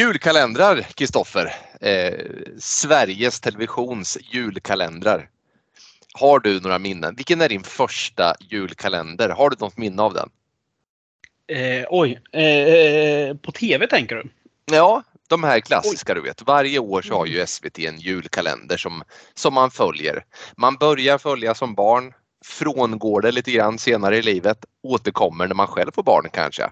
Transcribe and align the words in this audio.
Julkalendrar, 0.00 0.82
Kristoffer. 0.82 1.54
Eh, 1.80 2.14
Sveriges 2.58 3.40
Televisions 3.40 4.18
julkalendrar. 4.32 5.28
Har 6.14 6.40
du 6.40 6.60
några 6.60 6.78
minnen? 6.78 7.14
Vilken 7.14 7.40
är 7.40 7.48
din 7.48 7.62
första 7.62 8.34
julkalender? 8.40 9.28
Har 9.28 9.50
du 9.50 9.56
något 9.60 9.76
minne 9.76 10.02
av 10.02 10.14
den? 10.14 10.30
Eh, 11.48 11.86
oj, 11.90 12.20
eh, 12.42 13.36
på 13.36 13.52
TV 13.52 13.86
tänker 13.86 14.16
du? 14.16 14.28
Ja, 14.64 15.02
de 15.28 15.44
här 15.44 15.60
klassiska 15.60 16.14
du 16.14 16.20
vet. 16.20 16.42
Varje 16.42 16.78
år 16.78 17.02
så 17.02 17.14
har 17.14 17.26
ju 17.26 17.46
SVT 17.46 17.78
en 17.78 17.98
julkalender 17.98 18.76
som, 18.76 19.02
som 19.34 19.54
man 19.54 19.70
följer. 19.70 20.24
Man 20.56 20.76
börjar 20.76 21.18
följa 21.18 21.54
som 21.54 21.74
barn, 21.74 22.12
frångår 22.44 23.20
det 23.20 23.32
lite 23.32 23.50
grann 23.52 23.78
senare 23.78 24.16
i 24.16 24.22
livet, 24.22 24.64
återkommer 24.82 25.48
när 25.48 25.54
man 25.54 25.66
själv 25.66 25.92
får 25.92 26.02
barn 26.02 26.28
kanske. 26.32 26.70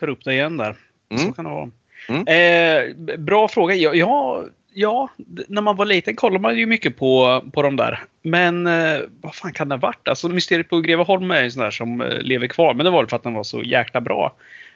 Tar 0.00 0.08
upp 0.08 0.24
det 0.24 0.32
igen 0.32 0.56
där. 0.56 0.76
Mm. 1.10 1.26
Så 1.26 1.32
kan 1.32 1.44
det 1.44 1.50
vara. 1.50 1.70
Mm. 2.08 2.26
Eh, 2.26 3.16
bra 3.18 3.48
fråga. 3.48 3.74
Ja, 3.74 3.94
ja, 3.94 4.44
ja, 4.72 5.08
när 5.48 5.62
man 5.62 5.76
var 5.76 5.86
liten 5.86 6.16
kollade 6.16 6.42
man 6.42 6.58
ju 6.58 6.66
mycket 6.66 6.96
på, 6.96 7.42
på 7.52 7.62
de 7.62 7.76
där. 7.76 8.04
Men 8.22 8.66
eh, 8.66 9.00
vad 9.20 9.34
fan 9.34 9.52
kan 9.52 9.68
det 9.68 9.74
ha 9.74 9.80
varit? 9.80 10.08
Alltså, 10.08 10.28
Mysteriet 10.28 10.68
på 10.68 10.80
Greveholm 10.80 11.30
är 11.30 11.42
ju 11.42 11.50
sån 11.50 11.62
där 11.62 11.70
som 11.70 12.00
eh, 12.00 12.18
lever 12.18 12.46
kvar. 12.46 12.74
Men 12.74 12.84
det 12.84 12.90
var 12.90 13.02
väl 13.02 13.08
för 13.08 13.16
att 13.16 13.22
den 13.22 13.34
var 13.34 13.44
så 13.44 13.62
jäkla 13.62 14.00
bra. 14.00 14.34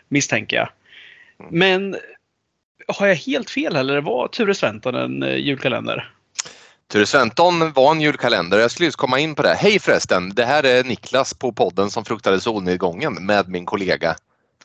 Misstänker 0.09 0.57
jag. 0.57 0.69
Mm. 1.41 1.59
Men 1.59 1.97
har 2.89 3.07
jag 3.07 3.15
helt 3.15 3.51
fel 3.51 3.77
eller 3.77 4.01
var 4.01 4.29
Ture 4.29 4.55
Sventon 4.55 4.95
en 4.95 5.23
eh, 5.23 5.37
julkalender? 5.37 6.11
Ture 6.93 7.07
Sventon 7.07 7.73
var 7.73 7.93
en 7.93 8.01
julkalender. 8.01 8.59
Jag 8.59 8.71
skulle 8.71 8.87
just 8.87 8.97
komma 8.97 9.19
in 9.19 9.35
på 9.35 9.43
det. 9.43 9.55
Hej 9.55 9.79
förresten! 9.79 10.35
Det 10.35 10.45
här 10.45 10.67
är 10.67 10.85
Niklas 10.85 11.35
på 11.35 11.53
podden 11.53 11.91
som 11.91 12.05
fruktade 12.05 12.41
solnedgången 12.41 13.27
med 13.27 13.49
min 13.49 13.67
kollega. 13.67 14.17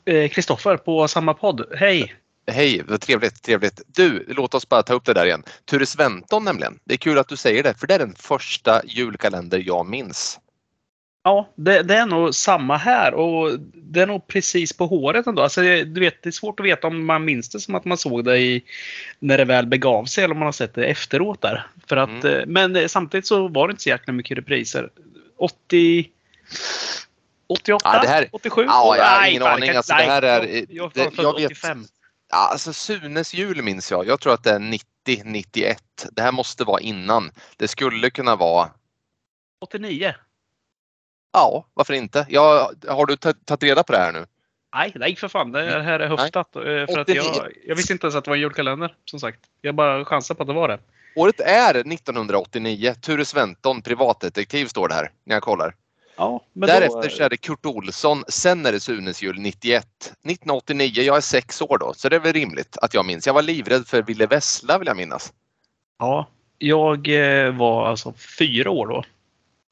Eh, 0.06 0.30
Kristoffer 0.30 0.78
på 0.78 1.08
samma 1.08 1.34
podd. 1.34 1.66
Hej! 1.76 2.14
Hej, 2.52 2.84
vad 2.88 3.02
trevligt, 3.02 3.44
trevligt. 3.44 3.82
Du, 3.88 4.26
låt 4.28 4.54
oss 4.54 4.70
bara 4.70 4.84
ta 4.84 4.94
upp 4.94 5.06
det 5.06 5.14
där 5.14 5.26
igen. 5.26 5.44
Ture 5.66 5.86
Sventon 5.86 6.44
nämligen. 6.46 6.80
Det 6.84 6.94
är 6.94 6.98
kul 6.98 7.18
att 7.18 7.28
du 7.28 7.36
säger 7.38 7.64
det, 7.64 7.74
för 7.80 7.88
det 7.88 7.94
är 7.94 8.00
den 8.00 8.16
första 8.16 8.82
julkalender 8.86 9.64
jag 9.66 9.86
minns. 9.86 10.40
Ja, 11.24 11.50
det, 11.56 11.82
det 11.84 11.96
är 11.96 12.06
nog 12.06 12.36
samma 12.36 12.78
här 12.78 13.14
och 13.14 13.60
det 13.74 14.02
är 14.02 14.08
nog 14.08 14.28
precis 14.28 14.74
på 14.74 14.86
håret 14.88 15.28
ändå. 15.28 15.42
Alltså, 15.42 15.62
du 15.62 16.00
vet, 16.00 16.24
det 16.24 16.30
är 16.30 16.32
svårt 16.32 16.60
att 16.60 16.66
veta 16.66 16.88
om 16.88 17.06
man 17.06 17.26
minns 17.26 17.50
det 17.50 17.60
som 17.60 17.76
att 17.76 17.86
man 17.86 17.98
såg 17.98 18.26
det 18.26 18.38
i, 18.40 18.64
när 19.20 19.38
det 19.38 19.46
väl 19.46 19.66
begav 19.66 20.06
sig 20.06 20.24
eller 20.24 20.34
om 20.34 20.40
man 20.40 20.46
har 20.46 20.52
sett 20.52 20.74
det 20.76 20.86
efteråt 20.86 21.42
där. 21.42 21.68
För 21.88 21.98
att, 21.98 22.10
Mm. 22.24 22.26
eh, 22.40 22.46
Men 22.48 22.76
eh, 22.76 22.88
samtidigt 22.88 23.28
så 23.28 23.48
var 23.48 23.68
det 23.68 23.72
inte 23.72 23.84
så 23.84 23.90
jäkla 23.90 24.14
mycket 24.14 24.38
repriser. 24.38 24.90
80... 25.38 26.10
88? 27.50 27.90
Ja, 28.04 28.10
här- 28.10 28.28
87? 28.32 28.64
Ja, 28.68 28.98
jag 28.98 29.04
har 29.06 29.28
ingen 29.28 29.44
aning. 29.44 29.70
Alltså, 29.70 29.94
det 29.96 30.04
här 30.04 30.22
är- 30.22 30.42
det- 30.42 30.66
jag, 30.70 30.92
vet- 30.96 31.20
85. 31.20 31.86
Ja, 32.38 32.48
alltså 32.52 32.74
Sunes 32.74 33.34
jul 33.34 33.62
minns 33.64 33.92
jag. 33.92 34.08
Jag 34.08 34.20
tror 34.20 34.34
att 34.34 34.44
det 34.44 34.52
är 34.52 34.60
90, 34.60 35.22
91. 35.26 35.84
Det 36.12 36.22
här 36.22 36.32
måste 36.32 36.64
vara 36.64 36.80
innan. 36.82 37.32
Det 37.58 37.68
skulle 37.68 38.10
kunna 38.10 38.36
vara 38.36 38.70
89? 39.62 40.14
Ja, 41.34 41.66
varför 41.74 41.94
inte? 41.94 42.26
Ja, 42.30 42.72
har 42.88 43.06
du 43.06 43.16
ta- 43.16 43.34
tagit 43.34 43.64
reda 43.64 43.84
på 43.84 43.92
det 43.94 43.98
här 44.00 44.12
nu? 44.14 44.26
Nej, 44.76 44.92
nej 44.96 45.16
för 45.16 45.28
fan. 45.28 45.52
Det 45.52 45.82
här 45.84 46.00
är 46.00 46.08
höftat. 46.08 46.56
eh, 46.56 46.62
För 46.64 46.84
att 47.00 47.10
89. 47.10 47.22
jag, 47.36 47.52
jag 47.66 47.76
visste 47.76 47.94
inte 47.94 48.06
ens 48.08 48.16
att 48.16 48.24
det 48.24 48.30
var 48.30 48.36
en 48.36 48.42
julkalender. 48.42 48.96
Som 49.06 49.20
sagt. 49.20 49.40
Jag 49.62 49.76
bara 49.76 50.06
chansar 50.06 50.36
på 50.36 50.44
att 50.44 50.48
det 50.48 50.54
var 50.54 50.68
det. 50.68 50.80
Året 51.16 51.40
är 51.40 51.74
1989. 51.94 52.94
Ture 53.02 53.26
Sventon, 53.26 53.82
privatdetektiv 53.82 54.66
står 54.66 54.88
det 54.88 54.96
här 54.96 55.12
när 55.24 55.36
jag 55.36 55.44
kollar. 55.44 55.76
Ja, 56.18 56.42
men 56.54 56.68
Därefter 56.68 57.02
då, 57.02 57.10
så 57.10 57.24
är 57.24 57.30
det 57.30 57.38
Kurt 57.38 57.66
Olsson, 57.66 58.24
sen 58.28 58.66
är 58.66 58.72
det 58.72 58.80
Sunes 58.80 59.24
jul 59.24 59.40
91. 59.40 59.86
1989, 60.02 61.04
jag 61.04 61.18
är 61.18 61.22
sex 61.22 61.62
år 61.62 61.78
då, 61.78 61.94
så 61.96 62.10
det 62.10 62.16
är 62.16 62.20
väl 62.20 62.34
rimligt 62.34 62.78
att 62.82 62.94
jag 62.94 63.06
minns. 63.06 63.28
Jag 63.28 63.34
var 63.34 63.42
livrädd 63.42 63.88
för 63.88 64.02
Ville 64.02 64.26
Vessla 64.26 64.78
vill 64.78 64.88
jag 64.88 64.98
minnas. 64.98 65.34
Ja, 66.00 66.28
jag 66.58 67.08
eh, 67.08 67.52
var 67.52 67.88
alltså 67.88 68.14
fyra 68.40 68.70
år 68.70 68.88
då. 68.88 69.04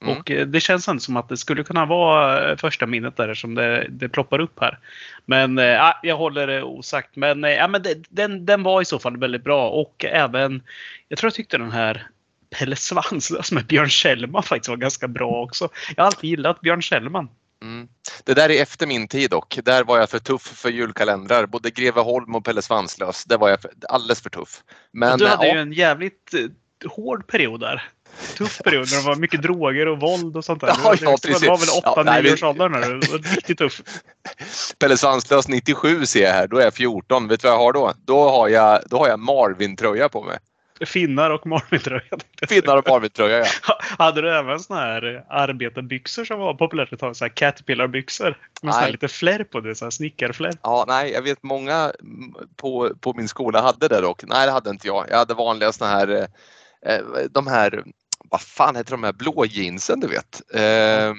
Mm. 0.03 0.17
Och 0.17 0.31
eh, 0.31 0.47
det 0.47 0.59
känns 0.59 0.87
ändå 0.87 0.99
som 0.99 1.17
att 1.17 1.29
det 1.29 1.37
skulle 1.37 1.63
kunna 1.63 1.85
vara 1.85 2.51
eh, 2.51 2.57
första 2.57 2.85
minnet 2.85 3.17
där 3.17 3.33
som 3.33 3.55
det, 3.55 3.87
det 3.89 4.09
ploppar 4.09 4.39
upp 4.39 4.59
här. 4.59 4.79
Men 5.25 5.57
ja, 5.57 5.99
jag 6.03 6.17
håller 6.17 6.47
det 6.47 6.63
osagt. 6.63 7.15
Men, 7.15 7.43
ja, 7.43 7.67
men 7.67 7.81
det, 7.81 8.03
den, 8.09 8.45
den 8.45 8.63
var 8.63 8.81
i 8.81 8.85
så 8.85 8.99
fall 8.99 9.17
väldigt 9.17 9.43
bra 9.43 9.69
och 9.69 10.05
även 10.05 10.63
jag 11.07 11.19
tror 11.19 11.27
jag 11.27 11.33
tyckte 11.33 11.57
den 11.57 11.71
här 11.71 12.07
Pelle 12.59 12.75
Svanslös 12.75 13.51
med 13.51 13.65
Björn 13.65 13.89
Kjellman 13.89 14.43
faktiskt 14.43 14.69
var 14.69 14.77
ganska 14.77 15.07
bra 15.07 15.43
också. 15.43 15.69
Jag 15.95 16.03
har 16.03 16.07
alltid 16.07 16.29
gillat 16.29 16.61
Björn 16.61 16.81
Kjellman. 16.81 17.29
Mm. 17.61 17.87
Det 18.23 18.33
där 18.33 18.51
är 18.51 18.61
efter 18.61 18.87
min 18.87 19.07
tid 19.07 19.29
dock. 19.29 19.59
Där 19.63 19.83
var 19.83 19.99
jag 19.99 20.09
för 20.09 20.19
tuff 20.19 20.41
för 20.41 20.69
julkalendrar. 20.69 21.45
Både 21.45 21.69
Greveholm 21.69 22.35
och 22.35 22.45
Pelle 22.45 22.61
Svanslös. 22.61 23.25
Där 23.25 23.37
var 23.37 23.49
jag 23.49 23.61
för, 23.61 23.71
alldeles 23.89 24.21
för 24.21 24.29
tuff. 24.29 24.63
Men 24.91 25.19
du 25.19 25.27
hade 25.27 25.47
ja, 25.47 25.53
ju 25.53 25.59
en 25.59 25.73
jävligt 25.73 26.33
eh, 26.33 26.89
hård 26.91 27.27
period 27.27 27.59
där. 27.59 27.89
Tuff 28.37 28.61
period 28.63 28.87
när 28.91 28.97
det 28.97 29.07
var 29.07 29.15
mycket 29.15 29.41
droger 29.41 29.87
och 29.87 29.99
våld 29.99 30.37
och 30.37 30.45
sånt 30.45 30.61
där. 30.61 30.67
Ja, 30.67 30.75
ja, 30.83 30.95
det 30.99 31.05
var 31.05 31.11
väl 31.11 31.57
precis. 31.57 31.73
8-9 31.73 31.81
Ja, 31.83 32.03
nej, 32.05 32.33
års 32.33 32.43
ålder 32.43 32.69
när 32.69 32.81
du 32.81 33.07
var 33.07 33.35
riktigt 33.35 33.57
tuff. 33.57 33.81
Pelle 34.79 34.97
Svanslös 34.97 35.47
97 35.47 36.05
ser 36.05 36.23
jag 36.23 36.33
här. 36.33 36.47
Då 36.47 36.57
är 36.57 36.63
jag 36.63 36.73
14. 36.73 37.27
Vet 37.27 37.41
du 37.41 37.47
vad 37.47 37.53
jag 37.53 37.59
har 37.59 37.73
då? 37.73 37.93
Då 38.05 38.29
har 38.29 38.49
jag, 38.49 38.79
då 38.89 38.97
har 38.97 39.07
jag 39.07 39.19
Marvin-tröja 39.19 40.09
på 40.09 40.23
mig. 40.23 40.37
Finnar 40.81 41.29
och 41.29 41.47
Marvin-tröja. 41.47 42.17
Finnar 42.49 42.77
och 42.77 42.87
Marvin-tröja 42.87 43.37
ja. 43.39 43.79
Hade 43.97 44.21
du 44.21 44.37
även 44.37 44.59
såna 44.59 44.79
här 44.79 45.25
arbetarbyxor 45.29 46.25
som 46.25 46.39
var 46.39 46.53
populärt 46.53 46.93
ett 46.93 46.99
tag? 46.99 47.15
Så 47.15 47.25
här 47.25 47.29
Caterpillar-byxor? 47.29 48.37
Med 48.61 48.73
Nej. 48.73 48.91
lite 48.91 49.07
flärr 49.07 49.43
på 49.43 49.59
det, 49.59 49.75
så 49.75 49.85
här 49.85 49.89
snickarflärr. 49.89 50.53
Ja, 50.61 50.85
nej, 50.87 51.11
jag 51.11 51.21
vet 51.21 51.43
många 51.43 51.93
mm, 52.01 52.33
på, 52.55 52.91
på 52.99 53.13
min 53.13 53.27
skola 53.27 53.61
hade 53.61 53.87
det 53.87 54.01
dock. 54.01 54.23
Nej, 54.23 54.45
det 54.45 54.51
hade 54.51 54.69
inte 54.69 54.87
jag. 54.87 55.05
Jag 55.09 55.17
hade 55.17 55.33
vanliga 55.33 55.71
såna 55.71 55.89
här, 55.89 56.07
eh, 56.07 56.93
eh, 56.93 57.01
de 57.31 57.47
här, 57.47 57.83
vad 58.29 58.41
fan 58.41 58.75
heter 58.75 58.91
de 58.91 59.03
här 59.03 59.13
blå 59.13 59.45
jeansen 59.45 59.99
du 59.99 60.07
vet? 60.07 60.41
Eh, 60.53 61.13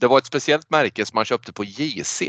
det 0.00 0.06
var 0.06 0.18
ett 0.18 0.26
speciellt 0.26 0.70
märke 0.70 1.06
som 1.06 1.16
man 1.16 1.24
köpte 1.24 1.52
på 1.52 1.64
JC. 1.64 2.22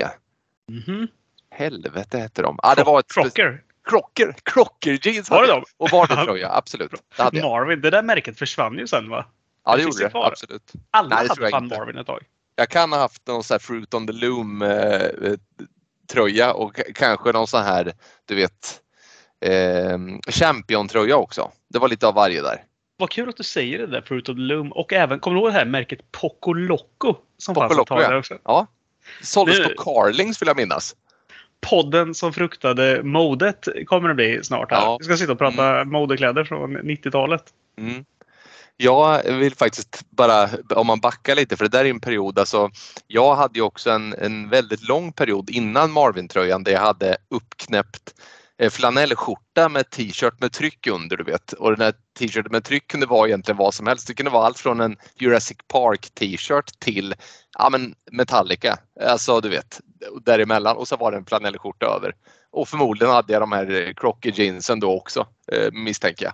Mhm. 0.67 1.07
Helvete 1.51 2.17
hette 2.17 2.41
de. 2.41 2.59
Ja, 2.63 2.75
det 2.75 2.83
var 2.83 2.99
ett 2.99 3.13
Crocker. 3.13 3.61
Crocker, 3.89 4.35
Crocker 4.43 4.99
jeans 5.07 5.29
Var 5.29 5.41
det 5.41 5.47
jag. 5.47 5.57
de? 5.57 5.65
Och 5.77 5.89
Vardagströja, 5.91 6.51
absolut. 6.51 6.91
Det 7.17 7.23
hade 7.23 7.37
jag. 7.37 7.49
Marvin. 7.49 7.81
Det 7.81 7.89
där 7.89 8.03
märket 8.03 8.39
försvann 8.39 8.77
ju 8.77 8.87
sen 8.87 9.09
va? 9.09 9.25
Ja, 9.65 9.75
det 9.75 9.81
gjorde 9.83 10.09
det? 10.09 10.11
Absolut. 10.13 10.71
Alla 10.91 11.15
Nej, 11.15 11.27
det 11.27 11.29
hade 11.29 11.51
fan. 11.51 11.67
Marvin 11.67 11.97
ett 11.97 12.07
tag. 12.07 12.23
Jag 12.55 12.69
kan 12.69 12.91
ha 12.91 12.99
haft 12.99 13.27
någon 13.27 13.43
sån 13.43 13.53
här 13.55 13.59
Fruit 13.59 13.93
on 13.93 14.07
the 14.07 14.13
Loom 14.13 14.61
eh, 14.61 14.69
eh, 14.71 15.33
tröja 16.11 16.53
och 16.53 16.79
kanske 16.95 17.31
någon 17.31 17.47
sån 17.47 17.63
här, 17.63 17.93
du 18.25 18.35
vet, 18.35 18.81
eh, 19.45 19.97
Champion-tröja 20.27 21.15
också. 21.17 21.51
Det 21.69 21.79
var 21.79 21.87
lite 21.87 22.07
av 22.07 22.13
varje 22.13 22.41
där. 22.41 22.63
Vad 22.97 23.09
kul 23.09 23.29
att 23.29 23.37
du 23.37 23.43
säger 23.43 23.79
det 23.79 23.87
där, 23.87 24.01
Fruit 24.01 24.29
of 24.29 24.35
the 24.35 24.41
Loom. 24.41 24.71
Och 24.71 24.93
även, 24.93 25.19
kommer 25.19 25.35
du 25.35 25.41
ihåg 25.41 25.49
det 25.49 25.57
här 25.59 25.65
märket 25.65 26.11
Poco 26.11 26.53
Loco? 26.53 27.15
Som 27.37 27.55
Poco 27.55 27.61
fanns 27.61 27.71
ett 27.71 27.77
Loco, 27.77 27.95
tag 27.95 28.03
ja. 28.03 28.17
också. 28.17 28.37
Ja. 28.43 28.67
Såldes 29.21 29.59
Nu- 29.59 29.63
på 29.75 29.83
Carlings 29.83 30.41
vill 30.41 30.47
jag 30.47 30.57
minnas. 30.57 30.95
Podden 31.61 32.13
som 32.13 32.33
fruktade 32.33 33.03
modet 33.03 33.67
kommer 33.85 34.09
det 34.09 34.15
bli 34.15 34.43
snart 34.43 34.71
här. 34.71 34.81
Ja. 34.81 34.97
Vi 34.99 35.05
ska 35.05 35.17
sitta 35.17 35.31
och 35.31 35.37
prata 35.37 35.85
modekläder 35.85 36.43
från 36.43 36.77
90-talet. 36.77 37.43
Mm. 37.77 38.05
Jag 38.77 39.23
vill 39.23 39.55
faktiskt 39.55 40.05
bara, 40.09 40.49
om 40.75 40.87
man 40.87 40.99
backar 40.99 41.35
lite, 41.35 41.57
för 41.57 41.65
det 41.65 41.77
där 41.77 41.85
är 41.85 41.89
en 41.89 41.99
period, 41.99 42.39
alltså 42.39 42.69
jag 43.07 43.35
hade 43.35 43.59
ju 43.59 43.65
också 43.65 43.89
en, 43.89 44.13
en 44.13 44.49
väldigt 44.49 44.87
lång 44.87 45.11
period 45.11 45.49
innan 45.49 45.91
Marvin-tröjan 45.91 46.63
där 46.63 46.71
jag 46.71 46.79
hade 46.79 47.17
uppknäppt 47.29 48.13
Eh, 48.59 48.69
flanellskjorta 48.69 49.69
med 49.69 49.89
t-shirt 49.89 50.41
med 50.41 50.51
tryck 50.51 50.87
under 50.87 51.17
du 51.17 51.23
vet. 51.23 51.53
Och 51.53 51.71
den 51.71 51.81
här 51.81 51.93
t-shirten 52.19 52.51
med 52.51 52.63
tryck 52.63 52.87
kunde 52.87 53.05
vara 53.05 53.27
egentligen 53.27 53.57
vad 53.57 53.73
som 53.73 53.87
helst. 53.87 54.07
Det 54.07 54.13
kunde 54.13 54.31
vara 54.31 54.45
allt 54.45 54.59
från 54.59 54.79
en 54.79 54.97
Jurassic 55.15 55.57
Park 55.67 56.09
t-shirt 56.13 56.79
till 56.79 57.15
ja, 57.57 57.69
men 57.69 57.95
Metallica. 58.11 58.77
Alltså 59.01 59.41
du 59.41 59.49
vet, 59.49 59.81
däremellan. 60.25 60.77
Och 60.77 60.87
så 60.87 60.97
var 60.97 61.11
det 61.11 61.17
en 61.17 61.25
flanellskjorta 61.25 61.85
över. 61.85 62.15
Och 62.51 62.67
förmodligen 62.67 63.13
hade 63.13 63.33
jag 63.33 63.41
de 63.41 63.51
här 63.51 63.87
eh, 63.87 63.93
Crocker 63.93 64.31
jeansen 64.31 64.79
då 64.79 64.97
också, 64.97 65.27
eh, 65.51 65.71
misstänker 65.71 66.25
jag. 66.25 66.33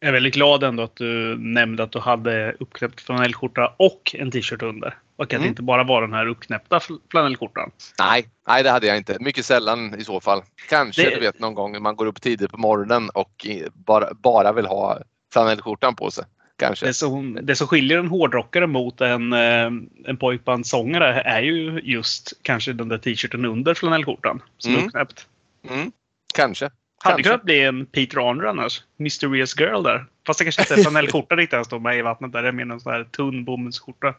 Jag 0.00 0.08
är 0.08 0.12
väldigt 0.12 0.34
glad 0.34 0.62
ändå 0.64 0.82
att 0.82 0.96
du 0.96 1.36
nämnde 1.38 1.82
att 1.82 1.92
du 1.92 1.98
hade 1.98 2.52
uppknäppt 2.60 3.00
flanellskjorta 3.00 3.74
och 3.76 4.14
en 4.18 4.30
t-shirt 4.30 4.62
under. 4.62 4.94
Och 5.16 5.24
att 5.24 5.32
Mm. 5.32 5.42
det 5.42 5.48
inte 5.48 5.62
bara 5.62 5.84
var 5.84 6.00
den 6.02 6.12
här 6.12 6.26
uppknäppta 6.26 6.78
fl- 6.78 7.00
flanellskjortan. 7.10 7.70
Nej, 7.98 8.26
nej 8.48 8.62
det 8.62 8.70
hade 8.70 8.86
jag 8.86 8.96
inte. 8.96 9.16
Mycket 9.20 9.44
sällan 9.44 9.94
i 10.00 10.04
så 10.04 10.20
fall. 10.20 10.42
Kanske 10.68 11.02
Det- 11.02 11.14
du 11.14 11.20
vet 11.20 11.38
någon 11.40 11.54
gång 11.54 11.82
man 11.82 11.96
går 11.96 12.06
upp 12.06 12.20
tidigt 12.22 12.50
på 12.50 12.56
morgonen 12.58 13.10
och 13.10 13.46
bara, 13.74 14.14
bara 14.14 14.52
vill 14.52 14.66
ha 14.66 14.98
flanellskjortan 15.32 15.94
på 15.96 16.10
sig. 16.10 16.24
Kanske. 16.58 16.86
Det 16.86 16.94
som, 16.94 17.38
det 17.42 17.56
som 17.56 17.66
skiljer 17.66 17.98
en 17.98 18.08
hårdrockare 18.08 18.66
mot 18.66 19.00
en, 19.00 19.32
eh, 19.32 19.70
en 20.06 20.16
pojkbandssångare 20.20 21.20
är 21.22 21.42
ju 21.42 21.80
just 21.84 22.32
kanske 22.42 22.72
den 22.72 22.88
där 22.88 22.98
t-shirten 22.98 23.44
under 23.44 23.74
flanellskjortan. 23.74 24.42
Som 24.58 24.72
är 24.72 24.76
Mm. 24.76 24.86
uppknäppt. 24.86 25.26
Mm, 25.70 25.92
kanske. 26.34 26.70
Hade 27.04 27.22
kunnat 27.22 27.42
bli 27.42 27.62
en 27.62 27.86
Peter 27.86 28.30
Andre 28.30 28.50
annars. 28.50 28.82
Mysterious 28.96 29.60
Girl 29.60 29.82
där. 29.82 30.06
Fast 30.26 30.38
det 30.38 30.44
kanske 30.44 30.62
inte 30.62 30.74
är 30.74 30.82
flanellskjorta 30.82 31.36
riktigt 31.36 31.56
han 31.56 31.64
står 31.64 31.78
med 31.78 31.98
i 31.98 32.02
vattnet 32.02 32.32
där. 32.32 32.42
Det 32.42 32.48
är 32.48 32.52
mer 32.52 32.72
en 32.72 32.80
sån 32.80 32.92
här 32.92 33.04
tunn 33.04 33.44
bomullsskjorta. 33.44 34.14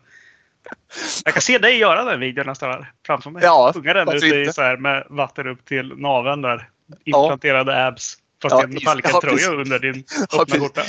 Jag 1.25 1.33
kan 1.33 1.41
se 1.41 1.57
dig 1.57 1.77
göra 1.77 2.03
den 2.03 2.19
videon 2.19 2.45
nästan 2.45 2.85
framför 3.05 3.29
mig. 3.29 3.43
Ja, 3.43 3.73
Unga 3.75 3.93
den 3.93 4.09
ute 4.09 4.25
i 4.25 4.53
så 4.53 4.61
här 4.61 4.77
med 4.77 5.07
vatten 5.09 5.47
upp 5.47 5.65
till 5.65 5.93
naveln 5.97 6.41
där. 6.41 6.69
Implanterade 7.03 7.87
abs. 7.87 8.17
Fast 8.41 8.55
Ja, 8.55 8.63
en 8.63 8.73
Metallica-tröja 8.73 9.51
under 9.51 9.79
din 9.79 10.03
Ja, 10.31 10.41
öppna 10.41 10.59
skjorta. 10.59 10.81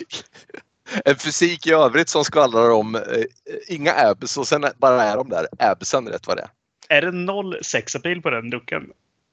En 1.04 1.16
fysik 1.16 1.66
i 1.66 1.72
övrigt 1.72 2.08
som 2.08 2.24
skvallrar 2.24 2.70
om 2.70 2.94
eh, 2.94 3.02
inga 3.68 3.92
abs 3.92 4.36
och 4.36 4.48
sen 4.48 4.64
bara 4.76 5.02
är 5.02 5.16
de 5.16 5.28
där 5.28 5.46
absen 5.58 6.08
rätt 6.08 6.26
vad 6.26 6.36
det 6.36 6.42
är. 6.42 6.50
Är 6.96 7.02
det 7.02 7.12
noll 7.12 7.58
sexappeal 7.62 8.22
på 8.22 8.30
den 8.30 8.50
ducken? 8.50 8.90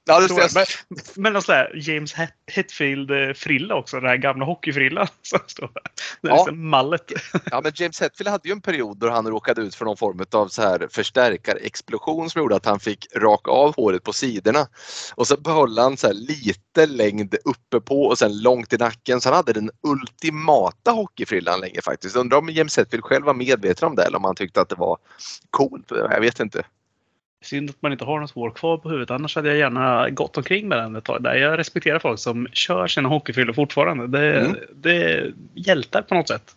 Ja, 0.07 0.19
det 0.19 0.27
ser 0.27 0.53
Men, 0.53 0.99
men 1.15 1.33
någon 1.33 1.41
sån 1.41 1.55
där 1.55 1.71
James 1.75 2.13
Het- 2.13 2.33
Hetfield-frilla 2.51 3.75
också. 3.75 3.99
Den 3.99 4.09
här 4.09 4.17
gamla 4.17 4.45
hockeyfrillan 4.45 5.07
som 5.21 5.39
står 5.47 5.69
där. 5.73 5.83
Ja. 6.21 6.35
liksom 6.35 6.69
mallet. 6.69 7.11
Ja, 7.51 7.61
men 7.63 7.71
James 7.75 8.01
Hetfield 8.01 8.29
hade 8.29 8.49
ju 8.49 8.51
en 8.51 8.61
period 8.61 8.97
då 8.97 9.09
han 9.09 9.27
råkade 9.27 9.61
ut 9.61 9.75
för 9.75 9.85
någon 9.85 9.97
form 9.97 10.25
av 10.31 10.47
så 10.47 10.61
här 10.61 10.87
förstärkarexplosion 10.91 12.29
som 12.29 12.39
gjorde 12.39 12.55
att 12.55 12.65
han 12.65 12.79
fick 12.79 13.07
raka 13.15 13.51
av 13.51 13.75
håret 13.75 14.03
på 14.03 14.13
sidorna. 14.13 14.67
Och 15.15 15.27
så 15.27 15.37
behöll 15.37 15.77
han 15.77 15.97
så 15.97 16.13
lite 16.13 16.85
längd 16.85 17.35
uppe 17.45 17.79
på 17.85 18.03
och 18.03 18.17
sen 18.17 18.41
långt 18.41 18.73
i 18.73 18.77
nacken. 18.77 19.21
Så 19.21 19.29
han 19.29 19.35
hade 19.35 19.53
den 19.53 19.69
ultimata 19.83 20.91
hockeyfrillan 20.91 21.59
länge 21.59 21.81
faktiskt. 21.81 22.15
Undrar 22.15 22.37
om 22.37 22.49
James 22.49 22.77
Hetfield 22.77 23.03
själv 23.03 23.25
var 23.25 23.33
medveten 23.33 23.87
om 23.87 23.95
det 23.95 24.03
eller 24.03 24.17
om 24.17 24.23
han 24.23 24.35
tyckte 24.35 24.61
att 24.61 24.69
det 24.69 24.75
var 24.75 24.97
coolt. 25.49 25.91
Jag 25.91 26.21
vet 26.21 26.39
inte. 26.39 26.63
Synd 27.41 27.69
att 27.69 27.81
man 27.81 27.91
inte 27.91 28.05
har 28.05 28.19
något 28.19 28.31
hår 28.31 28.51
kvar 28.51 28.77
på 28.77 28.89
huvudet. 28.89 29.11
Annars 29.11 29.35
hade 29.35 29.47
jag 29.49 29.57
gärna 29.57 30.09
gått 30.09 30.37
omkring 30.37 30.67
med 30.67 30.77
den 30.77 30.95
ett 30.95 31.03
tag. 31.03 31.23
Där. 31.23 31.35
Jag 31.35 31.59
respekterar 31.59 31.99
folk 31.99 32.19
som 32.19 32.47
kör 32.53 32.87
sina 32.87 33.09
hockeyfrillor 33.09 33.53
fortfarande. 33.53 34.07
Det, 34.07 34.39
Mm. 34.39 34.55
det 34.75 35.03
är 35.03 35.33
hjältar 35.53 36.01
på 36.01 36.15
något 36.15 36.27
sätt. 36.27 36.55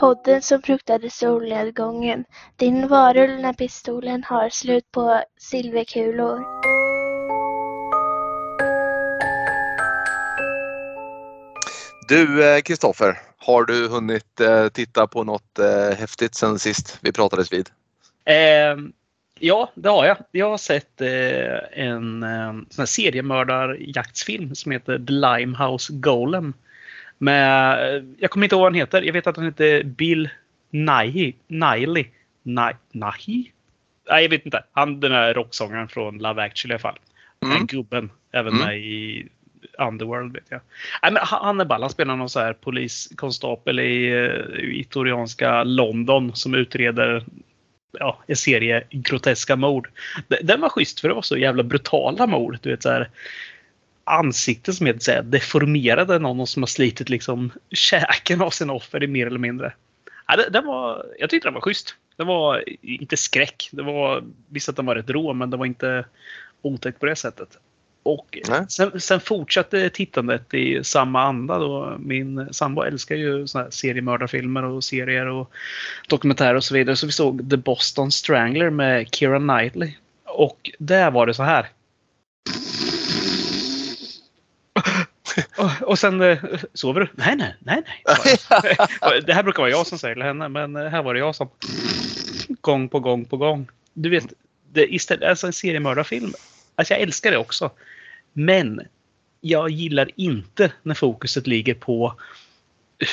Podden 0.00 0.42
som 0.42 0.62
fruktade 0.62 1.10
solnedgången. 1.10 2.24
Din 2.56 2.88
varulv 2.88 3.40
när 3.40 3.52
pistolen 3.52 4.24
har 4.24 4.48
slut 4.48 4.92
på 4.92 5.22
silverkulor. 5.38 6.44
Du 12.08 12.62
Kristoffer, 12.62 13.18
har 13.44 13.64
du 13.64 13.88
hunnit 13.88 14.40
eh, 14.40 14.68
titta 14.68 15.06
på 15.06 15.24
något 15.24 15.58
eh, 15.58 15.96
häftigt 15.98 16.34
sen 16.34 16.58
sist 16.58 16.98
vi 17.02 17.12
pratades 17.12 17.52
vid? 17.52 17.68
Eh, 18.24 18.76
ja, 19.38 19.70
det 19.74 19.88
har 19.88 20.06
jag. 20.06 20.16
Jag 20.30 20.50
har 20.50 20.58
sett 20.58 21.00
eh, 21.00 21.84
en 21.86 22.22
eh, 22.22 22.84
seriemördarjaktsfilm 22.84 24.54
som 24.54 24.72
heter 24.72 24.98
The 24.98 25.12
Limehouse 25.12 25.92
Golem. 25.92 26.52
Med, 27.18 27.72
eh, 27.96 28.04
jag 28.18 28.30
kommer 28.30 28.46
inte 28.46 28.54
ihåg 28.54 28.60
vad 28.62 28.72
han 28.72 28.80
heter. 28.80 29.02
Jag 29.02 29.12
vet 29.12 29.26
att 29.26 29.36
han 29.36 29.44
heter 29.44 29.82
Bill 29.84 30.28
Nighy. 30.70 31.32
Niley. 31.46 32.04
Ni- 32.42 32.76
Nahi? 32.92 33.52
Nej, 34.10 34.22
jag 34.22 34.30
vet 34.30 34.44
inte. 34.44 34.64
Han 34.72 35.00
den 35.00 35.12
här 35.12 35.34
rocksångaren 35.34 35.88
från 35.88 36.18
Love 36.18 36.42
actually 36.42 36.72
i 36.72 36.74
alla 36.74 36.78
fall. 36.78 36.98
Den 37.38 37.50
Mm. 37.50 37.66
gubben. 37.66 38.10
Även 38.32 38.52
Mm. 38.54 38.66
med 38.66 38.78
i 38.78 39.28
Underworld 39.80 40.32
vet 40.32 40.44
jag. 40.48 40.60
Nej, 41.02 41.12
men 41.12 41.22
han 41.22 41.44
han 41.44 41.60
är 41.60 41.64
ball. 41.64 41.80
Han 41.82 41.90
spelar 41.90 42.16
någon 42.16 42.28
så 42.30 42.40
här 42.40 42.52
poliskonstapel 42.52 43.80
i 43.80 44.12
uh, 44.94 45.64
London 45.64 46.34
som 46.34 46.54
utreder 46.54 47.24
ja, 47.92 48.22
en 48.26 48.36
serie 48.36 48.84
groteska 48.90 49.56
mord. 49.56 49.88
Den 50.42 50.60
var 50.60 50.68
schysst 50.68 51.00
för 51.00 51.08
det 51.08 51.14
var 51.14 51.22
så 51.22 51.36
jävla 51.36 51.62
brutala 51.62 52.26
mord. 52.26 52.58
Du 52.62 52.70
vet 52.70 52.82
så 52.82 52.90
här 52.90 53.10
ansikten 54.04 54.74
som 54.74 54.86
är 54.86 54.98
så 54.98 55.10
här 55.10 55.22
deformerade. 55.22 56.18
Någon 56.18 56.46
som 56.46 56.62
har 56.62 56.66
slitit 56.66 57.08
liksom 57.08 57.52
käken 57.70 58.40
av 58.40 58.50
sina 58.50 58.72
offer 58.72 59.02
i 59.02 59.06
mer 59.06 59.26
eller 59.26 59.38
mindre. 59.38 59.72
Ja, 60.26 60.36
det- 60.36 60.50
den 60.50 60.66
var, 60.66 61.06
jag 61.18 61.30
tyckte 61.30 61.48
den 61.48 61.54
var 61.54 61.60
schysst. 61.60 61.96
Den 62.16 62.26
var 62.26 62.64
inte 62.82 63.16
skräck. 63.16 63.68
Det 63.72 63.82
var, 63.82 64.24
visst 64.48 64.68
att 64.68 64.76
den 64.76 64.86
var 64.86 64.94
rätt 64.94 65.10
rå 65.10 65.32
men 65.32 65.50
den 65.50 65.58
var 65.58 65.66
inte 65.66 66.04
otäck 66.62 67.00
på 67.00 67.06
det 67.06 67.16
sättet. 67.16 67.58
Och 68.02 68.38
sen, 68.68 69.00
sen 69.00 69.20
fortsatte 69.20 69.90
tittandet 69.90 70.54
i 70.54 70.84
samma 70.84 71.22
anda. 71.22 71.58
Då. 71.58 71.96
Min 71.98 72.48
sambo 72.54 72.82
älskar 72.82 73.16
ju 73.16 73.46
såna 73.46 73.64
här 73.64 73.70
seriemördarfilmer 73.70 74.62
och 74.64 74.84
serier 74.84 75.26
och 75.26 75.50
dokumentärer 76.08 76.54
och 76.54 76.64
så 76.64 76.74
vidare. 76.74 76.96
Så 76.96 77.06
vi 77.06 77.12
såg 77.12 77.50
The 77.50 77.56
Boston 77.56 78.10
Strangler 78.12 78.70
med 78.70 79.14
Keira 79.14 79.38
Knightley. 79.38 79.92
Och 80.24 80.70
där 80.78 81.10
var 81.10 81.26
det 81.26 81.34
så 81.34 81.42
här. 81.42 81.68
Och- 85.58 85.88
Och 85.88 85.98
sen 85.98 86.20
eh, 86.20 86.38
sover 86.74 87.00
du? 87.00 87.08
Nej, 87.14 87.36
nej, 87.36 87.54
nej, 87.58 87.82
nej. 88.62 89.20
Det 89.26 89.32
här 89.34 89.42
brukar 89.42 89.62
vara 89.62 89.70
jag 89.70 89.86
som 89.86 89.98
säger 89.98 90.14
till 90.14 90.22
henne, 90.24 90.48
men 90.48 90.76
eh, 90.76 90.86
här 90.88 91.02
var 91.02 91.14
det 91.14 91.20
jag 91.20 91.34
som 91.34 91.48
gång 92.60 92.88
på 92.88 93.00
gång 93.00 93.24
på 93.24 93.36
gång. 93.36 93.68
Du 93.94 94.10
vet, 94.10 94.24
det, 94.72 94.94
istället, 94.94 95.28
alltså 95.28 95.46
en 95.46 95.52
seriemördarfilm. 95.52 96.32
Alltså 96.80 96.94
jag 96.94 97.00
älskar 97.00 97.30
det 97.30 97.36
också. 97.36 97.70
Men 98.32 98.80
jag 99.40 99.70
gillar 99.70 100.10
inte 100.16 100.72
när 100.82 100.94
fokuset 100.94 101.46
ligger 101.46 101.74
på 101.74 102.14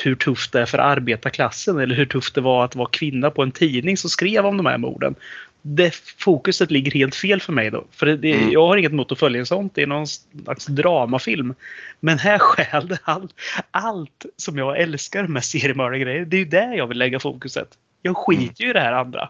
hur 0.03 0.15
tufft 0.15 0.51
det 0.51 0.61
är 0.61 0.65
för 0.65 0.77
arbetarklassen 0.77 1.79
eller 1.79 1.95
hur 1.95 2.05
tufft 2.05 2.35
det 2.35 2.41
var 2.41 2.65
att 2.65 2.75
vara 2.75 2.89
kvinna 2.89 3.31
på 3.31 3.43
en 3.43 3.51
tidning 3.51 3.97
som 3.97 4.09
skrev 4.09 4.45
om 4.45 4.57
de 4.57 4.65
här 4.65 4.77
morden. 4.77 5.15
Det 5.62 5.95
fokuset 6.17 6.71
ligger 6.71 6.91
helt 6.91 7.15
fel 7.15 7.41
för 7.41 7.53
mig 7.53 7.71
då. 7.71 7.86
För 7.91 8.05
det, 8.05 8.33
Mm. 8.33 8.51
jag 8.51 8.67
har 8.67 8.77
inget 8.77 8.91
emot 8.91 9.12
att 9.12 9.19
följa 9.19 9.39
en 9.39 9.45
sånt. 9.45 9.75
Det 9.75 9.81
är 9.81 9.88
någon 9.88 10.07
slags 10.07 10.65
dramafilm. 10.65 11.53
Men 12.00 12.19
här 12.19 12.39
stjäl 12.39 12.88
det 12.88 13.00
allt, 13.03 13.31
allt 13.71 14.25
som 14.38 14.57
jag 14.57 14.79
älskar 14.79 15.27
med 15.27 15.43
seriemördargrejer. 15.43 16.25
Det 16.25 16.38
är 16.38 16.39
ju 16.39 16.45
där 16.45 16.74
jag 16.74 16.88
vill 16.88 16.97
lägga 16.97 17.19
fokuset. 17.19 17.67
Jag 18.01 18.17
skiter 18.17 18.63
ju 18.63 18.69
i 18.69 18.74
det 18.74 18.79
här 18.79 18.93
andra. 18.93 19.29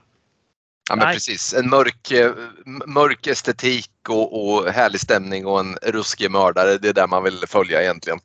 Ja 0.89 0.95
men 0.95 1.05
Nej. 1.05 1.15
precis, 1.15 1.53
en 1.53 1.69
mörk, 1.69 2.11
eh, 2.11 2.31
mörk 2.85 3.27
estetik 3.27 3.91
och, 4.09 4.49
och 4.49 4.71
härlig 4.71 5.01
stämning 5.01 5.45
och 5.45 5.59
en 5.59 5.77
ruskig 5.81 6.31
mördare. 6.31 6.77
Det 6.77 6.89
är 6.89 6.93
där 6.93 7.07
man 7.07 7.23
vill 7.23 7.43
följa 7.47 7.81
egentligen. 7.81 8.19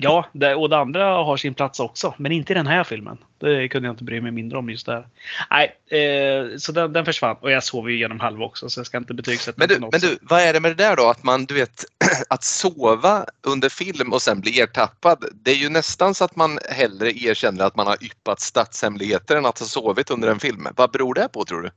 Ja, 0.00 0.26
det, 0.32 0.54
och 0.54 0.68
det 0.68 0.78
andra 0.78 1.04
har 1.04 1.36
sin 1.36 1.54
plats 1.54 1.80
också. 1.80 2.14
Men 2.18 2.32
inte 2.32 2.52
i 2.52 2.54
den 2.54 2.66
här 2.66 2.84
filmen. 2.84 3.18
Det 3.38 3.68
kunde 3.68 3.88
jag 3.88 3.92
inte 3.92 4.04
bry 4.04 4.20
mig 4.20 4.32
mindre 4.32 4.58
om 4.58 4.70
just 4.70 4.86
där. 4.86 5.06
Nej, 5.50 5.76
eh, 6.00 6.56
så 6.58 6.72
den, 6.72 6.92
den 6.92 7.04
försvann. 7.04 7.36
Och 7.40 7.50
jag 7.50 7.64
sov 7.64 7.90
ju 7.90 7.96
igenom 7.96 8.20
halva 8.20 8.44
också 8.44 8.70
så 8.70 8.80
jag 8.80 8.86
ska 8.86 8.98
inte 8.98 9.14
betygsätta 9.14 9.54
Men 9.56 9.68
du, 9.68 9.78
något 9.78 9.92
men 9.92 10.00
du, 10.00 10.18
vad 10.22 10.40
är 10.40 10.52
det 10.52 10.60
med 10.60 10.70
det 10.70 10.84
där 10.84 10.96
då? 10.96 11.08
Att 11.08 11.22
man, 11.22 11.44
du 11.44 11.54
vet, 11.54 11.84
att 12.28 12.44
sova 12.44 13.26
under 13.46 13.68
film 13.68 14.12
och 14.12 14.22
sen 14.22 14.40
bli 14.40 14.60
ertappad. 14.60 15.24
Det 15.32 15.50
är 15.50 15.56
ju 15.56 15.68
nästan 15.68 16.14
så 16.14 16.24
att 16.24 16.36
man 16.36 16.58
hellre 16.70 17.10
erkänner 17.10 17.64
att 17.64 17.76
man 17.76 17.86
har 17.86 18.04
yppat 18.04 18.40
statshemligheter 18.40 19.36
än 19.36 19.46
att 19.46 19.58
ha 19.58 19.66
sovit 19.66 20.10
under 20.10 20.28
en 20.28 20.40
film. 20.40 20.66
Vad 20.76 20.90
beror 20.90 21.14
det 21.14 21.28
på 21.32 21.44
tror 21.44 21.62
du? 21.62 21.70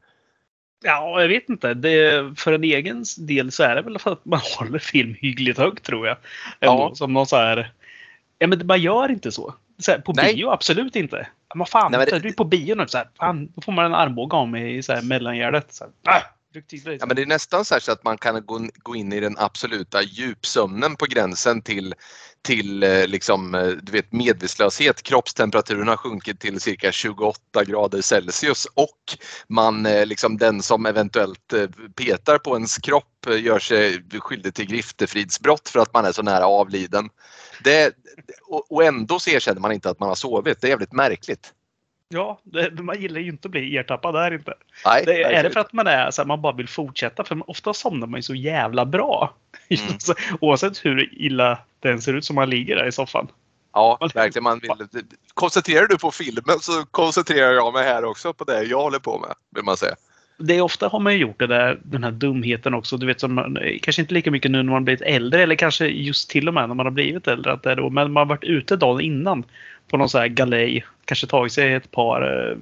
Ja, 0.84 1.22
jag 1.22 1.28
vet 1.28 1.50
inte. 1.50 1.74
Det, 1.74 2.24
för 2.40 2.54
en 2.54 2.64
egen 2.64 3.04
del 3.18 3.52
så 3.52 3.64
är 3.64 3.76
det 3.76 3.82
väl 3.82 4.00
för 4.00 4.12
att 4.12 4.26
man 4.26 4.40
håller 4.60 4.80
film 4.80 5.16
hyggligt 5.20 5.58
högt 5.60 5.84
tror 5.86 6.08
jag. 6.08 6.18
Ändå, 6.60 6.82
Ja. 6.90 6.96
Som 6.96 7.14
någon 7.14 7.26
så 7.28 7.36
här... 7.36 7.72
Ja, 8.40 8.48
men 8.48 8.68
man 8.68 8.82
gör 8.82 9.12
inte 9.12 9.32
så. 9.32 9.56
så 9.80 9.92
här, 9.92 10.00
på 10.00 10.14
Nej. 10.14 10.36
bio, 10.36 10.50
absolut 10.50 10.96
inte. 10.96 11.28
Men 11.56 11.66
fan, 11.66 11.92
Nej, 11.92 12.00
men 12.00 12.08
det- 12.10 12.20
du 12.20 12.30
är 12.30 12.34
på 12.34 12.44
bio 12.44 12.76
nu. 12.76 12.88
Så 12.88 12.98
här, 12.98 13.08
fan, 13.18 13.52
då 13.56 13.62
får 13.62 13.72
man 13.72 13.86
en 13.86 13.96
armbåge 13.96 14.36
av 14.36 14.48
mig 14.48 14.78
i 14.78 14.84
så 14.84 14.94
här, 14.94 15.02
mellangärdet. 15.02 15.74
Så 15.74 15.86
här, 16.06 16.22
Ja, 17.00 17.06
men 17.06 17.16
det 17.16 17.22
är 17.22 17.26
nästan 17.26 17.66
så, 17.66 17.76
här 17.76 17.80
så 17.80 17.92
att 17.92 18.04
man 18.04 18.18
kan 18.18 18.46
gå, 18.46 18.68
gå 18.74 18.96
in 18.96 19.14
i 19.14 19.20
den 19.20 19.38
absoluta 19.38 20.02
djupsömnen 20.02 20.96
på 20.96 21.06
gränsen 21.06 21.62
till, 21.62 21.96
till 22.42 22.84
eh, 22.84 23.08
liksom, 23.08 23.56
eh, 23.56 23.68
du 23.68 23.92
vet, 23.92 24.12
medvetslöshet. 24.12 25.02
Kroppstemperaturen 25.02 25.88
har 25.88 25.98
sjunkit 25.98 26.40
till 26.40 26.60
cirka 26.60 26.92
28 26.92 27.64
grader 27.64 28.02
Celsius 28.02 28.68
och 28.74 29.18
man, 29.48 29.86
eh, 29.86 30.06
liksom, 30.06 30.38
den 30.38 30.62
som 30.62 30.86
eventuellt 30.86 31.54
petar 31.96 32.38
på 32.38 32.56
ens 32.56 32.78
kropp 32.78 33.28
gör 33.40 33.60
sig 33.60 34.04
skyldig 34.20 34.54
till 34.54 34.68
griftefridsbrott 34.68 35.70
för 35.70 35.80
att 35.80 35.94
man 35.94 36.06
är 36.06 36.12
så 36.12 36.22
nära 36.22 36.46
avliden. 36.46 37.10
Det, 37.64 37.96
och, 38.48 38.72
och 38.72 38.84
ändå 38.84 39.20
så 39.20 39.30
erkänner 39.30 39.62
man 39.62 39.72
inte 39.72 39.90
att 39.90 40.00
man 40.00 40.10
har 40.10 40.16
sovit. 40.16 40.62
Det 40.62 40.68
är 40.68 40.70
jävligt 40.70 40.94
märkligt. 40.94 41.54
Ja, 42.14 42.40
det, 42.44 42.84
man 42.84 43.02
gillar 43.02 43.22
ju 43.22 43.28
inte 43.28 43.48
att 43.48 43.52
bli 43.52 43.78
ertappad 43.78 44.14
där 44.14 44.34
inte. 44.34 44.54
Nej, 44.86 45.04
Det, 45.06 45.24
är 45.24 45.44
det 45.44 45.50
för 45.50 45.60
att 45.60 45.74
man 45.74 45.88
är 45.88 46.12
så 46.12 46.22
här, 46.22 46.28
man 46.28 46.42
bara 46.42 46.54
vill 46.54 46.68
fortsätta? 46.68 47.24
För 47.24 47.50
ofta 47.50 47.74
somnar 47.74 48.08
man 48.08 48.18
ju 48.18 48.22
så 48.22 48.36
jävla 48.36 48.86
bra. 48.86 49.34
Mm. 49.72 50.18
Oavsett 50.40 50.86
hur 50.86 51.10
illa 51.14 51.58
den 51.80 52.02
ser 52.02 52.14
ut 52.14 52.26
som 52.26 52.36
man 52.36 52.50
ligger 52.50 52.76
där 52.76 52.88
i 52.88 52.92
soffan. 52.92 53.28
Ja, 53.74 53.98
verkligen. 54.14 54.44
Man 54.44 54.60
vill, 54.60 55.04
koncentrerar 55.34 55.88
du 55.88 55.98
på 55.98 56.12
filmen 56.12 56.60
så 56.62 56.86
koncentrerar 56.86 57.52
jag 57.52 57.74
mig 57.74 57.84
här 57.84 58.06
också 58.06 58.34
på 58.34 58.44
det 58.44 58.64
jag 58.64 58.82
håller 58.82 59.00
på 59.00 59.20
med, 59.20 59.34
vill 59.56 59.64
man 59.64 59.78
säga. 59.78 59.96
Det 60.38 60.58
är 60.58 60.62
ofta 60.62 60.88
har 60.88 61.00
man 61.00 61.14
ju 61.14 61.20
gjort 61.20 61.40
det 61.40 61.48
där, 61.48 61.80
den 61.84 62.04
här 62.04 62.12
dumheten 62.12 62.74
också. 62.74 62.98
Du 62.98 63.06
vet, 63.06 63.20
som 63.20 63.34
man, 63.34 63.58
kanske 63.82 64.02
inte 64.02 64.14
lika 64.14 64.32
mycket 64.32 64.52
nu 64.52 64.64
när 64.64 64.72
man 64.72 64.86
blivit 64.86 65.02
äldre 65.02 65.44
eller 65.44 65.56
kanske 65.56 65.86
just 65.88 66.30
till 66.30 66.48
och 66.48 66.54
med 66.54 66.68
när 66.68 66.76
man 66.76 66.86
har 66.86 66.92
blivit 66.92 67.28
äldre. 67.28 67.54
Att 67.54 67.64
det 67.64 67.72
är 67.72 67.76
då, 67.76 67.90
men 67.90 68.12
man 68.12 68.22
har 68.22 68.36
varit 68.36 68.44
ute 68.44 68.76
dagen 68.76 69.02
innan 69.02 69.44
på 69.92 69.98
någon 69.98 70.10
så 70.10 70.18
här 70.18 70.28
galej. 70.28 70.86
Kanske 71.06 71.28
tagit 71.28 71.54
sig 71.54 71.74
ett 71.74 71.92
par 71.92 72.50
eh, 72.50 72.58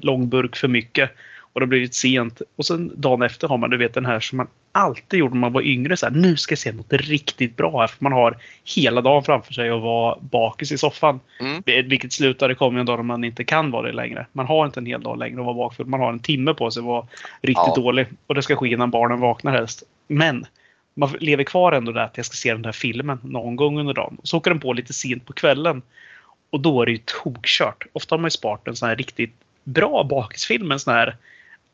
långburk 0.00 0.56
för 0.56 0.68
mycket. 0.68 1.10
Och 1.52 1.60
det 1.60 1.64
har 1.64 1.68
blivit 1.68 1.94
sent. 1.94 2.42
Och 2.56 2.66
sen 2.66 2.92
dagen 2.96 3.22
efter 3.22 3.48
har 3.48 3.58
man 3.58 3.70
du 3.70 3.76
vet 3.76 3.94
den 3.94 4.06
här 4.06 4.20
som 4.20 4.36
man 4.36 4.46
alltid 4.72 5.20
gjort 5.20 5.32
när 5.32 5.40
man 5.40 5.52
var 5.52 5.62
yngre. 5.62 5.96
Så 5.96 6.06
här, 6.06 6.12
nu 6.12 6.36
ska 6.36 6.52
jag 6.52 6.58
se 6.58 6.72
något 6.72 6.92
riktigt 6.92 7.56
bra 7.56 7.80
här. 7.80 7.86
För 7.86 8.04
man 8.04 8.12
har 8.12 8.36
hela 8.76 9.00
dagen 9.00 9.24
framför 9.24 9.52
sig 9.52 9.72
och 9.72 9.80
vara 9.80 10.18
bakis 10.20 10.72
i 10.72 10.78
soffan. 10.78 11.20
Mm. 11.40 11.88
Vilket 11.88 12.12
slutar 12.12 12.48
det 12.48 12.54
kommer 12.54 12.80
en 12.80 12.86
dag 12.86 12.98
då 12.98 13.02
man 13.02 13.24
inte 13.24 13.44
kan 13.44 13.70
vara 13.70 13.86
det 13.86 13.92
längre. 13.92 14.26
Man 14.32 14.46
har 14.46 14.66
inte 14.66 14.80
en 14.80 14.86
hel 14.86 15.02
dag 15.02 15.18
längre 15.18 15.40
att 15.40 15.46
vara 15.46 15.54
bakfull. 15.54 15.86
Man 15.86 16.00
har 16.00 16.12
en 16.12 16.20
timme 16.20 16.54
på 16.54 16.70
sig 16.70 16.80
att 16.80 16.86
vara 16.86 17.06
riktigt 17.42 17.64
Ja. 17.66 17.74
dålig. 17.76 18.06
Och 18.26 18.34
det 18.34 18.42
ska 18.42 18.56
ske 18.56 18.68
innan 18.68 18.90
barnen 18.90 19.20
vaknar 19.20 19.52
helst. 19.52 19.82
Men 20.08 20.46
man 20.94 21.10
lever 21.20 21.44
kvar 21.44 21.72
ändå 21.72 21.92
där 21.92 22.04
att 22.04 22.16
jag 22.16 22.26
ska 22.26 22.34
se 22.34 22.52
den 22.52 22.62
där 22.62 22.72
filmen 22.72 23.18
någon 23.22 23.56
gång 23.56 23.78
under 23.80 23.94
dagen. 23.94 24.18
Så 24.22 24.36
åker 24.36 24.50
den 24.50 24.60
på 24.60 24.72
lite 24.72 24.92
sent 24.92 25.26
på 25.26 25.32
kvällen. 25.32 25.82
Och 26.50 26.60
då 26.60 26.82
är 26.82 26.86
det 26.86 26.92
ju 26.92 27.00
tokkört. 27.04 27.86
Ofta 27.92 28.14
har 28.14 28.18
man 28.20 28.26
ju 28.26 28.30
sparat 28.30 28.68
en 28.68 28.76
sån 28.76 28.88
här 28.88 28.96
riktigt 28.96 29.34
bra 29.64 30.04
bakisfilm. 30.04 30.70
En 30.72 30.80
sån 30.80 30.94
här, 30.94 31.16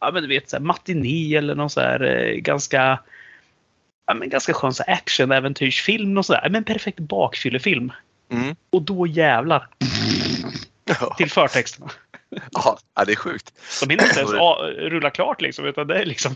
ja 0.01 0.11
men 0.11 0.23
du 0.23 0.29
vet, 0.29 0.51
så 0.51 0.57
här 0.57 0.65
matiné 0.65 1.37
eller 1.37 1.55
någon 1.55 1.71
så 1.71 1.81
här 1.81 2.01
eh, 2.03 2.35
ganska 2.37 2.99
Ja, 4.07 4.15
men 4.15 4.29
ganska 4.29 4.55
skön 4.55 4.73
action-äventyrsfilm 4.87 6.19
och 6.19 6.27
sådär. 6.27 6.49
Men 6.51 6.65
perfekt 6.65 6.99
bakfyllefilm. 6.99 7.93
Mm. 8.33 8.57
Och 8.71 8.83
då 8.83 9.07
jävlar 9.07 9.69
Ja. 11.01 11.15
till 11.17 11.31
förtexterna. 11.31 11.91
Ja, 12.53 12.79
det 13.07 13.13
är 13.13 13.17
sjukt. 13.17 13.53
De 13.81 13.91
hinner 13.91 14.05
inte 14.05 14.21
ens 14.21 14.33
rulla 14.93 15.11
klart 15.11 15.41
liksom. 15.41 15.65
Utan 15.65 15.87
det 15.87 16.01
är 16.01 16.05
liksom... 16.05 16.35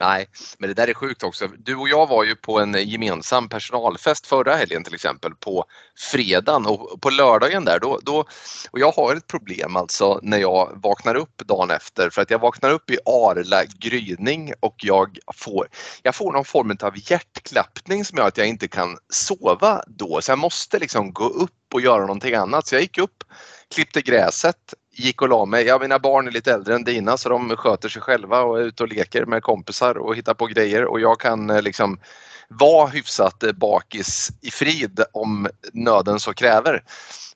Nej, 0.00 0.26
men 0.58 0.68
det 0.68 0.74
där 0.74 0.88
är 0.88 0.94
sjukt 0.94 1.22
också. 1.22 1.48
Du 1.58 1.76
och 1.76 1.88
jag 1.88 2.06
var 2.06 2.24
ju 2.24 2.36
på 2.36 2.60
en 2.60 2.88
gemensam 2.88 3.48
personalfest 3.48 4.26
förra 4.26 4.56
helgen 4.56 4.84
till 4.84 4.94
exempel 4.94 5.34
på 5.34 5.64
fredagen 5.98 6.66
och 6.66 7.00
på 7.00 7.10
lördagen 7.10 7.64
där 7.64 7.78
då, 7.80 8.00
då 8.02 8.24
och 8.70 8.80
jag 8.80 8.92
har 8.92 9.16
ett 9.16 9.26
problem 9.26 9.76
alltså 9.76 10.20
när 10.22 10.38
jag 10.38 10.80
vaknar 10.82 11.14
upp 11.14 11.42
dagen 11.46 11.70
efter 11.70 12.10
för 12.10 12.22
att 12.22 12.30
jag 12.30 12.38
vaknar 12.38 12.70
upp 12.70 12.90
i 12.90 12.98
arla 13.06 13.64
gryning 13.64 14.52
och 14.60 14.74
jag 14.82 15.18
får, 15.34 15.68
jag 16.02 16.14
får 16.14 16.32
någon 16.32 16.44
form 16.44 16.76
av 16.82 17.10
hjärtklappning 17.10 18.04
som 18.04 18.18
gör 18.18 18.28
att 18.28 18.38
jag 18.38 18.46
inte 18.46 18.68
kan 18.68 18.96
sova 19.08 19.82
då 19.86 20.20
så 20.20 20.30
jag 20.32 20.38
måste 20.38 20.78
liksom 20.78 21.12
gå 21.12 21.24
upp 21.24 21.50
och 21.74 21.80
göra 21.80 22.00
någonting 22.00 22.34
annat. 22.34 22.66
Så 22.66 22.74
jag 22.74 22.82
gick 22.82 22.98
upp, 22.98 23.24
klippte 23.74 24.02
gräset, 24.02 24.74
gick 24.96 25.22
och 25.22 25.28
la 25.28 25.44
mig. 25.44 25.64
Ja, 25.64 25.78
mina 25.78 25.98
barn 25.98 26.26
är 26.26 26.30
lite 26.30 26.52
äldre 26.52 26.74
än 26.74 26.84
dina 26.84 27.16
så 27.16 27.28
de 27.28 27.56
sköter 27.56 27.88
sig 27.88 28.02
själva 28.02 28.40
och 28.40 28.60
är 28.60 28.62
ute 28.62 28.82
och 28.82 28.88
leker 28.88 29.24
med 29.24 29.42
kompisar 29.42 29.98
och 29.98 30.16
hittar 30.16 30.34
på 30.34 30.46
grejer 30.46 30.84
och 30.84 31.00
jag 31.00 31.20
kan 31.20 31.50
eh, 31.50 31.62
liksom 31.62 31.98
vara 32.48 32.86
hyfsat 32.86 33.42
eh, 33.42 33.52
bakis 33.52 34.30
i 34.40 34.50
frid 34.50 35.00
om 35.12 35.48
nöden 35.72 36.20
så 36.20 36.34
kräver. 36.34 36.82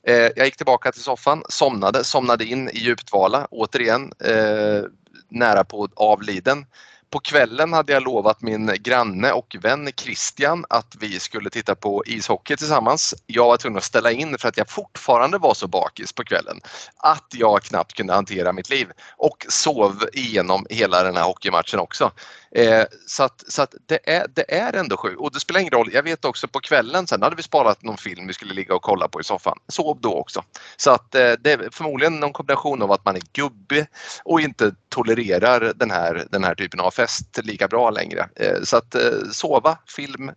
Eh, 0.02 0.30
jag 0.36 0.44
gick 0.44 0.56
tillbaka 0.56 0.92
till 0.92 1.02
soffan, 1.02 1.42
somnade, 1.48 2.04
somnade 2.04 2.44
in 2.44 2.68
i 2.68 2.78
djupdvala 2.78 3.46
återigen 3.50 4.12
eh, 4.24 4.82
nära 5.28 5.64
på 5.64 5.88
avliden. 5.96 6.66
På 7.10 7.18
kvällen 7.18 7.72
hade 7.72 7.92
jag 7.92 8.02
lovat 8.02 8.42
min 8.42 8.76
granne 8.80 9.32
och 9.32 9.56
vän 9.60 9.88
Christian 9.96 10.64
att 10.70 10.96
vi 11.00 11.20
skulle 11.20 11.50
titta 11.50 11.74
på 11.74 12.02
ishockey 12.06 12.56
tillsammans. 12.56 13.14
Jag 13.26 13.44
var 13.46 13.56
tvungen 13.56 13.78
att 13.78 13.84
ställa 13.84 14.12
in 14.12 14.38
för 14.38 14.48
att 14.48 14.56
jag 14.56 14.70
fortfarande 14.70 15.38
var 15.38 15.54
så 15.54 15.68
bakis 15.68 16.12
på 16.12 16.24
kvällen 16.24 16.60
att 16.96 17.26
jag 17.34 17.62
knappt 17.62 17.92
kunde 17.92 18.12
hantera 18.14 18.52
mitt 18.52 18.70
liv 18.70 18.88
och 19.16 19.46
sov 19.48 20.04
igenom 20.12 20.66
hela 20.70 21.02
den 21.02 21.16
här 21.16 21.24
hockeymatchen 21.24 21.80
också. 21.80 22.10
Eh, 22.50 22.84
så 23.06 23.22
att, 23.22 23.44
så 23.48 23.62
att 23.62 23.74
det, 23.86 24.10
är, 24.10 24.26
det 24.34 24.54
är 24.54 24.72
ändå 24.72 24.96
sjukt 24.96 25.20
och 25.20 25.32
det 25.32 25.40
spelar 25.40 25.60
ingen 25.60 25.72
roll. 25.72 25.90
Jag 25.92 26.02
vet 26.02 26.24
också 26.24 26.48
på 26.48 26.60
kvällen 26.60 27.06
sen 27.06 27.22
hade 27.22 27.36
vi 27.36 27.42
sparat 27.42 27.82
någon 27.82 27.96
film 27.96 28.26
vi 28.26 28.32
skulle 28.32 28.54
ligga 28.54 28.74
och 28.74 28.82
kolla 28.82 29.08
på 29.08 29.20
i 29.20 29.24
soffan. 29.24 29.58
Sov 29.68 30.00
då 30.00 30.14
också. 30.14 30.44
Så 30.76 30.90
att 30.90 31.14
eh, 31.14 31.32
det 31.40 31.52
är 31.52 31.68
förmodligen 31.72 32.20
någon 32.20 32.32
kombination 32.32 32.82
av 32.82 32.92
att 32.92 33.04
man 33.04 33.16
är 33.16 33.22
gubbig 33.32 33.86
och 34.24 34.40
inte 34.40 34.74
tolererar 34.88 35.72
den 35.76 35.90
här, 35.90 36.26
den 36.30 36.44
här 36.44 36.54
typen 36.54 36.80
av 36.80 36.90
fest 36.90 37.38
lika 37.42 37.68
bra 37.68 37.90
längre. 37.90 38.28
Eh, 38.34 38.62
så 38.62 38.76
att 38.76 38.94
eh, 38.94 39.10
sova, 39.32 39.78
film, 39.96 40.30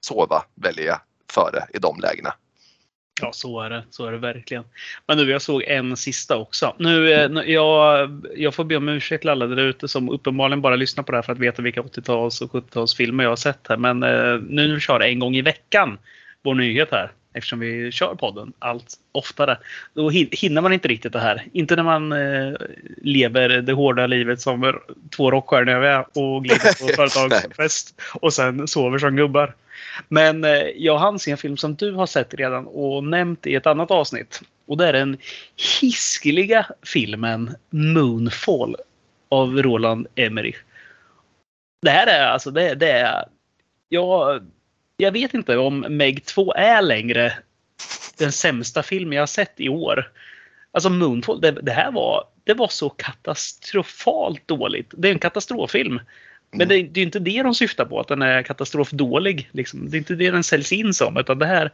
sova 0.00 0.44
väljer 0.54 0.86
jag 0.86 1.00
före 1.30 1.66
i 1.74 1.78
de 1.78 2.00
lägena. 2.00 2.34
Ja, 3.20 3.32
så 3.32 3.60
är 3.60 3.70
det. 3.70 3.82
Så 3.90 4.06
är 4.06 4.12
det 4.12 4.18
verkligen. 4.18 4.64
Men 5.06 5.16
nu, 5.18 5.30
jag 5.30 5.42
såg 5.42 5.62
en 5.62 5.96
sista 5.96 6.36
också. 6.36 6.76
Nu, 6.78 7.12
eh, 7.12 7.30
nu- 7.30 7.44
jag, 7.52 8.10
jag 8.36 8.54
får 8.54 8.64
be 8.64 8.76
om 8.76 8.88
ursäkt 8.88 9.20
till 9.20 9.30
alla 9.30 9.46
där 9.46 9.56
ute 9.62 9.88
som 9.88 10.08
uppenbarligen 10.10 10.60
bara 10.62 10.76
lyssnar 10.76 11.04
på 11.04 11.12
det 11.12 11.18
här 11.18 11.22
för 11.22 11.32
att 11.32 11.38
veta 11.38 11.62
vilka 11.62 11.80
80-tals 11.82 12.40
och 12.40 12.50
70-talsfilmer 12.52 13.22
jag 13.22 13.30
har 13.30 13.36
sett 13.36 13.66
här. 13.68 13.76
Men 13.76 14.02
eh, 14.02 14.38
nu 14.48 14.68
när 14.68 14.74
vi 14.74 14.80
kör 14.80 15.00
en 15.00 15.18
gång 15.18 15.36
i 15.36 15.42
veckan 15.42 15.98
vår 16.42 16.54
nyhet 16.54 16.88
här, 16.90 17.10
eftersom 17.34 17.58
vi 17.60 17.92
kör 17.92 18.14
podden 18.14 18.52
allt 18.58 18.94
oftare, 19.12 19.58
då 19.94 20.10
hin- 20.10 20.28
hinner 20.32 20.60
man 20.60 20.72
inte 20.72 20.88
riktigt 20.88 21.12
det 21.12 21.20
här. 21.20 21.42
Inte 21.52 21.76
när 21.76 21.82
man 21.82 22.12
eh, 22.12 22.54
lever 23.02 23.48
det 23.48 23.72
hårda 23.72 24.06
livet 24.06 24.40
som 24.40 24.78
två 25.16 25.30
rockstjärnor 25.30 26.04
och 26.14 26.44
glider 26.44 26.86
på 26.86 26.92
företagsfest 26.96 28.00
och 28.14 28.32
sen 28.32 28.68
sover 28.68 28.98
som 28.98 29.16
gubbar. 29.16 29.54
Men 30.08 30.44
eh, 30.44 30.68
jag 30.76 30.98
hann 30.98 31.18
se 31.18 31.30
en 31.30 31.36
film 31.36 31.56
som 31.56 31.74
du 31.74 31.92
har 31.92 32.06
sett 32.06 32.34
redan 32.34 32.66
och 32.66 33.04
nämnt 33.04 33.46
i 33.46 33.54
ett 33.54 33.66
annat 33.66 33.90
avsnitt. 33.90 34.42
Och 34.66 34.76
det 34.76 34.86
är 34.86 34.92
den 34.92 35.18
hiskeliga 35.80 36.66
filmen 36.82 37.56
Moonfall 37.70 38.76
av 39.28 39.62
Roland 39.62 40.06
Emmerich. 40.14 40.56
Det 41.82 41.90
här 41.90 42.06
är 42.06 42.26
alltså, 42.26 42.50
det, 42.50 42.74
det 42.74 42.90
är... 42.90 43.24
Jag, 43.88 44.46
jag 44.96 45.12
vet 45.12 45.34
inte 45.34 45.56
om 45.56 45.86
Meg 45.88 46.24
2 46.24 46.54
är 46.54 46.82
längre 46.82 47.32
den 48.18 48.32
sämsta 48.32 48.82
film 48.82 49.12
jag 49.12 49.22
har 49.22 49.26
sett 49.26 49.60
i 49.60 49.68
år. 49.68 50.10
Alltså 50.70 50.90
Moonfall, 50.90 51.40
det, 51.40 51.50
det 51.50 51.72
här 51.72 51.92
var, 51.92 52.24
det 52.44 52.54
var 52.54 52.68
så 52.68 52.88
katastrofalt 52.88 54.48
dåligt. 54.48 54.94
Det 54.96 55.08
är 55.08 55.12
en 55.12 55.18
katastroffilm. 55.18 56.00
Men 56.56 56.68
det, 56.68 56.82
det 56.82 57.00
är 57.00 57.04
inte 57.04 57.18
det 57.18 57.42
de 57.42 57.54
syftar 57.54 57.84
på, 57.84 58.00
att 58.00 58.08
den 58.08 58.22
är 58.22 58.42
katastrofdålig. 58.42 59.48
Liksom. 59.52 59.90
Det 59.90 59.96
är 59.96 59.98
inte 59.98 60.14
det 60.14 60.30
den 60.30 60.44
säljs 60.44 60.72
in 60.72 60.94
som. 60.94 61.16
Utan 61.16 61.38
det 61.38 61.46
här, 61.46 61.70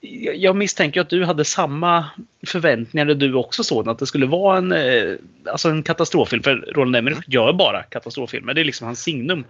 jag 0.00 0.36
jag 0.36 0.56
misstänker 0.56 1.00
att 1.00 1.08
du 1.08 1.24
hade 1.24 1.44
samma 1.44 2.04
förväntningar 2.46 3.06
du 3.06 3.34
också 3.34 3.64
såg 3.64 3.88
att 3.88 3.98
det 3.98 4.06
skulle 4.06 4.26
vara 4.26 4.58
en, 4.58 4.72
eh, 4.72 5.14
alltså 5.50 5.68
en 5.68 5.82
katastroffilm. 5.82 6.42
För 6.42 6.56
Roland 6.74 6.96
Emmerich 6.96 7.18
gör 7.26 7.52
bara 7.52 7.82
katastroffilmer. 7.82 8.54
Det 8.54 8.60
är 8.60 8.64
liksom 8.64 8.86
hans 8.86 9.02
signum. 9.02 9.44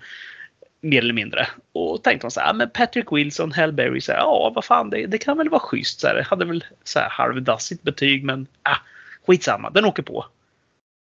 Mer 0.81 0.99
eller 0.99 1.15
mindre. 1.15 1.47
Och 1.73 2.03
tänkte 2.03 2.25
man 2.25 2.31
så 2.31 2.41
här, 2.41 2.51
ah, 2.51 2.53
men 2.53 2.71
Patrick 2.71 3.13
Wilson, 3.13 3.53
Halle 3.53 3.73
Berry, 3.73 4.01
så 4.01 4.13
här, 4.13 4.19
ja 4.19 4.53
vad 4.55 4.65
fan 4.65 4.91
det, 4.91 5.07
det 5.07 5.19
kan 5.19 5.39
väl 5.39 5.49
vara 5.49 5.61
schysst. 5.61 6.01
Så 6.01 6.07
här, 6.07 6.23
hade 6.23 6.45
väl 6.45 6.65
så 6.85 6.99
här 6.99 7.09
halvdassigt 7.11 7.83
betyg 7.83 8.25
men 8.25 8.47
ah, 8.63 8.77
skitsamma, 9.27 9.71
den 9.71 9.85
åker 9.85 10.03
på. 10.03 10.27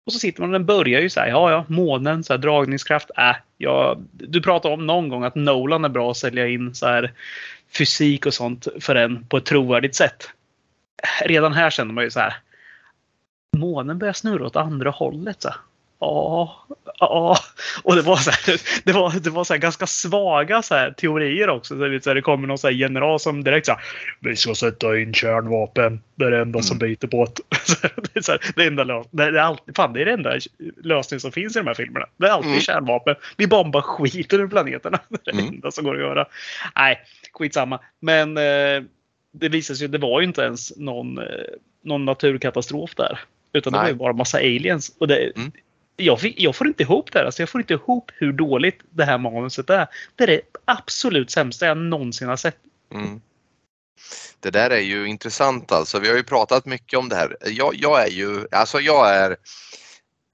Och 0.04 0.12
så 0.12 0.18
sitter 0.18 0.40
man 0.40 0.50
och 0.50 0.52
den 0.52 0.66
börjar 0.66 1.00
ju 1.00 1.10
så 1.10 1.20
här, 1.20 1.28
ja 1.28 1.50
ja, 1.50 1.64
månen, 1.68 2.24
så 2.24 2.32
här, 2.32 2.38
dragningskraft, 2.38 3.10
äh, 3.18 3.36
ja, 3.58 3.98
du 4.12 4.42
pratade 4.42 4.74
om 4.74 4.86
någon 4.86 5.08
gång 5.08 5.24
att 5.24 5.34
Nolan 5.34 5.84
är 5.84 5.88
bra 5.88 6.10
att 6.10 6.16
sälja 6.16 6.48
in 6.48 6.74
så 6.74 6.86
här 6.86 7.12
fysik 7.78 8.26
och 8.26 8.34
sånt 8.34 8.68
för 8.80 8.94
en 8.94 9.26
på 9.26 9.36
ett 9.36 9.44
trovärdigt 9.44 9.94
sätt. 9.94 10.30
Redan 11.24 11.52
här 11.52 11.70
känner 11.70 11.92
man 11.92 12.04
ju 12.04 12.10
så 12.10 12.20
här, 12.20 12.36
månen 13.56 13.98
börjar 13.98 14.12
snurra 14.12 14.46
åt 14.46 14.56
andra 14.56 14.90
hållet. 14.90 15.42
Så 15.42 15.48
här. 15.48 15.58
Ja, 16.02 16.66
ja. 16.98 17.36
Och 17.84 17.96
det 17.96 18.02
var, 18.02 18.16
så 18.16 18.30
här, 18.30 18.60
det 18.84 18.92
var, 18.92 19.20
det 19.20 19.30
var 19.30 19.44
så 19.44 19.56
ganska 19.56 19.86
svaga 19.86 20.62
så 20.62 20.74
här 20.74 20.90
teorier 20.90 21.48
också. 21.48 21.74
Så 21.74 21.80
det, 21.88 22.06
här, 22.06 22.14
det 22.14 22.22
kommer 22.22 22.48
någon 22.48 22.58
så 22.58 22.66
här 22.66 22.74
general 22.74 23.20
som 23.20 23.44
direkt 23.44 23.66
så 23.66 23.72
här, 23.72 23.80
Vi 24.20 24.36
ska 24.36 24.54
sätta 24.54 24.98
in 24.98 25.14
kärnvapen. 25.14 26.00
Det 26.14 26.24
är 26.24 26.30
det 26.30 26.40
enda 26.40 26.62
som 26.62 26.78
byter 26.78 27.06
båt. 27.06 27.40
Så 27.64 27.76
det, 27.82 28.16
är 28.16 28.20
så 28.22 28.38
det, 28.56 28.64
enda 28.64 28.84
det, 29.10 29.22
är 29.24 29.34
alltid, 29.34 29.76
fan, 29.76 29.92
det 29.92 30.00
är 30.00 30.04
det 30.04 30.12
enda 30.12 30.38
lösningen 30.84 31.20
som 31.20 31.32
finns 31.32 31.56
i 31.56 31.58
de 31.58 31.66
här 31.66 31.74
filmerna. 31.74 32.06
Det 32.16 32.26
är 32.26 32.30
alltid 32.30 32.50
Mm. 32.50 32.60
kärnvapen. 32.60 33.14
Vi 33.36 33.46
bombar 33.46 33.80
skiten 33.80 34.40
ur 34.40 34.48
planeterna. 34.48 34.98
Det 35.08 35.30
är 35.30 35.32
det 35.32 35.40
Mm. 35.42 35.54
enda 35.54 35.70
som 35.70 35.84
går 35.84 35.94
att 35.94 36.00
göra. 36.00 36.26
Nej, 36.76 37.00
skitsamma. 37.32 37.80
Men 38.00 38.36
eh, 38.36 38.82
det 39.34 39.48
visade 39.48 39.76
sig 39.76 39.84
att 39.84 39.92
det 39.92 39.98
var 39.98 40.20
ju 40.20 40.26
inte 40.26 40.42
ens 40.42 40.76
någon, 40.76 41.18
eh, 41.18 41.24
någon 41.84 42.04
naturkatastrof 42.04 42.94
där. 42.94 43.20
Utan 43.52 43.72
det 43.72 43.78
Nej. 43.78 43.84
var 43.84 43.90
ju 43.92 43.96
bara 43.98 44.12
massa 44.12 44.38
aliens. 44.38 44.96
Och 45.00 45.08
det, 45.08 45.32
Mm 45.36 45.52
jag, 46.02 46.20
fick, 46.20 46.40
jag 46.40 46.56
får 46.56 46.66
inte 46.66 46.82
ihop 46.82 47.12
det 47.12 47.18
här. 47.18 47.26
Alltså 47.26 47.42
jag 47.42 47.48
får 47.48 47.60
inte 47.60 47.74
ihop 47.74 48.10
hur 48.14 48.32
dåligt 48.32 48.78
det 48.90 49.04
här 49.04 49.18
manuset 49.18 49.70
är. 49.70 49.86
Det 50.16 50.24
är 50.24 50.28
det 50.28 50.40
absolut 50.64 51.30
sämsta 51.30 51.66
jag 51.66 51.76
någonsin 51.76 52.28
har 52.28 52.36
sett. 52.36 52.56
Mm. 52.94 53.20
Det 54.40 54.50
där 54.50 54.70
är 54.70 54.80
ju 54.80 55.06
intressant 55.06 55.72
alltså. 55.72 55.98
Vi 55.98 56.08
har 56.08 56.16
ju 56.16 56.22
pratat 56.22 56.66
mycket 56.66 56.98
om 56.98 57.08
det 57.08 57.16
här. 57.16 57.36
Jag, 57.46 57.74
jag 57.74 58.06
är 58.06 58.10
ju, 58.10 58.46
alltså 58.50 58.80
jag 58.80 59.10
är 59.16 59.36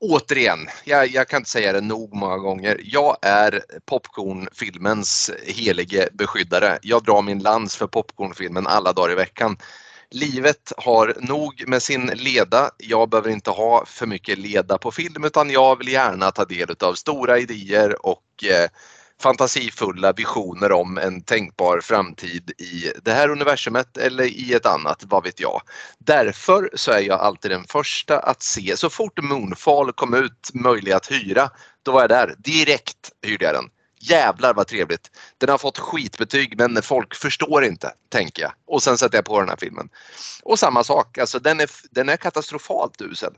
Återigen, 0.01 0.69
jag, 0.85 1.09
jag 1.09 1.29
kan 1.29 1.41
inte 1.41 1.51
säga 1.51 1.73
det 1.73 1.81
nog 1.81 2.15
många 2.15 2.39
gånger. 2.39 2.81
Jag 2.85 3.17
är 3.23 3.63
popcornfilmens 3.85 5.31
helige 5.47 6.09
beskyddare. 6.13 6.79
Jag 6.83 7.05
drar 7.05 7.23
min 7.23 7.39
lans 7.39 7.77
för 7.77 7.87
popcornfilmen 7.87 8.67
alla 8.67 8.93
dagar 8.93 9.13
i 9.13 9.15
veckan. 9.15 9.57
Livet 10.11 10.73
har 10.77 11.17
nog 11.21 11.65
med 11.67 11.83
sin 11.83 12.07
leda. 12.07 12.71
Jag 12.77 13.09
behöver 13.09 13.31
inte 13.31 13.51
ha 13.51 13.85
för 13.87 14.07
mycket 14.07 14.39
leda 14.39 14.79
på 14.79 14.91
film 14.91 15.25
utan 15.25 15.51
jag 15.51 15.79
vill 15.79 15.89
gärna 15.89 16.31
ta 16.31 16.45
del 16.45 16.75
av 16.81 16.95
stora 16.95 17.39
idéer 17.39 18.07
och 18.07 18.45
eh, 18.45 18.71
fantasifulla 19.23 20.13
visioner 20.13 20.73
om 20.73 20.99
en 20.99 21.23
tänkbar 21.23 21.81
framtid 21.81 22.51
i 22.59 22.93
det 23.03 23.13
här 23.13 23.29
universumet 23.29 23.97
eller 23.97 24.25
i 24.25 24.55
ett 24.55 24.67
annat, 24.67 25.05
vad 25.07 25.25
vet 25.25 25.41
jag. 25.41 25.61
Därför 25.99 26.71
så 26.75 26.93
är 26.93 27.01
jag 27.01 27.21
alltid 27.21 27.51
den 27.51 27.65
första 27.65 28.19
att 28.19 28.43
se, 28.43 28.77
så 28.77 28.91
fort 28.91 29.23
Moonfall 29.23 29.93
kom 29.93 30.15
ut 30.15 30.51
möjlig 30.55 30.93
att 30.93 31.11
hyra, 31.11 31.51
då 31.83 31.93
var 31.93 32.01
jag 32.01 32.11
där. 32.11 32.35
Direkt 32.39 33.11
hyrde 33.27 33.45
jag 33.45 33.55
den. 33.55 33.69
Jävlar 34.01 34.55
vad 34.55 34.67
trevligt. 34.67 35.11
Den 35.39 35.49
har 35.49 35.59
fått 35.59 35.79
skitbetyg 35.79 36.59
men 36.59 36.83
folk 36.83 37.15
förstår 37.15 37.65
inte, 37.65 37.93
tänker 38.09 38.43
jag. 38.43 38.53
Och 38.67 38.83
sen 38.83 38.99
sätter 38.99 39.19
jag 39.19 39.25
på 39.25 39.41
den 39.41 39.49
här 39.49 39.57
filmen. 39.57 39.89
Och 40.43 40.59
samma 40.59 40.85
sak, 40.85 41.19
alltså 41.19 41.39
den 41.39 41.61
är, 41.61 41.71
den 41.91 42.09
är 42.09 42.17
katastrofalt 42.17 43.03
usel. 43.03 43.33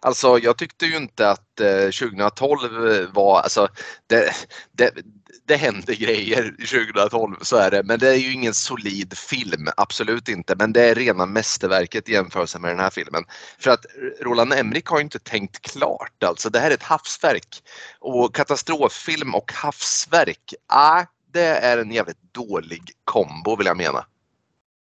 Alltså 0.00 0.38
jag 0.38 0.58
tyckte 0.58 0.86
ju 0.86 0.96
inte 0.96 1.30
att 1.30 1.60
eh, 1.60 1.90
2012 1.90 3.08
var, 3.12 3.40
alltså 3.40 3.68
det, 4.06 4.32
det, 4.72 4.92
det 5.46 5.56
händer 5.56 5.94
grejer 5.94 6.42
2012, 6.58 7.36
så 7.42 7.56
är 7.56 7.70
det. 7.70 7.82
Men 7.82 7.98
det 7.98 8.08
är 8.08 8.14
ju 8.14 8.32
ingen 8.32 8.54
solid 8.54 9.18
film, 9.18 9.68
absolut 9.76 10.28
inte. 10.28 10.54
Men 10.56 10.72
det 10.72 10.84
är 10.84 10.94
rena 10.94 11.26
mästerverket 11.26 12.08
i 12.08 12.12
jämförelse 12.12 12.58
med 12.58 12.70
den 12.70 12.80
här 12.80 12.90
filmen. 12.90 13.24
För 13.58 13.70
att 13.70 13.86
Roland 14.20 14.52
Emmerich 14.52 14.90
har 14.90 14.98
ju 14.98 15.04
inte 15.04 15.18
tänkt 15.18 15.60
klart 15.72 16.22
alltså. 16.24 16.50
Det 16.50 16.60
här 16.60 16.70
är 16.70 16.74
ett 16.74 16.82
havsverk. 16.82 17.62
Och 17.98 18.34
katastroffilm 18.34 19.34
och 19.34 19.52
havsverk, 19.52 20.54
ah, 20.66 21.04
det 21.32 21.46
är 21.46 21.78
en 21.78 21.90
jävligt 21.90 22.32
dålig 22.32 22.82
kombo 23.04 23.56
vill 23.56 23.66
jag 23.66 23.76
mena. 23.76 24.04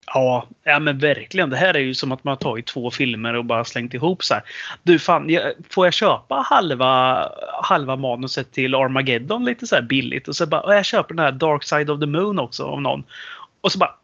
Ja, 0.06 0.46
ja 0.64 0.78
men 0.78 0.98
verkligen. 0.98 1.50
Det 1.50 1.56
här 1.56 1.74
är 1.74 1.78
ju 1.78 1.94
som 1.94 2.12
att 2.12 2.24
man 2.24 2.32
har 2.32 2.36
tagit 2.36 2.66
två 2.66 2.90
filmer 2.90 3.34
och 3.34 3.44
bara 3.44 3.64
slängt 3.64 3.94
ihop 3.94 4.24
så 4.24 4.34
här. 4.34 4.42
Du 4.82 4.98
fan, 4.98 5.38
får 5.70 5.86
jag 5.86 5.94
köpa 5.94 6.34
halva, 6.34 7.28
halva 7.62 7.96
manuset 7.96 8.52
till 8.52 8.74
Armageddon 8.74 9.44
lite 9.44 9.66
så 9.66 9.74
här 9.74 9.82
billigt? 9.82 10.28
Och 10.28 10.36
så 10.36 10.46
bara, 10.46 10.74
jag 10.74 10.84
köper 10.84 11.14
den 11.14 11.24
här 11.24 11.32
Dark 11.32 11.64
Side 11.64 11.90
of 11.90 12.00
the 12.00 12.06
Moon 12.06 12.38
också 12.38 12.64
av 12.64 12.82
någon. 12.82 13.04
Och 13.60 13.72
så 13.72 13.78
bara 13.78 13.94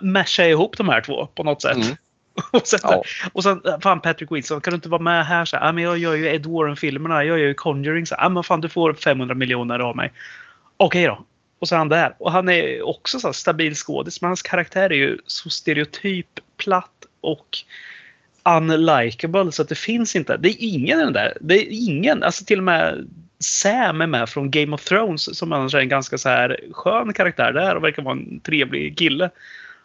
mashar 0.00 0.42
jag 0.42 0.50
ihop 0.50 0.76
de 0.76 0.88
här 0.88 1.00
två 1.00 1.26
på 1.26 1.42
något 1.42 1.62
sätt. 1.62 1.76
Mm. 1.76 1.96
och, 2.50 2.66
sen, 2.66 2.80
ja. 2.82 3.02
och 3.32 3.42
sen, 3.42 3.62
fan 3.82 4.00
Patrick 4.00 4.32
Wilson, 4.32 4.60
kan 4.60 4.70
du 4.70 4.74
inte 4.74 4.88
vara 4.88 5.02
med 5.02 5.26
här? 5.26 5.44
Så 5.44 5.56
här, 5.56 5.72
men 5.72 5.84
jag 5.84 5.98
gör 5.98 6.14
ju 6.14 6.26
Ed 6.26 6.46
Warren-filmerna, 6.46 7.24
jag 7.24 7.38
gör 7.38 7.46
ju 7.46 7.54
Conjuring. 7.54 8.06
Så 8.06 8.14
här, 8.14 8.28
men 8.28 8.42
fan 8.42 8.60
du 8.60 8.68
får 8.68 8.92
500 8.94 9.34
miljoner 9.34 9.78
av 9.78 9.96
mig. 9.96 10.12
Okej 10.76 11.06
då. 11.06 11.24
Och 11.60 11.68
så 11.68 11.74
är 11.74 11.78
han 11.78 11.88
där. 11.88 12.16
Och 12.18 12.32
han 12.32 12.48
är 12.48 12.82
också 12.82 13.20
så 13.20 13.32
stabil 13.32 13.74
skådis, 13.74 14.20
men 14.20 14.28
hans 14.28 14.42
karaktär 14.42 14.92
är 14.92 14.96
ju 14.96 15.18
så 15.26 15.50
stereotyp, 15.50 16.40
platt 16.56 17.06
och 17.20 17.58
unlikable 18.44 19.52
så 19.52 19.62
att 19.62 19.68
det 19.68 19.74
finns 19.74 20.16
inte. 20.16 20.36
Det 20.36 20.48
är 20.48 20.56
ingen 20.58 20.98
den 20.98 21.12
där. 21.12 21.38
Det 21.40 21.54
är 21.54 21.66
ingen, 21.70 22.22
alltså 22.22 22.44
till 22.44 22.58
och 22.58 22.64
med 22.64 23.08
Sam 23.38 24.00
är 24.00 24.06
med 24.06 24.28
från 24.28 24.50
Game 24.50 24.74
of 24.74 24.84
Thrones 24.84 25.38
som 25.38 25.52
annars 25.52 25.74
är 25.74 25.78
en 25.78 25.88
ganska 25.88 26.18
så 26.18 26.28
här 26.28 26.60
skön 26.72 27.12
karaktär 27.12 27.52
där 27.52 27.76
och 27.76 27.84
verkar 27.84 28.02
vara 28.02 28.14
en 28.14 28.40
trevlig 28.40 28.98
kille. 28.98 29.30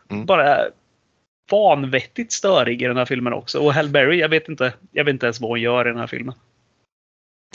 Mm. 0.09 0.25
Bara 0.25 0.57
vanvettigt 1.51 2.31
störig 2.31 2.81
i 2.81 2.85
den 2.85 2.97
här 2.97 3.05
filmen 3.05 3.33
också. 3.33 3.59
Och 3.59 3.73
Halle 3.73 3.89
Berry, 3.89 4.19
jag 4.19 4.29
vet 4.29 4.49
inte, 4.49 4.73
jag 4.91 5.03
vet 5.03 5.13
inte 5.13 5.25
ens 5.25 5.41
vad 5.41 5.49
hon 5.49 5.61
gör 5.61 5.85
i 5.85 5.89
den 5.89 5.99
här 5.99 6.07
filmen. 6.07 6.35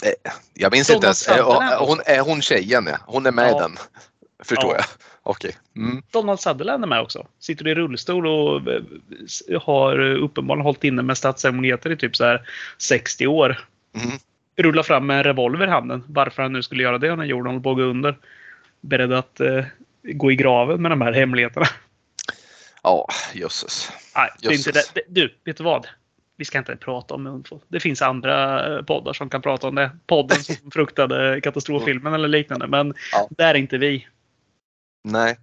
Eh, 0.05 0.33
jag 0.55 0.73
minns 0.73 0.91
inte 0.91 1.07
ens. 1.07 1.29
Hon, 1.79 2.01
är 2.07 2.21
hon 2.21 2.43
tjejen? 2.43 2.87
Ja. 2.87 2.97
Hon 3.07 3.27
är 3.27 3.33
med 3.33 3.51
ja. 3.51 3.57
i 3.57 3.61
den. 3.61 3.77
Förstår 4.43 4.75
ja. 4.75 4.77
jag. 4.77 4.85
Okej. 5.23 5.49
Okay. 5.49 5.85
Mm. 5.85 6.03
Donald 6.11 6.41
Sutherland 6.41 6.85
är 6.85 6.89
med 6.89 7.01
också. 7.01 7.27
Sitter 7.39 7.69
i 7.69 7.75
rullstol 7.75 8.27
och 8.27 8.73
eh, 8.73 9.63
har 9.63 10.01
uppenbarligen 10.01 10.65
hållit 10.65 10.85
inne 10.85 11.03
med 11.03 11.19
statshemligheter 11.19 11.91
i 11.91 11.97
typ 11.97 12.17
så 12.17 12.25
här 12.25 12.43
60 12.79 13.27
år. 13.27 13.65
Mm. 13.95 14.19
Rullar 14.57 14.83
fram 14.83 15.07
med 15.07 15.17
en 15.17 15.25
revolver 15.25 15.67
i 15.67 15.71
handen. 15.71 16.05
Varför 16.09 16.43
han 16.43 16.53
nu 16.53 16.63
skulle 16.63 16.83
göra 16.83 16.99
det 16.99 17.17
när 17.17 17.25
jorden 17.25 17.47
håller 17.47 17.63
på 17.63 17.71
att 17.71 17.77
gå 17.77 17.83
under. 17.83 18.19
Beredd 18.81 19.13
att 19.13 19.41
uh, 19.41 19.65
gå 20.03 20.33
i 20.33 20.37
graven 20.37 20.83
med 20.83 20.91
de 20.93 21.01
här 21.01 21.13
hemligheterna. 21.13 21.67
Ja, 22.83 23.09
jösses. 23.35 23.93
Nej, 24.17 24.31
det 24.43 24.49
är 24.49 24.53
inte 24.53 24.73
det. 24.73 25.03
Du, 25.09 25.35
vet 25.45 25.57
du 25.57 25.65
vad? 25.65 25.87
vi 26.41 26.45
ska 26.45 26.59
inte 26.59 26.77
prata 26.77 27.15
om 27.15 27.23
Moonfall. 27.23 27.61
Det 27.69 27.81
finns 27.81 28.03
andra 28.03 28.67
eh, 28.77 28.83
poddar 28.83 29.13
som 29.13 29.31
kan 29.31 29.43
prata 29.43 29.69
om 29.69 29.75
det. 29.75 29.91
Podden 30.07 30.45
som 30.45 30.57
fruktade 30.73 31.41
katastroffilmen 31.41 32.15
eller 32.15 32.29
liknande. 32.29 32.67
Men 32.67 32.95
ja. 33.13 33.29
där 33.31 33.55
är 33.55 33.59
inte 33.59 33.79
vi. 33.79 34.07
Nej. 35.03 35.39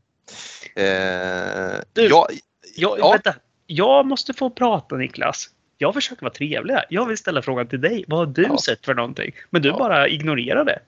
Eh, 0.75 1.79
du, 1.93 2.07
jag, 2.07 2.27
jag, 2.75 2.99
ja. 2.99 3.11
vänta. 3.11 3.35
jag 3.65 4.05
måste 4.05 4.33
få 4.33 4.49
prata 4.49 4.95
Niklas. 4.95 5.49
Jag 5.77 5.93
försöker 5.93 6.21
vara 6.21 6.33
trevlig 6.33 6.73
här. 6.73 6.85
Jag 6.89 7.05
vill 7.05 7.17
ställa 7.17 7.41
frågan 7.41 7.67
till 7.67 7.81
dig. 7.81 8.05
Vad 8.07 8.19
har 8.19 8.25
du 8.25 8.43
ja. 8.43 8.57
sett 8.57 8.85
för 8.85 8.93
någonting? 8.93 9.31
Men 9.49 9.61
du 9.61 9.71
bara 9.71 10.07
ignorerar 10.07 10.65
det. 10.65 10.79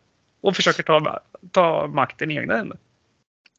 Och 0.42 0.56
försöker 0.56 0.84
ta, 0.84 1.20
ta 1.52 1.88
makten 1.88 2.32
i 2.32 2.36
egna 2.36 2.58
händer. 2.58 2.78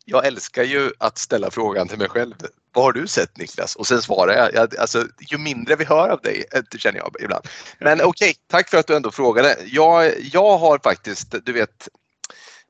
Jag 0.05 0.27
älskar 0.27 0.63
ju 0.63 0.91
att 0.99 1.19
ställa 1.19 1.51
frågan 1.51 1.89
till 1.89 1.99
mig 1.99 2.09
själv 2.09 2.35
vad 2.73 2.85
har 2.85 2.93
du 2.93 3.07
sett 3.07 3.37
Niklas? 3.37 3.77
Och 3.77 3.87
sen 3.87 4.03
svarar 4.03 4.33
jag. 4.33 4.55
jag 4.55 4.77
alltså, 4.77 5.07
ju 5.31 5.39
mindre 5.39 5.77
vi 5.77 5.85
hör 5.85 6.09
av 6.09 6.21
dig, 6.21 6.45
eh, 6.53 6.63
det 6.71 6.79
känner 6.79 6.99
jag 6.99 7.17
ibland. 7.21 7.45
Men 7.79 8.01
okej, 8.01 8.07
okay, 8.09 8.35
tack 8.47 8.69
för 8.69 8.79
att 8.79 8.87
du 8.87 8.97
ändå 8.97 9.11
frågade. 9.11 9.57
Jag, 9.67 10.13
jag 10.33 10.59
har 10.59 10.79
faktiskt, 10.79 11.35
du 11.45 11.53
vet, 11.53 11.89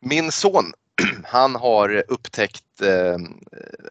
min 0.00 0.32
son 0.32 0.72
han 1.24 1.54
har 1.54 2.04
upptäckt, 2.08 2.82
eh, 2.82 3.16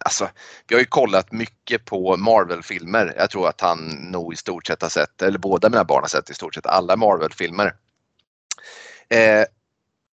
alltså 0.05 0.29
vi 0.67 0.75
har 0.75 0.79
ju 0.79 0.85
kollat 0.85 1.31
mycket 1.31 1.85
på 1.85 2.17
Marvel-filmer. 2.17 3.13
Jag 3.17 3.29
tror 3.29 3.47
att 3.47 3.61
han 3.61 3.77
nog 4.11 4.33
i 4.33 4.37
stort 4.37 4.67
sett 4.67 4.81
har 4.81 4.89
sett, 4.89 5.21
eller 5.21 5.39
båda 5.39 5.69
mina 5.69 5.83
barn 5.83 6.03
har 6.03 6.07
sett 6.07 6.29
i 6.29 6.33
stort 6.33 6.55
sett 6.55 6.65
alla 6.65 6.95
Marvel-filmer. 6.95 7.73
Eh, 9.09 9.45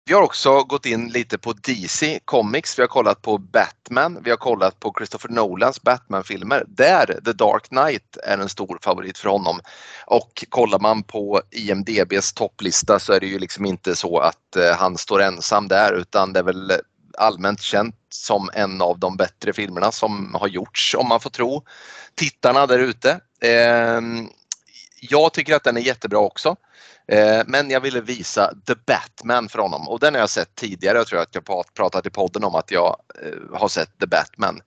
vi 0.09 0.15
har 0.15 0.23
också 0.23 0.63
gått 0.63 0.87
in 0.87 1.09
lite 1.09 1.39
på 1.39 1.53
DC 1.53 2.21
Comics. 2.25 2.79
Vi 2.79 2.83
har 2.83 2.89
kollat 2.89 3.23
på 3.23 3.39
Batman. 3.39 4.19
Vi 4.25 4.31
har 4.31 4.37
kollat 4.37 4.81
på 4.81 4.95
Christopher 4.99 5.29
Nolans 5.29 5.83
Batman-filmer 5.83 6.65
där 6.69 7.21
The 7.25 7.33
Dark 7.33 7.69
Knight 7.69 8.17
är 8.23 8.39
en 8.39 8.49
stor 8.49 8.79
favorit 8.83 9.19
för 9.19 9.29
honom. 9.29 9.61
Och 10.07 10.45
kollar 10.49 10.79
man 10.79 11.03
på 11.03 11.43
IMDBs 11.51 12.33
topplista 12.33 12.99
så 12.99 13.13
är 13.13 13.21
det 13.21 13.27
ju 13.27 13.39
liksom 13.39 13.67
inte 13.67 13.97
så 13.97 14.19
att 14.19 14.57
eh, 14.57 14.77
han 14.77 14.99
står 14.99 15.23
ensam 15.23 15.69
där 15.69 15.93
utan 15.93 16.33
det 16.33 16.39
är 16.39 16.45
väl 16.45 16.73
allmänt 17.19 17.63
känt 17.63 17.97
som 18.09 18.51
en 18.55 18.83
av 18.83 18.99
de 18.99 19.17
bättre 19.17 19.53
filmerna 19.53 19.93
som 19.93 20.35
har 20.35 20.49
gjorts 20.49 20.95
om 20.95 21.09
man 21.09 21.21
får 21.21 21.31
tro 21.31 21.65
tittarna 22.15 22.67
där 22.67 22.79
ute. 22.79 23.21
Ehm, 23.41 24.29
jag 25.01 25.33
tycker 25.33 25.55
att 25.55 25.65
den 25.65 25.77
är 25.77 25.81
jättebra 25.81 26.19
också. 26.19 26.57
Eh, 27.09 27.43
men 27.47 27.71
jag 27.71 27.81
ville 27.81 28.01
visa 28.01 28.55
The 28.67 28.75
Batman 28.87 29.49
för 29.49 29.59
honom 29.59 29.89
och 29.89 30.01
den 30.01 30.15
har 30.15 30.21
jag 30.21 30.31
sett 30.31 30.55
tidigare. 30.55 30.99
Jag 30.99 31.07
tror 31.07 31.21
att 31.21 31.35
jag 31.35 31.45
pratat 31.75 32.07
i 32.07 32.11
podden 32.11 32.45
om 32.45 32.55
att 32.55 32.71
jag 32.71 32.97
eh, 33.23 33.59
har 33.59 33.69
sett 33.69 33.99
The 34.01 34.07
Batman. 34.07 34.61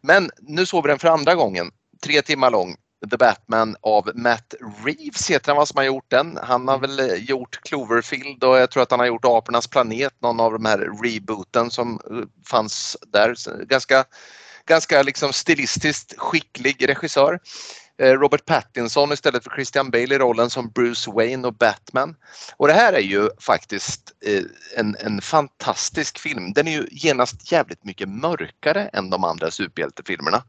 Men 0.00 0.30
nu 0.38 0.66
såg 0.66 0.84
vi 0.84 0.88
den 0.88 0.98
för 0.98 1.08
andra 1.08 1.34
gången, 1.34 1.70
tre 2.02 2.22
timmar 2.22 2.50
lång. 2.50 2.76
The 3.10 3.16
Batman 3.16 3.76
av 3.80 4.10
Matt 4.14 4.54
Reeves 4.84 5.30
heter 5.30 5.48
han 5.48 5.56
vad 5.56 5.68
som 5.68 5.76
har 5.76 5.84
gjort 5.84 6.10
den. 6.10 6.38
Han 6.42 6.68
har 6.68 6.78
väl 6.78 7.00
eh, 7.00 7.14
gjort 7.14 7.60
Cloverfield 7.62 8.44
och 8.44 8.58
jag 8.58 8.70
tror 8.70 8.82
att 8.82 8.90
han 8.90 9.00
har 9.00 9.06
gjort 9.06 9.24
Apornas 9.24 9.66
planet, 9.66 10.14
någon 10.22 10.40
av 10.40 10.52
de 10.52 10.64
här 10.64 10.78
rebooten 11.02 11.70
som 11.70 12.00
fanns 12.46 12.96
där. 13.06 13.64
Ganska, 13.64 14.04
ganska 14.66 15.02
liksom 15.02 15.32
stilistiskt 15.32 16.14
skicklig 16.18 16.88
regissör. 16.88 17.40
Eh, 17.98 18.12
Robert 18.12 18.44
Pattinson 18.44 19.12
istället 19.12 19.44
för 19.44 19.50
Christian 19.50 19.90
Bale 19.90 20.14
i 20.14 20.18
rollen 20.18 20.50
som 20.50 20.70
Bruce 20.70 21.10
Wayne 21.10 21.48
och 21.48 21.54
Batman. 21.54 22.16
Och 22.56 22.66
det 22.66 22.72
här 22.72 22.92
är 22.92 23.00
ju 23.00 23.28
faktiskt 23.40 24.12
eh, 24.26 24.42
en, 24.76 24.96
en 25.00 25.20
fantastisk 25.20 26.18
film. 26.18 26.52
Den 26.52 26.68
är 26.68 26.72
ju 26.72 26.86
genast 26.90 27.52
jävligt 27.52 27.84
mycket 27.84 28.08
mörkare 28.08 28.88
än 28.92 29.10
de 29.10 29.24
andra 29.24 29.50
superhjältefilmerna. 29.50 30.42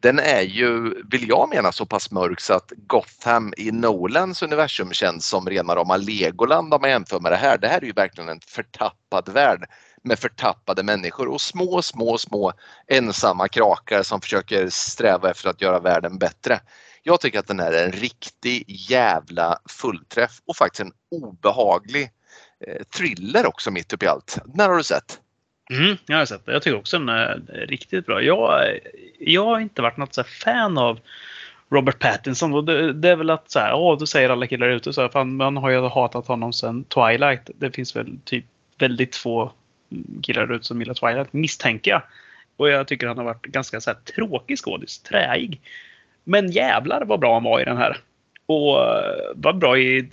Den 0.00 0.18
är 0.18 0.42
ju, 0.42 1.02
vill 1.10 1.28
jag 1.28 1.48
mena, 1.48 1.72
så 1.72 1.86
pass 1.86 2.10
mörk 2.10 2.40
så 2.40 2.54
att 2.54 2.72
Gotham 2.76 3.54
i 3.56 3.70
Nolans 3.70 4.42
universum 4.42 4.92
känns 4.92 5.26
som 5.26 5.46
rena 5.48 5.76
rama 5.76 5.96
Legoland 5.96 6.74
om 6.74 6.80
man 6.80 6.90
jämför 6.90 7.20
med 7.20 7.32
det 7.32 7.36
här. 7.36 7.58
Det 7.58 7.68
här 7.68 7.80
är 7.80 7.86
ju 7.86 7.92
verkligen 7.92 8.28
en 8.28 8.40
förtappad 8.46 9.28
värld 9.28 9.64
med 10.02 10.18
förtappade 10.18 10.82
människor 10.82 11.28
och 11.28 11.40
små, 11.40 11.82
små, 11.82 12.18
små 12.18 12.52
ensamma 12.86 13.48
krakar 13.48 14.02
som 14.02 14.20
försöker 14.20 14.68
sträva 14.68 15.30
efter 15.30 15.50
att 15.50 15.62
göra 15.62 15.80
världen 15.80 16.18
bättre. 16.18 16.60
Jag 17.02 17.20
tycker 17.20 17.38
att 17.38 17.46
den 17.46 17.60
här 17.60 17.72
är 17.72 17.84
en 17.84 17.92
riktig 17.92 18.64
jävla 18.90 19.58
fullträff 19.68 20.40
och 20.46 20.56
faktiskt 20.56 20.80
en 20.80 20.92
obehaglig 21.10 22.10
eh, 22.66 22.84
thriller 22.96 23.46
också 23.46 23.70
mitt 23.70 23.92
uppe 23.92 24.04
i 24.04 24.08
allt. 24.08 24.38
När 24.54 24.68
har 24.68 24.76
du 24.76 24.82
sett? 24.82 25.20
Mm, 25.70 25.96
jag 26.06 26.18
har 26.18 26.24
sett 26.24 26.46
det. 26.46 26.52
Jag 26.52 26.62
tycker 26.62 26.78
också 26.78 26.98
den 26.98 27.08
är 27.08 27.42
eh, 27.48 27.66
riktigt 27.66 28.06
bra. 28.06 28.22
Jag, 28.22 28.68
eh, 28.68 28.76
jag 29.18 29.44
har 29.44 29.60
inte 29.60 29.82
varit 29.82 29.96
något 29.96 30.14
så 30.14 30.24
fan 30.24 30.78
av 30.78 31.00
Robert 31.70 31.98
Pattinson. 31.98 32.54
Och 32.54 32.64
det, 32.64 32.92
det, 32.92 33.08
är 33.08 33.16
väl 33.16 33.30
att 33.30 33.50
så 33.50 33.58
här, 33.58 33.74
åh, 33.74 33.98
då 33.98 34.06
säger 34.06 34.30
alla 34.30 34.46
killar 34.46 34.68
ute 34.68 34.92
så 34.92 35.00
här, 35.00 35.08
fan, 35.08 35.36
man 35.36 35.56
har 35.56 35.70
ju 35.70 35.80
hatat 35.80 36.26
honom 36.26 36.52
sedan 36.52 36.84
Twilight. 36.84 37.50
Det 37.54 37.70
finns 37.70 37.96
väl 37.96 38.18
typ 38.24 38.44
väldigt 38.78 39.16
få 39.16 39.52
killar 40.22 40.52
ut 40.52 40.64
som 40.64 40.80
gillar 40.80 40.94
Twilight, 40.94 41.32
misstänker 41.32 41.90
jag. 41.90 42.02
Och 42.56 42.68
jag 42.68 42.88
tycker 42.88 43.06
han 43.06 43.18
har 43.18 43.24
varit 43.24 43.46
ganska 43.46 43.80
så 43.80 43.90
här, 43.90 43.98
tråkig 44.14 44.58
skådis, 44.58 44.98
träig. 44.98 45.60
Men 46.24 46.50
jävlar 46.50 47.04
vad 47.04 47.20
bra 47.20 47.34
han 47.34 47.44
var 47.44 47.60
i 47.60 47.64
den 47.64 47.76
här. 47.76 47.96
Och 48.46 48.76
uh, 48.76 49.32
var 49.34 49.52
bra 49.52 49.78
i 49.78 50.08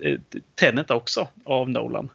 Tenet 0.56 0.92
också 0.92 1.28
av 1.44 1.70
Nolan. 1.70 2.10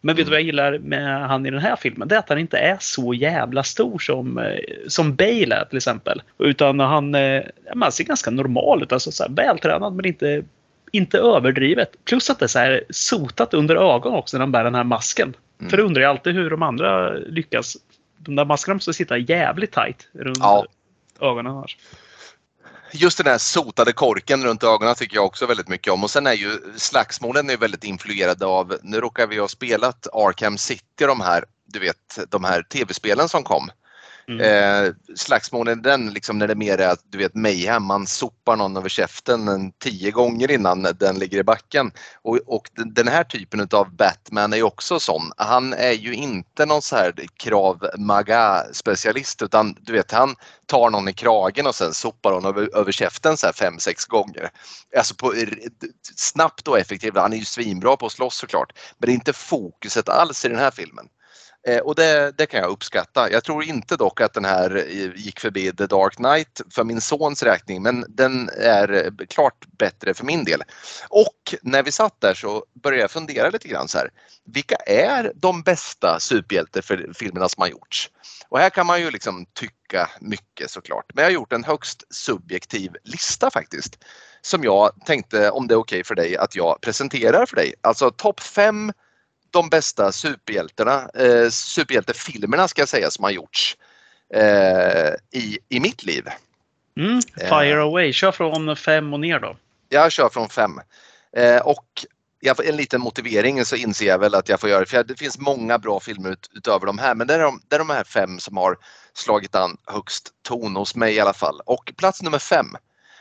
Men 0.00 0.16
vet 0.16 0.26
du 0.26 0.30
vad 0.30 0.40
jag 0.40 0.46
gillar 0.46 0.78
med 0.78 1.28
han 1.28 1.46
i 1.46 1.50
den 1.50 1.60
här 1.60 1.76
filmen? 1.76 2.08
Det 2.08 2.14
är 2.14 2.18
att 2.18 2.28
han 2.28 2.38
inte 2.38 2.58
är 2.58 2.76
så 2.80 3.14
jävla 3.14 3.62
stor 3.62 3.98
som, 3.98 4.38
uh, 4.38 4.56
som 4.88 5.14
Bale 5.14 5.54
är 5.54 5.64
till 5.64 5.76
exempel. 5.76 6.22
Utan 6.38 6.80
han, 6.80 7.14
uh, 7.14 7.42
man 7.74 7.92
ser 7.92 8.04
ganska 8.04 8.30
normal 8.30 8.82
ut. 8.82 8.92
Alltså 8.92 9.12
så 9.12 9.22
här, 9.22 9.30
vältränad 9.30 9.94
men 9.94 10.06
inte 10.06 10.44
inte 10.92 11.18
överdrivet. 11.18 12.04
Plus 12.04 12.30
att 12.30 12.38
det 12.38 12.44
är 12.44 12.48
så 12.48 12.58
här 12.58 12.84
sotat 12.90 13.54
under 13.54 13.76
ögonen 13.76 14.18
också 14.18 14.36
när 14.36 14.40
de 14.40 14.52
bär 14.52 14.64
den 14.64 14.74
här 14.74 14.84
masken. 14.84 15.36
Mm. 15.60 15.70
För 15.70 15.76
det 15.76 15.82
undrar 15.82 16.02
jag 16.02 16.10
alltid 16.10 16.34
hur 16.34 16.50
de 16.50 16.62
andra 16.62 17.10
lyckas. 17.10 17.76
De 18.18 18.36
där 18.36 18.44
maskerna 18.44 18.74
måste 18.74 18.92
sitta 18.92 19.18
jävligt 19.18 19.72
tight 19.72 20.08
runt 20.12 20.38
Ja. 20.38 20.66
ögonen. 21.20 21.54
Här. 21.54 21.76
Just 22.92 23.18
den 23.18 23.26
här 23.26 23.38
sotade 23.38 23.92
korken 23.92 24.44
runt 24.44 24.64
ögonen 24.64 24.94
tycker 24.94 25.16
jag 25.16 25.24
också 25.24 25.46
väldigt 25.46 25.68
mycket 25.68 25.92
om. 25.92 26.04
Och 26.04 26.10
sen 26.10 26.26
är 26.26 26.32
ju 26.32 26.50
slagsmålen 26.76 27.50
är 27.50 27.56
väldigt 27.56 27.84
influerade 27.84 28.46
av, 28.46 28.76
nu 28.82 29.00
råkar 29.00 29.26
vi 29.26 29.38
ha 29.38 29.48
spelat 29.48 30.06
Arkham 30.12 30.58
City 30.58 31.06
de 31.06 31.20
här, 31.20 31.44
du 31.66 31.78
vet, 31.78 32.18
de 32.28 32.44
här 32.44 32.62
tv-spelen 32.62 33.28
som 33.28 33.42
kom. 33.42 33.70
Mm. 34.28 34.40
Eh, 34.40 34.92
slagsmålen 35.16 35.82
den 35.82 36.10
liksom 36.12 36.38
när 36.38 36.48
det 36.48 36.54
mer 36.54 36.78
är 36.78 36.88
att 36.88 37.00
du 37.04 37.18
vet 37.18 37.34
mayhem, 37.34 37.84
man 37.84 38.06
sopar 38.06 38.56
någon 38.56 38.76
över 38.76 38.88
käften 38.88 39.48
en 39.48 39.72
tio 39.72 40.10
gånger 40.10 40.50
innan 40.50 40.82
den 40.82 41.18
ligger 41.18 41.38
i 41.38 41.44
backen. 41.44 41.90
Och, 42.22 42.38
och 42.46 42.70
den- 42.76 42.94
den 42.94 43.08
här 43.08 43.24
typen 43.24 43.68
av 43.72 43.96
Batman 43.96 44.52
är 44.52 44.56
ju 44.56 44.62
också 44.62 45.00
sån. 45.00 45.32
Han 45.36 45.72
är 45.72 45.92
ju 45.92 46.14
inte 46.14 46.66
någon 46.66 46.82
så 46.82 46.96
här 46.96 47.12
krav 47.36 47.86
maga 47.98 48.64
specialist 48.72 49.42
utan 49.42 49.74
du 49.80 49.92
vet 49.92 50.12
han 50.12 50.34
tar 50.66 50.90
någon 50.90 51.08
i 51.08 51.12
kragen 51.12 51.66
och 51.66 51.74
sen 51.74 51.94
sopar 51.94 52.32
hon 52.32 52.44
över, 52.44 52.76
över 52.76 52.92
käften 52.92 53.36
så 53.36 53.46
här 53.46 53.52
fem, 53.52 53.78
sex 53.78 54.04
gånger. 54.04 54.50
Alltså 54.96 55.14
på, 55.14 55.34
snabbt 56.16 56.68
och 56.68 56.78
effektivt. 56.78 57.16
Han 57.16 57.32
är 57.32 57.36
ju 57.36 57.44
svinbra 57.44 57.96
på 57.96 58.06
att 58.06 58.12
slåss 58.12 58.36
såklart. 58.36 58.72
Men 58.98 59.06
det 59.06 59.12
är 59.12 59.14
inte 59.14 59.32
fokuset 59.32 60.08
alls 60.08 60.44
i 60.44 60.48
den 60.48 60.58
här 60.58 60.70
filmen. 60.70 61.06
Eh, 61.68 61.78
och 61.78 61.94
det, 61.94 62.32
det 62.38 62.46
kan 62.46 62.60
jag 62.60 62.70
uppskatta. 62.70 63.30
Jag 63.30 63.44
tror 63.44 63.64
inte 63.64 63.96
dock 63.96 64.20
att 64.20 64.32
den 64.32 64.44
här 64.44 64.76
eh, 64.76 65.10
gick 65.16 65.40
förbi 65.40 65.72
The 65.72 65.86
Dark 65.86 66.14
Knight 66.14 66.60
för 66.70 66.84
min 66.84 67.00
sons 67.00 67.42
räkning 67.42 67.82
men 67.82 68.04
den 68.08 68.48
är 68.48 68.92
eh, 68.92 69.26
klart 69.28 69.66
bättre 69.78 70.14
för 70.14 70.24
min 70.24 70.44
del. 70.44 70.62
Och 71.08 71.54
när 71.62 71.82
vi 71.82 71.92
satt 71.92 72.20
där 72.20 72.34
så 72.34 72.64
började 72.82 73.02
jag 73.02 73.10
fundera 73.10 73.50
lite 73.50 73.68
grann 73.68 73.88
så 73.88 73.98
här. 73.98 74.10
Vilka 74.44 74.76
är 74.76 75.32
de 75.34 75.62
bästa 75.62 76.20
superhjältefilmerna 76.20 77.48
som 77.48 77.60
har 77.60 77.68
gjorts? 77.68 78.10
Och 78.48 78.58
här 78.58 78.70
kan 78.70 78.86
man 78.86 79.00
ju 79.00 79.10
liksom 79.10 79.46
tycka 79.54 80.10
mycket 80.20 80.70
såklart. 80.70 81.04
Men 81.14 81.22
jag 81.22 81.30
har 81.30 81.34
gjort 81.34 81.52
en 81.52 81.64
högst 81.64 82.04
subjektiv 82.10 82.92
lista 83.04 83.50
faktiskt. 83.50 84.04
Som 84.40 84.64
jag 84.64 84.90
tänkte, 85.06 85.50
om 85.50 85.66
det 85.66 85.74
är 85.74 85.78
okej 85.78 86.04
för 86.04 86.14
dig, 86.14 86.36
att 86.36 86.56
jag 86.56 86.80
presenterar 86.80 87.46
för 87.46 87.56
dig. 87.56 87.74
Alltså 87.80 88.10
topp 88.10 88.40
fem 88.40 88.92
de 89.50 89.68
bästa 89.68 90.12
superhjältarna, 90.12 91.10
eh, 91.14 91.48
superhjältefilmerna 91.50 92.68
ska 92.68 92.82
jag 92.82 92.88
säga 92.88 93.10
som 93.10 93.24
har 93.24 93.30
gjorts 93.30 93.76
eh, 94.34 95.40
i, 95.40 95.58
i 95.68 95.80
mitt 95.80 96.04
liv. 96.04 96.28
Mm. 96.96 97.20
Fire 97.36 97.82
away. 97.82 98.12
Kör 98.12 98.32
från 98.32 98.76
fem 98.76 99.12
och 99.12 99.20
ner 99.20 99.38
då. 99.38 99.56
Jag 99.88 100.12
kör 100.12 100.28
från 100.28 100.48
fem. 100.48 100.80
Eh, 101.36 101.58
och 101.58 101.86
jag, 102.40 102.66
en 102.66 102.76
liten 102.76 103.00
motivering 103.00 103.64
så 103.64 103.76
inser 103.76 104.06
jag 104.06 104.18
väl 104.18 104.34
att 104.34 104.48
jag 104.48 104.60
får 104.60 104.70
göra 104.70 104.80
det. 104.80 104.86
För 104.86 105.04
det 105.04 105.18
finns 105.18 105.38
många 105.38 105.78
bra 105.78 106.00
filmer 106.00 106.30
ut, 106.30 106.50
utöver 106.54 106.86
de 106.86 106.98
här 106.98 107.14
men 107.14 107.26
det 107.26 107.34
är 107.34 107.38
de, 107.38 107.60
det 107.68 107.74
är 107.74 107.78
de 107.78 107.90
här 107.90 108.04
fem 108.04 108.38
som 108.38 108.56
har 108.56 108.76
slagit 109.12 109.54
an 109.54 109.76
högst 109.86 110.30
ton 110.42 110.76
hos 110.76 110.94
mig 110.94 111.14
i 111.14 111.20
alla 111.20 111.32
fall. 111.32 111.60
Och 111.64 111.92
plats 111.96 112.22
nummer 112.22 112.38
fem 112.38 112.76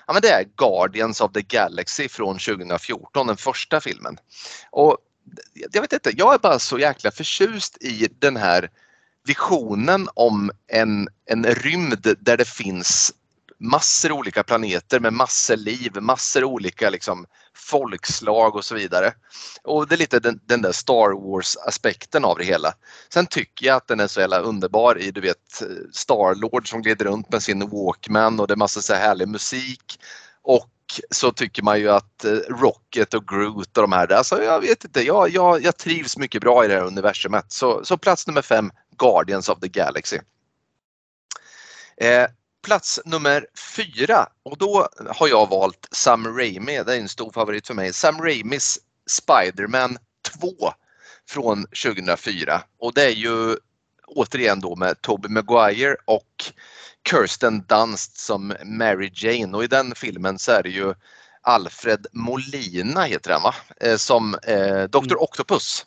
ja, 0.07 0.13
men 0.13 0.21
det 0.21 0.29
är 0.29 0.45
Guardians 0.57 1.21
of 1.21 1.31
the 1.31 1.41
Galaxy 1.41 2.09
från 2.09 2.37
2014, 2.37 3.27
den 3.27 3.37
första 3.37 3.81
filmen. 3.81 4.17
Och 4.71 4.97
jag 5.53 5.81
vet 5.81 5.93
inte, 5.93 6.11
jag 6.17 6.33
är 6.33 6.37
bara 6.39 6.59
så 6.59 6.79
jäkla 6.79 7.11
förtjust 7.11 7.77
i 7.81 8.07
den 8.19 8.37
här 8.37 8.69
visionen 9.25 10.09
om 10.13 10.51
en, 10.67 11.07
en 11.25 11.45
rymd 11.45 12.15
där 12.19 12.37
det 12.37 12.47
finns 12.47 13.13
massor 13.59 14.11
olika 14.11 14.43
planeter 14.43 14.99
med 14.99 15.13
massor 15.13 15.55
liv, 15.55 15.91
massor 16.01 16.43
olika 16.43 16.89
liksom, 16.89 17.25
folkslag 17.53 18.55
och 18.55 18.65
så 18.65 18.75
vidare. 18.75 19.13
Och 19.63 19.87
det 19.87 19.95
är 19.95 19.97
lite 19.97 20.19
den, 20.19 20.39
den 20.45 20.61
där 20.61 20.71
Star 20.71 21.31
Wars-aspekten 21.31 22.25
av 22.25 22.37
det 22.37 22.43
hela. 22.43 22.73
Sen 23.13 23.25
tycker 23.25 23.65
jag 23.65 23.75
att 23.75 23.87
den 23.87 23.99
är 23.99 24.07
så 24.07 24.19
jävla 24.19 24.39
underbar 24.39 24.99
i 24.99 25.11
du 25.11 25.21
vet 25.21 25.63
Starlord 25.93 26.69
som 26.69 26.81
glider 26.81 27.05
runt 27.05 27.31
med 27.31 27.43
sin 27.43 27.69
Walkman 27.69 28.39
och 28.39 28.47
det 28.47 28.53
är 28.53 28.55
massa 28.55 28.81
så 28.81 28.93
här 28.93 29.01
härlig 29.01 29.27
musik. 29.27 29.99
Och 30.41 30.69
så 31.11 31.31
tycker 31.31 31.63
man 31.63 31.79
ju 31.79 31.89
att 31.89 32.25
eh, 32.25 32.31
Rocket 32.31 33.13
och 33.13 33.27
Groot 33.27 33.77
och 33.77 33.83
de 33.83 33.91
här, 33.91 34.11
alltså 34.11 34.43
jag 34.43 34.61
vet 34.61 34.83
inte, 34.83 35.01
jag, 35.01 35.29
jag, 35.29 35.63
jag 35.63 35.77
trivs 35.77 36.17
mycket 36.17 36.41
bra 36.41 36.65
i 36.65 36.67
det 36.67 36.73
här 36.73 36.83
universumet. 36.83 37.51
Så, 37.51 37.85
så 37.85 37.97
plats 37.97 38.27
nummer 38.27 38.41
fem, 38.41 38.71
Guardians 38.97 39.49
of 39.49 39.59
the 39.59 39.67
Galaxy. 39.67 40.19
Eh, 41.97 42.25
plats 42.65 42.99
nummer 43.05 43.47
fyra 43.75 44.27
och 44.43 44.57
då 44.57 44.87
har 45.07 45.27
jag 45.27 45.49
valt 45.49 45.87
Sam 45.91 46.37
Raimi, 46.37 46.83
det 46.83 46.95
är 46.95 46.99
en 46.99 47.09
stor 47.09 47.31
favorit 47.31 47.67
för 47.67 47.73
mig. 47.73 47.93
Sam 47.93 48.21
Raimis 48.21 48.79
Spider-Man 49.09 49.97
2 50.39 50.51
från 51.29 51.65
2004 51.83 52.61
och 52.79 52.93
det 52.93 53.03
är 53.03 53.15
ju 53.15 53.57
återigen 54.07 54.59
då 54.59 54.75
med 54.75 55.01
Tobey 55.01 55.31
Maguire 55.31 55.95
och 56.05 56.51
Kirsten 57.09 57.65
Dunst 57.67 58.17
som 58.17 58.53
Mary 58.63 59.11
Jane 59.13 59.57
och 59.57 59.63
i 59.63 59.67
den 59.67 59.95
filmen 59.95 60.39
så 60.39 60.51
är 60.51 60.63
det 60.63 60.69
ju 60.69 60.93
Alfred 61.41 62.07
Molina 62.11 63.03
heter 63.03 63.31
han 63.31 63.41
va? 63.41 63.55
Eh, 63.81 63.97
som 63.97 64.35
eh, 64.43 64.83
Dr. 64.83 65.11
Mm. 65.11 65.17
Octopus. 65.19 65.85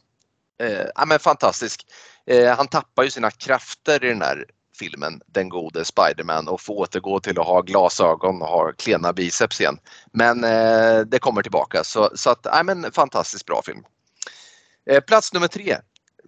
Eh, 0.62 0.86
ja, 0.94 1.04
men 1.06 1.18
fantastisk. 1.18 1.86
Eh, 2.26 2.56
han 2.56 2.68
tappar 2.68 3.02
ju 3.02 3.10
sina 3.10 3.30
krafter 3.30 4.04
i 4.04 4.08
den 4.08 4.22
här 4.22 4.44
filmen, 4.78 5.20
den 5.26 5.48
gode 5.48 5.84
Spiderman 5.84 6.48
och 6.48 6.60
får 6.60 6.74
återgå 6.74 7.20
till 7.20 7.40
att 7.40 7.46
ha 7.46 7.60
glasögon 7.60 8.42
och 8.42 8.48
ha 8.48 8.72
klena 8.72 9.12
biceps 9.12 9.60
igen. 9.60 9.78
Men 10.12 10.44
eh, 10.44 11.00
det 11.00 11.18
kommer 11.18 11.42
tillbaka 11.42 11.84
så, 11.84 12.10
så 12.14 12.30
att, 12.30 12.40
ja, 12.42 12.62
men 12.62 12.92
fantastiskt 12.92 13.46
bra 13.46 13.62
film. 13.62 13.84
Eh, 14.90 15.00
plats 15.00 15.32
nummer 15.32 15.48
tre, 15.48 15.76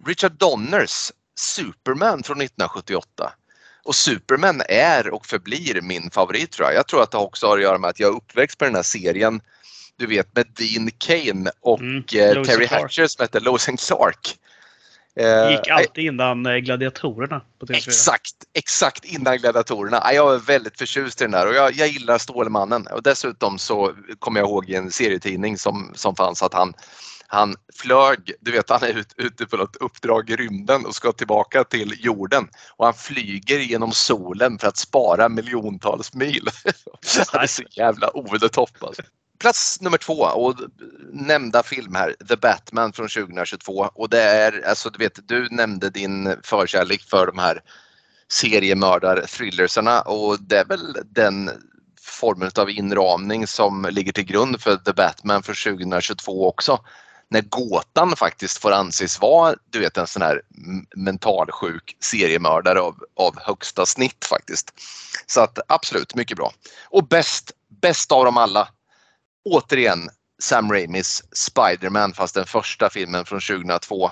Richard 0.05 0.31
Donners 0.31 1.11
Superman 1.35 2.23
från 2.23 2.41
1978. 2.41 3.33
Och 3.85 3.95
Superman 3.95 4.61
är 4.69 5.13
och 5.13 5.25
förblir 5.25 5.81
min 5.81 6.11
favorit 6.11 6.51
tror 6.51 6.67
jag. 6.67 6.75
Jag 6.75 6.87
tror 6.87 7.03
att 7.03 7.11
det 7.11 7.17
också 7.17 7.47
har 7.47 7.57
att 7.57 7.63
göra 7.63 7.77
med 7.77 7.89
att 7.89 7.99
jag 7.99 8.13
är 8.13 8.17
uppväxt 8.17 8.57
på 8.57 8.65
den 8.65 8.75
här 8.75 8.83
serien 8.83 9.41
du 9.97 10.07
vet 10.07 10.35
med 10.35 10.45
Dean 10.57 10.91
Kane 10.97 11.51
och 11.61 11.79
Mm, 11.79 11.97
eh, 11.97 12.43
Terry. 12.43 12.65
Hatcher 12.65 13.07
som 13.07 13.23
heter 13.23 13.39
Lois 13.39 13.69
and 13.69 13.79
Clark. 13.79 14.37
Eh, 15.15 15.51
Gick 15.51 15.67
alltid 15.67 16.05
innan 16.05 16.45
eh, 16.45 16.55
gladiatorerna 16.55 17.41
på 17.59 17.65
TV4. 17.65 17.75
Exakt, 17.75 18.35
exakt 18.53 19.05
innan 19.05 19.37
gladiatorerna. 19.37 20.01
Ja, 20.03 20.13
Jag 20.13 20.33
är 20.33 20.39
väldigt 20.39 20.77
förtjust 20.77 21.21
i 21.21 21.23
den 21.23 21.31
där 21.31 21.47
och 21.47 21.53
jag, 21.53 21.73
jag 21.73 21.87
gillar 21.87 22.17
Stålmannen. 22.17 22.87
Och 22.87 23.03
dessutom 23.03 23.59
så 23.59 23.93
kommer 24.19 24.39
jag 24.39 24.49
ihåg 24.49 24.69
i 24.69 24.75
en 24.75 24.91
serietidning 24.91 25.57
som, 25.57 25.91
som 25.95 26.15
fanns 26.15 26.43
att 26.43 26.53
han, 26.53 26.73
han 27.33 27.55
flög, 27.73 28.31
du 28.41 28.51
vet 28.51 28.69
han 28.69 28.83
är 28.83 28.97
ut, 28.97 29.13
ute 29.17 29.45
på 29.45 29.57
något 29.57 29.75
uppdrag 29.75 30.29
i 30.29 30.35
rymden 30.35 30.85
och 30.85 30.95
ska 30.95 31.11
tillbaka 31.11 31.63
till 31.63 31.93
jorden 31.99 32.47
och 32.69 32.85
han 32.85 32.93
flyger 32.93 33.59
genom 33.59 33.91
solen 33.91 34.59
för 34.59 34.67
att 34.67 34.77
spara 34.77 35.29
miljontals 35.29 36.13
mil. 36.13 36.47
Han 37.31 37.41
är 37.41 37.47
så 37.47 37.63
jävla 37.69 38.09
over 38.13 38.37
the 38.39 38.49
top 38.49 38.83
alltså. 38.83 39.01
Plats 39.39 39.81
nummer 39.81 39.97
två 39.97 40.13
och 40.13 40.55
nämnda 41.13 41.63
film 41.63 41.95
här, 41.95 42.15
The 42.29 42.35
Batman 42.35 42.93
från 42.93 43.07
2022 43.07 43.89
och 43.93 44.09
det 44.09 44.21
är, 44.21 44.67
alltså 44.67 44.89
du 44.89 44.97
vet, 44.97 45.27
du 45.27 45.49
nämnde 45.49 45.89
din 45.89 46.35
förkärlek 46.43 47.01
för 47.01 47.25
de 47.25 47.37
här 47.37 47.61
seriemördar-thrillersarna 48.27 50.01
och 50.01 50.37
det 50.39 50.57
är 50.57 50.65
väl 50.65 50.97
den 51.05 51.49
formen 52.01 52.51
av 52.55 52.69
inramning 52.69 53.47
som 53.47 53.87
ligger 53.91 54.11
till 54.11 54.25
grund 54.25 54.61
för 54.61 54.75
The 54.75 54.93
Batman 54.93 55.43
för 55.43 55.71
2022 55.71 56.47
också. 56.47 56.79
När 57.33 57.41
gåtan 57.41 58.15
faktiskt 58.15 58.57
får 58.57 58.71
anses 58.71 59.21
vara 59.21 59.55
du 59.69 59.79
vet 59.79 59.97
en 59.97 60.07
sån 60.07 60.21
här 60.21 60.41
mentalsjuk 60.95 61.97
seriemördare 61.99 62.81
av, 62.81 62.95
av 63.15 63.39
högsta 63.41 63.85
snitt 63.85 64.25
faktiskt. 64.25 64.73
Så 65.25 65.41
att 65.41 65.59
absolut, 65.67 66.15
mycket 66.15 66.37
bra. 66.37 66.53
Och 66.83 67.07
bäst, 67.07 67.51
bäst 67.81 68.11
av 68.11 68.25
dem 68.25 68.37
alla, 68.37 68.67
återigen 69.45 70.09
Sam 70.41 70.71
Raimis 70.71 71.23
Spider-Man 71.31 72.13
fast 72.13 72.35
den 72.35 72.45
första 72.45 72.89
filmen 72.89 73.25
från 73.25 73.39
2002 73.39 74.11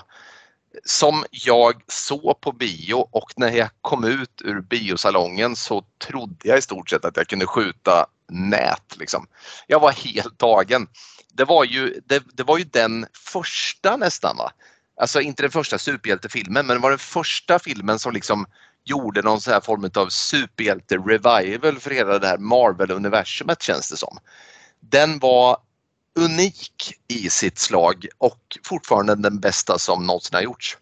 som 0.84 1.24
jag 1.30 1.82
såg 1.88 2.40
på 2.40 2.52
bio 2.52 2.94
och 2.94 3.32
när 3.36 3.52
jag 3.52 3.70
kom 3.80 4.04
ut 4.04 4.42
ur 4.44 4.60
biosalongen 4.60 5.56
så 5.56 5.84
trodde 6.06 6.48
jag 6.48 6.58
i 6.58 6.62
stort 6.62 6.90
sett 6.90 7.04
att 7.04 7.16
jag 7.16 7.28
kunde 7.28 7.46
skjuta 7.46 8.06
nät. 8.28 8.96
Liksom. 8.96 9.26
Jag 9.66 9.80
var 9.80 9.92
helt 9.92 10.38
tagen. 10.38 10.86
Det 11.32 11.44
var 11.44 11.64
ju, 11.64 12.00
det, 12.06 12.22
det 12.32 12.42
var 12.42 12.58
ju 12.58 12.64
den 12.64 13.06
första 13.12 13.96
nästan 13.96 14.36
va? 14.36 14.52
Alltså 15.00 15.20
inte 15.20 15.42
den 15.42 15.50
första 15.50 15.78
superhjältefilmen 15.78 16.66
men 16.66 16.76
det 16.76 16.82
var 16.82 16.90
den 16.90 16.98
första 16.98 17.58
filmen 17.58 17.98
som 17.98 18.12
liksom 18.12 18.46
gjorde 18.84 19.22
någon 19.22 19.40
så 19.40 19.50
här 19.50 19.60
form 19.60 19.90
av 19.94 20.08
superhjälte-revival 20.08 21.80
för 21.80 21.90
hela 21.90 22.18
det 22.18 22.26
här 22.26 22.38
Marvel-universumet 22.38 23.62
känns 23.62 23.90
det 23.90 23.96
som. 23.96 24.18
Den 24.80 25.18
var 25.18 25.56
unik 26.18 26.94
i 27.08 27.30
sitt 27.30 27.58
slag 27.58 28.06
och 28.18 28.58
fortfarande 28.64 29.14
den 29.14 29.40
bästa 29.40 29.78
som 29.78 30.06
någonsin 30.06 30.34
har 30.34 30.42
gjorts. 30.42 30.78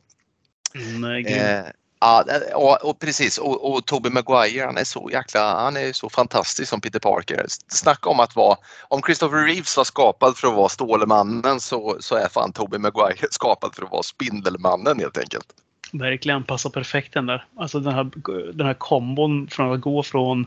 Mm. 0.74 1.26
Eh, 1.26 1.64
Ja, 2.00 2.24
och, 2.54 2.84
och 2.90 2.98
precis. 2.98 3.38
Och, 3.38 3.72
och 3.72 3.86
Tobey 3.86 4.12
Maguire, 4.12 4.66
han 4.66 4.76
är 4.76 4.84
så 4.84 5.10
jäkla, 5.12 5.60
han 5.60 5.76
är 5.76 5.92
så 5.92 6.10
fantastisk 6.10 6.70
som 6.70 6.80
Peter 6.80 6.98
Parker. 6.98 7.46
Snacka 7.68 8.10
om 8.10 8.20
att 8.20 8.36
vara, 8.36 8.56
om 8.88 9.02
Christopher 9.02 9.46
Reeves 9.46 9.76
var 9.76 9.84
skapad 9.84 10.36
för 10.36 10.48
att 10.48 10.54
vara 10.54 10.68
Stålmannen 10.68 11.60
så, 11.60 11.96
så 12.00 12.16
är 12.16 12.28
fan 12.28 12.52
Tobey 12.52 12.78
Maguire 12.78 13.26
skapad 13.30 13.74
för 13.74 13.82
att 13.82 13.90
vara 13.90 14.02
Spindelmannen 14.02 14.98
helt 14.98 15.18
enkelt. 15.18 15.46
Verkligen, 15.92 16.44
passar 16.44 16.70
perfekt 16.70 17.14
den 17.14 17.26
där. 17.26 17.44
Alltså 17.56 17.80
den 17.80 17.94
här, 17.94 18.10
den 18.52 18.66
här 18.66 18.74
kombon 18.74 19.48
från 19.48 19.72
att 19.72 19.80
gå 19.80 20.02
från 20.02 20.46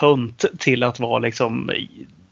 tönt 0.00 0.44
till 0.58 0.82
att 0.82 1.00
vara 1.00 1.18
liksom 1.18 1.70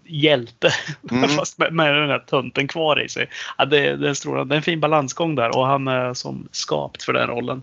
hjälte. 0.05 0.73
Mm. 1.11 1.29
Fast 1.37 1.59
med, 1.59 1.73
med, 1.73 1.95
den 1.95 2.11
här 2.11 2.19
tönten 2.19 2.69
kvar 2.69 3.03
i 3.03 3.09
sig. 3.09 3.29
Ja, 3.59 3.65
det, 3.65 3.97
det, 3.97 4.09
är 4.09 4.15
stor, 4.15 4.45
det 4.45 4.55
är 4.55 4.57
en 4.57 4.63
fin 4.63 4.81
balansgång 4.81 5.35
där 5.35 5.57
och 5.57 5.67
han 5.67 5.89
är 5.89 6.15
som 6.15 6.49
skapt 6.53 7.03
för 7.03 7.13
den 7.13 7.29
rollen. 7.29 7.63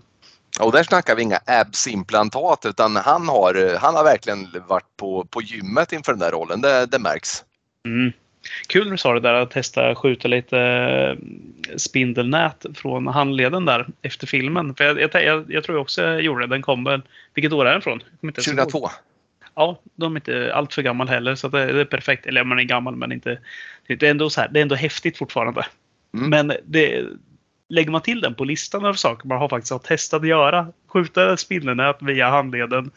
Och 0.60 0.72
där 0.72 0.82
snackar 0.82 1.16
vi 1.16 1.22
inga 1.22 1.40
abs-implantat 1.46 2.66
utan 2.66 2.96
han 2.96 3.28
har, 3.28 3.78
han 3.78 3.94
har 3.94 4.04
verkligen 4.04 4.48
varit 4.66 4.96
på, 4.96 5.24
på 5.24 5.42
gymmet 5.42 5.92
inför 5.92 6.12
den 6.12 6.18
där 6.18 6.30
rollen. 6.30 6.60
Det, 6.60 6.86
det 6.86 6.98
märks. 6.98 7.44
Mm. 7.86 8.12
Kul 8.66 8.84
när 8.84 8.90
du 8.90 8.98
sa 8.98 9.14
det 9.14 9.20
där 9.20 9.34
att 9.34 9.50
testa 9.50 9.94
skjuta 9.94 10.28
lite 10.28 10.58
eh, 10.58 11.16
spindelnät 11.76 12.66
från 12.74 13.06
handleden 13.06 13.64
där 13.64 13.86
efter 14.02 14.26
filmen. 14.26 14.74
För 14.74 14.84
jag, 14.84 15.24
jag, 15.24 15.52
jag 15.52 15.64
tror 15.64 15.76
också 15.76 16.02
jag 16.02 16.22
gjorde 16.22 16.46
det. 16.46 16.54
Den 16.54 16.62
kom 16.62 16.84
väl... 16.84 17.02
Vilket 17.34 17.52
år 17.52 17.66
är 17.66 17.72
den 17.72 17.82
från? 17.82 18.02
2002. 18.20 18.90
Ja, 19.54 19.80
de 19.94 20.16
är 20.16 20.18
inte 20.20 20.54
allt 20.54 20.74
för 20.74 20.82
gammal 20.82 21.08
heller 21.08 21.34
så 21.34 21.48
det, 21.48 21.72
det, 21.72 21.80
är 21.80 21.84
perfekt. 21.84 22.26
Eller 22.26 22.44
man 22.44 22.58
är 22.58 22.62
gammal 22.62 22.96
men 22.96 23.12
inte... 23.12 23.38
Det 23.86 24.02
är 24.02 24.10
ändå, 24.10 24.30
så 24.30 24.40
här, 24.40 24.48
det 24.48 24.60
är 24.60 24.62
ändå 24.62 24.74
häftigt 24.74 25.18
fortfarande. 25.18 25.66
Mm. 26.14 26.30
Men 26.30 26.56
det, 26.64 27.04
lägger 27.70 27.90
man 27.90 28.02
till 28.02 28.20
den 28.20 28.34
på 28.34 28.44
listan 28.44 28.84
av 28.84 28.94
saker 28.94 29.28
man 29.28 29.38
har 29.38 29.48
faktiskt 29.48 29.72
har 29.72 29.78
testat 29.78 30.22
att 30.22 30.28
göra. 30.28 30.72
Skjuta 30.86 31.36
spindelnät 31.36 31.96
via 32.00 32.30
handleden. 32.30 32.90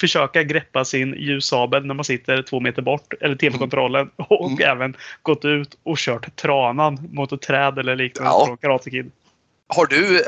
Försöka 0.00 0.42
greppa 0.42 0.84
sin 0.84 1.14
ljussabel 1.14 1.86
när 1.86 1.94
man 1.94 2.04
sitter 2.04 2.42
två 2.42 2.60
meter 2.60 2.82
bort. 2.82 3.14
Eller 3.20 3.36
tv-kontrollen. 3.36 4.00
Mm. 4.00 4.26
Och 4.28 4.50
mm. 4.50 4.70
även 4.70 4.96
gått 5.22 5.44
ut 5.44 5.78
och 5.82 5.98
kört 5.98 6.36
tranan 6.36 7.08
mot 7.12 7.32
ett 7.32 7.42
träd 7.42 7.78
eller 7.78 7.96
liknande 7.96 8.30
ja. 8.30 8.46
från 8.46 8.56
Karate 8.56 8.90
Kid. 8.90 9.10
Har 9.66 9.86
du, 9.86 10.22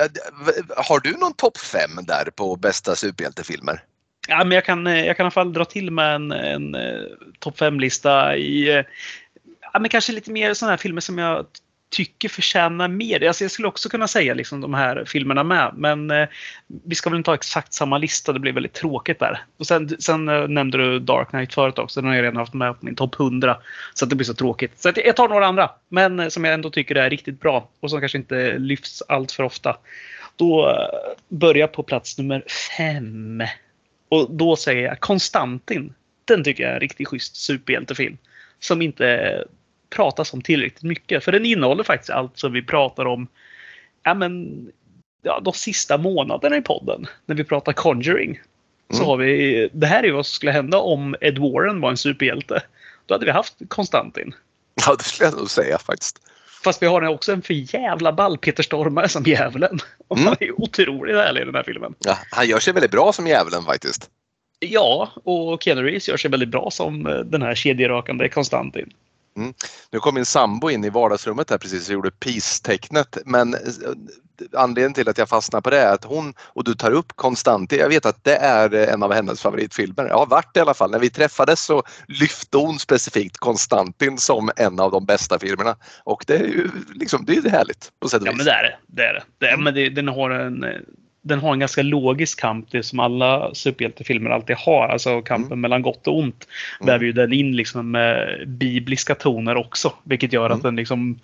har 0.76 1.00
du 1.00 1.12
någon 1.12 1.34
topp 1.34 1.58
fem 1.58 1.90
där 2.02 2.30
på 2.36 2.56
bästa 2.56 2.96
superhjältefilmer? 2.96 3.82
Ja, 4.28 4.44
men 4.44 4.52
jag, 4.52 4.64
kan, 4.64 4.86
jag 4.86 5.16
kan 5.16 5.24
i 5.24 5.26
alla 5.26 5.30
fall 5.30 5.52
dra 5.52 5.64
till 5.64 5.90
med 5.90 6.14
en, 6.14 6.32
en, 6.32 6.74
en 6.74 7.06
topp 7.38 7.58
fem-lista 7.58 8.36
i 8.36 8.84
ja, 9.72 9.78
men 9.78 9.88
kanske 9.88 10.12
lite 10.12 10.30
mer 10.30 10.54
sådana 10.54 10.72
här 10.72 10.78
filmer 10.78 11.00
som 11.00 11.18
jag 11.18 11.46
tycker 11.90 12.28
förtjänar 12.28 12.88
mer. 12.88 13.26
Alltså 13.26 13.44
jag 13.44 13.50
skulle 13.50 13.68
också 13.68 13.88
kunna 13.88 14.08
säga 14.08 14.34
liksom 14.34 14.60
de 14.60 14.74
här 14.74 15.04
filmerna 15.04 15.44
med. 15.44 15.72
Men 15.76 16.10
eh, 16.10 16.28
vi 16.84 16.94
ska 16.94 17.10
väl 17.10 17.16
inte 17.16 17.30
ha 17.30 17.34
exakt 17.34 17.72
samma 17.72 17.98
lista. 17.98 18.32
Det 18.32 18.40
blir 18.40 18.52
väldigt 18.52 18.72
tråkigt 18.72 19.18
där. 19.18 19.44
Och 19.56 19.66
sen, 19.66 19.88
sen 19.98 20.28
eh, 20.28 20.48
nämnde 20.48 20.78
du 20.78 20.98
Dark 20.98 21.28
Knight 21.28 21.54
förut 21.54 21.78
också. 21.78 22.00
Den 22.00 22.08
har 22.08 22.16
jag 22.16 22.22
redan 22.22 22.36
haft 22.36 22.54
med 22.54 22.80
på 22.80 22.86
min 22.86 22.94
topp 22.94 23.20
100. 23.20 23.56
Så 23.94 24.06
det 24.06 24.16
blir 24.16 24.24
så 24.24 24.34
tråkigt. 24.34 24.72
Så 24.80 24.92
jag 24.94 25.16
tar 25.16 25.28
några 25.28 25.46
andra. 25.46 25.70
Men 25.88 26.20
eh, 26.20 26.28
som 26.28 26.44
jag 26.44 26.54
ändå 26.54 26.70
tycker 26.70 26.94
är 26.94 27.10
riktigt 27.10 27.40
bra. 27.40 27.68
Och 27.80 27.90
som 27.90 28.00
kanske 28.00 28.18
inte 28.18 28.58
lyfts 28.58 29.02
allt 29.08 29.32
för 29.32 29.42
ofta. 29.42 29.76
Då 30.36 30.68
eh, 30.68 31.14
börjar 31.28 31.60
jag 31.60 31.72
på 31.72 31.82
plats 31.82 32.18
nummer 32.18 32.44
fem. 32.76 33.42
Och 34.08 34.30
då 34.30 34.56
säger 34.56 34.82
jag 34.82 35.00
Konstantin. 35.00 35.94
Den 36.24 36.44
tycker 36.44 36.62
jag 36.62 36.70
är 36.70 36.74
en 36.74 36.80
riktigt 36.80 37.08
schysst 37.08 37.36
superhjältefilm. 37.36 38.18
Som 38.60 38.82
inte 38.82 39.44
pratas 39.90 40.34
om 40.34 40.42
tillräckligt 40.42 40.82
mycket. 40.82 41.24
För 41.24 41.32
den 41.32 41.46
innehåller 41.46 41.84
faktiskt 41.84 42.10
allt 42.10 42.38
som 42.38 42.52
vi 42.52 42.62
pratar 42.62 43.06
om 43.06 43.28
ja, 44.02 44.14
men, 44.14 44.66
ja, 45.22 45.40
de 45.40 45.52
sista 45.52 45.98
månaderna 45.98 46.56
i 46.56 46.62
podden. 46.62 47.06
När 47.26 47.34
vi 47.34 47.44
pratar 47.44 47.72
Conjuring. 47.72 48.40
Så 48.90 48.96
mm. 48.96 49.06
har 49.06 49.16
vi, 49.16 49.68
det 49.72 49.86
här 49.86 50.04
är 50.04 50.12
vad 50.12 50.26
som 50.26 50.34
skulle 50.34 50.52
hända 50.52 50.78
om 50.78 51.16
Ed 51.20 51.38
Warren 51.38 51.80
var 51.80 51.90
en 51.90 51.96
superhjälte. 51.96 52.62
Då 53.06 53.14
hade 53.14 53.24
vi 53.24 53.30
haft 53.30 53.54
Konstantin. 53.68 54.34
Ja, 54.86 54.94
det 54.94 55.04
skulle 55.04 55.28
jag 55.28 55.38
nog 55.38 55.50
säga 55.50 55.78
faktiskt. 55.78 56.18
Fast 56.64 56.82
vi 56.82 56.86
har 56.86 57.08
också 57.08 57.32
en 57.32 57.42
för 57.42 57.74
jävla 57.74 58.12
ball 58.12 58.38
Peter 58.38 58.62
Stormare 58.62 59.08
som 59.08 59.22
djävulen. 59.22 59.78
Och 60.08 60.16
mm. 60.16 60.26
Han 60.26 60.36
är 60.40 60.60
otroligt 60.60 61.16
härlig 61.16 61.42
i 61.42 61.44
den 61.44 61.54
här 61.54 61.62
filmen. 61.62 61.94
Ja, 61.98 62.18
han 62.30 62.48
gör 62.48 62.58
sig 62.58 62.72
väldigt 62.72 62.90
bra 62.90 63.12
som 63.12 63.26
djävulen 63.26 63.62
faktiskt. 63.62 64.10
Ja, 64.58 65.12
och 65.24 65.62
Keanu 65.62 65.82
Reeves 65.82 66.08
gör 66.08 66.16
sig 66.16 66.30
väldigt 66.30 66.48
bra 66.48 66.70
som 66.70 67.06
eh, 67.06 67.18
den 67.18 67.42
här 67.42 67.54
kedjerakande 67.54 68.28
Konstantin. 68.28 68.92
Mm. 69.36 69.54
Nu 69.90 69.98
kom 69.98 70.14
min 70.14 70.26
sambo 70.26 70.70
in 70.70 70.84
i 70.84 70.90
vardagsrummet 70.90 71.50
här 71.50 71.58
precis 71.58 71.88
och 71.88 71.92
gjorde 71.92 72.10
peace-tecknet 72.10 73.18
men 73.24 73.54
eh, 73.54 73.60
anledningen 74.52 74.94
till 74.94 75.08
att 75.08 75.18
jag 75.18 75.28
fastnar 75.28 75.60
på 75.60 75.70
det 75.70 75.78
är 75.78 75.94
att 75.94 76.04
hon 76.04 76.34
och 76.38 76.64
du 76.64 76.74
tar 76.74 76.90
upp 76.90 77.12
Konstantin. 77.16 77.78
Jag 77.78 77.88
vet 77.88 78.06
att 78.06 78.24
det 78.24 78.36
är 78.36 78.74
en 78.74 79.02
av 79.02 79.12
hennes 79.12 79.42
favoritfilmer. 79.42 80.08
Jag 80.08 80.18
har 80.18 80.26
varit 80.26 80.56
i 80.56 80.60
alla 80.60 80.74
fall. 80.74 80.90
När 80.90 80.98
vi 80.98 81.10
träffades 81.10 81.64
så 81.64 81.82
lyfte 82.08 82.58
hon 82.58 82.78
specifikt 82.78 83.36
Konstantin 83.36 84.18
som 84.18 84.50
en 84.56 84.80
av 84.80 84.90
de 84.90 85.06
bästa 85.06 85.38
filmerna 85.38 85.76
och 86.04 86.24
det 86.26 86.36
är 86.36 86.44
ju 86.44 86.68
liksom, 86.94 87.24
det 87.24 87.36
är 87.36 87.50
härligt 87.50 87.92
på 88.00 88.08
sätt 88.08 88.20
och 88.20 88.26
vis. 88.26 88.32
Ja 88.32 88.36
men 88.36 88.46
det 88.46 88.52
är 88.52 88.62
det. 88.62 88.76
det, 88.86 89.02
är 89.02 89.14
det. 89.14 89.22
det 89.38 89.46
är, 89.46 89.52
mm. 89.52 89.64
men 89.64 89.74
det, 89.74 89.88
den 89.88 90.08
har 90.08 90.30
en 90.30 90.64
den 91.30 91.40
har 91.40 91.52
en 91.52 91.58
ganska 91.58 91.82
logisk 91.82 92.40
kamp, 92.40 92.66
det 92.70 92.82
som 92.82 93.00
alla 93.00 93.54
superhjältefilmer 93.54 94.30
alltid 94.30 94.56
har. 94.56 94.88
Alltså 94.88 95.22
kampen 95.22 95.46
mm. 95.46 95.60
mellan 95.60 95.82
gott 95.82 96.06
och 96.06 96.18
ont. 96.18 96.48
Mm. 96.80 96.86
Väver 96.86 97.04
ju 97.04 97.12
den 97.12 97.32
in 97.32 97.56
liksom 97.56 97.90
med 97.90 98.42
bibliska 98.48 99.14
toner 99.14 99.56
också. 99.56 99.92
Vilket 100.04 100.32
gör 100.32 100.46
mm. 100.46 100.56
att 100.56 100.62
den 100.62 100.76
liksom 100.76 101.20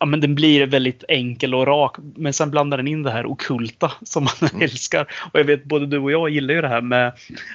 ja, 0.00 0.06
men 0.06 0.20
den 0.20 0.34
blir 0.34 0.66
väldigt 0.66 1.04
enkel 1.08 1.54
och 1.54 1.66
rak. 1.66 1.96
Men 2.16 2.32
sen 2.32 2.50
blandar 2.50 2.76
den 2.76 2.88
in 2.88 3.02
det 3.02 3.10
här 3.10 3.26
okulta 3.26 3.92
som 4.02 4.24
man 4.24 4.50
mm. 4.50 4.62
älskar. 4.62 5.12
Och 5.32 5.40
jag 5.40 5.44
vet 5.44 5.64
både 5.64 5.86
du 5.86 5.98
och 5.98 6.12
jag 6.12 6.30
gillar 6.30 6.54
ju 6.54 6.60
det 6.60 6.68
här 6.68 6.80
med, 6.80 7.12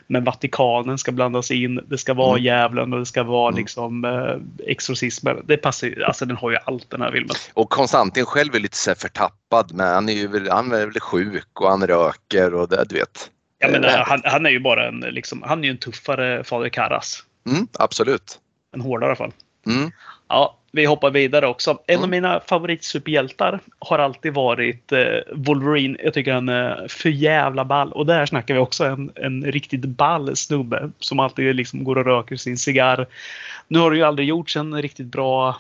med 0.08 0.26
Vatikanen 0.26 0.98
ska 0.98 1.12
blandas 1.12 1.52
in. 1.52 1.82
Det 1.88 1.98
ska 1.98 2.14
vara 2.14 2.32
mm. 2.32 2.44
djävulen 2.44 2.94
och 2.94 3.00
det 3.00 3.06
ska 3.06 3.24
vara 3.24 3.48
mm. 3.48 3.60
liksom 3.60 4.06
eh, 4.06 4.68
exorcismen. 4.68 5.38
Det 5.46 5.58
passar 5.58 5.88
ju, 5.88 6.04
alltså 6.04 6.26
den 6.26 6.38
har 6.38 6.52
ju 6.52 6.58
allt 6.66 6.90
den 6.90 7.02
här 7.02 7.12
filmen. 7.12 7.36
Och 7.54 7.70
Konstantin 7.70 8.26
själv 8.26 8.56
är 8.56 8.60
lite 8.60 8.78
så 8.78 8.96
förtappad 8.96 9.72
men 9.74 9.88
han 9.88 10.10
är 10.10 10.14
ju 10.14 10.50
han 10.50 10.72
är 10.72 10.86
väl 10.86 11.00
sjuk 11.00 11.62
och 11.62 11.70
han 11.70 11.88
röker 11.88 12.54
och 12.54 12.70
det, 12.70 12.86
du 12.90 12.96
vet. 12.96 13.30
Ja, 13.60 13.68
men, 13.72 13.84
eh, 13.84 13.92
han, 14.06 14.22
han, 14.24 14.46
är 14.46 14.50
ju 14.50 14.60
bara 14.60 14.88
en, 14.88 15.00
liksom, 15.00 15.44
han 15.46 15.60
är 15.60 15.64
ju 15.64 15.72
en 15.72 15.78
tuffare 15.78 16.44
Fader 16.44 16.70
Karras. 16.70 17.24
Mm, 17.50 17.68
absolut. 17.80 18.40
En 18.74 18.82
hårdare 18.82 19.08
i 19.08 19.10
alla 19.10 19.16
fall. 19.16 19.34
Mm. 19.68 19.92
Ja, 20.28 20.58
vi 20.76 20.86
hoppar 20.86 21.12
vidare 21.12 21.48
också. 21.48 21.80
En 21.88 21.96
mm. 21.96 22.04
av 22.04 22.10
mina 22.10 22.40
favoritsuperhjältar 22.40 23.60
har 23.80 24.00
alltid 24.00 24.34
varit 24.34 24.92
eh, 24.92 25.00
Wolverine. 25.34 25.98
Jag 26.04 26.14
tycker 26.14 26.34
han 26.34 26.50
är 26.50 26.88
för 26.88 27.10
jävla 27.10 27.66
ball. 27.66 27.92
Och 27.92 28.06
där 28.06 28.26
snackar 28.26 28.54
vi 28.54 28.60
också 28.60 28.86
en, 28.86 29.12
en 29.16 29.52
riktigt 29.52 29.86
ball 29.86 30.36
snubbe 30.36 30.92
som 31.00 31.20
alltid 31.20 31.56
liksom 31.56 31.84
går 31.84 31.98
och 31.98 32.06
röker 32.06 32.36
sin 32.36 32.58
cigarr. 32.58 33.08
Nu 33.68 33.80
har 33.80 33.92
det 33.92 33.98
ju 33.98 34.04
aldrig 34.04 34.28
gjorts 34.28 34.56
en 34.56 34.82
riktigt 34.82 35.08
bra 35.08 35.60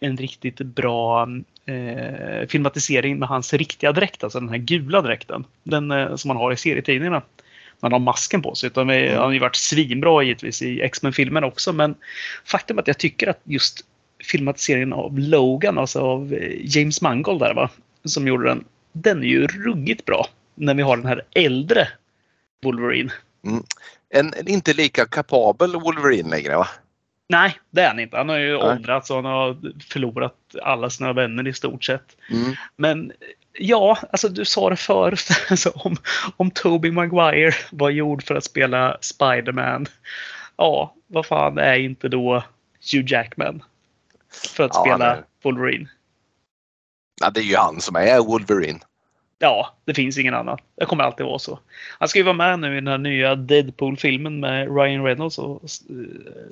en 0.00 0.16
riktigt 0.16 0.58
bra 0.58 1.28
eh, 1.66 2.48
filmatisering 2.48 3.18
med 3.18 3.28
hans 3.28 3.54
riktiga 3.54 3.92
dräkt, 3.92 4.24
alltså 4.24 4.40
den 4.40 4.48
här 4.48 4.58
gula 4.58 5.02
dräkten. 5.02 5.44
Den 5.62 5.90
eh, 5.90 6.16
som 6.16 6.28
man 6.28 6.36
har 6.36 6.52
i 6.52 6.56
serietidningarna. 6.56 7.22
Man 7.80 7.92
har 7.92 7.98
masken 7.98 8.42
på 8.42 8.54
sig. 8.54 8.66
Utan 8.66 8.88
vi, 8.88 9.06
mm. 9.06 9.16
Han 9.16 9.24
har 9.24 9.32
ju 9.32 9.38
varit 9.38 9.56
svinbra 9.56 10.22
givetvis 10.22 10.62
i 10.62 10.80
X-Men-filmen 10.80 11.44
också. 11.44 11.72
Men 11.72 11.94
faktum 12.44 12.78
är 12.78 12.82
att 12.82 12.88
jag 12.88 12.98
tycker 12.98 13.26
att 13.26 13.40
just 13.44 13.84
filmatiseringen 14.22 14.92
av 14.92 15.18
Logan, 15.18 15.78
alltså 15.78 16.00
av 16.00 16.32
eh, 16.32 16.76
James 16.76 17.02
Mangold 17.02 17.40
där 17.40 17.54
va, 17.54 17.70
som 18.04 18.28
gjorde 18.28 18.48
den. 18.48 18.64
Den 18.92 19.22
är 19.22 19.26
ju 19.26 19.46
ruggigt 19.46 20.04
bra 20.04 20.26
när 20.54 20.74
vi 20.74 20.82
har 20.82 20.96
den 20.96 21.06
här 21.06 21.22
äldre 21.34 21.88
Wolverine. 22.62 23.12
Mm. 23.44 23.62
En, 24.10 24.34
en, 24.36 24.48
inte 24.48 24.72
lika 24.72 25.06
kapabel 25.06 25.72
Wolverine 25.72 26.30
längre 26.30 26.56
va? 26.56 26.68
Nej, 27.28 27.58
det 27.70 27.80
är 27.80 27.88
han 27.88 28.00
inte. 28.00 28.16
Han 28.16 28.28
har 28.28 28.38
ju 28.38 28.58
Nej. 28.58 28.62
åldrats 28.62 29.10
och 29.10 29.16
han 29.16 29.24
har 29.24 29.56
förlorat 29.88 30.36
alla 30.62 30.90
sina 30.90 31.12
vänner 31.12 31.48
i 31.48 31.52
stort 31.52 31.84
sett. 31.84 32.16
Mm. 32.30 32.54
Men 32.76 33.12
ja, 33.52 33.98
alltså 34.12 34.28
du 34.28 34.44
sa 34.44 34.70
det 34.70 34.76
förut. 34.76 35.28
Alltså, 35.50 35.70
om, 35.70 35.96
om 36.36 36.50
Toby 36.50 36.90
Maguire 36.90 37.54
var 37.70 37.90
gjord 37.90 38.22
för 38.22 38.34
att 38.34 38.44
spela 38.44 38.98
Spiderman. 39.00 39.86
Ja, 40.56 40.94
vad 41.06 41.26
fan 41.26 41.58
är 41.58 41.78
inte 41.78 42.08
då 42.08 42.44
Hugh 42.92 43.12
Jackman? 43.12 43.62
För 44.32 44.64
att 44.64 44.74
ja, 44.74 44.80
spela 44.80 45.16
är... 45.16 45.24
Wolverine. 45.42 45.88
Ja, 47.20 47.30
det 47.30 47.40
är 47.40 47.44
ju 47.44 47.56
han 47.56 47.80
som 47.80 47.96
är 47.96 48.18
Wolverine. 48.18 48.80
Ja, 49.42 49.74
det 49.84 49.94
finns 49.94 50.18
ingen 50.18 50.34
annan. 50.34 50.58
Det 50.76 50.84
kommer 50.84 51.04
alltid 51.04 51.26
vara 51.26 51.38
så. 51.38 51.58
Han 51.98 52.08
ska 52.08 52.18
ju 52.18 52.22
vara 52.22 52.34
med 52.34 52.58
nu 52.58 52.72
i 52.72 52.74
den 52.74 52.86
här 52.86 52.98
nya 52.98 53.34
Deadpool-filmen 53.34 54.40
med 54.40 54.76
Ryan 54.76 55.04
Reynolds 55.04 55.38
och 55.38 55.62
eh, 55.64 55.66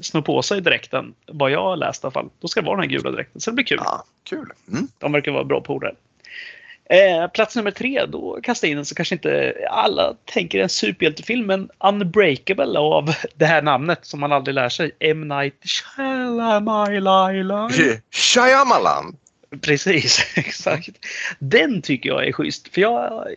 snå 0.00 0.22
på 0.22 0.42
sig 0.42 0.60
dräkten. 0.60 1.14
Vad 1.26 1.50
jag 1.50 1.62
har 1.62 1.76
läst 1.76 2.04
i 2.04 2.06
alla 2.06 2.12
fall. 2.12 2.28
Då 2.40 2.48
ska 2.48 2.60
det 2.60 2.66
vara 2.66 2.76
den 2.76 2.90
här 2.90 2.98
gula 2.98 3.10
dräkten. 3.10 3.40
Så 3.40 3.50
det 3.50 3.54
blir 3.54 3.64
kul. 3.64 3.80
Ja, 3.84 4.04
kul. 4.22 4.52
Mm. 4.72 4.88
De 4.98 5.12
verkar 5.12 5.32
vara 5.32 5.44
bra 5.44 5.60
på 5.60 5.78
det. 5.78 5.94
Eh, 6.90 7.30
plats 7.30 7.56
nummer 7.56 7.70
tre, 7.70 8.06
då 8.06 8.40
kastar 8.42 8.68
jag 8.68 8.72
in 8.72 8.78
en 8.78 8.84
så 8.84 8.94
kanske 8.94 9.14
inte 9.14 9.54
alla 9.70 10.14
tänker 10.24 10.58
en 10.58 10.68
superhjältefilm, 10.68 11.46
men 11.46 11.70
Unbreakable 11.78 12.78
av 12.78 13.14
det 13.34 13.46
här 13.46 13.62
namnet 13.62 14.06
som 14.06 14.20
man 14.20 14.32
aldrig 14.32 14.54
lär 14.54 14.68
sig. 14.68 14.90
M. 14.98 15.28
Night 15.28 15.64
Shyamalan. 15.64 17.70
Shyamalan? 18.10 19.16
Precis, 19.60 20.26
exakt. 20.36 21.06
Den 21.38 21.82
tycker 21.82 22.08
jag 22.08 22.26
är 22.26 22.32
schysst. 22.32 22.74
För 22.74 22.80
jag, 22.80 23.28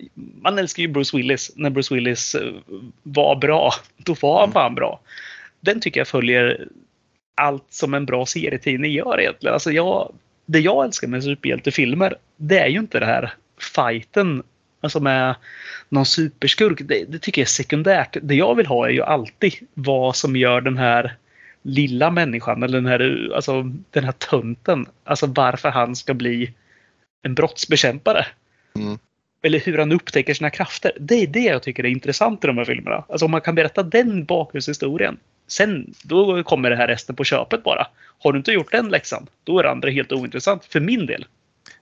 man 0.42 0.60
älskar 0.60 0.84
ju 0.84 0.88
Bruce 0.88 1.18
Willis. 1.18 1.52
När 1.56 1.70
Bruce 1.70 1.96
Willis 1.96 2.36
eh, 2.36 2.54
var 3.04 3.36
bra, 3.36 3.74
då 3.98 4.16
var 4.22 4.40
han 4.40 4.52
fan 4.52 4.76
bra. 4.76 5.00
Den 5.60 5.80
tycker 5.80 6.00
jag 6.00 6.08
följer 6.08 6.68
allt 7.36 7.66
som 7.70 7.94
en 7.94 8.06
bra 8.06 8.26
serietidning 8.26 8.92
gör 8.92 9.20
egentligen. 9.20 9.54
Alltså 9.54 9.72
jag, 9.72 10.14
det 10.52 10.60
jag 10.60 10.86
älskar 10.86 11.08
med 11.08 11.24
superhjältefilmer, 11.24 12.16
det 12.38 12.60
är 12.60 12.68
ju 12.68 12.80
inte 12.80 13.00
det 13.00 13.06
här 13.06 13.34
fighten 13.76 14.44
alltså 14.82 15.00
med 15.00 15.36
någon 15.90 16.06
superskurk. 16.06 16.82
Det, 16.82 17.06
det 17.12 17.20
tycker 17.20 17.42
jag 17.42 17.46
är 17.46 17.50
sekundärt. 17.50 18.18
Det 18.22 18.36
jag 18.36 18.56
vill 18.56 18.66
ha 18.66 18.86
är 18.86 18.92
ju 18.92 19.04
alltid 19.04 19.54
vad 19.74 20.16
som 20.16 20.36
gör 20.36 20.62
den 20.62 20.78
här 20.78 21.16
lilla 21.62 22.12
människan 22.12 22.64
eller 22.64 22.78
den 22.78 22.86
här, 22.86 23.32
alltså, 23.36 23.72
den 23.92 24.04
här 24.04 24.12
tönten. 24.12 24.86
Alltså 25.04 25.26
varför 25.26 25.70
han 25.70 25.96
ska 25.96 26.14
bli 26.14 26.54
en 27.24 27.36
brottsbekämpare. 27.36 28.26
Mm. 28.76 29.00
Eller 29.44 29.60
hur 29.60 29.78
han 29.78 29.92
upptäcker 29.92 30.34
sina 30.34 30.50
krafter. 30.50 30.92
Det 31.00 31.16
är 31.16 31.28
det 31.28 31.40
jag 31.40 31.64
tycker 31.64 31.86
är 31.86 31.90
intressant 31.90 32.44
i 32.44 32.48
de 32.48 32.58
här 32.58 32.66
filmerna. 32.66 33.04
Alltså 33.10 33.26
om 33.26 33.32
man 33.32 33.42
kan 33.42 33.56
berätta 33.56 33.84
den 33.84 34.26
bakgrundshistorien. 34.26 35.18
Sen 35.52 35.94
då 36.04 36.44
kommer 36.44 36.70
det 36.70 36.76
här 36.76 36.88
resten 36.88 37.16
på 37.16 37.24
köpet 37.24 37.64
bara. 37.64 37.88
Har 38.20 38.34
du 38.34 38.38
inte 38.38 38.52
gjort 38.52 38.72
den 38.72 38.90
läxan, 38.90 39.28
då 39.44 39.60
är 39.60 39.64
det 39.64 39.72
andra 39.72 39.90
helt 39.90 40.12
ointressant. 40.12 40.66
För 40.66 40.80
min 40.80 41.06
del. 41.06 41.26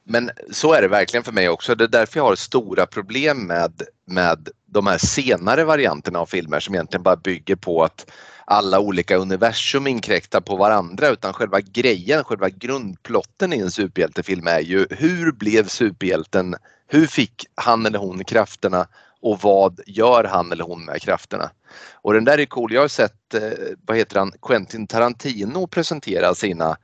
Men 0.04 0.30
så 0.52 0.74
är 0.74 0.82
det 0.82 0.88
verkligen 0.88 1.24
för 1.24 1.32
mig 1.32 1.50
också. 1.50 1.76
Det 1.76 1.84
är 1.84 1.88
därför 1.88 2.20
jag 2.20 2.26
har 2.26 2.36
stora 2.36 2.86
problem 2.86 3.48
med, 3.48 3.82
med 4.06 4.50
de 4.66 4.88
här 4.88 4.98
senare 4.98 5.64
varianterna 5.64 6.20
av 6.20 6.26
filmer 6.26 6.60
som 6.60 6.76
egentligen 6.76 7.04
bara 7.04 7.16
bygger 7.16 7.56
på 7.56 7.84
att 7.84 8.12
alla 8.46 8.80
olika 8.80 9.18
universum 9.18 9.88
inkräktar 9.88 10.42
på 10.42 10.56
varandra 10.56 11.10
utan 11.10 11.34
själva 11.34 11.60
grejen, 11.62 12.24
själva 12.24 12.50
grundplotten 12.50 13.54
i 13.54 13.60
en 13.60 13.72
superhjältefilm 13.72 14.48
är 14.48 14.60
ju 14.60 14.88
hur 14.90 15.32
blev 15.32 15.68
superhjälten, 15.68 16.56
hur 16.88 17.08
fick 17.08 17.46
han 17.56 17.86
eller 17.86 18.00
hon 18.00 18.24
krafterna 18.24 18.88
och 19.22 19.40
vad 19.42 19.80
gör 19.88 20.24
han 20.24 20.52
eller 20.52 20.64
hon 20.64 20.86
med 20.86 21.02
krafterna? 21.02 21.52
Och 21.94 22.14
den 22.14 22.26
där 22.26 22.38
är 22.38 22.46
cool. 22.46 22.74
Jag 22.74 22.82
har 22.82 22.88
sett, 22.88 23.34
eh, 23.34 23.42
vad 23.86 23.98
heter 23.98 24.20
han, 24.20 24.34
Quentin 24.42 24.88
Tarantino 24.88 25.68
presentera 25.68 26.36
sina 26.36 26.78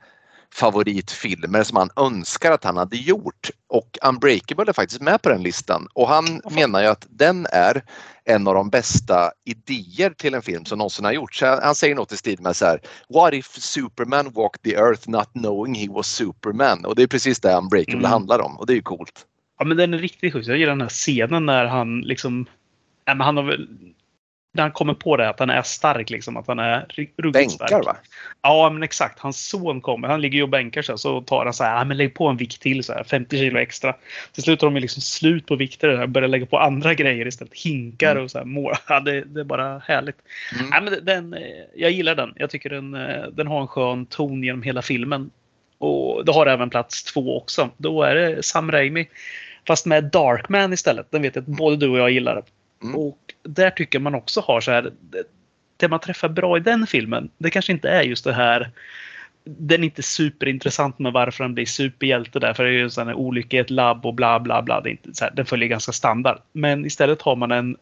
favoritfilmer 0.54 1.62
som 1.62 1.76
han 1.76 1.90
önskar 1.96 2.52
att 2.52 2.64
han 2.64 2.76
hade 2.76 2.96
gjort. 2.96 3.50
Och 3.68 3.98
Unbreakable 4.02 4.64
är 4.68 4.72
faktiskt 4.72 5.00
med 5.00 5.22
på 5.22 5.28
den 5.28 5.42
listan 5.42 5.88
och 5.94 6.08
han 6.08 6.40
menar 6.50 6.80
ju 6.80 6.86
att 6.86 7.06
den 7.10 7.46
är 7.52 7.84
en 8.24 8.48
av 8.48 8.54
de 8.54 8.70
bästa 8.70 9.30
idéer 9.44 10.10
till 10.10 10.34
en 10.34 10.42
film 10.42 10.64
som 10.64 10.78
någonsin 10.78 11.04
har 11.04 11.12
gjorts. 11.12 11.42
Han 11.42 11.74
säger 11.74 11.94
något 11.94 12.12
i 12.12 12.16
stil 12.16 12.40
med 12.40 12.56
så 12.56 12.64
här 12.64 12.80
What 13.08 13.34
if 13.34 13.46
Superman 13.46 14.32
walked 14.32 14.62
the 14.62 14.74
earth 14.74 15.10
not 15.10 15.32
knowing 15.32 15.74
he 15.74 15.88
was 15.88 16.06
Superman? 16.06 16.84
Och 16.84 16.94
det 16.96 17.02
är 17.02 17.06
precis 17.06 17.40
det 17.40 17.54
Unbreakable 17.54 17.98
mm. 17.98 18.10
handlar 18.10 18.38
om 18.38 18.58
och 18.58 18.66
det 18.66 18.72
är 18.72 18.76
ju 18.76 18.82
coolt. 18.82 19.26
Ja 19.58 19.64
men 19.64 19.76
den 19.76 19.94
är 19.94 19.98
riktigt 19.98 20.32
schysst. 20.32 20.48
Jag 20.48 20.58
gillar 20.58 20.72
den 20.72 20.80
här 20.80 20.88
scenen 20.88 21.46
när 21.46 21.64
han 21.64 22.00
liksom 22.00 22.46
Ja, 23.04 23.14
men 23.14 23.24
han 23.24 23.36
har 23.36 23.44
väl 23.44 23.68
när 24.56 24.62
han 24.62 24.72
kommer 24.72 24.94
på 24.94 25.16
det 25.16 25.28
att 25.28 25.38
han 25.38 25.50
är 25.50 25.62
stark, 25.62 26.10
liksom, 26.10 26.36
att 26.36 26.46
han 26.46 26.58
är 26.58 26.86
ruggigt 27.16 27.50
stark. 27.50 27.70
Bänkar 27.70 27.86
va? 27.86 27.96
Ja, 28.42 28.70
men 28.70 28.82
exakt. 28.82 29.18
Hans 29.18 29.48
son 29.48 29.80
kommer. 29.80 30.08
Han 30.08 30.20
ligger 30.20 30.36
ju 30.36 30.42
och 30.42 30.48
bänkar 30.48 30.82
sig 30.82 30.98
så 30.98 31.20
tar 31.20 31.44
han 31.44 31.54
så 31.54 31.64
här, 31.64 31.80
ah, 31.80 31.84
men 31.84 31.96
lägg 31.96 32.14
på 32.14 32.28
en 32.28 32.36
vikt 32.36 32.62
till, 32.62 32.84
så 32.84 32.92
här, 32.92 33.04
50 33.04 33.36
kilo 33.36 33.58
extra. 33.58 33.94
Till 34.32 34.42
slut 34.42 34.62
har 34.62 34.70
de 34.70 34.80
liksom 34.80 35.02
slut 35.02 35.46
på 35.46 35.56
vikter 35.56 36.02
och 36.02 36.08
börjar 36.08 36.28
lägga 36.28 36.46
på 36.46 36.58
andra 36.58 36.94
grejer 36.94 37.26
istället. 37.26 37.54
Hinkar 37.54 38.12
mm. 38.12 38.24
och 38.24 38.30
så 38.30 38.38
här, 38.38 38.44
mål. 38.44 38.74
Ja, 38.88 39.00
det, 39.00 39.20
det, 39.20 39.40
är 39.40 39.44
bara 39.44 39.78
härligt. 39.78 40.16
Mm. 40.58 40.70
Ja, 40.72 40.80
men 40.80 41.04
den, 41.04 41.34
eh, 41.34 41.40
jag 41.74 41.90
gillar 41.90 42.14
den. 42.14 42.32
Jag 42.36 42.50
tycker 42.50 42.70
den, 42.70 42.94
eh, 42.94 43.26
den 43.32 43.46
har 43.46 43.60
en 43.60 43.68
skön 43.68 44.06
ton 44.06 44.42
genom 44.42 44.62
hela 44.62 44.82
filmen. 44.82 45.30
Och 45.78 46.24
det 46.24 46.32
har 46.32 46.46
även 46.46 46.70
plats 46.70 47.04
två 47.04 47.38
också. 47.38 47.70
Då 47.76 48.02
är 48.02 48.14
det 48.14 48.42
Sam 48.42 48.72
Raimi. 48.72 49.06
Fast 49.66 49.86
med 49.86 50.04
Darkman 50.04 50.72
istället. 50.72 51.10
Den 51.10 51.22
vet 51.22 51.36
jag 51.36 51.42
att 51.42 51.48
både 51.48 51.76
du 51.76 51.88
och 51.88 51.98
jag 51.98 52.10
gillar. 52.10 52.42
Mm. 52.82 52.96
Och 52.96 53.18
där 53.42 53.70
tycker 53.70 53.98
man 53.98 54.14
också 54.14 54.40
har 54.40 54.60
så 54.60 54.70
här. 54.70 54.92
Det 55.76 55.88
man 55.88 56.00
träffar 56.00 56.28
bra 56.28 56.56
i 56.56 56.60
den 56.60 56.86
filmen, 56.86 57.30
det 57.38 57.50
kanske 57.50 57.72
inte 57.72 57.88
är 57.88 58.02
just 58.02 58.24
det 58.24 58.32
här 58.32 58.70
den 59.46 59.80
är 59.80 59.84
inte 59.84 60.02
superintressant 60.02 60.98
med 60.98 61.12
varför 61.12 61.44
han 61.44 61.54
blir 61.54 61.66
superhjälte 61.66 62.38
där. 62.38 62.54
För 62.54 62.64
det 62.64 62.70
är 62.70 62.72
ju 62.72 62.90
en 62.98 63.14
olycka 63.14 63.56
i 63.56 63.60
ett 63.60 63.70
labb 63.70 64.06
och 64.06 64.14
bla 64.14 64.40
bla 64.40 64.62
bla. 64.62 64.80
Det 64.80 64.88
är 64.88 64.90
inte, 64.90 65.14
så 65.14 65.24
här, 65.24 65.32
den 65.34 65.46
följer 65.46 65.68
ganska 65.68 65.92
standard. 65.92 66.38
Men 66.52 66.86
istället 66.86 67.22
har 67.22 67.36
man 67.36 67.52
en, 67.52 67.76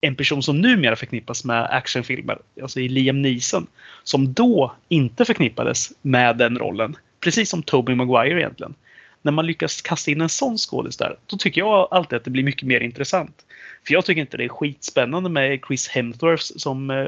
en 0.00 0.16
person 0.16 0.42
som 0.42 0.60
numera 0.60 0.96
förknippas 0.96 1.44
med 1.44 1.64
actionfilmer. 1.64 2.38
Alltså 2.62 2.80
i 2.80 2.88
Liam 2.88 3.22
Neeson. 3.22 3.66
Som 4.02 4.32
då 4.32 4.72
inte 4.88 5.24
förknippades 5.24 5.92
med 6.02 6.36
den 6.36 6.58
rollen. 6.58 6.96
Precis 7.20 7.50
som 7.50 7.62
Tobey 7.62 7.94
Maguire 7.94 8.40
egentligen. 8.40 8.74
När 9.22 9.32
man 9.32 9.46
lyckas 9.46 9.82
kasta 9.82 10.10
in 10.10 10.20
en 10.20 10.28
sån 10.28 10.58
skådis 10.58 10.96
där. 10.96 11.16
Då 11.26 11.36
tycker 11.36 11.60
jag 11.60 11.88
alltid 11.90 12.16
att 12.16 12.24
det 12.24 12.30
blir 12.30 12.44
mycket 12.44 12.68
mer 12.68 12.80
intressant. 12.80 13.44
För 13.86 13.94
jag 13.94 14.04
tycker 14.04 14.20
inte 14.20 14.36
det 14.36 14.44
är 14.44 14.48
skitspännande 14.48 15.30
med 15.30 15.60
Chris 15.66 15.88
Hemsworth 15.88 16.44
som, 16.56 16.90
eh, 16.90 17.06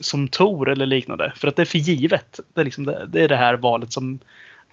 som 0.00 0.28
Tor 0.28 0.68
eller 0.68 0.86
liknande. 0.86 1.32
För 1.36 1.48
att 1.48 1.56
det 1.56 1.62
är 1.62 1.66
för 1.66 1.78
givet. 1.78 2.40
Det 2.54 2.60
är, 2.60 2.64
liksom 2.64 2.84
det, 2.84 3.06
det, 3.06 3.22
är 3.22 3.28
det 3.28 3.36
här 3.36 3.54
valet 3.54 3.92
som... 3.92 4.18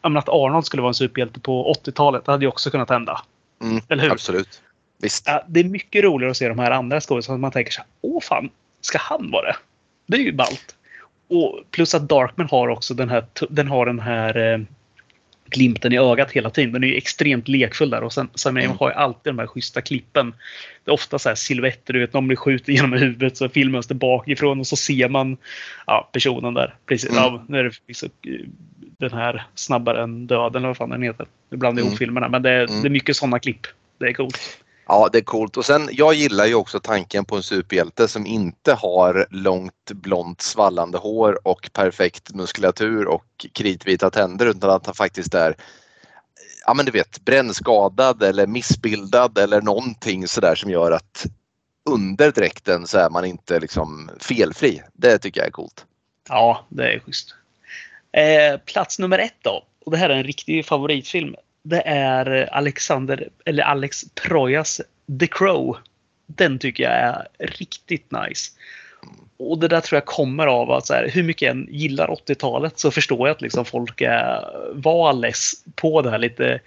Att 0.01 0.29
Arnold 0.29 0.65
skulle 0.65 0.81
vara 0.81 0.89
en 0.89 0.93
superhjälte 0.93 1.39
på 1.39 1.73
80-talet, 1.73 2.25
det 2.25 2.31
hade 2.31 2.45
ju 2.45 2.49
också 2.49 2.71
kunnat 2.71 2.89
hända. 2.89 3.21
Mm, 3.61 3.81
eller 3.89 4.03
hur? 4.03 4.11
Absolut. 4.11 4.61
Visst. 5.01 5.23
Ja, 5.27 5.45
det 5.47 5.59
är 5.59 5.63
mycket 5.63 6.03
roligare 6.03 6.31
att 6.31 6.37
se 6.37 6.47
de 6.47 6.59
här 6.59 6.71
andra 6.71 7.01
skådespelarna. 7.01 7.41
Man 7.41 7.51
tänker 7.51 7.71
så 7.71 7.81
här, 7.81 7.87
åh 8.01 8.21
fan, 8.21 8.49
ska 8.81 8.97
han 8.97 9.31
vara 9.31 9.45
det? 9.45 9.55
Det 10.07 10.17
är 10.17 10.21
ju 10.21 10.31
ballt. 10.31 10.75
Och 11.27 11.59
plus 11.71 11.95
att 11.95 12.09
Darkman 12.09 12.47
har 12.51 12.67
också 12.67 12.93
den 12.93 13.09
här, 13.09 13.25
den 13.49 13.67
har 13.67 13.85
den 13.85 13.99
här 13.99 14.53
eh, 14.53 14.59
glimten 15.49 15.93
i 15.93 15.97
ögat 15.97 16.31
hela 16.31 16.49
tiden. 16.49 16.73
Den 16.73 16.83
är 16.83 16.87
ju 16.87 16.95
extremt 16.95 17.47
lekfull 17.47 17.89
där 17.89 18.03
och 18.03 18.13
sen, 18.13 18.29
sen 18.35 18.57
mm. 18.57 18.77
har 18.79 18.89
ju 18.89 18.95
alltid 18.95 19.33
de 19.33 19.39
här 19.39 19.47
schyssta 19.47 19.81
klippen. 19.81 20.33
Det 20.83 20.91
är 20.91 20.93
ofta 20.93 21.19
så 21.19 21.29
här 21.29 21.35
silhuetter, 21.35 21.93
du 21.93 21.99
vet, 21.99 22.13
någon 22.13 22.27
blir 22.27 22.37
skjuten 22.37 22.75
genom 22.75 22.93
huvudet 22.93 23.37
så 23.37 23.49
filmas 23.49 23.87
det 23.87 23.93
bakifrån 23.93 24.59
och 24.59 24.67
så 24.67 24.75
ser 24.75 25.09
man 25.09 25.37
ja, 25.87 26.09
personen 26.13 26.53
där. 26.53 26.75
Precis, 26.85 27.09
mm. 27.09 27.23
ja, 27.23 27.45
när 27.47 27.63
det 27.63 27.71
liksom, 27.87 28.09
den 28.97 29.11
här 29.11 29.43
snabbare 29.55 30.03
än 30.03 30.27
döden 30.27 30.61
eller 30.61 30.67
vad 30.67 30.77
fan 30.77 30.89
den 30.89 31.03
heter. 31.03 31.25
Ibland 31.53 31.79
ihop 31.79 31.87
mm. 31.87 31.97
filmerna 31.97 32.29
men 32.29 32.41
det, 32.41 32.51
mm. 32.51 32.81
det 32.81 32.87
är 32.87 32.89
mycket 32.89 33.15
sådana 33.15 33.39
klipp. 33.39 33.67
Det 33.97 34.05
är 34.05 34.13
coolt. 34.13 34.59
Ja, 34.91 35.09
det 35.11 35.17
är 35.17 35.21
coolt. 35.21 35.57
Och 35.57 35.65
sen, 35.65 35.89
jag 35.91 36.13
gillar 36.13 36.45
ju 36.45 36.55
också 36.55 36.79
tanken 36.79 37.25
på 37.25 37.35
en 37.35 37.43
superhjälte 37.43 38.07
som 38.07 38.25
inte 38.25 38.73
har 38.73 39.27
långt 39.29 39.91
blont 39.91 40.41
svallande 40.41 40.97
hår 40.97 41.47
och 41.47 41.69
perfekt 41.73 42.33
muskulatur 42.33 43.07
och 43.07 43.45
kritvita 43.53 44.09
tänder 44.09 44.45
utan 44.45 44.69
att 44.69 44.85
han 44.85 44.95
faktiskt 44.95 45.33
är 45.33 45.55
ja 46.65 46.73
men 46.73 46.85
du 46.85 46.91
vet 46.91 47.25
brännskadad 47.25 48.23
eller 48.23 48.47
missbildad 48.47 49.37
eller 49.37 49.61
någonting 49.61 50.27
sådär 50.27 50.55
som 50.55 50.71
gör 50.71 50.91
att 50.91 51.25
under 51.89 52.31
dräkten 52.31 52.87
så 52.87 52.97
är 52.97 53.09
man 53.09 53.25
inte 53.25 53.59
liksom 53.59 54.09
felfri. 54.19 54.81
Det 54.93 55.17
tycker 55.17 55.39
jag 55.39 55.47
är 55.47 55.51
coolt. 55.51 55.85
Ja, 56.29 56.65
det 56.69 56.93
är 56.93 56.99
schysst. 56.99 57.35
Eh, 58.11 58.59
plats 58.65 58.99
nummer 58.99 59.19
ett 59.19 59.37
då. 59.41 59.65
Och 59.85 59.91
det 59.91 59.97
här 59.97 60.09
är 60.09 60.17
en 60.17 60.23
riktig 60.23 60.65
favoritfilm 60.65 61.35
det 61.69 61.81
är 61.85 62.53
Alexander, 62.53 63.29
eller 63.45 63.63
Alex 63.63 64.05
Trojas 64.13 64.81
The 65.19 65.27
Crow. 65.27 65.77
Den 66.25 66.59
tycker 66.59 66.83
jag 66.83 66.93
är 66.93 67.27
riktigt 67.39 68.11
nice. 68.11 68.51
Och 69.37 69.59
det 69.59 69.67
där 69.67 69.81
tror 69.81 69.97
jag 69.97 70.05
kommer 70.05 70.47
av 70.47 70.71
att 70.71 70.85
så 70.85 70.93
här, 70.93 71.09
hur 71.13 71.23
mycket 71.23 71.41
jag 71.41 71.51
än 71.51 71.67
gillar 71.71 72.07
80-talet 72.07 72.79
så 72.79 72.91
förstår 72.91 73.27
jag 73.27 73.35
att 73.35 73.41
liksom 73.41 73.65
folk 73.65 74.01
är, 74.01 74.45
var 74.73 75.13
less 75.13 75.51
på 75.75 76.01
det 76.01 76.09
här 76.09 76.17
lite, 76.17 76.59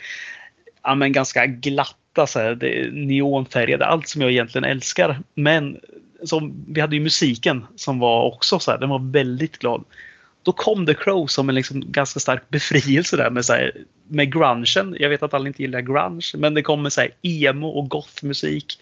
ja 0.83 0.95
men 0.95 1.13
ganska 1.13 1.47
glatta 1.47 2.27
så 2.27 2.39
här, 2.39 2.55
det, 2.55 2.93
neonfärgade, 2.93 3.87
allt 3.87 4.09
som 4.09 4.23
jag 4.23 4.31
egentligen 4.31 4.65
älskar. 4.65 5.19
Men 5.35 5.81
som, 6.25 6.65
vi 6.69 6.81
hade 6.81 6.97
ju 6.97 7.03
musiken 7.03 7.67
som 7.77 7.99
var 7.99 8.23
också 8.25 8.59
så 8.59 8.71
här, 8.71 8.79
den 8.79 8.89
var 8.89 9.13
väldigt 9.13 9.59
glad 9.59 9.85
då 10.43 10.53
kom 10.53 10.87
The 10.87 10.95
Crow 10.95 11.27
som 11.27 11.49
en 11.49 11.55
liksom 11.55 11.93
ganska 11.93 12.21
stark 12.21 12.43
befrielse 12.49 13.17
där 13.17 13.31
med, 13.31 13.45
så 13.45 13.53
här, 13.53 13.73
med 14.09 14.33
grungen. 14.33 14.97
Jag 14.99 15.09
vet 15.09 15.23
att 15.23 15.35
alla 15.35 15.47
inte 15.47 15.63
gillar 15.63 15.81
grunge, 15.81 16.33
men 16.35 16.55
det 16.55 16.63
kommer 16.63 16.91
så 16.91 17.01
här, 17.01 17.11
emo 17.23 17.69
och 17.69 17.89
gothmusik. 17.89 18.79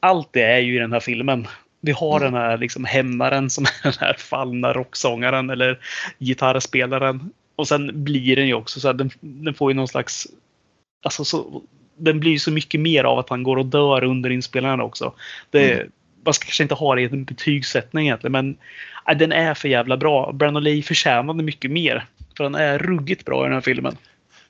Allt 0.00 0.32
det 0.32 0.42
är 0.42 0.58
ju 0.58 0.76
i 0.76 0.78
den 0.78 0.92
här 0.92 1.00
filmen. 1.00 1.46
Vi 1.80 1.92
har 1.92 2.20
mm. 2.20 2.32
den 2.32 2.42
här 2.42 2.58
liksom 2.58 2.84
hämmaren 2.84 3.50
som 3.50 3.64
är 3.64 3.82
den 3.82 3.92
här 4.00 4.14
fallna 4.18 4.72
rocksångaren 4.72 5.50
eller 5.50 5.78
gitarrspelaren. 6.18 7.30
Och 7.56 7.68
sen 7.68 8.04
blir 8.04 8.36
den 8.36 8.46
ju 8.46 8.54
också 8.54 8.80
så 8.80 8.88
här, 8.88 8.94
den, 8.94 9.10
den 9.20 9.54
får 9.54 9.70
ju 9.70 9.74
någon 9.74 9.88
slags... 9.88 10.26
Alltså 11.02 11.24
så, 11.24 11.62
den 11.96 12.20
blir 12.20 12.30
ju 12.30 12.38
så 12.38 12.50
mycket 12.50 12.80
mer 12.80 13.04
av 13.04 13.18
att 13.18 13.30
han 13.30 13.42
går 13.42 13.56
och 13.56 13.66
dör 13.66 14.04
under 14.04 14.30
inspelningen 14.30 14.80
också. 14.80 15.12
Det, 15.50 15.72
mm. 15.72 15.90
Man 16.24 16.34
ska 16.34 16.44
kanske 16.44 16.62
inte 16.62 16.74
ha 16.74 16.94
det 16.94 17.02
i 17.02 17.04
en 17.04 17.24
betygssättning 17.24 18.06
egentligen, 18.06 18.32
men 18.32 18.56
äh, 19.08 19.16
den 19.16 19.32
är 19.32 19.54
för 19.54 19.68
jävla 19.68 19.96
bra. 19.96 20.32
Brandon 20.32 20.64
Lee 20.64 20.82
förtjänade 20.82 21.42
mycket 21.42 21.70
mer. 21.70 22.06
För 22.36 22.44
han 22.44 22.54
är 22.54 22.78
ruggigt 22.78 23.24
bra 23.24 23.40
i 23.40 23.44
den 23.44 23.54
här 23.54 23.60
filmen. 23.60 23.96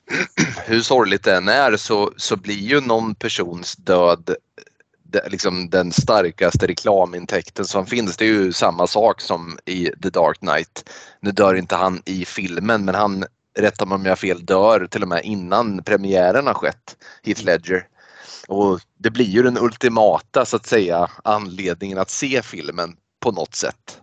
Hur 0.65 0.81
sorgligt 0.81 1.23
det 1.23 1.35
än 1.35 1.47
är 1.47 1.77
så, 1.77 2.11
så 2.17 2.35
blir 2.35 2.55
ju 2.55 2.81
någon 2.81 3.15
persons 3.15 3.75
död 3.75 4.35
liksom 5.27 5.69
den 5.69 5.91
starkaste 5.91 6.67
reklamintäkten 6.67 7.65
som 7.65 7.85
finns. 7.85 8.17
Det 8.17 8.25
är 8.25 8.29
ju 8.29 8.53
samma 8.53 8.87
sak 8.87 9.21
som 9.21 9.57
i 9.65 9.89
The 10.03 10.09
Dark 10.09 10.39
Knight. 10.39 10.89
Nu 11.19 11.31
dör 11.31 11.55
inte 11.55 11.75
han 11.75 12.01
i 12.05 12.25
filmen 12.25 12.85
men 12.85 12.95
han 12.95 13.25
rätta 13.59 13.85
mig 13.85 13.95
om 13.95 14.05
jag 14.05 14.11
har 14.11 14.15
fel, 14.15 14.45
dör 14.45 14.87
till 14.87 15.01
och 15.01 15.07
med 15.07 15.21
innan 15.23 15.83
premiären 15.83 16.47
har 16.47 16.53
skett, 16.53 16.95
Heath 17.23 17.43
Ledger. 17.43 17.87
Och 18.47 18.79
det 18.97 19.09
blir 19.09 19.25
ju 19.25 19.43
den 19.43 19.57
ultimata 19.57 20.45
så 20.45 20.55
att 20.55 20.65
säga 20.65 21.09
anledningen 21.23 21.97
att 21.97 22.09
se 22.09 22.41
filmen 22.41 22.95
på 23.19 23.31
något 23.31 23.55
sätt. 23.55 24.01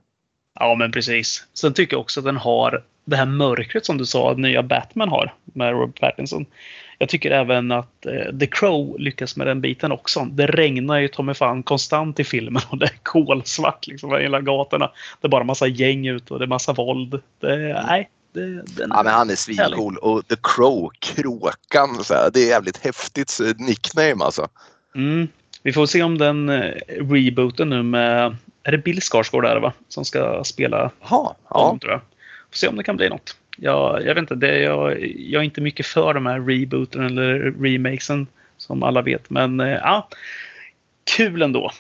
Ja, 0.61 0.75
men 0.75 0.93
precis. 0.93 1.47
Sen 1.55 1.75
tycker 1.75 1.95
jag 1.95 2.01
också 2.01 2.21
att 2.21 2.27
den 2.27 2.37
har 2.37 2.85
det 3.05 3.17
här 3.17 3.27
mörkret 3.27 3.87
som 3.87 3.99
du 3.99 4.07
sa 4.07 4.31
att 4.31 4.39
nya 4.39 4.63
Batman 4.63 5.09
har 5.09 5.35
med 5.45 5.71
Robert 5.71 6.01
Pattinson. 6.01 6.47
Jag 6.99 7.09
tycker 7.09 7.31
även 7.31 7.73
att 7.73 8.07
eh, 8.07 8.39
The 8.39 8.47
Crow 8.47 8.97
lyckas 8.99 9.37
med 9.37 9.47
den 9.47 9.61
biten 9.61 9.93
också. 9.93 10.25
Det 10.25 10.47
regnar 10.47 10.99
ju 10.99 11.09
ta 11.09 11.23
mig 11.23 11.35
fan 11.35 11.63
konstant 11.63 12.21
i 12.21 12.25
filmen 12.25 12.63
och 12.71 12.79
det 12.79 12.87
är 12.87 12.99
kolsvart 13.03 13.87
liksom 13.87 14.11
hela 14.11 14.41
gatorna. 14.41 14.91
Det 15.21 15.27
är 15.27 15.31
bara 15.31 15.45
massa 15.45 15.67
gäng 15.67 16.07
ute 16.07 16.33
och 16.33 16.39
det 16.39 16.45
är 16.45 16.49
massa 16.49 16.73
våld. 16.73 17.23
Det, 17.41 17.83
nej, 17.87 18.09
det, 18.33 18.65
ja, 18.79 19.03
men 19.03 19.13
han 19.13 19.31
är 19.31 19.37
svincool 19.37 19.97
och 19.97 20.29
The 20.29 20.37
Crow, 20.43 20.91
kråkan, 20.99 22.05
så 22.05 22.15
här, 22.15 22.31
det 22.35 22.41
är 22.41 22.49
jävligt 22.49 22.85
häftigt 22.85 23.39
nickname 23.59 24.25
alltså. 24.25 24.49
Mm. 24.95 25.29
Vi 25.63 25.73
får 25.73 25.87
se 25.87 26.03
om 26.03 26.19
den 26.19 26.49
eh, 26.49 26.75
rebooten 26.89 27.71
nu 27.71 27.83
med, 27.83 28.37
är 28.63 28.73
det 28.73 28.79
Bill 28.79 29.01
Skarsgård 29.01 29.45
där 29.45 29.61
va? 29.61 29.73
Som 29.89 30.05
ska 30.05 30.45
spela 30.45 30.91
ja. 31.11 31.37
Dem, 31.51 31.79
tror 31.79 31.93
jag. 31.93 32.01
Får 32.51 32.57
se 32.57 32.69
om 32.69 32.77
det 32.77 32.83
kan 32.83 32.97
bli 32.97 33.09
något. 33.09 33.37
Jag, 33.57 34.07
jag 34.07 34.15
vet 34.15 34.19
inte, 34.23 34.35
det, 34.35 34.59
jag, 34.59 35.01
jag 35.19 35.41
är 35.41 35.45
inte 35.45 35.61
mycket 35.61 35.87
för 35.87 36.15
de 36.15 36.27
här 36.27 36.41
rebooten 36.41 37.07
eller 37.07 37.55
remakesen 37.61 38.27
som 38.57 38.83
alla 38.83 39.03
vet. 39.03 39.31
Men 39.31 39.61
eh, 39.61 39.69
ja, 39.69 40.09
kul 41.17 41.43
ändå. 41.43 41.71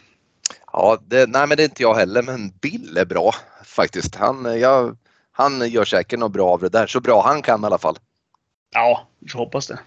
Ja, 0.72 0.98
det, 1.06 1.28
nej 1.28 1.46
men 1.46 1.56
det 1.56 1.62
är 1.62 1.64
inte 1.64 1.82
jag 1.82 1.94
heller 1.94 2.22
men 2.22 2.52
Bill 2.60 2.96
är 2.96 3.04
bra 3.04 3.34
faktiskt. 3.64 4.16
Han, 4.16 4.60
jag, 4.60 4.96
han 5.32 5.68
gör 5.68 5.84
säkert 5.84 6.18
något 6.18 6.32
bra 6.32 6.50
av 6.50 6.60
det 6.60 6.68
där. 6.68 6.86
Så 6.86 7.00
bra 7.00 7.22
han 7.22 7.42
kan 7.42 7.62
i 7.62 7.66
alla 7.66 7.78
fall. 7.78 7.96
Ja, 8.74 9.08
vi 9.18 9.28
får 9.28 9.38
hoppas 9.38 9.66
det. 9.66 9.78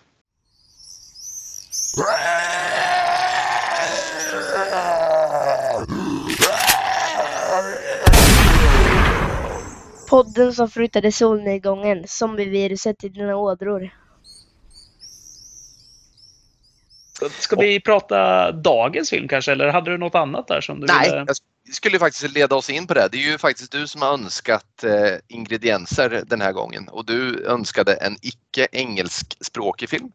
Podden 10.09 10.53
som 10.53 10.69
flyttade 10.69 11.11
solnedgången, 11.11 12.07
zombieviruset 12.07 13.03
i 13.03 13.09
dina 13.09 13.35
ådror. 13.35 13.89
Ska 17.39 17.55
vi 17.55 17.79
prata 17.79 18.51
dagens 18.51 19.09
film 19.09 19.27
kanske, 19.27 19.51
eller 19.51 19.67
hade 19.67 19.91
du 19.91 19.97
något 19.97 20.15
annat 20.15 20.47
där 20.47 20.61
som 20.61 20.79
du 20.79 20.87
Nej, 20.87 21.09
ville... 21.09 21.25
skulle 21.71 21.99
faktiskt 21.99 22.33
leda 22.33 22.55
oss 22.55 22.69
in 22.69 22.87
på 22.87 22.93
det. 22.93 23.09
Det 23.11 23.17
är 23.17 23.31
ju 23.31 23.37
faktiskt 23.37 23.71
du 23.71 23.87
som 23.87 24.01
har 24.01 24.13
önskat 24.13 24.83
eh, 24.83 25.17
ingredienser 25.27 26.23
den 26.27 26.41
här 26.41 26.51
gången 26.51 26.87
och 26.87 27.05
du 27.05 27.45
önskade 27.45 27.93
en 27.93 28.17
icke 28.21 28.67
engelskspråkig 28.71 29.89
film. 29.89 30.11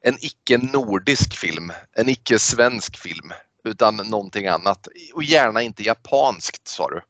En 0.00 0.16
icke 0.20 0.58
nordisk 0.58 1.36
film, 1.36 1.72
en 1.92 2.08
icke 2.08 2.38
svensk 2.38 2.96
film 2.96 3.32
utan 3.64 3.96
någonting 3.96 4.46
annat. 4.46 4.88
Och 5.14 5.22
gärna 5.22 5.62
inte 5.62 5.82
japanskt 5.82 6.68
sa 6.68 6.88
du. 6.90 7.00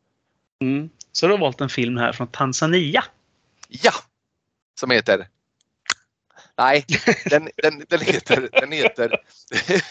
Mm. 0.66 0.90
Så 1.12 1.26
du 1.26 1.32
har 1.32 1.38
valt 1.38 1.60
en 1.60 1.68
film 1.68 1.96
här 1.96 2.12
från 2.12 2.28
Tanzania. 2.28 3.04
Ja! 3.68 3.92
Som 4.80 4.90
heter 4.90 5.28
Nej, 6.58 6.84
den, 7.24 7.48
den, 7.56 7.84
den 7.88 8.00
heter, 8.00 8.48
den 8.52 8.72
heter, 8.72 9.20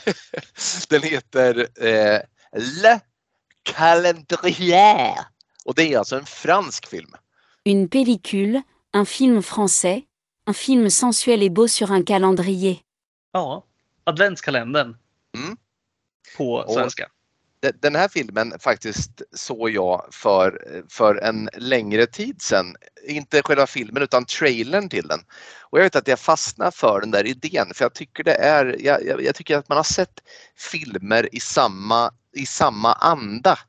den 0.90 1.04
heter 1.04 1.68
eh, 1.86 2.22
Le 2.54 3.00
Calendrier. 3.76 5.16
Och 5.66 5.76
det 5.76 5.94
är 5.94 5.98
alltså 5.98 6.16
en 6.16 6.26
fransk 6.26 6.88
film. 6.88 7.12
Une 7.66 7.88
pellicule, 7.88 8.62
un 8.94 9.06
film 9.06 9.42
français, 9.42 10.04
un 10.48 10.54
film 10.54 10.90
sensuel 10.90 11.44
et 11.44 11.50
beau 11.50 11.68
sur 11.68 11.92
un 11.92 12.04
calendrier. 12.04 12.78
Ja, 13.34 13.64
adventskalendern. 14.04 14.98
Mm. 15.38 15.58
På 16.38 16.66
svenska. 16.74 17.08
Den 17.82 17.96
här 17.96 18.08
filmen 18.08 18.54
faktiskt 18.60 19.22
såg 19.32 19.70
jag 19.70 20.08
för, 20.12 20.84
för 20.90 21.16
en 21.16 21.50
längre 21.58 22.06
tid 22.06 22.42
sedan. 22.42 22.76
Inte 23.08 23.42
själva 23.42 23.68
filmen 23.68 24.04
utan 24.04 24.26
trailern 24.26 24.90
till 24.90 25.08
den. 25.08 25.20
Och 25.62 25.80
jag 25.80 25.84
vet 25.84 25.96
att 25.96 26.08
jag 26.08 26.20
fastnade 26.20 26.72
för 26.72 27.02
den 27.02 27.12
där 27.12 27.26
idén 27.28 27.74
för 27.74 27.86
jag 27.86 27.94
tycker 27.94 28.24
det 28.24 28.36
är, 28.36 28.76
jag, 28.80 29.06
jag, 29.06 29.24
jag 29.24 29.36
tycker 29.36 29.58
att 29.58 29.70
man 29.70 29.76
har 29.76 29.84
sett 29.84 30.24
filmer 30.58 31.36
i 31.36 31.40
samma, 31.40 32.12
i 32.38 32.46
samma 32.46 32.94
anda 32.94 33.60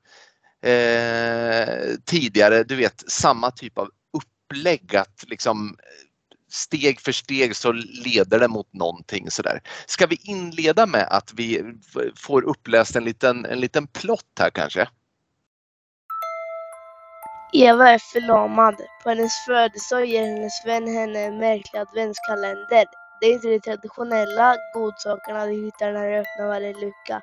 eh, 0.62 1.94
tidigare. 2.04 2.64
Du 2.64 2.76
vet 2.76 3.04
samma 3.10 3.50
typ 3.50 3.78
av 3.78 3.90
upplägg 4.12 4.96
att 4.96 5.24
liksom 5.26 5.76
eh, 5.78 6.08
steg 6.50 7.00
för 7.00 7.12
steg 7.12 7.56
så 7.56 7.72
leder 8.04 8.40
det 8.40 8.48
mot 8.48 8.72
någonting 8.72 9.30
sådär. 9.30 9.62
Ska 9.86 10.06
vi 10.06 10.20
inleda 10.22 10.86
med 10.86 11.08
att 11.10 11.32
vi 11.34 11.74
får 12.16 12.42
uppläst 12.42 12.96
en 12.96 13.04
liten, 13.04 13.44
en 13.44 13.60
liten 13.60 13.86
plott 13.86 14.38
här 14.38 14.50
kanske? 14.50 14.88
Eva 17.52 17.90
är 17.90 17.98
förlamad. 17.98 18.74
På 19.02 19.08
hennes 19.08 19.32
födelsedag 19.46 20.06
ger 20.06 20.26
hennes 20.26 20.66
vän 20.66 20.86
henne 20.86 21.20
en 21.20 21.38
märklig 21.38 21.80
adventskalender. 21.80 22.84
Det 23.20 23.26
är 23.26 23.32
inte 23.32 23.48
de 23.48 23.60
traditionella 23.60 24.56
godsakerna 24.74 25.46
du 25.46 25.64
hittar 25.64 25.92
när 25.92 26.08
du 26.10 26.16
öppnar 26.16 26.46
varje 26.46 26.72
lucka, 26.72 27.20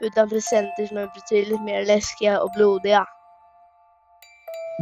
utan 0.00 0.28
presenter 0.28 0.86
som 0.86 0.96
är 0.96 1.10
betydligt 1.14 1.60
mer 1.60 1.84
läskiga 1.86 2.40
och 2.40 2.50
blodiga. 2.56 3.06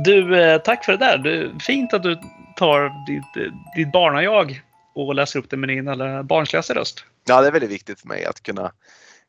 Du, 0.04 0.40
eh, 0.40 0.58
tack 0.58 0.84
för 0.84 0.92
det 0.92 0.98
där. 0.98 1.18
Du, 1.18 1.58
fint 1.60 1.94
att 1.94 2.02
du 2.02 2.20
tar 2.56 3.06
ditt, 3.06 3.52
ditt 3.76 3.92
barnajag 3.92 4.62
och 4.94 5.14
läser 5.14 5.38
upp 5.38 5.50
det 5.50 5.56
med 5.56 5.68
din 5.68 5.88
allra 5.88 6.22
barnsligaste 6.22 6.74
röst. 6.74 7.04
Ja, 7.24 7.40
det 7.40 7.46
är 7.46 7.52
väldigt 7.52 7.70
viktigt 7.70 8.00
för 8.00 8.08
mig 8.08 8.24
att 8.24 8.42
kunna, 8.42 8.72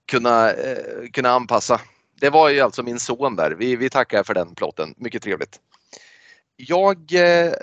kunna, 0.06 0.52
eh, 0.52 1.10
kunna 1.14 1.30
anpassa. 1.30 1.82
Det 2.20 2.30
var 2.30 2.50
ju 2.50 2.60
alltså 2.60 2.84
min 2.84 3.00
son 3.00 3.36
där. 3.36 3.52
Vi, 3.52 3.76
vi 3.76 3.90
tackar 3.90 4.24
för 4.24 4.34
den 4.34 4.56
plotten. 4.56 4.94
Mycket 4.98 5.24
trevligt. 5.24 5.60
Jag, 6.58 7.14
eh, 7.14 7.54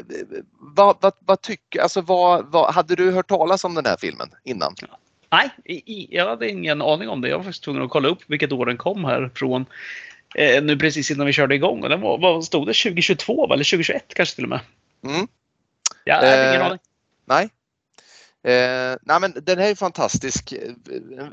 vad, 0.59 0.97
vad, 1.01 1.13
vad 1.19 1.41
tycker, 1.41 1.81
alltså 1.81 2.01
vad, 2.01 2.47
vad, 2.53 2.75
hade 2.75 2.97
du 2.97 3.11
hört 3.11 3.29
talas 3.29 3.65
om 3.65 3.75
den 3.75 3.87
här 3.87 3.97
filmen 4.01 4.31
innan? 4.45 4.75
Nej, 5.33 5.51
i, 5.65 6.17
jag 6.17 6.29
hade 6.29 6.49
ingen 6.49 6.83
aning 6.83 7.09
om 7.09 7.21
det. 7.21 7.29
Jag 7.29 7.37
var 7.37 7.45
faktiskt 7.45 7.65
tvungen 7.65 7.83
att 7.83 7.91
kolla 7.91 8.09
upp 8.09 8.19
vilket 8.27 8.53
år 8.53 8.67
den 8.67 8.77
kom 8.77 9.05
här 9.05 9.31
från 9.35 9.67
eh, 10.35 10.63
nu 10.63 10.77
precis 10.77 11.11
innan 11.11 11.27
vi 11.27 11.33
körde 11.33 11.55
igång. 11.55 11.83
Och 11.83 11.89
den 11.89 12.01
var, 12.01 12.19
vad 12.19 12.45
stod 12.45 12.67
det? 12.67 12.73
2022 12.73 13.45
eller 13.45 13.65
2021 13.65 14.05
kanske 14.15 14.35
till 14.35 14.45
och 14.45 14.51
med? 14.51 14.61
Mm. 15.07 15.27
Jag 16.05 16.15
hade 16.15 16.49
ingen 16.49 16.63
aning. 16.63 16.79
Nej. 17.25 17.49
Eh, 18.45 18.97
nej 19.03 19.21
men 19.21 19.33
den 19.43 19.59
här 19.59 19.71
är 19.71 19.75
fantastisk. 19.75 20.53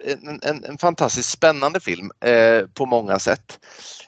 En, 0.06 0.39
en, 0.43 0.64
en 0.64 0.78
fantastiskt 0.78 1.30
spännande 1.30 1.80
film 1.80 2.12
eh, 2.26 2.68
på 2.74 2.86
många 2.86 3.20
sätt. 3.20 3.60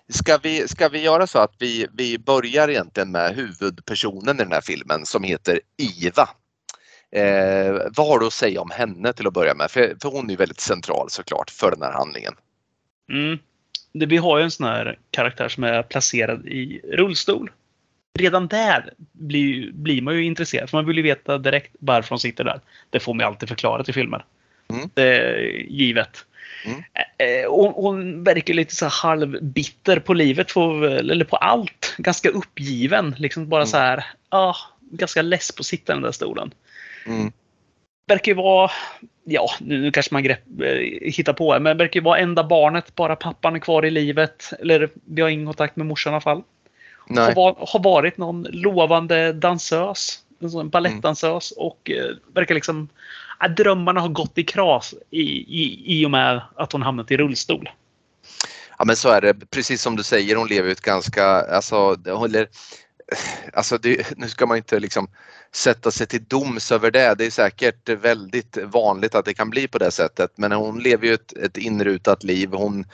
Ska 0.09 0.37
vi, 0.37 0.67
ska 0.67 0.89
vi 0.89 1.01
göra 1.01 1.27
så 1.27 1.39
att 1.39 1.55
vi, 1.59 1.87
vi 1.93 2.19
börjar 2.19 2.67
egentligen 2.67 3.11
med 3.11 3.35
huvudpersonen 3.35 4.35
i 4.35 4.43
den 4.43 4.51
här 4.51 4.61
filmen 4.61 5.05
som 5.05 5.23
heter 5.23 5.59
Iva. 5.77 6.29
Eh, 7.11 7.73
vad 7.97 8.07
har 8.07 8.19
du 8.19 8.25
att 8.25 8.33
säga 8.33 8.61
om 8.61 8.71
henne 8.71 9.13
till 9.13 9.27
att 9.27 9.33
börja 9.33 9.53
med? 9.53 9.71
För, 9.71 9.95
för 10.01 10.09
hon 10.09 10.29
är 10.29 10.37
väldigt 10.37 10.59
central 10.59 11.09
såklart 11.09 11.49
för 11.49 11.71
den 11.71 11.81
här 11.81 11.91
handlingen. 11.91 12.33
Mm. 13.11 13.39
Det, 13.93 14.05
vi 14.05 14.17
har 14.17 14.37
ju 14.37 14.43
en 14.43 14.51
sån 14.51 14.67
här 14.67 14.99
karaktär 15.11 15.49
som 15.49 15.63
är 15.63 15.83
placerad 15.83 16.45
i 16.45 16.81
rullstol 16.83 17.51
redan 18.13 18.47
där 18.47 18.93
blir, 19.11 19.71
blir 19.71 20.01
man 20.01 20.15
ju 20.15 20.25
intresserad. 20.25 20.69
För 20.69 20.77
man 20.77 20.85
vill 20.85 20.97
ju 20.97 21.03
veta 21.03 21.37
direkt 21.37 21.75
varför 21.79 22.09
de 22.09 22.19
sitter 22.19 22.43
där. 22.43 22.59
Det 22.89 22.99
får 22.99 23.13
man 23.13 23.19
ju 23.19 23.27
alltid 23.27 23.49
förklarat 23.49 23.89
i 23.89 23.93
filmer. 23.93 24.25
Mm. 24.69 24.89
Det 24.93 25.03
är 25.03 25.37
givet. 25.69 26.25
Mm. 26.65 26.81
Hon, 27.49 27.73
hon 27.73 28.23
verkar 28.23 28.53
lite 28.53 28.75
så 28.75 28.85
halvbitter 28.85 29.99
på 29.99 30.13
livet, 30.13 30.53
på, 30.53 30.85
eller 30.85 31.25
på 31.25 31.35
allt. 31.35 31.95
Ganska 31.97 32.29
uppgiven. 32.29 33.15
Liksom 33.17 33.49
bara 33.49 33.61
mm. 33.61 33.67
så 33.67 33.77
här, 33.77 34.05
ah, 34.29 34.55
ganska 34.81 35.21
less 35.21 35.51
på 35.51 35.61
att 35.61 35.65
sitta 35.65 35.93
i 35.93 35.95
den 35.95 36.03
där 36.03 36.11
stolen. 36.11 36.53
Mm. 37.05 37.31
Verkar 38.07 38.31
ju 38.31 38.35
vara, 38.35 38.71
ja 39.23 39.49
nu 39.59 39.91
kanske 39.91 40.13
man 40.13 40.23
grepp, 40.23 40.43
hittar 41.01 41.33
på 41.33 41.59
men 41.59 41.77
verkar 41.77 41.99
ju 41.99 42.03
vara 42.03 42.19
enda 42.19 42.43
barnet, 42.43 42.95
bara 42.95 43.15
pappan 43.15 43.55
är 43.55 43.59
kvar 43.59 43.85
i 43.85 43.91
livet. 43.91 44.53
Eller 44.59 44.89
vi 45.05 45.21
har 45.21 45.29
ingen 45.29 45.45
kontakt 45.45 45.75
med 45.75 45.87
morsan 45.87 46.11
i 46.11 46.13
alla 46.13 46.21
fall. 46.21 46.43
Har, 47.09 47.35
var, 47.35 47.55
har, 47.59 47.83
varit 47.83 48.17
någon 48.17 48.47
lovande 48.49 49.33
dansös. 49.33 50.19
En 50.39 50.69
balettdansös 50.69 51.53
mm. 51.57 51.67
och 51.67 51.91
eh, 51.91 52.15
verkar 52.33 52.55
liksom... 52.55 52.89
Äh, 53.43 53.49
drömmarna 53.49 54.01
har 54.01 54.09
gått 54.09 54.37
i 54.37 54.43
kras 54.43 54.93
i, 55.09 55.21
i, 55.21 55.83
i 55.85 56.05
och 56.05 56.11
med 56.11 56.41
att 56.55 56.71
hon 56.71 56.81
hamnat 56.81 57.11
i 57.11 57.17
rullstol. 57.17 57.69
Ja 58.77 58.85
men 58.85 58.95
så 58.95 59.09
är 59.09 59.21
det, 59.21 59.33
precis 59.33 59.81
som 59.81 59.95
du 59.95 60.03
säger, 60.03 60.35
hon 60.35 60.47
lever 60.47 60.69
ett 60.69 60.81
ganska, 60.81 61.25
alltså, 61.25 61.95
alltså 63.53 63.77
det, 63.77 64.17
nu 64.17 64.29
ska 64.29 64.45
man 64.45 64.57
inte 64.57 64.79
liksom 64.79 65.07
sätta 65.53 65.91
sig 65.91 66.07
till 66.07 66.23
doms 66.23 66.71
över 66.71 66.91
det. 66.91 67.15
Det 67.17 67.25
är 67.25 67.31
säkert 67.31 67.89
väldigt 67.89 68.57
vanligt 68.57 69.15
att 69.15 69.25
det 69.25 69.33
kan 69.33 69.49
bli 69.49 69.67
på 69.67 69.77
det 69.77 69.91
sättet 69.91 70.31
men 70.35 70.51
hon 70.51 70.79
lever 70.79 71.07
ju 71.07 71.13
ett, 71.13 71.33
ett 71.37 71.57
inrutat 71.57 72.23
liv. 72.23 72.49
Hon 72.53 72.85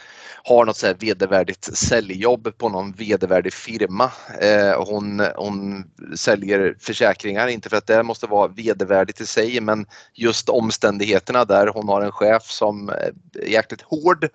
har 0.44 0.66
något 0.66 0.78
så 0.78 0.88
här 0.88 0.96
vedervärdigt 1.00 1.78
säljjobb 1.78 2.58
på 2.58 2.70
någon 2.70 2.92
vedervärdig 2.92 3.54
firma. 3.54 4.12
Eh, 4.42 4.84
hon, 4.86 5.20
hon 5.36 5.84
säljer 6.16 6.76
försäkringar, 6.80 7.48
inte 7.48 7.70
för 7.70 7.78
att 7.78 7.88
det 7.88 8.04
måste 8.04 8.28
vara 8.28 8.48
vedervärdigt 8.48 9.22
i 9.22 9.26
sig 9.26 9.62
men 9.62 9.86
just 10.14 10.50
omständigheterna 10.50 11.46
där 11.46 11.68
hon 11.68 11.88
har 11.88 12.02
en 12.02 12.12
chef 12.12 12.44
som 12.44 12.90
är 12.90 13.12
jäkligt 13.48 13.82
hård 13.82 14.30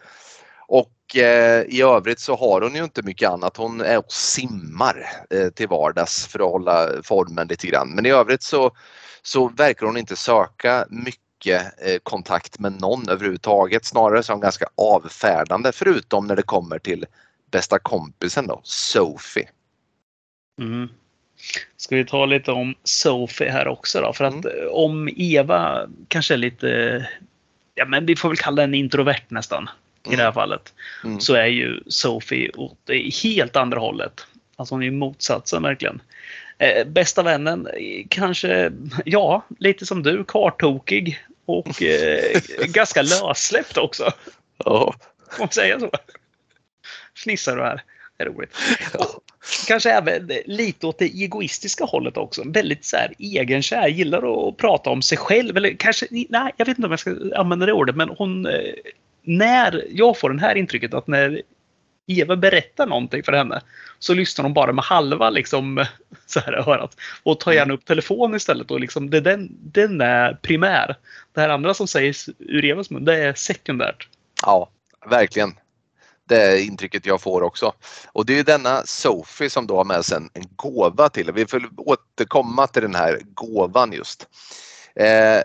och 0.72 1.16
eh, 1.16 1.62
i 1.68 1.82
övrigt 1.82 2.20
så 2.20 2.36
har 2.36 2.60
hon 2.60 2.74
ju 2.74 2.84
inte 2.84 3.02
mycket 3.02 3.30
annat. 3.30 3.56
Hon 3.56 3.80
är 3.80 3.98
och 3.98 4.12
simmar 4.12 5.06
eh, 5.30 5.48
till 5.48 5.68
vardags 5.68 6.26
för 6.26 6.38
att 6.38 6.50
hålla 6.50 6.88
formen 7.02 7.48
lite 7.48 7.66
grann. 7.66 7.88
Men 7.94 8.06
i 8.06 8.10
övrigt 8.10 8.42
så, 8.42 8.70
så 9.22 9.48
verkar 9.48 9.86
hon 9.86 9.96
inte 9.96 10.16
söka 10.16 10.86
mycket 10.90 11.62
eh, 11.86 11.98
kontakt 12.02 12.58
med 12.58 12.80
någon 12.80 13.08
överhuvudtaget. 13.08 13.84
Snarare 13.84 14.22
så 14.22 14.32
är 14.32 14.34
hon 14.34 14.40
ganska 14.40 14.66
avfärdande 14.76 15.72
förutom 15.72 16.26
när 16.26 16.36
det 16.36 16.42
kommer 16.42 16.78
till 16.78 17.06
bästa 17.50 17.78
kompisen 17.78 18.46
då, 18.46 18.60
Sophie. 18.64 19.48
Mm. 20.60 20.88
Ska 21.76 21.96
vi 21.96 22.04
ta 22.04 22.26
lite 22.26 22.52
om 22.52 22.74
Sophie 22.84 23.50
här 23.50 23.68
också 23.68 24.00
då? 24.00 24.12
För 24.12 24.24
att 24.24 24.44
mm. 24.44 24.68
om 24.70 25.08
Eva 25.16 25.88
kanske 26.08 26.34
är 26.34 26.38
lite, 26.38 27.08
ja 27.74 27.84
men 27.84 28.06
vi 28.06 28.16
får 28.16 28.28
väl 28.28 28.38
kalla 28.38 28.62
den 28.62 28.74
introvert 28.74 29.24
nästan 29.28 29.68
i 30.10 30.16
det 30.16 30.22
här 30.22 30.32
fallet, 30.32 30.74
mm. 31.04 31.20
så 31.20 31.34
är 31.34 31.46
ju 31.46 31.80
Sophie 31.86 32.50
åt 32.50 32.78
det 32.84 33.14
helt 33.22 33.56
andra 33.56 33.80
hållet. 33.80 34.26
Alltså 34.56 34.74
hon 34.74 34.82
är 34.82 34.90
motsatsen 34.90 35.62
verkligen. 35.62 36.02
Eh, 36.58 36.86
bästa 36.86 37.22
vännen, 37.22 37.68
kanske, 38.08 38.72
ja, 39.04 39.44
lite 39.58 39.86
som 39.86 40.02
du, 40.02 40.24
kartokig 40.24 41.20
och 41.44 41.82
eh, 41.82 42.40
ganska 42.66 43.02
lössläppt 43.02 43.76
också. 43.76 44.10
Ja. 44.64 44.94
Får 45.30 45.38
man 45.38 45.48
säga 45.48 45.80
så? 45.80 45.90
Fnissar 47.14 47.56
du 47.56 47.62
här? 47.62 47.82
Det 48.16 48.24
är 48.24 48.28
roligt. 48.28 48.56
Och 48.98 49.22
kanske 49.66 49.90
även 49.90 50.30
lite 50.46 50.86
åt 50.86 50.98
det 50.98 51.04
egoistiska 51.04 51.84
hållet 51.84 52.16
också. 52.16 52.42
Väldigt 52.46 52.84
så 52.84 52.96
här 52.96 53.12
egenkär, 53.18 53.88
gillar 53.88 54.48
att 54.48 54.56
prata 54.56 54.90
om 54.90 55.02
sig 55.02 55.18
själv. 55.18 55.56
Eller 55.56 55.76
kanske, 55.78 56.06
nej, 56.10 56.52
jag 56.56 56.66
vet 56.66 56.78
inte 56.78 56.86
om 56.86 56.92
jag 56.92 57.00
ska 57.00 57.16
använda 57.36 57.66
det 57.66 57.72
ordet, 57.72 57.96
men 57.96 58.08
hon 58.08 58.46
eh, 58.46 58.74
när 59.22 59.84
jag 59.90 60.18
får 60.18 60.30
det 60.30 60.40
här 60.40 60.54
intrycket 60.54 60.94
att 60.94 61.06
när 61.06 61.42
Eva 62.06 62.36
berättar 62.36 62.86
någonting 62.86 63.22
för 63.22 63.32
henne 63.32 63.62
så 63.98 64.14
lyssnar 64.14 64.42
hon 64.42 64.54
bara 64.54 64.72
med 64.72 64.84
halva 64.84 65.30
liksom, 65.30 65.86
så 66.26 66.40
här, 66.40 66.52
örat 66.52 66.96
och 67.22 67.40
tar 67.40 67.52
gärna 67.52 67.74
upp 67.74 67.84
telefonen 67.84 68.36
istället. 68.36 68.70
Och 68.70 68.80
liksom, 68.80 69.10
det, 69.10 69.20
den, 69.20 69.48
den 69.52 70.00
är 70.00 70.34
primär. 70.34 70.96
Det 71.32 71.40
här 71.40 71.48
andra 71.48 71.74
som 71.74 71.88
sägs 71.88 72.28
ur 72.38 72.64
Evas 72.64 72.90
mun, 72.90 73.04
det 73.04 73.24
är 73.24 73.34
sekundärt. 73.34 74.08
Ja, 74.42 74.70
verkligen. 75.10 75.54
Det 76.28 76.42
är 76.42 76.64
intrycket 76.64 77.06
jag 77.06 77.20
får 77.20 77.42
också. 77.42 77.72
Och 78.12 78.26
det 78.26 78.38
är 78.38 78.44
denna 78.44 78.82
Sophie 78.84 79.50
som 79.50 79.66
då 79.66 79.76
har 79.76 79.84
med 79.84 80.04
sig 80.04 80.16
en, 80.16 80.30
en 80.34 80.44
gåva 80.56 81.08
till. 81.08 81.32
Vi 81.32 81.46
får 81.46 81.68
återkomma 81.76 82.66
till 82.66 82.82
den 82.82 82.94
här 82.94 83.20
gåvan 83.34 83.92
just. 83.92 84.28
Eh, 84.94 85.42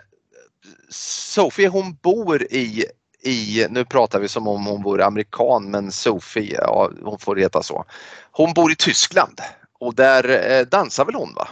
Sophie 0.90 1.68
hon 1.68 1.94
bor 1.94 2.42
i 2.42 2.84
i, 3.22 3.66
nu 3.70 3.84
pratar 3.84 4.20
vi 4.20 4.28
som 4.28 4.48
om 4.48 4.66
hon 4.66 4.82
vore 4.82 5.04
amerikan 5.04 5.70
men 5.70 5.92
Sophie, 5.92 6.58
ja, 6.62 6.90
hon 7.02 7.18
får 7.18 7.36
heta 7.36 7.62
så. 7.62 7.84
Hon 8.30 8.52
bor 8.54 8.72
i 8.72 8.76
Tyskland 8.76 9.40
och 9.78 9.94
där 9.94 10.50
eh, 10.50 10.66
dansar 10.66 11.04
väl 11.04 11.14
hon 11.14 11.34
va? 11.34 11.48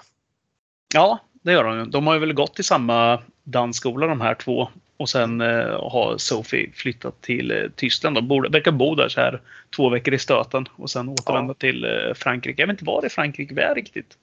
Ja, 0.95 1.19
det 1.43 1.53
gör 1.53 1.65
hon. 1.65 1.91
De 1.91 2.07
har 2.07 2.15
ju 2.15 2.21
väl 2.21 2.33
gått 2.33 2.61
i 2.61 2.63
samma 2.63 3.23
dansskola 3.45 4.07
de 4.07 4.21
här 4.21 4.35
två. 4.35 4.69
Och 4.97 5.09
sen 5.09 5.41
eh, 5.41 5.91
har 5.91 6.15
Sophie 6.19 6.71
flyttat 6.75 7.21
till 7.21 7.51
eh, 7.51 7.71
Tyskland. 7.77 8.17
De 8.17 8.29
bor, 8.29 8.49
verkar 8.49 8.73
bo 8.73 8.95
där 8.95 9.09
så 9.09 9.21
här 9.21 9.41
två 9.77 9.89
veckor 9.89 10.15
i 10.15 10.19
stöten 10.19 10.69
och 10.77 10.91
sen 10.91 11.09
återvända 11.09 11.51
ja. 11.51 11.55
till 11.59 11.85
eh, 11.85 12.15
Frankrike. 12.15 12.63
Jag 12.63 12.67
vet 12.67 12.75
inte 12.75 12.85
var 12.85 13.07
i 13.07 13.09
Frankrike 13.09 13.55
vi 13.55 13.61
är 13.63 13.75
riktigt. 13.75 14.17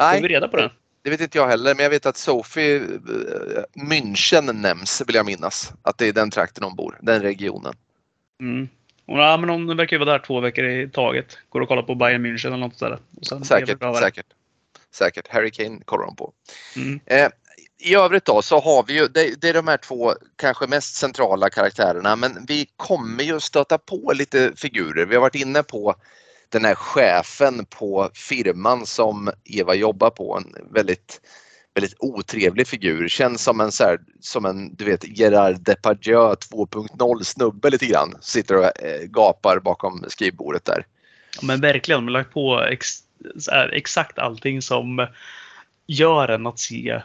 Nej, 0.00 0.16
Får 0.16 0.28
vi 0.28 0.34
reda 0.34 0.48
på 0.48 0.56
det? 0.56 0.70
Det 1.04 1.10
vet 1.10 1.20
inte 1.20 1.38
jag 1.38 1.48
heller, 1.48 1.74
men 1.74 1.82
jag 1.82 1.90
vet 1.90 2.06
att 2.06 2.16
Sophie, 2.16 2.76
eh, 2.76 2.82
München 3.90 4.52
nämns 4.52 5.02
vill 5.06 5.14
jag 5.14 5.26
minnas. 5.26 5.72
Att 5.82 5.98
det 5.98 6.08
är 6.08 6.12
den 6.12 6.30
trakten 6.30 6.64
hon 6.64 6.76
bor, 6.76 6.98
den 7.02 7.22
regionen. 7.22 7.74
Mm. 8.40 8.68
Ja, 9.06 9.36
men 9.36 9.48
hon 9.48 9.76
verkar 9.76 9.96
ju 9.96 10.04
vara 10.04 10.12
där 10.12 10.24
två 10.26 10.40
veckor 10.40 10.64
i 10.64 10.88
taget. 10.88 11.38
Går 11.48 11.60
och 11.60 11.68
kollar 11.68 11.82
på 11.82 11.94
Bayern 11.94 12.26
München 12.26 12.46
eller 12.46 12.56
något 12.56 12.78
sådär. 12.78 12.98
säkert, 13.22 13.78
säkert. 14.00 14.26
Säkert. 14.94 15.28
Harry 15.28 15.50
Kane 15.50 15.80
kollar 15.84 16.04
de 16.04 16.16
på. 16.16 16.32
Mm. 16.76 17.00
Eh, 17.06 17.28
I 17.78 17.94
övrigt 17.94 18.24
då 18.24 18.42
så 18.42 18.60
har 18.60 18.84
vi 18.86 18.98
ju, 18.98 19.08
det, 19.08 19.40
det, 19.40 19.48
är 19.48 19.54
de 19.54 19.68
här 19.68 19.76
två 19.76 20.12
kanske 20.36 20.66
mest 20.66 20.94
centrala 20.94 21.50
karaktärerna 21.50 22.16
men 22.16 22.44
vi 22.48 22.66
kommer 22.76 23.24
ju 23.24 23.40
stöta 23.40 23.78
på 23.78 24.12
lite 24.14 24.52
figurer. 24.56 25.06
Vi 25.06 25.14
har 25.14 25.22
varit 25.22 25.34
inne 25.34 25.62
på 25.62 25.94
den 26.54 26.64
här 26.64 26.74
chefen 26.74 27.66
på 27.66 28.10
firman 28.14 28.86
som 28.86 29.30
Eva 29.44 29.74
jobbar 29.74 30.10
på, 30.10 30.36
en 30.36 30.74
väldigt 30.74 31.20
väldigt 31.74 31.96
otrevlig 31.98 32.66
figur. 32.66 33.08
Känns 33.08 33.42
som 33.42 33.60
en, 33.60 33.72
så 33.72 33.84
här, 33.84 33.98
som 34.20 34.44
en 34.44 34.74
du 34.74 34.84
vet, 34.84 35.18
Gerard 35.18 35.60
Depardieu 35.60 36.34
2.0 36.34 37.22
snubbe 37.22 37.70
lite 37.70 37.86
grann. 37.86 38.14
Sitter 38.20 38.56
och 38.56 38.64
eh, 38.64 39.02
gapar 39.02 39.58
bakom 39.58 40.04
skrivbordet 40.08 40.64
där. 40.64 40.86
men 41.42 41.60
verkligen, 41.60 41.98
de 41.98 42.04
har 42.04 42.12
lagt 42.12 42.32
på 42.32 42.60
ex, 42.60 42.98
här, 43.50 43.68
exakt 43.68 44.18
allting 44.18 44.62
som 44.62 45.06
gör 45.86 46.28
en 46.28 46.46
att 46.46 46.58
se 46.58 47.02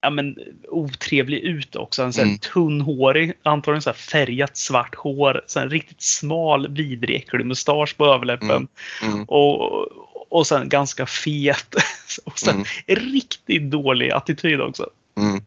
ja, 0.00 0.10
men, 0.10 0.36
otrevlig 0.68 1.38
ut 1.38 1.76
också. 1.76 2.02
En 2.02 2.12
sån 2.12 2.24
mm. 2.24 2.38
tunnhårig, 2.38 3.32
antagligen 3.42 3.82
så 3.82 3.92
färgat 3.92 4.56
svart 4.56 4.94
hår, 4.94 5.44
så 5.46 5.60
riktigt 5.60 6.02
smal, 6.02 6.68
vidrig, 6.68 7.16
äcklig 7.16 7.46
mustasch 7.46 7.96
på 7.96 8.06
överläppen. 8.06 8.68
Mm. 9.02 9.12
Mm. 9.14 9.24
Och, 9.24 9.86
och 10.30 10.46
sen 10.46 10.68
ganska 10.68 11.06
fet. 11.06 11.74
och 12.24 12.38
sen 12.38 12.54
mm. 12.54 12.66
riktigt 12.86 13.70
dålig 13.70 14.10
attityd 14.10 14.60
också. 14.60 14.90
Mm. 15.16 15.40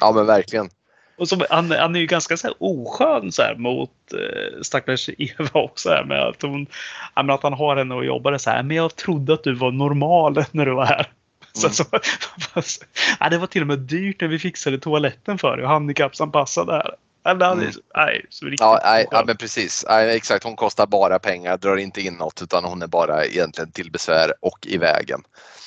Ja 0.00 0.12
men 0.12 0.26
verkligen. 0.26 0.68
Och 1.16 1.28
så, 1.28 1.46
han, 1.50 1.70
han 1.70 1.96
är 1.96 2.00
ju 2.00 2.06
ganska 2.06 2.36
så 2.36 2.46
här 2.46 2.56
oskön 2.58 3.32
så 3.32 3.42
här, 3.42 3.54
mot 3.54 3.90
eh, 4.12 4.62
stackars 4.62 5.10
Eva 5.18 5.60
också. 5.60 5.88
Här, 5.88 6.04
med 6.04 6.22
att, 6.22 6.42
hon, 6.42 6.66
att 7.14 7.42
han 7.42 7.52
har 7.52 7.76
henne 7.76 7.94
och 7.94 8.04
jobbar 8.04 8.38
så 8.38 8.50
här. 8.50 8.62
Men 8.62 8.76
jag 8.76 8.96
trodde 8.96 9.34
att 9.34 9.44
du 9.44 9.54
var 9.54 9.70
normal 9.70 10.44
när 10.50 10.66
du 10.66 10.74
var 10.74 10.86
här. 10.86 11.06
Så, 11.52 11.66
mm. 11.66 11.74
så, 11.74 11.84
ja, 13.20 13.28
det 13.28 13.38
var 13.38 13.46
till 13.46 13.62
och 13.62 13.68
med 13.68 13.78
dyrt 13.78 14.20
när 14.20 14.28
vi 14.28 14.38
fixade 14.38 14.78
toaletten 14.78 15.38
för 15.38 15.56
dig 15.56 15.64
och 15.64 15.70
handikappsanpassade 15.70 16.72
här. 16.72 16.94
Mm. 17.24 17.70
Nej, 17.96 18.24
så 18.28 18.44
riktigt 18.44 18.60
ja, 18.60 18.80
nej, 18.84 19.06
ja, 19.10 19.24
men 19.26 19.36
precis. 19.36 19.84
Nej, 19.88 20.16
exakt, 20.16 20.44
hon 20.44 20.56
kostar 20.56 20.86
bara 20.86 21.18
pengar, 21.18 21.56
drar 21.56 21.76
inte 21.76 22.00
in 22.00 22.14
något 22.14 22.42
utan 22.42 22.64
hon 22.64 22.82
är 22.82 22.86
bara 22.86 23.24
egentligen 23.24 23.70
till 23.70 23.90
besvär 23.90 24.34
och 24.40 24.66
i 24.66 24.78
vägen. 24.78 25.22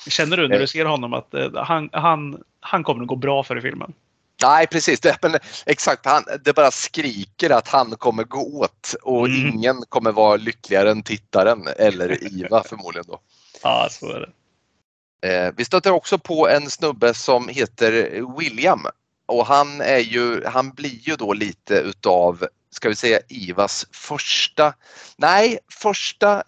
Känner 0.08 0.38
du 0.38 0.48
när 0.48 0.58
du 0.58 0.64
eh. 0.64 0.68
ser 0.68 0.86
honom 0.86 1.14
att 1.14 1.34
eh, 1.34 1.50
han, 1.56 1.90
han, 1.94 2.44
han 2.60 2.84
kommer 2.84 3.02
att 3.02 3.08
gå 3.08 3.16
bra 3.16 3.44
för 3.44 3.58
i 3.58 3.62
filmen? 3.62 3.94
Nej 4.44 4.68
precis, 4.68 5.00
det, 5.00 5.18
men 5.22 5.36
exakt. 5.66 6.06
Han, 6.06 6.24
det 6.46 6.54
bara 6.54 6.72
skriker 6.72 7.50
att 7.50 7.68
han 7.68 7.92
kommer 7.92 8.24
gå 8.24 8.60
åt 8.60 8.96
och 9.02 9.28
mm. 9.28 9.48
ingen 9.48 9.84
kommer 9.90 10.12
vara 10.12 10.36
lyckligare 10.36 10.92
än 10.92 11.04
tittaren 11.04 11.68
eller 11.78 12.24
Iva 12.24 12.64
förmodligen 12.70 13.06
då. 13.08 13.20
Ja, 13.64 13.88
så 13.92 14.12
är 14.12 14.20
det. 14.20 14.30
Eh, 15.26 15.52
vi 15.58 15.66
stöter 15.66 15.92
också 15.92 16.18
på 16.18 16.50
en 16.50 16.70
snubbe 16.70 17.14
som 17.14 17.48
heter 17.48 17.92
William. 18.40 18.86
Och 19.26 19.46
han 19.46 19.82
är 19.82 20.00
ju, 20.00 20.46
han 20.46 20.72
blir 20.72 21.00
ju 21.08 21.16
då 21.16 21.34
lite 21.34 21.76
utav, 21.76 22.48
ska 22.72 22.90
vi 22.90 22.96
säga 22.96 23.20
Ivas 23.28 23.88
första, 23.92 24.74
nej 25.18 25.60
första 25.72 26.36
eh, 26.38 26.44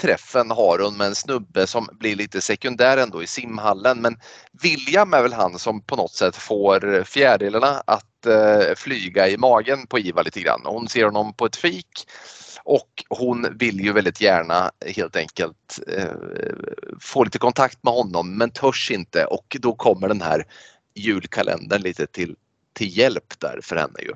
träffen 0.00 0.50
har 0.50 0.78
hon 0.78 0.96
med 0.96 1.06
en 1.06 1.14
snubbe 1.14 1.66
som 1.66 1.88
blir 1.92 2.16
lite 2.16 2.40
sekundär 2.40 2.96
ändå 2.96 3.22
i 3.22 3.26
simhallen. 3.26 4.00
Men 4.00 4.16
William 4.62 5.14
är 5.14 5.22
väl 5.22 5.32
han 5.32 5.58
som 5.58 5.82
på 5.82 5.96
något 5.96 6.14
sätt 6.14 6.36
får 6.36 7.04
fjärilarna 7.04 7.82
att 7.86 8.26
eh, 8.26 8.74
flyga 8.76 9.28
i 9.28 9.36
magen 9.36 9.86
på 9.86 9.98
Iva 9.98 10.22
lite 10.22 10.40
grann. 10.40 10.62
Hon 10.64 10.88
ser 10.88 11.04
honom 11.04 11.34
på 11.34 11.46
ett 11.46 11.56
fik 11.56 12.06
och 12.64 13.04
hon 13.08 13.58
vill 13.58 13.80
ju 13.80 13.92
väldigt 13.92 14.20
gärna 14.20 14.70
helt 14.96 15.16
enkelt 15.16 15.80
eh, 15.88 16.04
få 17.00 17.24
lite 17.24 17.38
kontakt 17.38 17.84
med 17.84 17.92
honom 17.92 18.38
men 18.38 18.50
törs 18.50 18.90
inte 18.90 19.24
och 19.24 19.56
då 19.60 19.72
kommer 19.74 20.08
den 20.08 20.22
här 20.22 20.44
julkalendern 20.94 21.82
lite 21.82 22.06
till, 22.06 22.36
till 22.72 22.98
hjälp 22.98 23.40
där 23.40 23.60
för 23.62 23.76
henne 23.76 23.98
ju. 24.00 24.12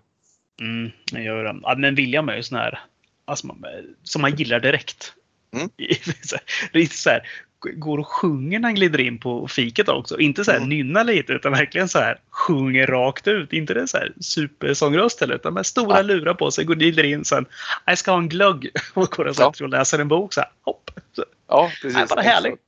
Mm, 0.61 0.91
jag 1.13 1.23
gör 1.23 1.45
det. 1.45 1.61
Ja, 1.63 1.75
men 1.79 1.95
William 1.95 2.29
är 2.29 2.37
ju 2.37 2.43
sån 2.43 2.59
här 2.59 2.81
alltså, 3.25 3.57
som 4.03 4.23
man 4.23 4.37
gillar 4.37 4.61
direkt. 4.61 5.15
Mm. 5.53 5.69
Så 6.91 7.11
här, 7.11 7.29
går 7.73 7.99
och 7.99 8.09
sjunger 8.09 8.59
när 8.59 8.69
han 8.69 8.75
glider 8.75 9.01
in 9.01 9.19
på 9.19 9.49
fiket 9.49 9.89
också. 9.89 10.19
Inte 10.19 10.45
så 10.45 10.51
här 10.51 10.59
mm. 10.59 10.69
nynna 10.69 11.03
lite 11.03 11.33
utan 11.33 11.53
verkligen 11.53 11.89
så 11.89 11.99
här 11.99 12.19
sjunger 12.31 12.87
rakt 12.87 13.29
ut. 13.29 13.53
Inte 13.53 13.75
det 13.75 13.89
så 13.89 13.97
här 13.97 14.13
supersångröst 14.21 15.21
heller 15.21 15.35
utan 15.35 15.55
med 15.55 15.67
stora 15.67 15.97
ja. 15.97 16.03
lurar 16.03 16.35
på 16.35 16.51
sig, 16.51 16.65
går 16.65 16.75
glider 16.75 17.05
in 17.05 17.25
sen. 17.25 17.47
Jag 17.85 17.99
ska 17.99 18.11
ha 18.11 18.19
en 18.19 18.29
glögg 18.29 18.71
och 18.95 19.11
går 19.11 19.25
och 19.25 19.37
sätter 19.37 19.57
ja. 19.59 19.65
och 19.65 19.71
läser 19.71 19.99
en 19.99 20.09
bok 20.09 20.33
så 20.33 20.41
här. 20.41 20.51
Hopp. 20.63 20.91
Så. 21.13 21.25
Ja, 21.49 21.71
precis. 21.83 22.09
bara 22.09 22.21
härligt. 22.21 22.61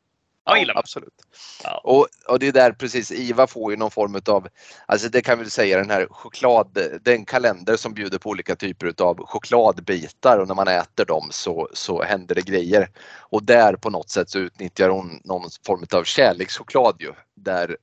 Ja, 0.48 0.58
gillar 0.58 0.74
man. 0.74 0.80
absolut. 0.80 1.14
Ja. 1.62 1.80
Och, 1.84 2.08
och 2.28 2.38
det 2.38 2.48
är 2.48 2.52
där 2.52 2.72
precis, 2.72 3.12
IVA 3.12 3.46
får 3.46 3.72
ju 3.72 3.76
någon 3.76 3.90
form 3.90 4.20
av, 4.26 4.48
alltså 4.86 5.08
det 5.08 5.22
kan 5.22 5.38
vi 5.38 5.50
säga 5.50 5.78
den 5.78 5.90
här 5.90 6.06
choklad, 6.10 6.78
den 7.02 7.24
kalender 7.24 7.76
som 7.76 7.94
bjuder 7.94 8.18
på 8.18 8.30
olika 8.30 8.56
typer 8.56 8.94
av 8.98 9.26
chokladbitar 9.26 10.38
och 10.38 10.48
när 10.48 10.54
man 10.54 10.68
äter 10.68 11.04
dem 11.04 11.28
så, 11.30 11.68
så 11.72 12.02
händer 12.02 12.34
det 12.34 12.42
grejer. 12.42 12.90
Och 13.18 13.42
där 13.42 13.76
på 13.76 13.90
något 13.90 14.10
sätt 14.10 14.30
så 14.30 14.38
utnyttjar 14.38 14.88
hon 14.88 15.20
någon 15.24 15.50
form 15.66 15.86
av 15.92 16.04
kärlekschoklad 16.04 16.96
ju, 17.00 17.12
där 17.34 17.76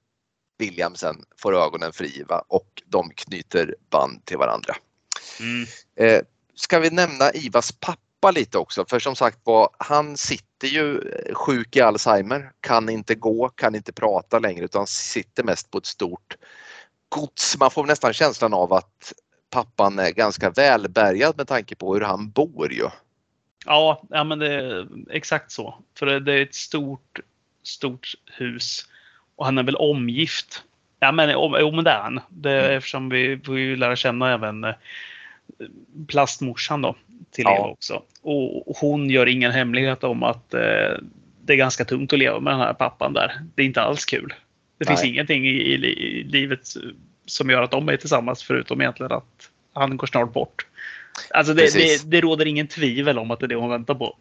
William 0.58 0.96
sen 0.96 1.16
får 1.38 1.56
ögonen 1.56 1.94
för 1.94 2.20
IVA 2.20 2.44
och 2.48 2.84
de 2.86 3.10
knyter 3.10 3.76
band 3.90 4.26
till 4.26 4.38
varandra. 4.38 4.76
Mm. 5.40 5.68
Eh, 5.96 6.22
ska 6.56 6.80
vi 6.80 6.90
nämna 6.90 7.32
Ivas 7.32 7.72
pappa 7.72 8.32
lite 8.32 8.58
också? 8.58 8.86
För 8.86 9.00
som 9.00 9.16
sagt 9.16 9.40
var, 9.44 9.70
han 9.78 10.18
sitter 10.18 10.53
ju 10.68 10.98
eh, 10.98 11.34
sjuk 11.34 11.76
i 11.76 11.82
Alzheimer, 11.82 12.52
kan 12.60 12.90
inte 12.90 13.16
gå, 13.16 13.50
kan 13.50 13.76
inte 13.76 13.94
prata 13.94 14.40
längre 14.40 14.66
utan 14.66 14.88
sitter 14.88 15.44
mest 15.44 15.72
på 15.72 15.78
ett 15.78 15.86
stort 15.86 16.38
gods. 17.10 17.58
Man 17.60 17.72
får 17.72 17.86
nästan 17.86 18.14
känslan 18.14 18.54
av 18.54 18.74
att 18.74 19.14
pappan 19.50 20.00
är 20.00 20.12
ganska 20.12 20.50
välbärgad 20.50 21.38
med 21.38 21.48
tanke 21.48 21.76
på 21.76 21.94
hur 21.94 22.02
han 22.02 22.30
bor 22.30 22.74
ju. 22.74 22.88
Ja, 23.66 24.02
ja 24.10 24.24
men 24.24 24.40
det 24.40 24.54
är 24.54 24.88
exakt 25.10 25.52
så. 25.52 25.76
För 25.98 26.20
det, 26.20 26.34
är 26.34 26.42
ett 26.42 26.56
stort, 26.56 27.20
stort 27.64 28.14
hus 28.32 28.88
och 29.36 29.46
han 29.46 29.58
är 29.58 29.64
väl 29.64 29.76
omgift. 29.76 30.64
Ja 31.00 31.12
men, 31.12 31.30
jo, 31.30 31.72
men 31.72 31.84
det 31.84 31.92
är 31.92 32.02
han. 32.02 32.20
Det, 32.30 32.52
är 32.52 32.64
Mm. 32.64 32.78
Eftersom 32.78 33.10
vi 33.10 33.40
får 33.46 33.60
ju 33.60 33.76
lära 33.76 33.96
känna 33.96 34.34
även 34.34 34.64
eh, 34.64 34.76
plastmorsan 36.08 36.82
då 36.82 36.96
till 37.32 37.44
Ja. 37.48 37.56
Eva 37.56 37.68
också. 37.68 38.04
Och 38.22 38.78
hon 38.78 39.10
gör 39.10 39.26
ingen 39.28 39.52
hemlighet 39.52 40.04
om 40.04 40.24
att 40.24 40.54
eh, 40.54 40.60
det 41.46 41.54
är 41.54 41.58
ganska 41.58 41.86
tungt 41.86 42.14
att 42.14 42.20
leva 42.20 42.40
med 42.40 42.54
den 42.54 42.60
här 42.60 42.74
pappan 42.74 43.14
där. 43.14 43.42
Det 43.56 43.62
är 43.62 43.66
inte 43.66 43.82
alls 43.82 44.06
kul. 44.06 44.34
Det 44.78 44.86
finns 44.86 45.02
Nej. 45.02 45.12
ingenting 45.12 45.46
i, 45.46 45.50
i, 45.50 45.74
i 45.74 46.24
livet 46.24 46.60
som 47.26 47.50
gör 47.50 47.62
att 47.62 47.72
de 47.72 47.90
är 47.90 47.98
tillsammans 47.98 48.44
förutom 48.44 48.82
egentligen 48.82 49.12
att 49.12 49.50
han 49.74 49.98
går 49.98 50.08
snart 50.08 50.34
bort. 50.34 50.66
Alltså 51.30 51.54
det, 51.54 51.74
det, 51.74 52.12
det 52.12 52.22
råder 52.22 52.46
ingen 52.46 52.68
tvivel 52.68 53.20
om 53.20 53.32
att 53.32 53.40
det 53.40 53.46
är 53.46 53.48
det 53.48 53.56
hon 53.56 53.70
väntar 53.70 53.96
på. 53.96 54.18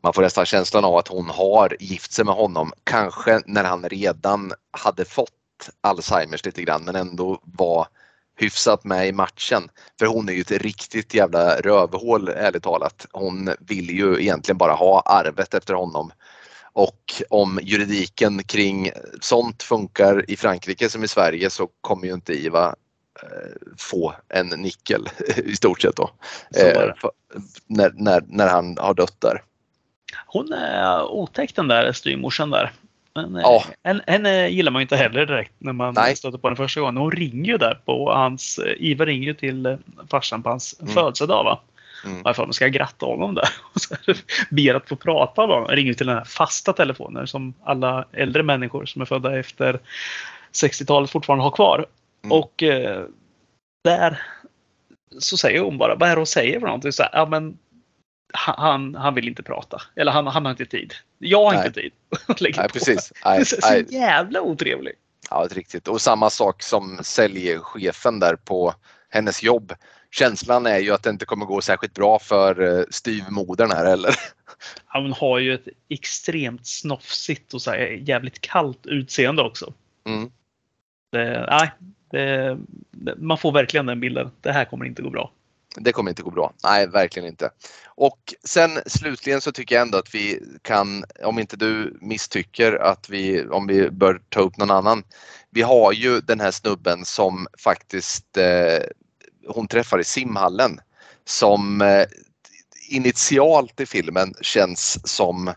Man 0.00 0.12
får 0.12 0.22
nästan 0.22 0.46
känslan 0.46 0.84
av 0.84 0.96
att 0.96 1.08
hon 1.08 1.30
har 1.30 1.76
gift 1.80 2.12
sig 2.12 2.24
med 2.24 2.34
honom, 2.34 2.72
kanske 2.84 3.40
när 3.46 3.64
han 3.64 3.88
redan 3.88 4.52
hade 4.70 5.04
fått 5.04 5.30
Alzheimers 5.80 6.44
lite 6.44 6.62
grann 6.62 6.84
men 6.84 6.96
ändå 6.96 7.40
var 7.42 7.86
hyfsat 8.38 8.84
med 8.84 9.08
i 9.08 9.12
matchen. 9.12 9.68
För 9.98 10.06
hon 10.06 10.28
är 10.28 10.32
ju 10.32 10.40
ett 10.40 10.50
riktigt 10.50 11.14
jävla 11.14 11.60
rövhål 11.60 12.28
ärligt 12.28 12.62
talat. 12.62 13.06
Hon 13.12 13.50
vill 13.60 13.90
ju 13.90 14.20
egentligen 14.20 14.58
bara 14.58 14.72
ha 14.72 15.00
arvet 15.00 15.54
efter 15.54 15.74
honom. 15.74 16.12
Och 16.72 17.22
om 17.30 17.60
juridiken 17.62 18.44
kring 18.44 18.90
sånt 19.20 19.62
funkar 19.62 20.30
i 20.30 20.36
Frankrike 20.36 20.90
som 20.90 21.04
i 21.04 21.08
Sverige 21.08 21.50
så 21.50 21.68
kommer 21.80 22.06
ju 22.06 22.14
inte 22.14 22.32
Iva 22.32 22.74
eh, 23.22 23.56
få 23.78 24.14
en 24.28 24.46
nickel 24.46 25.08
i 25.36 25.56
stort 25.56 25.80
sett 25.80 25.96
då. 25.96 26.10
Eh, 26.56 26.92
när, 27.66 27.92
när, 27.94 28.22
när 28.26 28.48
han 28.48 28.78
har 28.78 28.94
dött 28.94 29.20
där. 29.20 29.42
Hon 30.26 30.52
är 30.52 31.04
otäck 31.04 31.54
den 31.54 31.68
där 31.68 31.92
styvmorsan 31.92 32.50
där. 32.50 32.72
Men, 33.22 33.36
eh, 33.36 33.42
Ja. 33.42 33.64
henne, 33.84 34.02
henne 34.06 34.48
gillar 34.48 34.72
man 34.72 34.80
ju 34.80 34.82
inte 34.84 34.96
heller 34.96 35.26
direkt 35.26 35.52
när 35.58 35.72
man 35.72 35.94
Nej. 35.94 36.16
stöter 36.16 36.38
på 36.38 36.48
den 36.48 36.56
första 36.56 36.80
gången. 36.80 36.96
Hon 36.96 37.12
ringer 37.12 37.52
ju 37.52 37.58
där 37.58 37.80
på 37.84 38.12
hans, 38.12 38.58
eh, 38.58 38.72
Iva 38.78 39.04
ringer 39.04 39.26
ju 39.26 39.34
till 39.34 39.66
eh, 39.66 39.76
farsan 40.10 40.42
på 40.42 40.48
hans 40.50 40.80
Mm. 40.80 40.94
födelsedag 40.94 41.44
va? 41.44 41.60
Mm. 42.04 42.22
Varför 42.22 42.42
man 42.46 42.52
ska 42.52 42.68
gratta 42.68 43.06
honom 43.06 43.34
där. 43.34 43.48
Och 43.74 43.80
så 43.80 43.94
ber 44.50 44.74
att 44.74 44.88
få 44.88 44.96
prata 44.96 45.46
med 45.46 45.56
honom. 45.56 45.70
Ringer 45.70 45.94
till 45.94 46.06
den 46.06 46.16
här 46.16 46.24
fasta 46.24 46.72
telefonen 46.72 47.26
som 47.26 47.54
alla 47.64 48.04
äldre 48.12 48.42
människor 48.42 48.86
som 48.86 49.02
är 49.02 49.06
födda 49.06 49.38
efter 49.38 49.80
60-talet 50.52 51.10
fortfarande 51.10 51.44
har 51.44 51.50
kvar. 51.50 51.86
Mm. 52.24 52.38
Och 52.38 52.62
eh, 52.62 53.04
där 53.84 54.22
så 55.18 55.36
säger 55.36 55.60
hon 55.60 55.78
bara, 55.78 55.94
vad 55.94 56.08
är 56.08 56.12
det 56.14 56.20
hon 56.20 56.26
säger 56.26 56.60
för 56.60 56.66
någonting? 56.66 56.92
Så 56.92 57.02
här, 57.02 57.10
ja, 57.14 57.26
men, 57.26 57.58
han, 58.32 58.94
han 58.94 59.14
vill 59.14 59.28
inte 59.28 59.42
prata. 59.42 59.82
Eller 59.96 60.12
han, 60.12 60.26
han 60.26 60.44
har 60.44 60.50
inte 60.50 60.66
tid. 60.66 60.94
Jag 61.18 61.44
har 61.44 61.52
Nej. 61.52 61.66
inte 61.66 61.80
tid. 61.80 61.92
att 62.26 62.40
lägga 62.40 62.60
Nej 62.60 62.68
på. 62.68 62.72
precis. 62.72 63.12
Nej, 63.24 63.44
så, 63.44 63.56
så 63.60 63.74
jävla 63.88 64.40
otrevlig. 64.40 64.92
Ja, 65.30 65.48
riktigt. 65.50 65.88
Och 65.88 66.00
samma 66.00 66.30
sak 66.30 66.62
som 66.62 66.98
säljchefen 67.02 68.20
där 68.20 68.36
på 68.36 68.74
hennes 69.10 69.42
jobb. 69.42 69.72
Känslan 70.10 70.66
är 70.66 70.78
ju 70.78 70.92
att 70.92 71.02
det 71.02 71.10
inte 71.10 71.24
kommer 71.24 71.46
gå 71.46 71.60
särskilt 71.60 71.94
bra 71.94 72.18
för 72.18 72.78
eh, 72.78 72.84
styvmodern 72.90 73.70
här 73.70 73.84
eller? 73.92 74.14
Ja, 74.92 75.00
Hon 75.00 75.12
har 75.12 75.38
ju 75.38 75.54
ett 75.54 75.68
extremt 75.88 76.66
snofsigt 76.66 77.54
och 77.54 77.62
så 77.62 77.74
jävligt 78.00 78.40
kallt 78.40 78.86
utseende 78.86 79.42
också. 79.42 79.72
Mm. 80.06 80.30
Det, 81.12 81.46
nej, 81.50 81.70
det, 82.10 82.58
man 83.16 83.38
får 83.38 83.52
verkligen 83.52 83.86
den 83.86 84.00
bilden. 84.00 84.30
Det 84.40 84.52
här 84.52 84.64
kommer 84.64 84.86
inte 84.86 85.02
gå 85.02 85.10
bra. 85.10 85.32
Det 85.76 85.92
kommer 85.92 86.10
inte 86.10 86.22
gå 86.22 86.30
bra. 86.30 86.52
Nej, 86.64 86.86
verkligen 86.86 87.28
inte. 87.28 87.50
Och 87.86 88.34
sen 88.44 88.70
slutligen 88.86 89.40
så 89.40 89.52
tycker 89.52 89.74
jag 89.74 89.82
ändå 89.82 89.98
att 89.98 90.14
vi 90.14 90.40
kan, 90.62 91.04
om 91.24 91.38
inte 91.38 91.56
du 91.56 91.98
misstycker 92.00 92.72
att 92.72 93.08
vi, 93.08 93.44
om 93.44 93.66
vi 93.66 93.90
bör 93.90 94.20
ta 94.28 94.40
upp 94.40 94.56
någon 94.56 94.70
annan. 94.70 95.02
Vi 95.50 95.62
har 95.62 95.92
ju 95.92 96.20
den 96.20 96.40
här 96.40 96.50
snubben 96.50 97.04
som 97.04 97.46
faktiskt 97.58 98.36
eh, 98.36 98.82
hon 99.48 99.68
träffar 99.68 99.98
i 99.98 100.04
simhallen 100.04 100.80
som 101.24 101.80
eh, 101.80 102.06
initialt 102.90 103.80
i 103.80 103.86
filmen 103.86 104.34
känns 104.40 105.08
som 105.08 105.52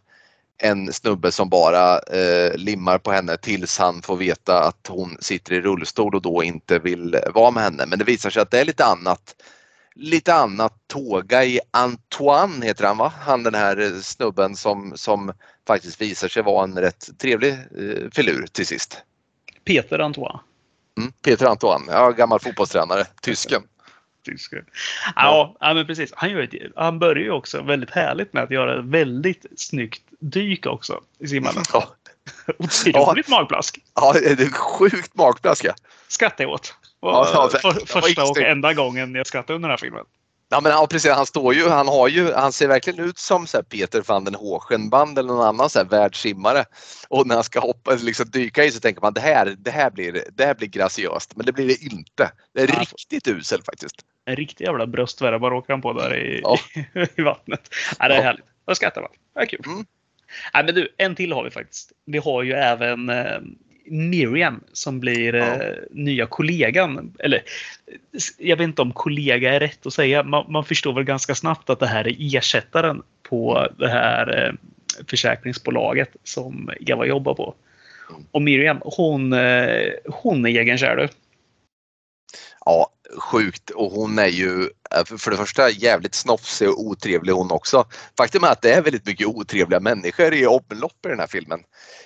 en 0.58 0.94
snubbe 0.94 1.32
som 1.32 1.50
bara 1.50 2.00
eh, 2.00 2.56
limmar 2.56 2.98
på 2.98 3.12
henne 3.12 3.38
tills 3.38 3.78
han 3.78 4.02
får 4.02 4.18
veta 4.18 4.64
att 4.64 4.88
hon 4.88 5.18
sitter 5.20 5.54
i 5.54 5.62
rullstol 5.62 6.16
och 6.16 6.22
då 6.22 6.44
inte 6.44 6.80
vill 6.80 7.20
vara 7.34 7.52
med 7.52 7.64
henne. 7.64 7.86
Men 7.88 8.00
det 8.00 8.06
visar 8.06 8.30
sig 8.30 8.42
att 8.42 8.52
det 8.52 8.60
är 8.60 8.66
lite 8.66 8.86
annat 8.86 9.36
lite 9.96 10.34
annat 10.34 10.74
tåga 10.88 11.44
i 11.44 11.60
Antoine 11.72 12.62
heter 12.62 12.86
han 12.86 12.98
va? 12.98 13.14
Han 13.22 13.44
den 13.44 13.56
här 13.56 13.78
eh, 13.78 14.00
snubben 14.00 14.56
som, 14.56 14.94
som 14.96 15.34
faktiskt 15.68 16.02
visar 16.02 16.28
sig 16.28 16.44
vara 16.44 16.64
en 16.64 16.80
rätt 16.80 17.10
trevlig 17.18 17.52
eh, 17.52 18.10
filur 18.12 18.48
till 18.52 18.68
sist. 18.68 18.98
Peter 19.66 20.00
Antoine. 20.00 20.40
Mm. 20.98 21.12
Peter 21.24 21.46
Antoine, 21.46 21.84
ja, 21.88 22.12
gammal 22.12 22.40
fotbollstränare, 22.40 23.06
tysken. 23.22 23.64
Tysker. 24.26 24.64
Ja, 25.16 25.56
ja, 25.60 25.74
men 25.74 25.88
precis. 25.88 26.14
Han, 26.16 26.30
gör 26.30 26.42
ett, 26.42 26.72
han 26.76 27.00
börjar 27.00 27.24
ju 27.24 27.32
också 27.32 27.62
väldigt 27.62 27.90
härligt 27.90 28.34
med 28.34 28.44
att 28.44 28.52
göra 28.52 28.80
ett 28.80 28.86
väldigt 28.86 29.46
snyggt 29.56 30.04
dyk 30.20 30.66
också 30.66 31.02
i 31.20 31.28
simhallen. 31.28 31.64
Ja, 31.74 31.96
Otroligt 32.58 33.28
magplask. 33.28 33.80
ja, 33.96 34.14
det 34.14 34.44
är 34.44 34.50
sjukt 34.50 35.16
magplask 35.16 35.66
ja. 35.66 35.74
Skrattar 36.08 36.44
jag 36.44 36.52
åt. 36.52 36.76
Ja, 37.02 37.50
För, 37.52 37.86
första 37.86 38.24
och 38.24 38.38
enda 38.38 38.74
gången 38.74 39.16
jag 39.16 39.28
skrattade 39.28 39.56
under 39.56 39.70
den 39.70 39.74
här 39.74 39.78
filmen. 39.78 40.06
Ja 40.54 40.62
men 40.62 40.72
ja, 40.72 40.88
precis, 40.90 41.12
han 41.12 41.26
står 41.26 41.54
ju, 41.54 41.68
han 41.70 41.88
har 41.88 42.08
ju, 42.08 42.34
han 42.34 42.52
ser 42.52 42.68
verkligen 42.68 43.00
ut 43.00 43.18
som 43.18 43.48
så 43.48 43.64
Peter 43.64 44.04
van 44.08 44.24
den 44.26 44.36
Hogenband 44.36 45.20
eller 45.20 45.30
någon 45.34 45.46
annan 45.48 45.70
så 45.70 45.80
här 45.80 45.86
världssimmare. 45.86 46.66
Och 47.10 47.28
när 47.28 47.36
han 47.36 47.44
ska 47.44 47.60
hoppa, 47.60 47.94
liksom 47.96 48.30
dyka 48.30 48.64
i 48.66 48.72
så 48.72 48.80
tänker 48.80 49.02
man 49.02 49.14
det 49.14 49.22
här, 49.22 49.56
det 49.58 49.72
här 49.72 49.92
blir, 49.92 50.24
det 50.34 50.46
här 50.46 50.56
blir 50.56 50.68
graciöst. 50.68 51.36
Men 51.36 51.46
det 51.46 51.52
blir 51.52 51.68
det 51.68 51.82
inte. 51.84 52.32
Det 52.54 52.62
är 52.62 52.68
Ja. 52.68 52.80
riktigt 52.80 53.28
usel 53.28 53.64
faktiskt. 53.64 53.96
En 54.26 54.36
riktig 54.36 54.66
jävla 54.66 54.88
bröstvärmare 54.88 55.56
åker 55.56 55.74
han 55.74 55.82
på 55.82 55.94
där 55.94 56.16
i, 56.18 56.42
Ja. 56.44 56.58
i 57.16 57.22
vattnet. 57.22 57.70
Ja, 58.00 58.08
det 58.08 58.14
är 58.14 58.18
Ja. 58.18 58.24
härligt. 58.24 58.46
Jag 58.66 58.78
skrattar 58.78 59.02
man. 59.02 59.12
Det 59.36 59.40
är 59.42 59.46
kul. 59.46 59.62
Mm. 59.66 59.86
Nej, 60.54 60.64
men 60.64 60.76
du, 60.76 60.94
en 60.98 61.16
till 61.16 61.34
har 61.34 61.44
vi 61.44 61.50
faktiskt. 61.50 61.92
Vi 62.06 62.18
har 62.18 62.44
ju 62.44 62.54
även 62.54 63.10
eh, 63.10 63.40
Miriam 63.92 64.64
som 64.74 65.00
blir 65.00 65.36
eh, 65.36 65.48
Ja. 65.48 65.58
nya 65.92 66.26
kollegan. 66.26 67.14
Eller 67.20 67.38
eh, 67.38 68.20
jag 68.38 68.58
vet 68.58 68.64
inte 68.64 68.82
om 68.82 68.92
kollega 68.92 69.54
är 69.54 69.60
rätt 69.60 69.86
att 69.86 69.94
säga. 69.94 70.24
Man, 70.24 70.52
man 70.52 70.66
förstår 70.66 70.94
väl 70.94 71.04
ganska 71.04 71.36
snabbt 71.36 71.70
att 71.70 71.80
det 71.80 71.88
här 71.88 72.08
är 72.08 72.38
ersättaren 72.38 73.02
på 73.30 73.68
det 73.78 73.90
här 73.90 74.46
eh, 74.46 74.54
försäkringsbolaget 75.08 76.10
som 76.24 76.70
Eva 76.80 77.06
jobbar 77.06 77.34
på. 77.34 77.54
Mm. 78.10 78.24
Och 78.32 78.42
Miriam, 78.42 78.78
hon, 78.82 79.34
eh, 79.34 79.90
hon 80.06 80.46
är 80.46 80.50
egenkär 80.50 80.96
du. 80.96 81.08
Ja, 82.66 82.90
sjukt 83.18 83.70
och 83.70 83.92
hon 83.92 84.20
är 84.20 84.28
ju 84.28 84.62
eh, 84.96 85.06
för- 85.06 85.18
för 85.18 85.32
det 85.32 85.38
första 85.38 85.70
jävligt 85.70 86.16
snofsig 86.16 86.70
och 86.70 86.80
otrevlig 86.80 87.34
hon 87.34 87.52
också. 87.52 87.86
Faktum 88.18 88.44
är 88.44 88.48
att 88.48 88.62
det 88.62 88.74
är 88.74 88.82
väldigt 88.82 89.06
mycket 89.06 89.28
otrevliga 89.28 89.80
människor 89.80 90.34
i 90.34 90.48
omlopp 90.48 91.06
i 91.06 91.10
den 91.10 91.20
här 91.20 91.28
filmen. 91.28 91.60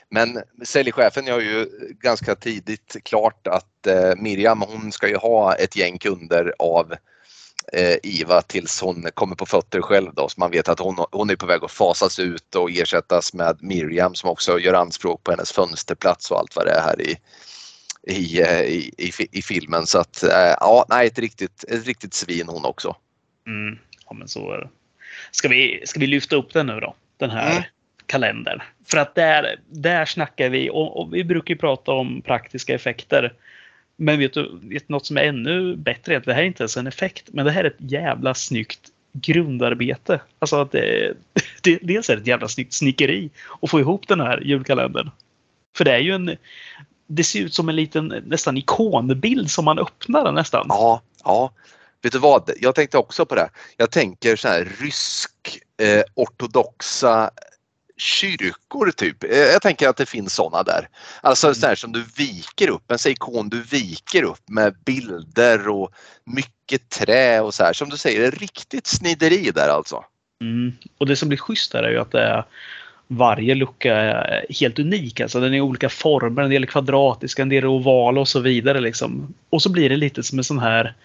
Men 0.09 0.39
säljchefen 0.65 1.25
gör 1.25 1.39
ju 1.39 1.69
ganska 2.01 2.35
tidigt 2.35 2.95
klart 3.03 3.47
att 3.47 3.87
eh, 3.87 4.15
Miriam 4.17 4.61
hon 4.61 4.91
ska 4.91 5.07
ju 5.07 5.15
ha 5.17 5.55
ett 5.55 5.75
gäng 5.75 5.97
kunder 5.97 6.53
av 6.59 6.93
eh, 7.73 7.95
Iva 8.03 8.41
tills 8.41 8.81
hon 8.81 9.07
kommer 9.13 9.35
på 9.35 9.45
fötter 9.45 9.81
själv 9.81 10.13
då 10.13 10.29
så 10.29 10.39
man 10.39 10.51
vet 10.51 10.69
att 10.69 10.79
hon, 10.79 11.05
hon 11.11 11.29
är 11.29 11.35
på 11.35 11.45
väg 11.45 11.63
att 11.63 11.71
fasas 11.71 12.19
ut 12.19 12.55
och 12.55 12.71
ersättas 12.71 13.33
med 13.33 13.57
Miriam 13.61 14.15
som 14.15 14.29
också 14.29 14.59
gör 14.59 14.73
anspråk 14.73 15.23
på 15.23 15.31
hennes 15.31 15.51
fönsterplats 15.51 16.31
och 16.31 16.39
allt 16.39 16.55
vad 16.55 16.65
det 16.65 16.71
är 16.71 16.81
här 16.81 17.01
i, 17.01 17.17
i, 18.07 18.41
eh, 18.41 18.61
i, 18.61 18.91
i, 18.97 19.11
fi- 19.11 19.27
i 19.31 19.41
filmen. 19.41 19.85
Så 19.87 19.99
att 19.99 20.23
eh, 20.23 20.55
ja, 20.59 20.85
nej, 20.89 21.07
ett 21.07 21.19
riktigt, 21.19 21.63
ett 21.67 21.85
riktigt 21.87 22.13
svin 22.13 22.47
hon 22.47 22.65
också. 22.65 22.95
Mm. 23.47 23.77
Ja, 24.07 24.13
men 24.13 24.27
så 24.27 24.51
är 24.51 24.57
det. 24.59 24.69
Ska 25.31 25.47
vi, 25.47 25.83
ska 25.85 25.99
vi 25.99 26.07
lyfta 26.07 26.35
upp 26.35 26.53
den 26.53 26.67
nu 26.67 26.79
då? 26.79 26.95
Den 27.17 27.29
här 27.29 27.51
Mm. 27.51 27.63
kalendern. 28.05 28.61
För 28.85 28.97
att 28.97 29.15
där, 29.15 29.55
där 29.69 30.05
snackar 30.05 30.49
vi, 30.49 30.69
och, 30.69 30.99
och 30.99 31.13
vi 31.15 31.23
brukar 31.23 31.53
ju 31.53 31.57
prata 31.57 31.91
om 31.91 32.21
praktiska 32.21 32.75
effekter. 32.75 33.33
Men 33.97 34.19
vet 34.19 34.33
du, 34.33 34.59
vet 34.63 34.89
något 34.89 35.05
som 35.05 35.17
är 35.17 35.21
ännu 35.23 35.75
bättre? 35.75 36.19
Det 36.19 36.33
här 36.33 36.41
är 36.41 36.45
inte 36.45 36.63
ens 36.63 36.77
en 36.77 36.87
effekt, 36.87 37.25
men 37.31 37.45
det 37.45 37.51
här 37.51 37.63
är 37.63 37.67
ett 37.67 37.75
jävla 37.91 38.33
snyggt 38.33 38.79
grundarbete. 39.13 40.19
Alltså 40.39 40.61
att 40.61 40.71
det, 40.71 41.13
det, 41.61 41.79
dels 41.81 42.09
är 42.09 42.15
det 42.15 42.21
ett 42.21 42.27
jävla 42.27 42.47
snyggt 42.47 42.73
snickeri 42.73 43.29
att 43.61 43.69
få 43.69 43.79
ihop 43.79 44.07
den 44.07 44.19
här 44.19 44.41
julkalendern. 44.41 45.09
För 45.77 45.85
det 45.85 45.91
är 45.93 45.99
ju 45.99 46.11
en... 46.11 46.37
Det 47.07 47.23
ser 47.23 47.39
ut 47.39 47.53
som 47.53 47.69
en 47.69 47.75
liten 47.75 48.07
nästan 48.07 48.57
ikonbild 48.57 49.51
som 49.51 49.65
man 49.65 49.79
öppnar 49.79 50.23
den 50.25 50.35
nästan. 50.35 50.65
Ja, 50.69 51.01
ja. 51.23 51.51
Vet 52.01 52.13
du 52.13 52.19
vad? 52.19 52.51
Jag 52.61 52.75
tänkte 52.75 52.97
också 52.97 53.25
på 53.25 53.35
det. 53.35 53.49
Jag 53.77 53.91
tänker 53.91 54.35
så 54.35 54.47
här 54.47 54.71
rysk 54.79 55.31
eh, 55.81 56.03
ortodoxa 56.13 57.31
kyrkor 57.97 58.91
typ. 58.91 59.23
Eh, 59.23 59.37
Jag 59.37 59.61
tänker 59.61 59.89
att 59.89 59.97
det 59.97 60.05
finns 60.05 60.35
sådana 60.35 60.63
där. 60.63 60.89
Alltså 61.21 61.47
Mm. 61.47 61.55
så 61.55 61.67
här 61.67 61.75
som 61.75 61.91
du 61.91 62.03
viker 62.17 62.69
upp, 62.69 62.91
en 62.91 62.97
ikon 63.11 63.49
du 63.49 63.61
viker 63.61 64.23
upp 64.23 64.49
med 64.49 64.75
bilder 64.85 65.67
och 65.67 65.89
mycket 66.23 66.89
trä 66.89 67.41
och 67.41 67.53
så 67.53 67.63
här. 67.63 67.73
Som 67.73 67.89
du 67.89 67.97
säger, 67.97 68.19
det 68.21 68.27
är 68.27 68.31
riktigt 68.31 68.87
snideri 68.87 69.51
där 69.51 69.69
alltså. 69.69 70.03
Mm. 70.41 70.73
Och 70.97 71.05
det 71.05 71.15
som 71.15 71.27
blir 71.29 71.37
schysst 71.37 71.73
här 71.73 71.83
är 71.83 71.89
ju 71.91 71.99
att 71.99 72.11
det 72.11 72.21
är, 72.21 72.45
varje 73.07 73.55
lucka 73.55 73.95
är 73.95 74.45
helt 74.59 74.79
unik. 74.79 75.19
Alltså 75.19 75.39
den 75.39 75.53
är 75.53 75.57
i 75.57 75.61
olika 75.61 75.89
former. 75.89 76.43
En 76.43 76.49
del 76.49 76.63
är 76.63 76.67
kvadratiska, 76.67 77.41
en 77.41 77.49
del 77.49 77.63
är 77.63 77.67
ovala 77.67 78.21
och 78.21 78.27
så 78.27 78.39
vidare. 78.39 78.79
Liksom. 78.79 79.33
Och 79.49 79.61
så 79.61 79.69
blir 79.69 79.89
det 79.89 79.97
lite 79.97 80.23
som 80.23 80.37
en 80.37 80.43
sån 80.43 80.59
här 80.59 80.95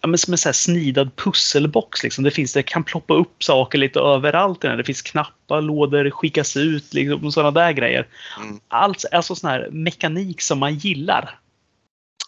ja, 0.00 0.08
men 0.08 0.18
som 0.18 0.32
en 0.32 0.38
här 0.44 0.52
snidad 0.52 1.16
pusselbox. 1.16 2.02
Liksom. 2.02 2.24
Det, 2.24 2.30
finns, 2.30 2.52
det 2.52 2.62
kan 2.62 2.84
ploppa 2.84 3.14
upp 3.14 3.42
saker 3.42 3.78
lite 3.78 4.00
överallt. 4.00 4.60
Det 4.60 4.84
finns 4.84 5.02
knappar, 5.02 5.60
lådor, 5.60 6.10
skickas 6.10 6.56
ut 6.56 6.94
liksom, 6.94 7.26
och 7.26 7.34
sådana 7.34 7.50
där 7.50 7.72
grejer. 7.72 8.06
Mm. 8.42 8.60
Allt, 8.68 9.04
alltså 9.12 9.34
sån 9.34 9.50
här 9.50 9.68
mekanik 9.70 10.40
som 10.40 10.58
man 10.58 10.74
gillar. 10.74 11.38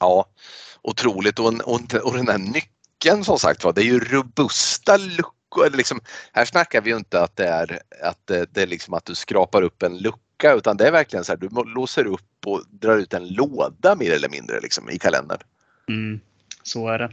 Ja, 0.01 0.25
otroligt 0.83 1.39
och, 1.39 1.47
och, 1.47 1.95
och 2.05 2.17
den 2.17 2.29
här 2.29 2.39
nyckeln 2.39 3.25
som 3.25 3.39
sagt 3.39 3.65
var, 3.65 3.73
det 3.73 3.81
är 3.81 3.85
ju 3.85 4.01
robusta 4.01 4.97
luckor. 4.97 5.42
Liksom, 5.73 6.01
här 6.33 6.45
snackar 6.45 6.81
vi 6.81 6.91
ju 6.91 6.97
inte 6.97 7.23
att 7.23 7.37
det 7.37 7.47
är 7.47 7.81
att 8.03 8.27
det, 8.27 8.63
är 8.63 8.67
liksom 8.67 8.95
att 8.95 9.05
du 9.05 9.15
skrapar 9.15 9.63
upp 9.63 9.83
en 9.83 9.99
lucka 9.99 10.55
utan 10.55 10.77
det 10.77 10.87
är 10.87 10.93
verkligen 10.93 11.25
så 11.25 11.33
här, 11.33 11.37
du 11.37 11.49
låser 11.75 12.07
upp 12.07 12.47
och 12.47 12.63
drar 12.71 12.97
ut 12.97 13.15
en 13.15 13.29
låda 13.29 13.97
mer 13.97 14.13
eller 14.13 14.29
mindre 14.29 14.61
liksom, 14.61 14.91
i 14.91 14.99
kalendern. 14.99 15.39
Mm, 15.89 16.21
så 16.63 16.89
är 16.89 16.99
det. 16.99 17.11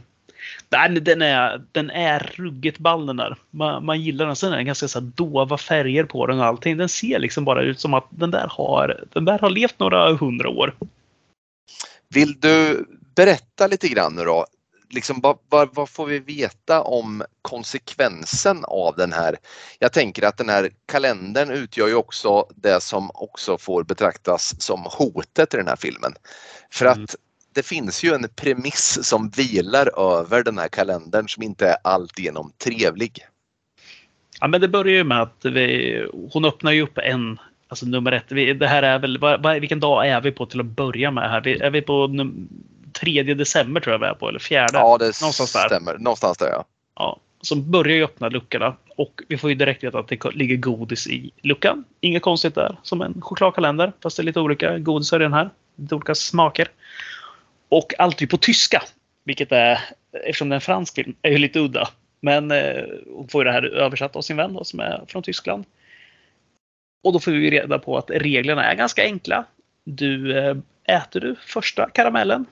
Den, 0.68 1.04
den, 1.04 1.22
är, 1.22 1.62
den 1.72 1.90
är 1.90 2.32
ruggigt 2.34 2.78
ball 2.78 3.06
den 3.06 3.16
där. 3.16 3.36
Man, 3.50 3.84
man 3.84 4.00
gillar 4.00 4.26
den. 4.26 4.36
Sen 4.36 4.52
är 4.52 4.56
den 4.56 4.66
ganska 4.66 4.88
så 4.88 5.00
dova 5.00 5.58
färger 5.58 6.04
på 6.04 6.26
den 6.26 6.38
och 6.38 6.46
allting. 6.46 6.76
Den 6.76 6.88
ser 6.88 7.18
liksom 7.18 7.44
bara 7.44 7.62
ut 7.62 7.80
som 7.80 7.94
att 7.94 8.06
den 8.10 8.30
där 8.30 8.46
har, 8.50 9.04
den 9.12 9.24
där 9.24 9.38
har 9.38 9.50
levt 9.50 9.78
några 9.78 10.12
hundra 10.12 10.48
år. 10.48 10.74
Vill 12.08 12.40
du 12.40 12.86
berätta 13.14 13.66
lite 13.66 13.88
grann 13.88 14.14
nu 14.14 14.24
då? 14.24 14.46
Liksom, 14.90 15.20
vad, 15.20 15.38
vad, 15.48 15.74
vad 15.74 15.88
får 15.88 16.06
vi 16.06 16.18
veta 16.18 16.82
om 16.82 17.22
konsekvensen 17.42 18.64
av 18.64 18.96
den 18.96 19.12
här? 19.12 19.36
Jag 19.78 19.92
tänker 19.92 20.26
att 20.26 20.36
den 20.36 20.48
här 20.48 20.70
kalendern 20.86 21.50
utgör 21.50 21.88
ju 21.88 21.94
också 21.94 22.46
det 22.56 22.82
som 22.82 23.10
också 23.14 23.58
får 23.58 23.84
betraktas 23.84 24.62
som 24.62 24.80
hotet 24.84 25.54
i 25.54 25.56
den 25.56 25.66
här 25.68 25.76
filmen. 25.76 26.12
För 26.70 26.86
Mm. 26.86 27.04
att 27.04 27.16
det 27.54 27.62
finns 27.66 28.04
ju 28.04 28.14
en 28.14 28.28
premiss 28.36 28.98
som 29.02 29.30
vilar 29.30 30.18
över 30.18 30.44
den 30.44 30.58
här 30.58 30.68
kalendern 30.68 31.28
som 31.28 31.42
inte 31.42 31.68
är 31.68 31.76
alltigenom 31.84 32.52
trevlig. 32.64 33.18
Ja, 34.40 34.48
men 34.48 34.60
det 34.60 34.68
börjar 34.68 34.94
ju 34.94 35.04
med 35.04 35.22
att 35.22 35.44
vi, 35.44 36.06
hon 36.32 36.44
öppnar 36.44 36.72
ju 36.72 36.82
upp 36.82 36.98
en, 36.98 37.38
alltså 37.68 37.86
nummer 37.86 38.12
ett. 38.12 38.32
Vi, 38.32 38.54
det 38.54 38.66
här 38.66 38.82
är 38.82 38.98
väl, 38.98 39.18
vad, 39.18 39.60
vilken 39.60 39.80
dag 39.80 40.08
är 40.08 40.20
vi 40.20 40.32
på 40.32 40.46
till 40.46 40.60
att 40.60 40.66
börja 40.66 41.10
med 41.10 41.30
här? 41.30 41.40
Vi, 41.40 41.58
är 41.60 41.70
vi 41.70 41.82
på 41.82 42.06
num, 42.06 42.48
3 43.00 43.22
december 43.22 43.80
tror 43.80 43.94
jag 43.94 43.98
vi 43.98 44.06
är 44.06 44.14
på, 44.14 44.28
eller 44.28 44.38
fjärde? 44.38 44.78
Ja, 44.78 44.98
det 44.98 45.20
Någonstans 45.20 45.52
där. 45.52 45.66
stämmer. 45.66 45.98
Någonstans 45.98 46.38
där 46.38 46.48
ja. 46.48 46.64
Ja, 46.94 47.20
så 47.40 47.56
börjar 47.56 47.96
ju 47.96 48.04
öppna 48.04 48.28
luckorna 48.28 48.76
och 48.96 49.22
vi 49.28 49.38
får 49.38 49.50
ju 49.50 49.56
direkt 49.56 49.84
veta 49.84 49.98
att 49.98 50.08
det 50.08 50.34
ligger 50.34 50.56
godis 50.56 51.06
i 51.06 51.30
luckan. 51.42 51.84
Inget 52.00 52.22
konstigt 52.22 52.54
där, 52.54 52.78
som 52.82 53.02
en 53.02 53.20
chokladkalender. 53.20 53.92
Fast 54.02 54.16
det 54.16 54.22
är 54.22 54.24
lite 54.24 54.40
olika 54.40 54.78
godisar 54.78 55.20
i 55.20 55.22
den 55.22 55.32
här. 55.32 55.50
Lite 55.76 55.94
olika 55.94 56.14
smaker. 56.14 56.68
Och 57.68 57.94
allt 57.98 58.22
är 58.22 58.26
på 58.26 58.36
tyska. 58.36 58.82
Vilket 59.24 59.52
är, 59.52 59.78
eftersom 60.24 60.48
det 60.48 60.52
är 60.52 60.56
en 60.56 60.60
fransk 60.60 60.94
film, 60.94 61.14
är 61.22 61.30
ju 61.30 61.38
lite 61.38 61.60
udda. 61.60 61.88
Men 62.20 62.50
eh, 62.50 62.84
hon 63.14 63.28
får 63.28 63.42
ju 63.42 63.44
det 63.44 63.52
här 63.52 63.62
översatt 63.62 64.16
av 64.16 64.22
sin 64.22 64.36
vän 64.36 64.54
då, 64.54 64.64
som 64.64 64.80
är 64.80 65.04
från 65.08 65.22
Tyskland. 65.22 65.64
Och 67.04 67.12
då 67.12 67.20
får 67.20 67.32
vi 67.32 67.50
reda 67.50 67.78
på 67.78 67.98
att 67.98 68.10
reglerna 68.10 68.64
är 68.64 68.74
ganska 68.74 69.02
enkla. 69.02 69.44
Du 69.84 70.38
eh, 70.38 70.56
äter 70.84 71.20
du 71.20 71.36
första 71.46 71.90
karamellen, 71.90 72.46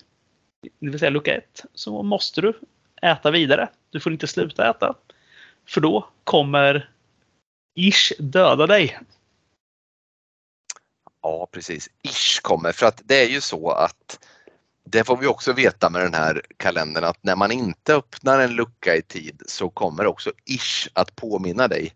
det 0.61 0.71
vill 0.91 0.99
säga 0.99 1.11
lucka 1.11 1.35
ett, 1.35 1.65
så 1.75 2.03
måste 2.03 2.41
du 2.41 2.61
äta 3.03 3.31
vidare. 3.31 3.69
Du 3.91 4.01
får 4.01 4.13
inte 4.13 4.27
sluta 4.27 4.71
äta. 4.71 4.95
För 5.67 5.81
då 5.81 6.09
kommer 6.25 6.91
Ish 7.75 8.13
döda 8.19 8.67
dig. 8.67 8.99
Ja, 11.23 11.49
precis. 11.53 11.89
Ish 12.03 12.41
kommer. 12.43 12.73
För 12.73 12.87
att 12.87 13.03
det 13.05 13.23
är 13.23 13.29
ju 13.29 13.41
så 13.41 13.71
att 13.71 14.29
det 14.85 15.05
får 15.05 15.17
vi 15.17 15.27
också 15.27 15.53
veta 15.53 15.91
med 15.91 16.03
den 16.03 16.15
här 16.15 16.43
kalendern 16.57 17.05
att 17.05 17.23
när 17.25 17.37
man 17.37 17.53
inte 17.53 17.95
öppnar 17.95 18.41
en 18.41 18.55
lucka 18.55 18.97
i 18.97 19.03
tid 19.03 19.43
så 19.47 19.71
kommer 19.71 20.07
också 20.07 20.33
Ish 20.45 20.89
att 20.93 21.17
påminna 21.17 21.69
dig. 21.69 21.95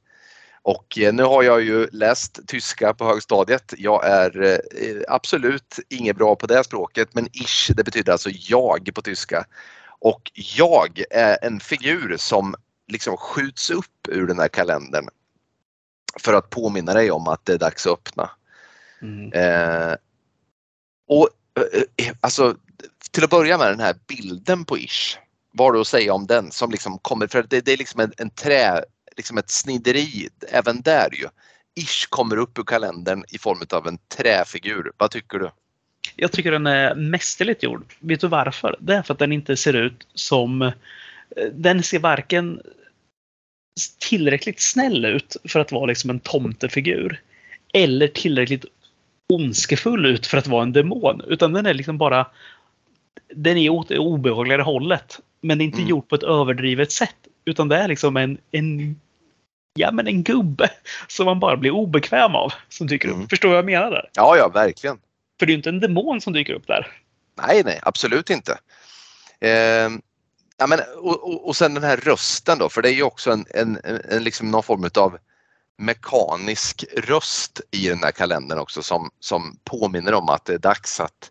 Och 0.63 0.99
eh, 0.99 1.13
nu 1.13 1.23
har 1.23 1.43
jag 1.43 1.63
ju 1.63 1.89
läst 1.93 2.41
tyska 2.47 2.95
på 2.95 3.05
högstadiet. 3.05 3.75
Jag 3.79 4.07
är 4.07 4.43
eh, 4.43 5.03
absolut 5.09 5.79
inget 5.89 6.17
bra 6.17 6.37
på 6.37 6.47
det 6.47 6.65
språket 6.65 7.09
men 7.15 7.29
Ish 7.33 7.71
det 7.77 7.85
betyder 7.85 8.13
alltså 8.13 8.31
jag 8.31 8.91
på 8.95 9.03
tyska. 9.03 9.47
Och 9.99 10.31
jag 10.57 11.03
är 11.11 11.39
en 11.43 11.61
figur 11.61 12.17
som 12.17 12.55
liksom 12.89 13.17
skjuts 13.17 13.71
upp 13.71 14.09
ur 14.09 14.27
den 14.27 14.39
här 14.39 14.49
kalendern 14.49 15.09
för 16.21 16.35
att 16.35 16.51
påminna 16.51 16.95
dig 16.95 17.11
om 17.11 17.29
att 17.29 17.45
det 17.45 17.53
är 17.53 17.59
dags 17.59 17.87
att 17.87 17.93
öppna. 17.93 18.31
Eh, 19.33 19.95
och 21.09 21.29
eh, 21.97 22.13
alltså 22.21 22.57
till 23.11 23.25
att 23.25 23.31
börja 23.31 23.59
med 23.59 23.69
den 23.69 23.81
här 23.81 23.95
bilden 24.07 24.65
på 24.65 24.79
Ish. 24.79 25.19
Vad 25.53 25.67
har 25.67 25.73
du 25.73 25.81
att 25.81 25.87
säga 25.87 26.15
om 26.15 26.27
den 26.27 26.51
som 26.51 26.71
liksom 26.71 26.99
kommer, 26.99 27.27
för 27.27 27.43
det, 27.43 27.61
det 27.61 27.73
är 27.73 27.77
liksom 27.77 28.01
en, 28.01 28.13
en 28.17 28.31
trä, 28.31 28.85
liksom 29.17 29.39
ett 29.39 29.51
snideri 29.51 30.29
även 30.49 30.81
där 30.83 31.09
ju. 31.13 31.27
Ish 31.75 32.07
kommer 32.09 32.37
upp 32.37 32.59
ur 32.59 32.63
kalendern 32.65 33.25
i 33.29 33.39
form 33.39 33.59
av 33.71 33.87
en 33.89 33.99
träfigur. 33.99 34.93
Vad 34.97 35.11
tycker 35.11 35.39
du? 35.39 35.51
Jag 36.17 36.33
tycker 36.33 36.53
den 36.53 36.67
är 36.67 36.95
mästerligt 36.95 37.63
gjord. 37.63 37.95
Vet 37.99 38.21
du 38.21 38.29
varför? 38.29 38.77
Det 38.81 38.95
är 38.95 39.03
för 39.03 39.13
att 39.15 39.19
den 39.19 39.33
inte 39.33 39.57
ser 39.57 39.75
ut 39.75 40.07
som... 40.15 40.63
eh, 40.63 40.73
Den 41.53 41.83
ser 41.83 41.99
varken 41.99 42.61
tillräckligt 44.09 44.61
snäll 44.61 45.05
ut 45.05 45.37
för 45.45 45.61
att 45.61 45.73
vara 45.73 45.87
liksom 45.87 46.11
en 46.11 46.21
tomtefigur. 46.21 47.21
Eller 47.73 48.09
tillräckligt 48.09 48.65
ondskefull 49.33 50.07
ut 50.07 50.27
för 50.27 50.39
att 50.39 50.47
vara 50.47 50.63
en 50.63 50.73
demon. 50.73 51.23
Utan 51.27 51.53
den 51.53 51.67
är 51.67 51.75
liksom 51.75 51.99
bara... 51.99 52.27
Den 53.35 53.57
är 53.57 53.69
åt 53.69 53.89
det 53.89 53.99
obehagligare 53.99 54.63
hållet. 54.63 55.21
Men 55.41 55.59
det 55.59 55.65
är 55.65 55.67
inte 55.67 55.79
Mm. 55.79 55.91
gjort 55.91 56.09
på 56.09 56.15
ett 56.15 56.23
överdrivet 56.23 56.93
sätt. 56.93 57.17
Utan 57.45 57.69
det 57.69 57.77
är 57.77 57.89
liksom 57.89 58.17
en, 58.17 58.39
en 58.51 59.01
ja, 59.75 59.93
men 59.93 60.07
en 60.07 60.23
gubbe 60.23 60.71
som 61.09 61.27
man 61.27 61.41
bara 61.41 61.57
blir 61.57 61.71
obekväm 61.71 62.35
av. 62.35 62.53
Som 62.69 62.87
dyker 62.87 63.09
upp. 63.09 63.15
Mm. 63.15 63.29
Förstår 63.29 63.49
du 63.49 63.53
vad 63.53 63.59
jag 63.59 63.65
menar 63.65 63.91
där? 63.91 64.11
Ja, 64.15 64.37
ja, 64.37 64.49
verkligen. 64.49 64.99
För 65.39 65.47
det 65.47 65.51
är 65.51 65.55
ju 65.55 65.57
inte 65.57 65.69
en 65.69 65.81
demon 65.81 66.21
som 66.21 66.33
dyker 66.33 66.53
upp 66.53 66.67
där. 66.67 66.87
Nej, 67.47 67.63
nej, 67.65 67.81
absolut 67.83 68.31
inte. 68.31 68.59
Eh, 69.41 69.91
ja, 70.59 70.67
men, 70.69 70.79
och, 70.97 71.29
och, 71.29 71.49
och 71.49 71.57
sen 71.57 71.75
den 71.75 71.83
här 71.83 71.97
rösten 71.97 72.59
då, 72.59 72.69
för 72.69 72.83
det 72.83 72.89
är 72.89 72.95
ju 72.95 73.03
också 73.03 73.31
en, 73.31 73.47
en, 73.55 73.79
en, 73.85 74.01
en 74.11 74.25
liksom 74.25 74.51
någon 74.51 74.63
form 74.63 74.91
av 74.95 75.19
mekanisk 75.79 76.85
röst 76.97 77.61
i 77.71 77.89
den 77.89 78.03
här 78.03 78.11
kalendern 78.11 78.59
också 78.59 78.83
som, 78.83 79.11
som 79.21 79.59
påminner 79.65 80.15
om 80.15 80.29
att 80.29 80.45
det 80.45 80.55
är 80.55 80.59
dags 80.59 81.01
att, 81.01 81.31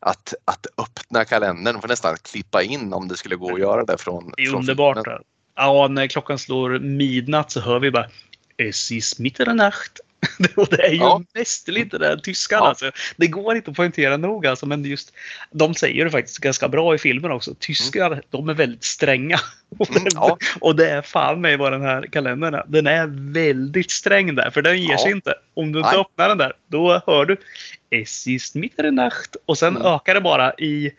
att, 0.00 0.34
att 0.44 0.66
öppna 0.78 1.24
kalendern. 1.24 1.74
Man 1.74 1.80
får 1.80 1.88
nästan 1.88 2.16
klippa 2.16 2.62
in 2.62 2.92
om 2.92 3.08
det 3.08 3.16
skulle 3.16 3.36
gå 3.36 3.54
att 3.54 3.60
göra 3.60 3.84
det 3.84 3.98
från 3.98 4.32
Det 4.36 4.42
är 4.42 4.50
från 4.50 4.60
underbart. 4.60 4.96
filmen. 5.04 5.22
Ja, 5.56 5.88
när 5.88 6.06
klockan 6.06 6.38
slår 6.38 6.78
midnatt 6.78 7.50
så 7.50 7.60
hör 7.60 7.78
vi 7.80 7.90
bara 7.90 8.08
Es 8.56 8.92
ist 8.92 9.18
Mitternacht. 9.18 10.00
Och 10.56 10.68
det 10.70 10.86
är 10.86 10.90
ju 10.92 10.96
Ja. 10.96 11.22
mästerligt 11.34 11.90
det 11.90 11.98
där 11.98 12.16
tyskan. 12.16 12.58
Ja. 12.62 12.68
Alltså. 12.68 12.90
Det 13.16 13.26
går 13.26 13.56
inte 13.56 13.70
att 13.70 13.76
poängtera 13.76 14.16
nog 14.16 14.46
alltså, 14.46 14.66
men 14.66 14.84
just 14.84 15.12
de 15.50 15.74
säger 15.74 16.04
det 16.04 16.10
faktiskt 16.10 16.38
ganska 16.38 16.68
bra 16.68 16.94
i 16.94 16.98
filmen 16.98 17.30
också. 17.30 17.54
Tyskar, 17.58 18.22
de 18.30 18.48
är 18.48 18.54
väldigt 18.54 18.84
stränga. 18.84 19.38
Och, 19.78 19.90
Mm, 19.96 20.02
ja. 20.14 20.38
och 20.60 20.76
det 20.76 20.90
är 20.90 21.02
fan 21.02 21.40
mig 21.40 21.56
vad 21.56 21.72
den 21.72 21.82
här 21.82 22.02
kalendern 22.02 22.54
är. 22.54 22.64
Den 22.68 22.86
är 22.86 23.06
väldigt 23.32 23.90
sträng 23.90 24.34
där, 24.34 24.50
för 24.50 24.62
den 24.62 24.82
ger 24.82 24.90
Ja. 24.90 24.98
sig 24.98 25.12
inte. 25.12 25.34
Om 25.54 25.72
du 25.72 25.78
inte 25.78 25.90
Nej. 25.90 26.00
öppnar 26.00 26.28
den 26.28 26.38
där, 26.38 26.52
då 26.66 27.02
hör 27.06 27.24
du 27.24 27.36
Es 27.90 28.26
ist 28.26 28.54
Mitternacht. 28.54 29.36
Och 29.46 29.58
sen 29.58 29.76
Mm. 29.76 29.82
ökar 29.94 30.14
det 30.14 30.20
bara 30.20 30.52
i 30.54 30.90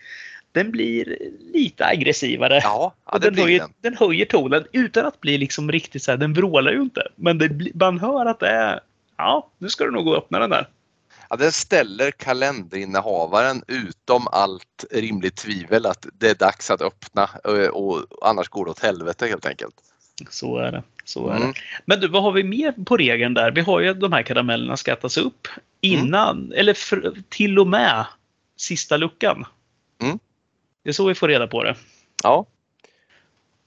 den 0.52 0.72
blir 0.72 1.18
lite 1.54 1.86
aggressivare. 1.86 2.60
Ja, 2.64 2.94
ja 3.06 3.12
Och 3.12 3.20
den, 3.20 3.36
höjer, 3.38 3.60
den. 3.60 3.70
den 3.82 3.98
höjer 3.98 4.26
tonen 4.26 4.66
utan 4.72 5.06
att 5.06 5.22
bli 5.22 5.38
liksom 5.38 5.72
riktigt 5.72 6.04
så 6.04 6.12
här, 6.12 6.18
den 6.18 6.34
vrålar 6.34 6.72
ju 6.72 6.82
inte. 6.82 7.08
Men 7.16 7.38
det 7.38 7.76
man 7.76 8.00
hör 8.00 8.26
att 8.26 8.40
det 8.40 8.48
är, 8.50 8.80
ja, 9.20 9.50
nu 9.58 9.70
ska 9.70 9.84
du 9.86 9.92
nog 9.92 10.06
gå 10.06 10.12
och 10.12 10.18
öppna 10.18 10.40
den 10.40 10.50
där. 10.50 10.68
Ja, 11.30 11.36
den 11.36 11.52
ställer 11.52 12.12
kalenderinnehavaren 12.12 13.64
utom 13.68 14.28
allt 14.32 14.86
rimligt 14.92 15.36
tvivel 15.36 15.86
att 15.86 16.06
det 16.14 16.30
är 16.30 16.36
dags 16.36 16.72
att 16.72 16.82
öppna 16.82 17.30
och, 17.44 17.56
och 17.58 18.06
annars 18.30 18.50
går 18.50 18.66
det 18.66 18.72
åt 18.72 18.80
helvete 18.80 19.28
helt 19.28 19.46
enkelt. 19.46 19.76
Så 20.30 20.58
är 20.58 20.72
det. 20.72 20.84
Så 21.06 21.30
är 21.30 21.36
Mm. 21.36 21.48
det. 21.48 21.54
Men 21.86 22.00
du, 22.00 22.08
vad 22.08 22.24
har 22.24 22.32
vi 22.32 22.44
mer 22.44 22.72
på 22.86 22.98
regeln 22.98 23.34
där? 23.34 23.52
Vi 23.52 23.62
har 23.62 23.80
ju 23.80 23.90
att 23.90 24.00
de 24.00 24.14
här 24.14 24.24
karamellerna 24.24 24.78
ska 24.78 24.94
ätas 24.94 25.18
upp 25.18 25.48
innan, 25.82 26.52
eller 26.56 26.74
för, 26.74 27.14
till 27.30 27.60
och 27.60 27.68
med 27.68 28.06
sista 28.58 28.98
luckan. 28.98 29.46
Mm. 30.02 30.20
Det 30.84 30.90
är 30.90 30.94
så 30.94 31.08
vi 31.08 31.16
får 31.16 31.28
reda 31.28 31.48
på 31.48 31.64
det. 31.64 31.76
Ja, 32.24 32.46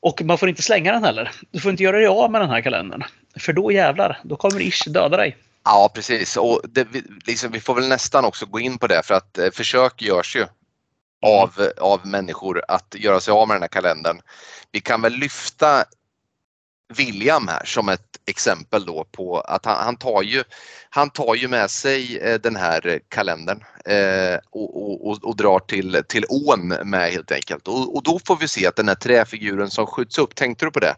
Och 0.01 0.23
man 0.23 0.39
får 0.39 0.49
inte 0.49 0.63
slänga 0.63 0.93
den 0.93 1.05
heller. 1.05 1.31
Du 1.51 1.61
får 1.61 1.71
inte 1.71 1.83
göra 1.83 1.97
dig 1.97 2.07
av 2.07 2.31
med 2.31 2.41
den 2.41 2.51
här 2.51 2.61
kalendern. 2.61 3.03
För 3.39 3.53
då 3.53 3.73
jävlar, 3.73 4.21
då 4.25 4.37
kommer 4.37 4.61
Ish 4.61 4.89
döda 4.89 5.17
dig. 5.17 5.37
ja 5.65 5.91
precis. 5.95 6.37
Och 6.37 6.61
det, 6.65 6.85
vi, 6.93 7.03
liksom, 7.27 7.51
vi 7.53 7.61
får 7.61 7.75
väl 7.75 7.89
nästan 7.89 8.25
också 8.25 8.47
gå 8.47 8.61
in 8.61 8.79
på 8.79 8.87
det 8.87 9.03
för 9.03 9.15
att 9.15 9.39
eh, 9.39 9.51
försök 9.51 10.03
görs 10.03 10.37
ju 10.37 10.47
av, 11.27 11.69
av 11.81 12.07
människor 12.07 12.63
att 12.69 12.95
göra 12.99 13.21
sig 13.21 13.33
av 13.33 13.49
med 13.49 13.55
den 13.55 13.63
här 13.63 13.69
kalendern. 13.69 14.21
Vi 14.73 14.81
kan 14.81 15.03
väl 15.03 15.13
lyfta 15.13 15.85
William 16.97 17.49
här 17.49 17.65
som 17.65 17.89
ett 17.89 18.19
exempel 18.27 18.87
då 18.87 19.05
på 19.05 19.41
att 19.41 19.65
han, 19.65 19.85
han, 19.85 19.97
tar, 19.97 20.23
ju, 20.23 20.45
han 20.91 21.11
tar 21.11 21.35
ju 21.35 21.49
med 21.49 21.71
sig 21.71 22.19
eh, 22.19 22.41
den 22.41 22.57
här 22.57 23.01
kalendern 23.09 23.65
eh, 23.85 24.39
och, 24.51 24.83
och, 24.83 25.09
och, 25.09 25.25
och 25.25 25.37
drar 25.37 25.59
till, 25.59 26.03
till 26.09 26.25
ån 26.29 26.69
med 26.69 27.13
helt 27.13 27.33
enkelt. 27.33 27.69
Och, 27.69 27.97
och 27.97 28.03
då 28.03 28.21
får 28.27 28.37
vi 28.37 28.49
se 28.49 28.67
att 28.67 28.77
den 28.77 28.89
här 28.89 28.95
träfiguren 28.95 29.71
som 29.71 29.87
skjuts 29.87 30.19
upp, 30.19 30.35
tänkte 30.35 30.65
du 30.65 30.71
på 30.71 30.81
det? 30.81 30.95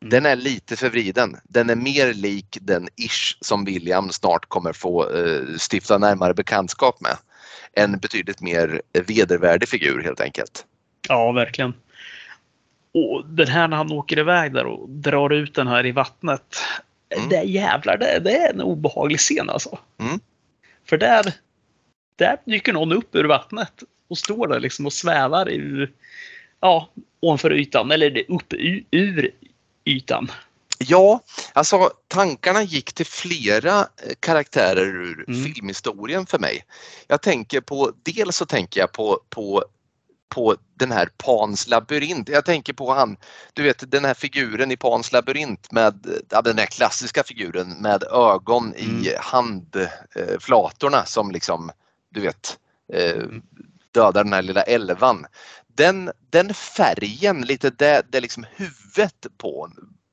Mm. 0.00 0.10
Den 0.10 0.26
är 0.26 0.36
lite 0.36 0.76
förvriden. 0.76 1.36
Den 1.44 1.70
är 1.70 1.74
mer 1.76 2.14
lik 2.14 2.58
den 2.60 2.88
ish 2.96 3.36
som 3.40 3.64
William 3.64 4.10
snart 4.10 4.46
kommer 4.48 4.72
få 4.72 5.10
eh, 5.10 5.42
stifta 5.72 5.98
närmare 5.98 6.34
bekantskap 6.34 7.00
med. 7.00 7.16
En 7.72 7.98
betydligt 7.98 8.40
mer 8.40 8.82
vedervärdig 9.06 9.68
figur 9.68 10.02
helt 10.02 10.20
enkelt. 10.20 10.66
Ja, 11.08 11.32
verkligen. 11.32 11.74
Och 12.94 13.26
den 13.26 13.48
här 13.48 13.68
när 13.68 13.76
han 13.76 13.92
åker 13.92 14.18
iväg 14.18 14.54
där 14.54 14.66
och 14.66 14.88
drar 14.88 15.30
ut 15.30 15.54
den 15.54 15.66
här 15.66 15.86
i 15.86 15.92
vattnet. 15.92 16.56
Mm. 17.16 17.28
Det 17.28 17.42
jävlar, 17.42 17.96
det, 17.98 18.20
det 18.24 18.36
är 18.36 18.52
en 18.52 18.60
obehaglig 18.60 19.18
scen 19.18 19.50
alltså. 19.50 19.78
Mm. 19.98 20.20
För 20.88 20.96
där, 20.98 21.32
där 22.16 22.36
dyker 22.44 22.72
någon 22.72 22.92
upp 22.92 23.14
ur 23.14 23.24
vattnet 23.24 23.82
och 24.08 24.18
står 24.18 24.48
där 24.48 24.60
liksom 24.60 24.86
och 24.86 24.92
svävar 24.92 25.48
ur, 25.48 25.92
ja, 26.60 26.88
ovanför 27.20 27.52
ytan. 27.52 27.90
Eller 27.90 28.10
det- 28.10 28.28
upp 28.28 28.52
ur, 28.52 28.84
ur 28.90 29.30
ytan. 29.84 30.30
Ja, 30.78 31.20
alltså 31.52 31.90
tankarna 32.08 32.62
gick 32.62 32.92
till 32.92 33.06
flera 33.06 33.78
eh, 33.80 34.12
karaktärer 34.20 34.86
ur 34.86 35.24
Mm. 35.28 35.44
filmhistorien 35.44 36.26
för 36.26 36.38
mig. 36.38 36.64
Jag 37.06 37.22
tänker 37.22 37.60
på, 37.60 37.92
dels 38.02 38.36
så 38.36 38.46
tänker 38.46 38.80
jag 38.80 38.92
på, 38.92 39.20
på, 39.30 39.64
på 40.28 40.56
den 40.74 40.92
här 40.92 41.08
Pans 41.16 41.68
labyrint. 41.68 42.28
Jag 42.28 42.44
tänker 42.44 42.72
på 42.72 42.92
han, 42.94 43.16
du 43.52 43.62
vet 43.62 43.90
den 43.90 44.04
här 44.04 44.14
figuren 44.14 44.70
i 44.70 44.76
Pans 44.76 45.12
labyrint 45.12 45.72
med, 45.72 46.06
den 46.44 46.58
här 46.58 46.66
klassiska 46.66 47.22
figuren 47.22 47.68
med 47.80 48.02
ögon 48.02 48.74
i 48.74 49.14
handflatorna 49.20 51.04
som 51.04 51.30
liksom, 51.30 51.70
du 52.10 52.20
vet, 52.20 52.58
eh, 52.92 53.22
dödar 53.92 54.24
den 54.24 54.32
här 54.32 54.42
lilla 54.42 54.62
älvan. 54.62 55.26
Den, 55.76 56.10
den 56.30 56.54
färgen, 56.54 57.42
lite 57.42 57.70
det, 57.70 58.02
det 58.12 58.20
liksom 58.20 58.46
huvudet 58.56 59.26
på, 59.38 59.68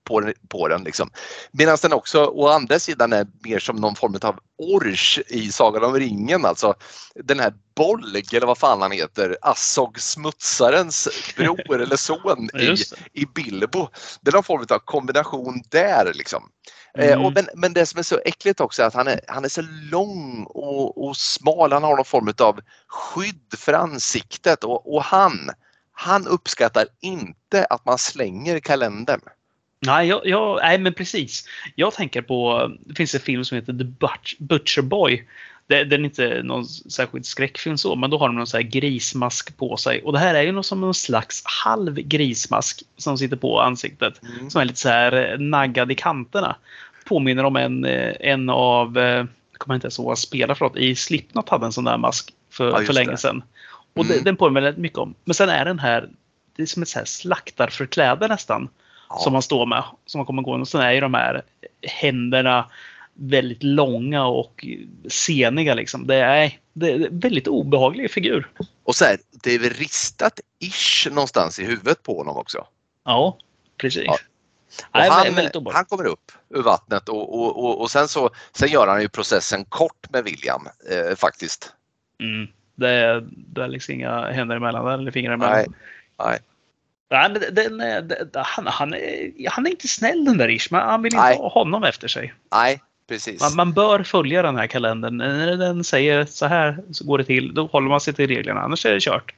på, 0.08 0.20
den- 0.20 0.34
på 0.50 0.68
den. 0.68 0.84
Liksom. 0.84 1.10
Medan 1.52 1.78
den 1.82 1.94
också 1.94 2.24
å 2.26 2.48
andra 2.48 2.80
sidan 2.80 3.14
är 3.14 3.28
mer 3.44 3.60
som 3.60 3.76
någon 3.76 3.96
form 3.96 4.16
av 4.22 4.40
orch 4.58 5.20
i 5.28 5.52
Sagan 5.52 5.84
om 5.84 5.96
ringen. 5.96 6.46
Alltså 6.46 6.74
den 7.16 7.40
här 7.40 7.54
Bolg 7.76 8.34
eller 8.34 8.48
vad 8.48 8.58
fan 8.58 8.82
han 8.82 8.92
heter, 8.92 9.38
Assog 9.42 10.00
smutsarens 10.00 11.08
bror 11.38 11.82
eller 11.82 11.96
son 11.96 12.50
i, 12.60 12.76
i 13.22 13.26
Bilbo. 13.26 13.88
Det 14.22 14.30
är 14.30 14.34
någon 14.34 14.44
form 14.44 14.66
av 14.70 14.80
kombination 14.80 15.62
där 15.70 16.12
liksom. 16.14 16.44
Eh, 16.98 17.12
Mm. 17.12 17.26
och 17.26 17.34
men, 17.34 17.48
men 17.56 17.74
det 17.74 17.86
som 17.86 18.00
är 18.00 18.04
så 18.04 18.20
äckligt 18.26 18.60
också 18.60 18.82
är 18.82 18.88
att 18.88 18.94
han 18.94 19.08
är, 19.08 19.20
han 19.28 19.46
är 19.46 19.50
så 19.50 19.62
lång 19.92 20.44
och, 20.44 21.08
och 21.08 21.18
smal. 21.18 21.72
Han 21.74 21.84
har 21.84 21.96
någon 21.96 22.06
form 22.06 22.34
av 22.40 22.60
skydd 22.88 23.54
för 23.58 23.74
ansiktet 23.74 24.64
och, 24.64 24.96
och 24.96 25.04
han, 25.04 25.50
han 25.92 26.28
uppskattar 26.28 26.86
inte 27.02 27.66
att 27.66 27.86
man 27.86 27.98
slänger 27.98 28.60
kalendern. 28.60 29.22
Nej, 29.86 30.08
jag, 30.08 30.26
jag, 30.26 30.60
nej, 30.62 30.78
men 30.78 30.94
precis. 30.94 31.46
Jag 31.76 31.94
tänker 31.94 32.22
på, 32.22 32.72
det 32.86 32.96
finns 32.96 33.16
en 33.16 33.22
film 33.22 33.46
som 33.46 33.56
heter 33.56 33.74
The 33.74 33.84
Butch, 33.84 34.36
Butcher 34.40 34.82
Boy. 34.82 35.28
Det, 35.72 35.84
den 35.84 36.02
är 36.02 36.06
inte 36.06 36.42
någon 36.44 36.66
särskild 36.66 37.26
skräckfilm 37.26 37.78
så, 37.78 37.96
men 37.96 38.10
då 38.10 38.18
har 38.18 38.28
de 38.28 38.36
någon 38.36 38.48
så 38.48 38.58
här 38.58 38.64
grismask 38.64 39.58
på 39.58 39.78
sig. 39.78 40.02
Och 40.02 40.14
det 40.14 40.20
här 40.20 40.36
är 40.36 40.42
ju 40.42 40.52
någon 40.52 40.64
som 40.64 40.84
en 40.84 40.94
slags 40.94 41.42
halv 41.64 41.96
grismask 41.96 42.84
som 42.98 43.18
sitter 43.18 43.38
på 43.38 43.60
ansiktet. 43.62 44.22
Som 44.50 44.62
är 44.62 44.66
lite 44.66 44.80
så 44.80 44.90
här 44.90 45.32
eh, 45.34 45.40
naggad 45.40 45.92
i 45.92 45.96
kanterna. 45.96 46.56
Påminner 47.06 47.44
om 47.44 47.56
en, 47.56 47.86
eh, 47.86 48.14
en 48.20 48.50
av, 48.50 48.98
eh, 48.98 49.04
jag 49.52 49.58
kommer 49.58 49.76
inte 49.76 49.86
ens 49.86 49.98
ihåg 50.00 50.06
vad 50.06 50.12
han 50.12 50.18
spelar 50.18 50.56
för 50.56 50.66
något, 50.66 50.78
i 50.78 50.96
Slipknot 50.96 51.50
hade 51.50 51.66
en 51.66 51.72
sån 51.74 51.84
där 51.84 51.98
mask 51.98 52.34
för, 52.52 52.70
Ja, 52.70 52.86
för 52.86 52.94
länge 52.94 53.18
sedan. 53.18 53.44
Och 53.94 54.06
Mm. 54.06 54.18
det, 54.18 54.24
den 54.24 54.36
påminner 54.38 54.62
väldigt 54.62 54.82
mycket 54.82 54.98
om. 54.98 55.14
Men 55.26 55.34
sen 55.34 55.50
är 55.50 55.66
den 55.66 55.80
här, 55.80 56.10
det 56.56 56.62
är 56.62 56.66
som 56.68 56.82
ett 56.82 56.90
så 56.90 57.00
här 57.00 57.06
slaktarförkläde 57.06 58.28
nästan 58.28 58.70
Ja. 59.10 59.18
som 59.18 59.34
man 59.34 59.42
står 59.42 59.66
med. 59.66 59.84
Som 60.06 60.20
man 60.20 60.26
kommer 60.26 60.42
gå 60.42 60.54
och 60.54 60.68
sen 60.68 60.82
är 60.82 60.92
ju 60.92 61.00
de 61.02 61.14
här 61.14 61.42
händerna 62.02 62.66
väldigt 63.14 63.64
långa 63.64 64.26
och 64.26 64.66
seniga 65.08 65.74
liksom. 65.74 66.08
Det 66.08 66.16
är, 66.16 66.60
det 66.74 66.92
är 66.92 66.96
en 66.96 67.20
väldigt 67.20 67.48
obehaglig 67.48 68.12
figur. 68.12 68.50
Och 68.84 68.96
så 68.96 69.06
här, 69.06 69.18
det 69.44 69.56
är 69.56 69.60
väl 69.60 69.74
ristat 69.74 70.40
ish 70.60 71.08
någonstans 71.12 71.60
i 71.60 71.66
huvudet 71.66 72.04
på 72.04 72.18
honom 72.18 72.38
också. 72.38 72.68
Ja, 73.06 73.38
precis. 73.78 74.04
Ja. 74.06 74.18
Nej, 74.94 75.10
han, 75.10 75.50
han 75.74 75.86
kommer 75.86 76.06
upp 76.06 76.32
ur 76.50 76.62
vattnet 76.62 77.10
och, 77.10 77.40
och, 77.40 77.66
och, 77.66 77.82
och 77.82 77.92
sen, 77.92 78.08
så, 78.08 78.30
sen 78.54 78.70
gör 78.70 78.88
han 78.88 79.02
ju 79.02 79.10
processen 79.10 79.66
kort 79.66 80.10
med 80.10 80.24
William 80.24 80.68
eh, 80.92 81.16
faktiskt. 81.16 81.74
Mm. 82.20 82.48
Det, 82.76 82.90
är, 82.90 83.28
det 83.32 83.64
är 83.64 83.68
liksom 83.68 83.94
inga 83.94 84.32
händer 84.32 84.56
emellan 84.56 85.00
eller 85.00 85.12
fingrar 85.12 85.34
emellan. 85.34 85.56
Nej, 85.56 85.68
nej. 86.20 86.40
Nej, 87.10 87.30
men 87.32 87.56
den, 87.56 87.82
är- 87.82 88.02
den, 88.02 88.44
han, 88.46 88.68
han, 88.68 88.94
är, 88.94 89.50
han 89.50 89.66
är 89.66 89.70
inte 89.70 89.88
snäll 89.88 90.26
den 90.26 90.38
där 90.38 90.50
Ish, 90.50 90.68
men 90.72 90.82
han 90.82 91.02
vill 91.02 91.14
inte 91.14 91.24
Nej. 91.26 91.38
ha 91.38 91.50
honom 91.50 91.84
efter 91.84 92.08
sig. 92.08 92.34
Nej, 92.52 92.82
precis. 93.12 93.42
Man, 93.42 93.56
man 93.56 93.74
bör 93.74 94.04
följa 94.04 94.42
den 94.42 94.56
här 94.56 94.68
kalendern. 94.68 95.18
När 95.18 95.58
den 95.58 95.84
säger 95.84 96.26
så 96.26 96.46
här 96.46 96.84
så 96.92 97.06
går 97.06 97.18
det 97.18 97.24
till, 97.24 97.54
då 97.54 97.66
håller 97.66 97.90
man 97.90 98.02
sig 98.02 98.14
till 98.14 98.28
reglerna. 98.28 98.62
Annars 98.62 98.86
är 98.86 98.94
det 98.94 99.00
kört. 99.00 99.36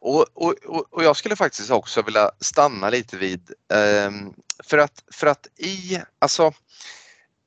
Och, 0.00 0.26
och, 0.34 0.54
och, 0.90 1.04
jag 1.04 1.16
skulle 1.16 1.36
faktiskt 1.36 1.70
också 1.70 2.02
vilja 2.02 2.30
stanna 2.40 2.90
lite 2.90 3.16
vid 3.16 3.40
ehm, 3.74 4.32
för 4.64 4.78
att, 4.78 5.04
för 5.12 5.26
att 5.26 5.46
i, 5.56 6.00
alltså 6.18 6.52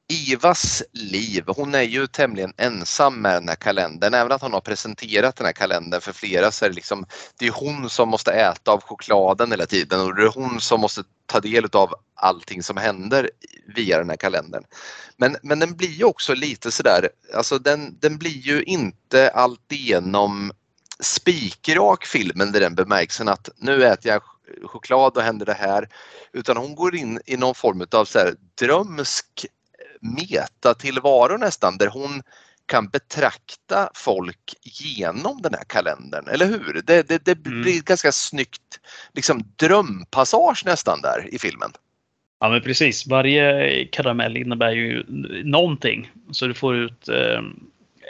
Ivas 0.08 0.84
liv, 0.91 1.43
hon 1.47 1.76
är 1.76 1.82
ju 1.82 2.08
tämligen 2.08 2.53
ensam 2.58 3.22
med 3.22 3.34
den 3.34 3.47
här 3.47 3.56
kalendern. 3.56 4.14
Även 4.14 4.32
att 4.32 4.41
hon 4.41 4.53
har 4.53 4.62
presenterat 4.62 5.36
den 5.36 5.45
här 5.45 5.53
kalendern 5.53 6.01
för 6.01 6.12
flera 6.12 6.51
så 6.51 6.66
är 6.66 6.70
det 6.70 6.76
liksom, 6.76 7.06
det 7.39 7.47
är 7.47 7.51
hon 7.51 7.89
som 7.89 8.10
måste 8.10 8.32
äta 8.32 8.72
av 8.72 8.82
chokladen 8.82 9.51
hela 9.51 9.66
tiden 9.66 10.01
och 10.01 10.16
det 10.16 10.24
är 10.24 10.32
hon 10.32 10.62
som 10.62 10.82
måste 10.82 11.03
ta 11.26 11.39
del 11.39 11.66
av 11.72 11.93
allting 12.16 12.64
som 12.64 12.78
händer 12.78 13.30
via 13.76 13.97
den 13.97 14.10
här 14.10 14.18
kalendern. 14.18 14.64
Men, 15.18 15.38
men 15.43 15.60
den 15.60 15.76
blir 15.76 15.89
ju 15.89 16.03
också 16.03 16.34
lite 16.34 16.72
sådär, 16.72 17.10
alltså 17.34 17.60
den, 17.60 17.97
den 17.99 18.18
blir 18.18 18.38
ju 18.38 18.64
inte 18.64 19.30
alltigenom 19.30 20.51
spikrak 20.99 22.06
filmen 22.06 22.56
i 22.56 22.60
den 22.60 22.76
bemärkelsen 22.76 23.28
att 23.28 23.49
nu 23.58 23.86
äter 23.86 24.12
jag 24.12 24.22
choklad 24.64 25.18
och 25.18 25.24
händer 25.24 25.45
det 25.45 25.53
här. 25.53 25.89
Utan 26.34 26.58
hon 26.58 26.76
går 26.76 26.95
in 26.95 27.20
i 27.26 27.38
någon 27.38 27.56
form 27.56 27.86
av 27.91 28.06
så 28.06 28.20
här 28.20 28.36
drömsk 28.60 29.45
metatillvaro 30.14 31.38
nästan 31.38 31.78
där 31.78 31.88
hon 31.88 32.22
kan 32.66 32.88
betrakta 32.88 33.89
folk 33.95 34.53
genom 34.64 35.41
den 35.41 35.53
här 35.53 35.64
kalendern, 35.68 36.28
eller 36.28 36.45
hur? 36.45 36.82
Det, 36.86 37.08
det, 37.08 37.26
det 37.26 37.45
Mm. 37.47 37.62
blir 37.62 37.78
ett 37.78 37.86
ganska 37.86 38.12
snyggt 38.12 38.80
liksom, 39.14 39.43
drömpassage 39.56 40.64
nästan 40.66 41.01
där 41.01 41.30
i 41.32 41.39
filmen. 41.39 41.72
Ja 42.39 42.49
men 42.49 42.62
precis. 42.62 43.08
Varje 43.08 43.86
karamell 43.86 44.38
innebär 44.38 44.72
ju 44.72 45.03
någonting. 45.43 46.12
Så 46.32 46.47
du 46.47 46.53
får 46.53 46.76
ut... 46.76 47.08
Eh, 47.10 47.41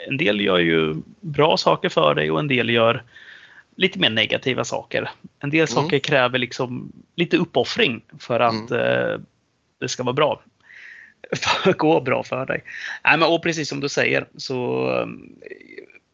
en 0.08 0.16
del 0.16 0.40
gör 0.40 0.58
ju 0.58 0.94
bra 1.20 1.56
saker 1.56 1.88
för 1.88 2.14
dig 2.14 2.30
och 2.30 2.40
en 2.40 2.48
del 2.48 2.70
gör 2.70 3.02
lite 3.76 3.98
mer 3.98 4.10
negativa 4.10 4.64
saker. 4.64 5.10
En 5.38 5.50
del 5.50 5.58
Mm. 5.58 5.66
saker 5.66 5.98
kräver 5.98 6.38
liksom 6.38 6.92
lite 7.16 7.36
uppoffring 7.36 8.00
för 8.18 8.40
att 8.40 8.70
eh, 8.70 9.20
det 9.80 9.88
ska 9.88 10.02
vara 10.02 10.12
bra. 10.12 10.42
Gå 11.76 12.00
bra 12.00 12.22
för 12.22 12.46
dig. 12.46 12.62
Nej, 13.04 13.18
men, 13.18 13.28
och 13.28 13.42
precis 13.42 13.68
som 13.68 13.80
du 13.80 13.88
säger 13.88 14.26
så 14.36 14.90
um, 14.90 15.32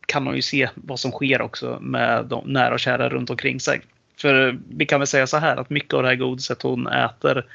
kan 0.07 0.25
man 0.25 0.37
ju 0.37 0.43
se 0.43 0.69
vad 0.75 1.01
som 1.01 1.11
sker 1.11 1.43
också 1.43 1.79
med 1.81 2.25
de 2.25 2.53
nära 2.53 2.75
och 2.75 2.81
kära 2.81 3.09
runt 3.09 3.31
omkring 3.31 3.61
sig. 3.61 3.81
För 4.21 4.49
eh, 4.49 4.55
vi 4.69 4.87
kan 4.87 5.01
väl 5.01 5.07
säga 5.07 5.27
så 5.27 5.37
här 5.37 5.57
att 5.57 5.71
mycket 5.71 5.95
av 5.95 6.03
det 6.03 6.09
här 6.09 6.17
godiset 6.17 6.63
hon 6.63 6.87
äter 6.87 7.47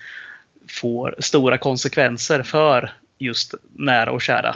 får 0.69 1.15
stora 1.19 1.57
konsekvenser 1.57 2.43
för 2.43 2.91
just 3.17 3.53
nära 3.73 4.11
och 4.11 4.21
kära. 4.21 4.55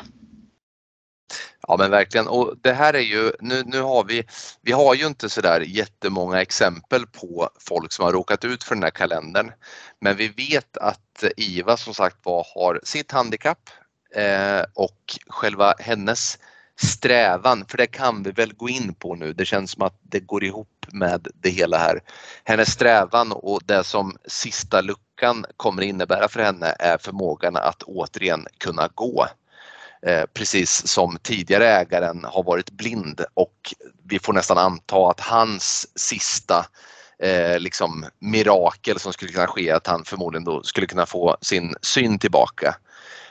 Ja 1.68 1.78
men 1.78 1.92
verkligen 1.92 2.28
och 2.28 2.54
det 2.62 2.74
här 2.74 2.94
är 2.94 3.00
ju, 3.00 3.32
nu, 3.40 3.64
nu 3.66 3.82
har 3.82 4.04
vi, 4.04 4.24
vi 4.62 4.72
har 4.72 4.96
ju 4.96 5.08
inte 5.08 5.30
sådär 5.30 5.62
jättemånga 5.62 6.42
exempel 6.42 7.08
på 7.08 7.50
folk 7.60 7.92
som 7.92 8.06
har 8.06 8.12
råkat 8.12 8.46
ut 8.46 8.64
för 8.64 8.76
den 8.76 8.84
här 8.84 8.92
kalendern. 8.92 9.52
Men 10.00 10.18
vi 10.18 10.28
vet 10.28 10.78
att 10.78 11.24
Iva 11.38 11.78
som 11.78 11.94
sagt 11.94 12.18
var 12.24 12.48
har 12.56 12.80
sitt 12.84 13.12
handikapp 13.12 13.70
eh, 14.16 14.64
och 14.74 15.18
själva 15.28 15.74
hennes 15.80 16.38
strävan, 16.82 17.66
för 17.68 17.78
det 17.78 17.88
kan 17.88 18.24
vi 18.24 18.32
väl 18.32 18.54
gå 18.54 18.70
in 18.70 18.94
på 18.94 19.16
nu, 19.16 19.34
det 19.34 19.46
känns 19.46 19.72
som 19.72 19.82
att 19.82 20.00
det 20.02 20.20
går 20.20 20.44
ihop 20.44 20.86
med 20.92 21.28
det 21.34 21.50
hela 21.50 21.78
här. 21.78 22.00
Hennes 22.44 22.72
strävan 22.72 23.32
och 23.32 23.62
det 23.66 23.84
som 23.84 24.18
sista 24.26 24.82
luckan 24.82 25.46
kommer 25.58 25.82
innebära 25.82 26.28
för 26.28 26.40
henne 26.40 26.76
är 26.80 26.98
förmågan 26.98 27.56
att 27.56 27.84
återigen 27.84 28.48
kunna 28.58 28.90
gå. 28.96 29.28
Eh, 30.06 30.26
precis 30.34 30.88
som 30.88 31.18
tidigare 31.22 31.68
ägaren 31.68 32.24
har 32.24 32.44
varit 32.44 32.72
blind 32.72 33.22
och 33.34 33.74
vi 34.04 34.20
får 34.20 34.34
nästan 34.34 34.58
anta 34.58 35.10
att 35.10 35.20
hans 35.20 35.88
sista 36.00 36.66
eh, 37.20 37.60
liksom 37.60 38.06
mirakel 38.20 39.00
som 39.00 39.14
skulle 39.14 39.32
kunna 39.32 39.48
ske 39.48 39.72
att 39.72 39.88
han 39.88 40.04
förmodligen 40.06 40.44
då 40.44 40.64
skulle 40.64 40.88
kunna 40.88 41.06
få 41.06 41.38
sin 41.42 41.76
syn 41.82 42.20
tillbaka. 42.20 42.76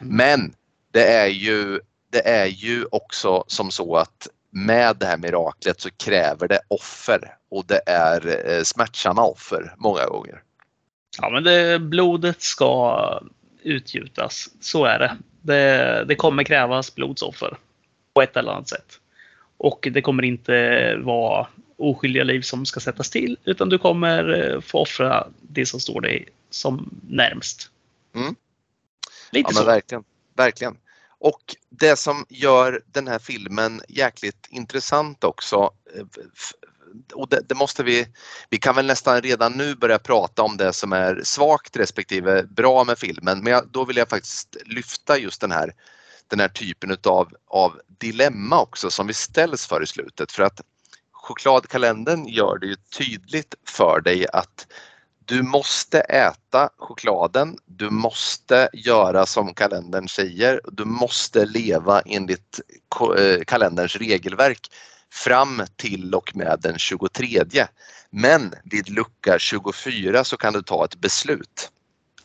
Mm. 0.00 0.16
Men 0.16 0.54
det 0.92 1.12
är 1.12 1.26
ju 1.26 1.80
det 2.12 2.28
är 2.28 2.46
ju 2.46 2.84
också 2.90 3.44
som 3.46 3.70
så 3.70 3.96
att 3.96 4.28
med 4.50 4.96
det 4.96 5.06
här 5.06 5.16
miraklet 5.16 5.80
så 5.80 5.90
kräver 5.90 6.48
det 6.48 6.60
offer 6.68 7.36
och 7.50 7.64
det 7.66 7.80
är 7.86 8.50
eh, 8.50 8.62
smärtsamma 8.62 9.24
offer 9.24 9.74
många 9.76 10.06
gånger. 10.06 10.42
Ja 11.20 11.30
men 11.30 11.44
det, 11.44 11.78
blodet 11.78 12.42
ska 12.42 13.20
utgjutas, 13.62 14.48
så 14.60 14.84
är 14.84 14.98
det. 14.98 15.16
Det. 15.42 16.04
Det 16.08 16.14
kommer 16.14 16.42
krävas 16.42 16.94
blodsoffer 16.94 17.58
på 18.14 18.22
ett 18.22 18.36
eller 18.36 18.52
annat 18.52 18.68
sätt. 18.68 19.00
Och 19.56 19.88
det 19.92 20.02
kommer 20.02 20.22
inte 20.22 20.96
vara 20.96 21.46
oskyldiga 21.76 22.24
liv 22.24 22.40
som 22.40 22.66
ska 22.66 22.80
sättas 22.80 23.10
till 23.10 23.36
utan 23.44 23.68
du 23.68 23.78
kommer 23.78 24.40
eh, 24.40 24.60
få 24.60 24.78
offra 24.78 25.26
det 25.40 25.66
som 25.66 25.80
står 25.80 26.00
dig 26.00 26.28
som 26.50 27.00
närmst. 27.08 27.70
Mm. 28.14 28.34
Lite 29.32 29.50
ja, 29.52 29.58
så. 29.58 29.64
Verkligen, 29.64 30.04
verkligen. 30.36 30.76
Och 31.18 31.56
det 31.68 31.96
som 31.96 32.26
gör 32.28 32.82
den 32.86 33.08
här 33.08 33.18
filmen 33.18 33.82
jäkligt 33.88 34.46
intressant 34.50 35.24
också 35.24 35.70
eh, 35.96 36.04
och 37.14 37.28
det, 37.28 37.40
det, 37.48 37.54
måste 37.54 37.82
vi, 37.82 38.06
vi 38.50 38.58
kan 38.58 38.74
väl 38.74 38.86
nästan 38.86 39.22
redan 39.22 39.52
nu 39.52 39.74
börja 39.74 39.98
prata 39.98 40.42
om 40.42 40.56
det 40.56 40.72
som 40.72 40.92
är 40.92 41.20
svagt 41.24 41.76
respektive 41.76 42.42
bra 42.42 42.84
med 42.84 42.98
filmen. 42.98 43.42
Men 43.42 43.52
jag, 43.52 43.68
då 43.68 43.84
vill 43.84 43.96
jag 43.96 44.08
faktiskt 44.08 44.56
lyfta 44.66 45.18
just 45.18 45.40
den 45.40 45.50
här, 45.50 45.74
den 46.28 46.40
här 46.40 46.48
typen 46.48 46.90
utav, 46.90 47.28
av 47.46 47.80
dilemma 47.86 48.60
också 48.60 48.90
som 48.90 49.06
vi 49.06 49.14
ställs 49.14 49.66
för 49.66 49.82
i 49.82 49.86
slutet. 49.86 50.32
För 50.32 50.42
att 50.42 50.60
chokladkalendern 51.12 52.26
gör 52.26 52.58
det 52.58 52.66
ju 52.66 52.76
tydligt 52.98 53.54
för 53.66 54.00
dig 54.00 54.26
att 54.32 54.66
du 55.30 55.42
måste 55.42 56.00
äta 56.00 56.70
chokladen, 56.78 57.56
du 57.66 57.90
måste 57.90 58.68
göra 58.72 59.26
som 59.26 59.54
kalendern 59.54 60.08
säger, 60.08 60.60
du 60.72 60.84
måste 60.84 61.46
leva 61.46 62.00
enligt 62.00 62.60
eh, 63.18 63.44
kalenderns 63.46 63.96
regelverk 63.96 64.68
fram 65.12 65.62
till 65.76 66.14
och 66.14 66.36
med 66.36 66.58
den 66.62 66.78
23. 66.78 67.44
Men 68.10 68.54
vid 68.64 68.88
lucka 68.88 69.38
24 69.38 70.24
så 70.24 70.36
kan 70.36 70.52
du 70.52 70.62
ta 70.62 70.84
ett 70.84 71.00
beslut. 71.00 71.70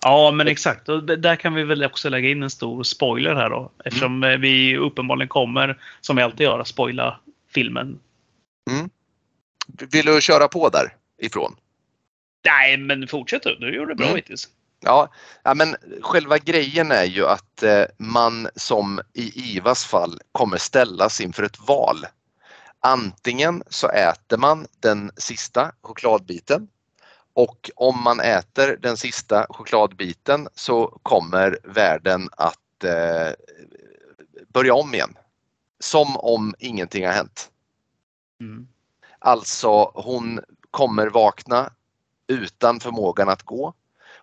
Ja, 0.01 0.31
men 0.31 0.47
exakt. 0.47 0.89
Och 0.89 1.03
där 1.03 1.36
kan 1.36 1.53
vi 1.53 1.63
väl 1.63 1.83
också 1.83 2.09
lägga 2.09 2.29
in 2.29 2.43
en 2.43 2.49
stor 2.49 2.83
spoiler 2.83 3.36
här 3.36 3.49
då. 3.49 3.71
Eftersom 3.86 4.23
mm. 4.23 4.41
vi 4.41 4.77
uppenbarligen 4.77 5.27
kommer, 5.29 5.81
som 6.01 6.15
vi 6.15 6.21
alltid 6.21 6.41
gör, 6.41 6.63
spoila 6.63 7.19
filmen. 7.53 7.99
Mm. 8.71 8.89
Vill 9.91 10.05
du 10.05 10.21
köra 10.21 10.47
på 10.47 10.69
därifrån? 10.69 11.55
Nej, 12.45 12.77
men 12.77 13.07
fortsätt 13.07 13.43
du. 13.43 13.55
Du 13.55 13.75
gjorde 13.75 13.91
det 13.91 13.95
bra 13.95 14.05
mm. 14.05 14.15
hittills. 14.15 14.49
Ja, 14.81 15.09
ja, 15.43 15.53
men 15.53 15.75
själva 16.01 16.38
grejen 16.38 16.91
är 16.91 17.03
ju 17.03 17.25
att 17.25 17.63
eh, 17.63 17.83
man 17.97 18.47
som 18.55 19.01
i 19.13 19.55
Ivas 19.55 19.86
fall 19.86 20.19
kommer 20.31 20.57
ställas 20.57 21.21
inför 21.21 21.43
ett 21.43 21.67
val. 21.67 22.05
Antingen 22.86 23.63
så 23.69 23.89
äter 23.89 24.38
man 24.38 24.67
den 24.79 25.11
sista 25.17 25.71
chokladbiten 25.81 26.67
och 27.33 27.71
om 27.75 28.03
man 28.03 28.19
äter 28.19 28.77
den 28.81 28.97
sista 28.97 29.45
chokladbiten 29.49 30.47
så 30.55 30.99
kommer 31.03 31.59
världen 31.63 32.29
att 32.31 32.83
eh, 32.83 33.33
börja 34.47 34.73
om 34.73 34.93
igen. 34.93 35.17
Som 35.79 36.17
om 36.17 36.55
ingenting 36.59 37.05
har 37.05 37.13
hänt. 37.13 37.51
Mm. 38.41 38.67
Alltså 39.19 39.91
hon 39.93 40.39
kommer 40.71 41.07
vakna 41.07 41.73
utan 42.27 42.79
förmågan 42.79 43.29
att 43.29 43.43
gå. 43.43 43.73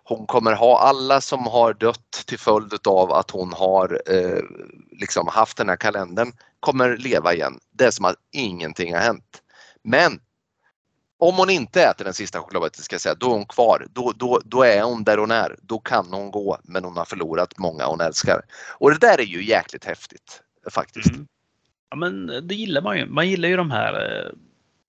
Hon 0.03 0.27
kommer 0.27 0.53
ha 0.53 0.79
alla 0.79 1.21
som 1.21 1.47
har 1.47 1.73
dött 1.73 2.23
till 2.25 2.39
följd 2.39 2.87
av 2.87 3.11
att 3.11 3.31
hon 3.31 3.53
har 3.53 4.01
eh, 4.05 4.43
liksom 4.91 5.27
haft 5.27 5.57
den 5.57 5.69
här 5.69 5.75
kalendern 5.75 6.31
kommer 6.59 6.97
leva 6.97 7.33
igen. 7.33 7.59
Det 7.71 7.83
är 7.85 7.91
som 7.91 8.05
att 8.05 8.15
ingenting 8.31 8.93
har 8.93 9.01
hänt. 9.01 9.41
Men 9.83 10.19
om 11.17 11.35
hon 11.35 11.49
inte 11.49 11.83
äter 11.83 12.05
den 12.05 12.13
sista 12.13 12.39
chokladbiten 12.39 12.83
ska 12.83 12.93
jag 12.93 13.01
säga, 13.01 13.15
då 13.15 13.25
är 13.25 13.31
hon 13.33 13.45
kvar. 13.45 13.87
Då, 13.93 14.13
då, 14.15 14.41
då 14.45 14.63
är 14.63 14.83
hon 14.83 15.03
där 15.03 15.17
hon 15.17 15.31
är. 15.31 15.55
Då 15.61 15.79
kan 15.79 16.13
hon 16.13 16.31
gå 16.31 16.57
men 16.63 16.83
hon 16.83 16.97
har 16.97 17.05
förlorat 17.05 17.57
många 17.57 17.85
hon 17.85 18.01
älskar. 18.01 18.41
Och 18.77 18.91
det 18.91 18.97
där 18.97 19.19
är 19.19 19.25
ju 19.25 19.45
jäkligt 19.45 19.85
häftigt 19.85 20.41
faktiskt. 20.71 21.09
Mm. 21.09 21.27
Ja 21.89 21.95
men 21.95 22.27
det 22.47 22.55
gillar 22.55 22.81
man 22.81 22.97
ju. 22.97 23.05
Man 23.05 23.29
gillar 23.29 23.49
ju 23.49 23.57
de 23.57 23.71
här 23.71 23.93
eh, 23.93 24.31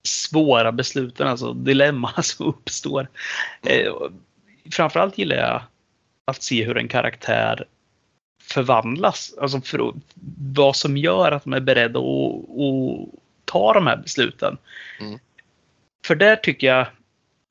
svåra 0.03 0.71
besluten, 0.71 1.27
alltså 1.27 1.53
dilemman 1.53 2.13
som 2.23 2.45
uppstår. 2.45 3.09
Eh, 3.61 3.93
framförallt 4.71 5.17
gillar 5.17 5.35
jag 5.35 5.61
att 6.25 6.43
se 6.43 6.65
hur 6.65 6.77
en 6.77 6.87
karaktär 6.87 7.65
förvandlas. 8.43 9.33
Alltså 9.41 9.61
för 9.61 9.93
vad 10.53 10.75
som 10.75 10.97
gör 10.97 11.31
att 11.31 11.43
de 11.43 11.53
är 11.53 11.59
beredda 11.59 11.99
att, 11.99 12.35
att 12.59 13.19
ta 13.45 13.73
de 13.73 13.87
här 13.87 13.97
besluten. 13.97 14.57
Mm. 15.01 15.19
För 16.05 16.15
där 16.15 16.35
tycker 16.35 16.67
jag 16.67 16.87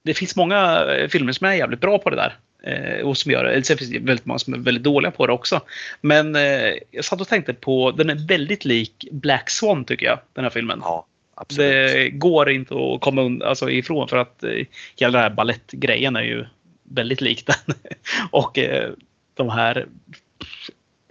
det 0.03 0.15
finns 0.15 0.37
många 0.37 0.87
filmer 1.09 1.33
som 1.33 1.47
är 1.47 1.53
jävligt 1.53 1.81
bra 1.81 1.99
på 1.99 2.11
det 2.11 2.17
där. 2.17 2.37
Eh, 2.62 3.07
och 3.07 3.19
som 3.19 3.33
gör 3.33 3.45
det. 3.45 3.65
Sen 3.65 3.79
finns 3.79 3.91
det 3.91 3.99
väldigt 3.99 4.27
många 4.27 4.39
som 4.39 4.55
är 4.55 4.59
väldigt 4.59 4.85
dåliga 4.85 5.11
på 5.11 5.27
det 5.27 5.33
också. 5.33 5.61
Men 6.01 6.37
eh, 6.37 6.73
jag 6.91 7.05
satt 7.05 7.21
och 7.21 7.29
tänkte 7.29 7.55
på, 7.55 7.91
den 7.91 8.11
är 8.11 8.29
väldigt 8.29 8.65
lik 8.65 9.09
Black 9.12 9.51
Swan 9.51 9.85
tycker 9.85 10.07
jag, 10.07 10.19
den 10.33 10.45
här 10.45 10.51
filmen. 10.51 10.81
Ja. 10.83 11.07
Absolut. 11.37 11.93
Det 11.93 12.11
går 12.11 12.51
inte 12.51 12.75
att 12.75 13.01
komma 13.01 13.45
alltså, 13.45 13.71
ifrån 13.71 14.09
för 14.09 14.17
att 14.17 14.45
eh, 14.45 14.67
hela 14.97 15.12
den 15.19 15.23
här 15.23 15.31
ballettgrejen 15.31 16.17
är 16.17 16.23
ju 16.23 16.47
väldigt 16.85 17.20
lik 17.20 17.47
den. 17.47 17.76
och 18.30 18.59
eh, 18.59 18.93
de 19.35 19.51
här, 19.51 19.87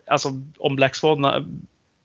alltså 0.07 0.29
om 0.57 0.75
Black 0.75 0.95
Swan 0.95 1.25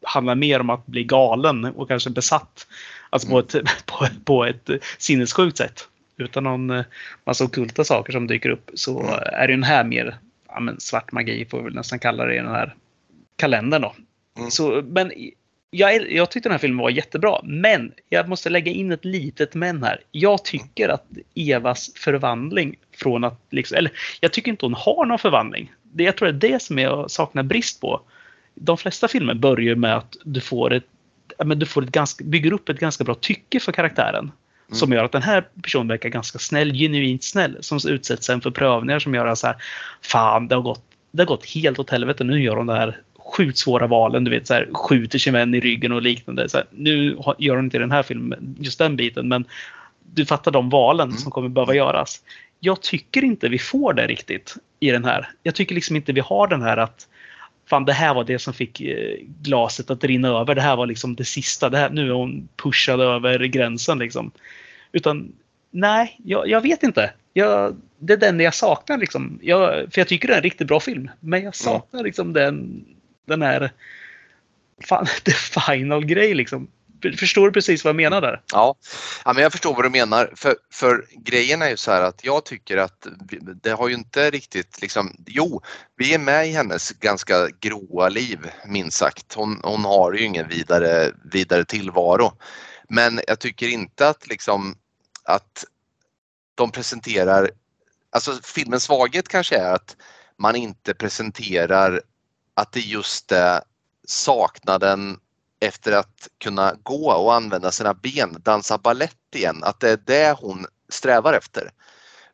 handlar 0.02 0.34
mer 0.34 0.60
om 0.60 0.70
att 0.70 0.86
bli 0.86 1.04
galen 1.04 1.64
och 1.64 1.88
kanske 1.88 2.10
besatt. 2.10 2.66
Alltså 3.10 3.28
på, 3.28 3.38
mm. 3.38 3.46
ett, 3.46 3.86
på, 3.86 4.06
på 4.24 4.44
ett 4.44 4.70
sinnessjukt 4.98 5.56
sätt. 5.56 5.88
Utan 6.16 6.44
någon 6.44 6.70
eh, 6.70 6.84
massa 7.24 7.44
okulta 7.44 7.84
saker 7.84 8.12
som 8.12 8.26
dyker 8.26 8.50
upp 8.50 8.70
så 8.74 9.00
mm. 9.00 9.14
är 9.32 9.48
den 9.48 9.62
här 9.62 9.84
mer 9.84 10.18
ja, 10.48 10.74
svart 10.78 11.12
magi 11.12 11.46
får 11.50 11.62
vi 11.62 11.70
nästan 11.70 11.98
kalla 11.98 12.24
det 12.24 12.34
i 12.34 12.38
den 12.38 12.48
här 12.48 12.74
kalendern 13.36 13.82
då. 13.82 13.94
Mm. 14.38 14.50
Så, 14.50 14.82
men 14.86 15.12
jag, 15.70 16.12
jag 16.12 16.30
tyckte 16.30 16.48
den 16.48 16.54
här 16.54 16.58
filmen 16.58 16.82
var 16.82 16.90
jättebra, 16.90 17.40
men 17.44 17.92
jag 18.08 18.28
måste 18.28 18.50
lägga 18.50 18.72
in 18.72 18.92
ett 18.92 19.04
litet 19.04 19.54
men 19.54 19.82
här. 19.82 20.00
Jag 20.12 20.44
tycker 20.44 20.88
att 20.88 21.04
Evas 21.34 21.90
förvandling 21.94 22.76
från 22.96 23.24
att, 23.24 23.40
liksom, 23.50 23.78
eller 23.78 23.92
jag 24.20 24.32
tycker 24.32 24.50
inte 24.50 24.66
hon 24.66 24.74
har 24.74 25.06
någon 25.06 25.18
förvandling. 25.18 25.72
Det, 25.82 26.04
jag 26.04 26.16
tror 26.16 26.32
det 26.32 26.46
är 26.46 26.52
det 26.52 26.62
som 26.62 26.78
jag 26.78 27.10
saknar 27.10 27.42
brist 27.42 27.80
på. 27.80 28.00
De 28.54 28.76
flesta 28.76 29.08
filmer 29.08 29.34
börjar 29.34 29.74
med 29.74 29.96
att 29.96 30.16
du 30.24 30.40
får 30.40 30.72
ett, 30.72 30.84
men 31.44 31.58
du 31.58 31.66
får 31.66 31.82
ett 31.82 31.90
ganska, 31.90 32.24
bygger 32.24 32.52
upp 32.52 32.68
ett 32.68 32.80
ganska 32.80 33.04
bra 33.04 33.14
tycke 33.14 33.60
för 33.60 33.72
karaktären. 33.72 34.24
Mm. 34.68 34.78
Som 34.78 34.92
gör 34.92 35.04
att 35.04 35.12
den 35.12 35.22
här 35.22 35.44
personen 35.62 35.88
verkar 35.88 36.08
ganska 36.08 36.38
snäll, 36.38 36.72
genuint 36.72 37.24
snäll. 37.24 37.56
Som 37.60 37.78
utsätts 37.88 38.26
sen 38.26 38.40
för 38.40 38.50
prövningar 38.50 38.98
som 38.98 39.14
gör 39.14 39.26
att 39.26 39.38
så 39.38 39.46
här, 39.46 39.56
fan 40.02 40.48
det 40.48 40.54
har 40.54 40.62
gått 40.62 40.84
det 41.10 41.22
har 41.22 41.26
gått 41.26 41.46
helt 41.46 41.78
åt 41.78 41.90
helvete. 41.90 42.24
Nu 42.24 42.42
gör 42.42 42.56
hon 42.56 42.66
det 42.66 42.74
här 42.74 43.00
sjukt 43.28 43.58
svåra 43.58 43.86
valen. 43.86 44.24
Du 44.24 44.30
vet, 44.30 44.46
så 44.46 44.54
här, 44.54 44.68
skjuter 44.72 45.18
sin 45.18 45.32
vän 45.32 45.54
i 45.54 45.60
ryggen 45.60 45.92
och 45.92 46.02
liknande. 46.02 46.48
Så 46.48 46.56
här, 46.56 46.66
nu 46.70 47.16
gör 47.38 47.56
hon 47.56 47.64
inte 47.64 47.78
den 47.78 47.90
här 47.90 48.02
filmen 48.02 48.56
just 48.58 48.78
den 48.78 48.96
biten, 48.96 49.28
men 49.28 49.44
du 50.14 50.26
fattar 50.26 50.50
de 50.50 50.70
valen 50.70 51.08
mm. 51.08 51.18
som 51.18 51.32
kommer 51.32 51.48
behöva 51.48 51.74
göras. 51.74 52.22
Jag 52.60 52.82
tycker 52.82 53.24
inte 53.24 53.48
vi 53.48 53.58
får 53.58 53.92
det 53.92 54.06
riktigt 54.06 54.54
i 54.80 54.90
den 54.90 55.04
här. 55.04 55.28
Jag 55.42 55.54
tycker 55.54 55.74
liksom 55.74 55.96
inte 55.96 56.12
vi 56.12 56.20
har 56.20 56.46
den 56.46 56.62
här 56.62 56.76
att 56.76 57.08
fan 57.66 57.84
det 57.84 57.92
här 57.92 58.14
var 58.14 58.24
det 58.24 58.38
som 58.38 58.54
fick 58.54 58.80
eh, 58.80 59.16
glaset 59.42 59.90
att 59.90 60.04
rinna 60.04 60.28
över. 60.28 60.54
Det 60.54 60.60
här 60.60 60.76
var 60.76 60.86
liksom 60.86 61.16
det 61.16 61.24
sista. 61.24 61.68
Det 61.68 61.78
här, 61.78 61.90
nu 61.90 62.08
är 62.08 62.14
hon 62.14 62.48
pushad 62.56 63.00
över 63.00 63.44
gränsen 63.44 63.98
liksom. 63.98 64.30
Utan 64.92 65.32
nej, 65.70 66.20
jag, 66.24 66.48
jag 66.48 66.60
vet 66.60 66.82
inte. 66.82 67.12
Jag, 67.32 67.76
det 67.98 68.12
är 68.12 68.16
den 68.16 68.40
jag 68.40 68.54
saknar 68.54 68.98
liksom. 68.98 69.38
Jag, 69.42 69.92
för 69.92 70.00
jag 70.00 70.08
tycker 70.08 70.28
det 70.28 70.34
är 70.34 70.38
en 70.38 70.42
riktigt 70.42 70.68
bra 70.68 70.80
film. 70.80 71.10
Men 71.20 71.42
jag 71.42 71.56
saknar 71.56 72.02
liksom 72.02 72.32
den 72.32 72.84
den 73.28 73.42
här 73.42 73.72
fan, 74.88 75.06
the 75.24 75.32
final 75.32 76.04
grej 76.04 76.34
liksom. 76.34 76.70
Förstår 77.18 77.46
du 77.46 77.52
precis 77.52 77.84
vad 77.84 77.88
jag 77.88 77.96
menar 77.96 78.20
där? 78.20 78.42
Ja, 78.52 78.74
ja 79.24 79.32
men 79.32 79.42
jag 79.42 79.52
förstår 79.52 79.74
vad 79.74 79.84
du 79.84 79.90
menar. 79.90 80.32
För, 80.36 80.56
för 80.72 81.06
grejen 81.16 81.62
är 81.62 81.70
ju 81.70 81.76
så 81.76 81.90
här 81.90 82.02
att 82.02 82.24
jag 82.24 82.44
tycker 82.44 82.76
att 82.76 83.06
det 83.62 83.70
har 83.70 83.88
ju 83.88 83.94
inte 83.94 84.30
riktigt 84.30 84.82
liksom, 84.82 85.16
jo, 85.26 85.62
vi 85.96 86.14
är 86.14 86.18
med 86.18 86.48
i 86.48 86.50
hennes 86.50 86.90
ganska 86.90 87.48
gråa 87.60 88.08
liv 88.08 88.38
minst 88.66 88.96
sagt. 88.96 89.34
Hon, 89.34 89.60
hon 89.62 89.84
har 89.84 90.12
ju 90.12 90.24
ingen 90.24 90.48
vidare, 90.48 91.12
vidare 91.32 91.64
tillvaro. 91.64 92.32
Men 92.88 93.20
jag 93.26 93.38
tycker 93.38 93.68
inte 93.68 94.08
att 94.08 94.28
liksom 94.28 94.74
att 95.24 95.64
de 96.54 96.70
presenterar, 96.70 97.50
alltså 98.10 98.32
filmens 98.44 98.82
svaghet 98.82 99.28
kanske 99.28 99.56
är 99.56 99.72
att 99.72 99.96
man 100.38 100.56
inte 100.56 100.94
presenterar 100.94 102.02
att 102.58 102.72
det 102.72 102.80
just 102.80 103.32
är 103.32 103.60
saknaden 104.08 105.18
efter 105.60 105.92
att 105.92 106.28
kunna 106.38 106.74
gå 106.82 107.12
och 107.12 107.34
använda 107.34 107.70
sina 107.70 107.94
ben, 107.94 108.36
dansa 108.44 108.78
ballett 108.78 109.34
igen, 109.34 109.64
att 109.64 109.80
det 109.80 109.90
är 109.90 110.00
det 110.06 110.36
hon 110.40 110.66
strävar 110.88 111.32
efter. 111.32 111.70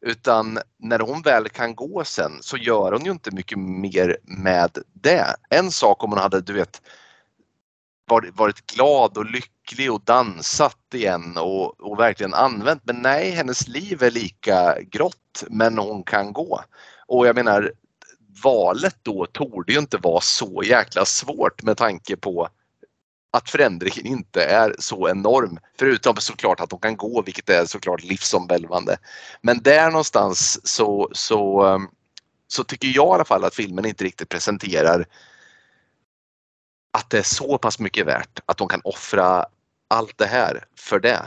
Utan 0.01 0.59
när 0.79 0.99
hon 0.99 1.22
väl 1.22 1.49
kan 1.49 1.75
gå 1.75 2.05
sen 2.05 2.33
så 2.41 2.57
gör 2.57 2.93
hon 2.93 3.05
ju 3.05 3.11
inte 3.11 3.35
mycket 3.35 3.59
mer 3.59 4.18
med 4.22 4.79
det. 4.93 5.37
En 5.51 5.70
sak 5.70 6.05
om 6.05 6.11
hon 6.11 6.20
hade, 6.20 6.41
du 6.41 6.53
vet, 6.53 6.83
varit 8.33 8.66
glad 8.66 9.18
och 9.18 9.31
lycklig 9.31 9.93
och 9.93 10.05
dansat 10.05 10.95
igen 10.95 11.37
och, 11.37 11.81
och 11.81 11.99
verkligen 11.99 12.35
använt. 12.35 12.83
Men 12.85 13.03
nej, 13.03 13.31
hennes 13.31 13.68
liv 13.68 14.03
är 14.03 14.11
lika 14.11 14.77
grått 14.83 15.45
men 15.51 15.79
hon 15.79 16.03
kan 16.03 16.33
gå. 16.33 16.61
Och 17.07 17.27
jag 17.27 17.37
menar, 17.37 17.72
valet 18.43 18.97
då 19.03 19.26
torde 19.26 19.72
ju 19.72 19.78
inte 19.78 19.99
vara 19.99 20.20
så 20.20 20.62
jäkla 20.64 21.05
svårt 21.05 21.62
med 21.62 21.76
tanke 21.76 22.16
på 22.16 22.49
att 23.30 23.51
förändringen 23.51 24.07
inte 24.07 24.45
är 24.45 24.74
så 24.78 25.09
enorm. 25.09 25.59
Förutom 25.78 26.16
såklart 26.16 26.61
att 26.61 26.70
de 26.70 26.78
kan 26.78 26.97
gå, 26.97 27.22
vilket 27.22 27.49
är 27.49 27.64
såklart 27.66 28.03
livsomvälvande. 28.03 28.97
Men 29.43 29.62
där 29.62 29.91
någonstans 29.91 30.66
så, 30.66 31.11
så, 31.12 31.66
eh, 31.66 31.78
så 32.49 32.64
tycker 32.64 32.89
jag 32.89 33.07
i 33.07 33.14
alla 33.14 33.24
fall 33.24 33.45
att 33.45 33.55
filmen 33.55 33.87
inte 33.87 34.05
riktigt 34.05 34.28
presenterar 34.28 35.07
att 36.93 37.11
det 37.11 37.18
är 37.18 37.22
så 37.22 37.59
pass 37.59 37.78
mycket 37.78 38.07
värt 38.07 38.41
att 38.47 38.57
de 38.57 38.68
kan 38.68 38.80
offra 38.85 39.47
allt 39.89 40.18
det 40.18 40.26
här 40.26 40.64
för 40.78 41.01
det. 41.01 41.22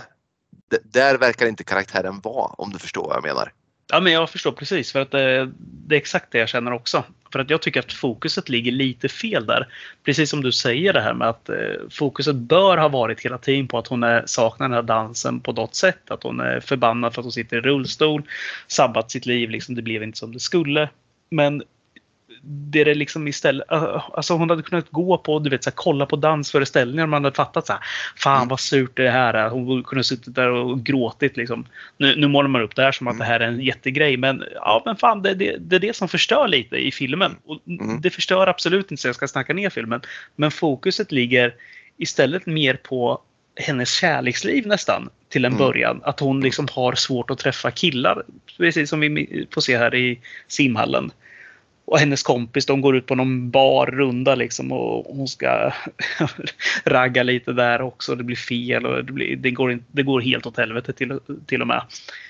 D 0.71 0.77
där 0.83 1.17
verkar 1.17 1.47
inte 1.47 1.63
karaktären 1.63 2.19
vara, 2.19 2.53
om 2.57 2.69
du 2.69 2.79
förstår 2.79 3.07
vad 3.07 3.15
jag 3.15 3.23
menar. 3.23 3.53
Ja, 3.91 3.99
men 3.99 4.13
jag 4.13 4.29
förstår 4.29 4.51
precis. 4.51 4.91
För 4.91 5.01
att 5.01 5.11
det, 5.11 5.51
det, 5.59 5.95
är 5.95 5.97
exakt 5.97 6.31
det 6.31 6.37
jag 6.37 6.49
känner 6.49 6.73
också. 6.73 7.03
För 7.31 7.39
att 7.39 7.49
jag 7.49 7.61
tycker 7.61 7.79
att 7.79 7.93
fokuset 7.93 8.49
ligger 8.49 8.71
lite 8.71 9.09
fel 9.09 9.45
där. 9.45 9.67
Precis 10.03 10.29
som 10.29 10.43
du 10.43 10.51
säger 10.51 10.93
det 10.93 11.01
här 11.01 11.13
med 11.13 11.29
att 11.29 11.49
eh, 11.49 11.55
fokuset 11.89 12.35
bör 12.35 12.77
ha 12.77 12.87
varit 12.87 13.25
hela 13.25 13.37
tiden 13.37 13.67
på 13.67 13.77
att 13.77 13.87
hon 13.87 14.03
är, 14.03 14.23
saknar 14.25 14.67
den 14.67 14.75
här 14.75 14.83
dansen 14.83 15.39
på 15.39 15.51
något 15.51 15.75
sätt. 15.75 16.11
Att 16.11 16.23
hon 16.23 16.39
är 16.39 16.59
förbannad 16.59 17.13
för 17.13 17.21
att 17.21 17.25
hon 17.25 17.31
sitter 17.31 17.57
i 17.57 17.61
rullstol. 17.61 18.23
Sabbat 18.67 19.11
sitt 19.11 19.25
liv, 19.25 19.49
liksom, 19.49 19.75
det 19.75 19.81
blev 19.81 20.03
inte 20.03 20.17
som 20.17 20.33
det 20.33 20.39
skulle. 20.39 20.89
Men 21.29 21.63
det 22.43 22.81
är 22.81 22.95
liksom 22.95 23.27
istället, 23.27 23.65
alltså 23.69 24.33
hon 24.33 24.49
hade 24.49 24.63
kunnat 24.63 24.89
gå 24.91 25.17
på, 25.17 25.39
du 25.39 25.49
vet, 25.49 25.63
så 25.63 25.69
här, 25.69 25.75
kolla 25.75 26.05
på 26.05 26.15
dansföreställningar 26.15 27.07
man 27.07 27.23
hade 27.23 27.35
fattat 27.35 27.67
så 27.67 27.73
här, 27.73 27.81
fan 28.15 28.37
mm. 28.37 28.47
vad 28.47 28.59
surt 28.59 28.91
det 28.97 29.09
här 29.09 29.33
är. 29.33 29.49
Hon 29.49 29.83
kunde 29.83 29.99
ha 29.99 30.03
suttit 30.03 30.35
där 30.35 30.49
och 30.49 30.83
gråtit 30.83 31.37
liksom. 31.37 31.65
Nu, 31.97 32.15
nu 32.15 32.27
målar 32.27 32.49
man 32.49 32.61
upp 32.61 32.75
det 32.75 32.81
här 32.81 32.91
som 32.91 33.07
att 33.07 33.13
mm. 33.13 33.19
det 33.19 33.25
här 33.25 33.39
är 33.39 33.47
en 33.47 33.61
jättegrej, 33.61 34.17
men 34.17 34.43
ja, 34.55 34.81
men 34.85 34.95
fan, 34.95 35.21
det, 35.21 35.33
det, 35.33 35.55
det 35.59 35.75
är 35.75 35.79
det 35.79 35.95
som 35.95 36.07
förstör 36.07 36.47
lite 36.47 36.75
i 36.75 36.91
filmen. 36.91 37.35
Och 37.45 37.59
mm. 37.67 38.01
Det 38.01 38.09
förstör 38.09 38.47
absolut 38.47 38.91
inte 38.91 39.01
så 39.01 39.07
jag 39.07 39.15
ska 39.15 39.27
snacka 39.27 39.53
ner 39.53 39.69
filmen, 39.69 40.01
men 40.35 40.51
fokuset 40.51 41.11
ligger 41.11 41.53
istället 41.97 42.45
mer 42.45 42.73
på 42.73 43.21
hennes 43.55 43.93
kärleksliv 43.93 44.67
nästan 44.67 45.09
till 45.29 45.45
en 45.45 45.57
början. 45.57 46.01
Att 46.03 46.19
hon 46.19 46.41
liksom 46.41 46.67
har 46.71 46.95
svårt 46.95 47.29
att 47.29 47.37
träffa 47.37 47.71
killar. 47.71 48.23
Precis 48.57 48.89
som 48.89 48.99
vi 48.99 49.47
får 49.51 49.61
se 49.61 49.77
här 49.77 49.95
i 49.95 50.19
simhallen 50.47 51.11
och 51.87 51.99
hennes 51.99 52.23
kompis 52.23 52.65
de 52.65 52.81
går 52.81 52.97
ut 52.97 53.05
på 53.05 53.15
någon 53.15 53.51
barrunda 53.51 54.35
liksom 54.35 54.71
och 54.71 55.15
hon 55.15 55.27
ska 55.27 55.71
ragga 56.85 57.23
lite 57.23 57.53
där 57.53 57.81
också. 57.81 58.15
Det 58.15 58.23
blir 58.23 58.35
fel 58.35 58.85
och 58.85 59.05
det, 59.05 59.11
blir, 59.11 59.35
det, 59.35 59.51
går, 59.51 59.79
det 59.91 60.03
går 60.03 60.21
helt 60.21 60.45
åt 60.45 60.57
helvete 60.57 60.93
till, 60.93 61.19
till 61.45 61.61
och 61.61 61.67
med. 61.67 61.81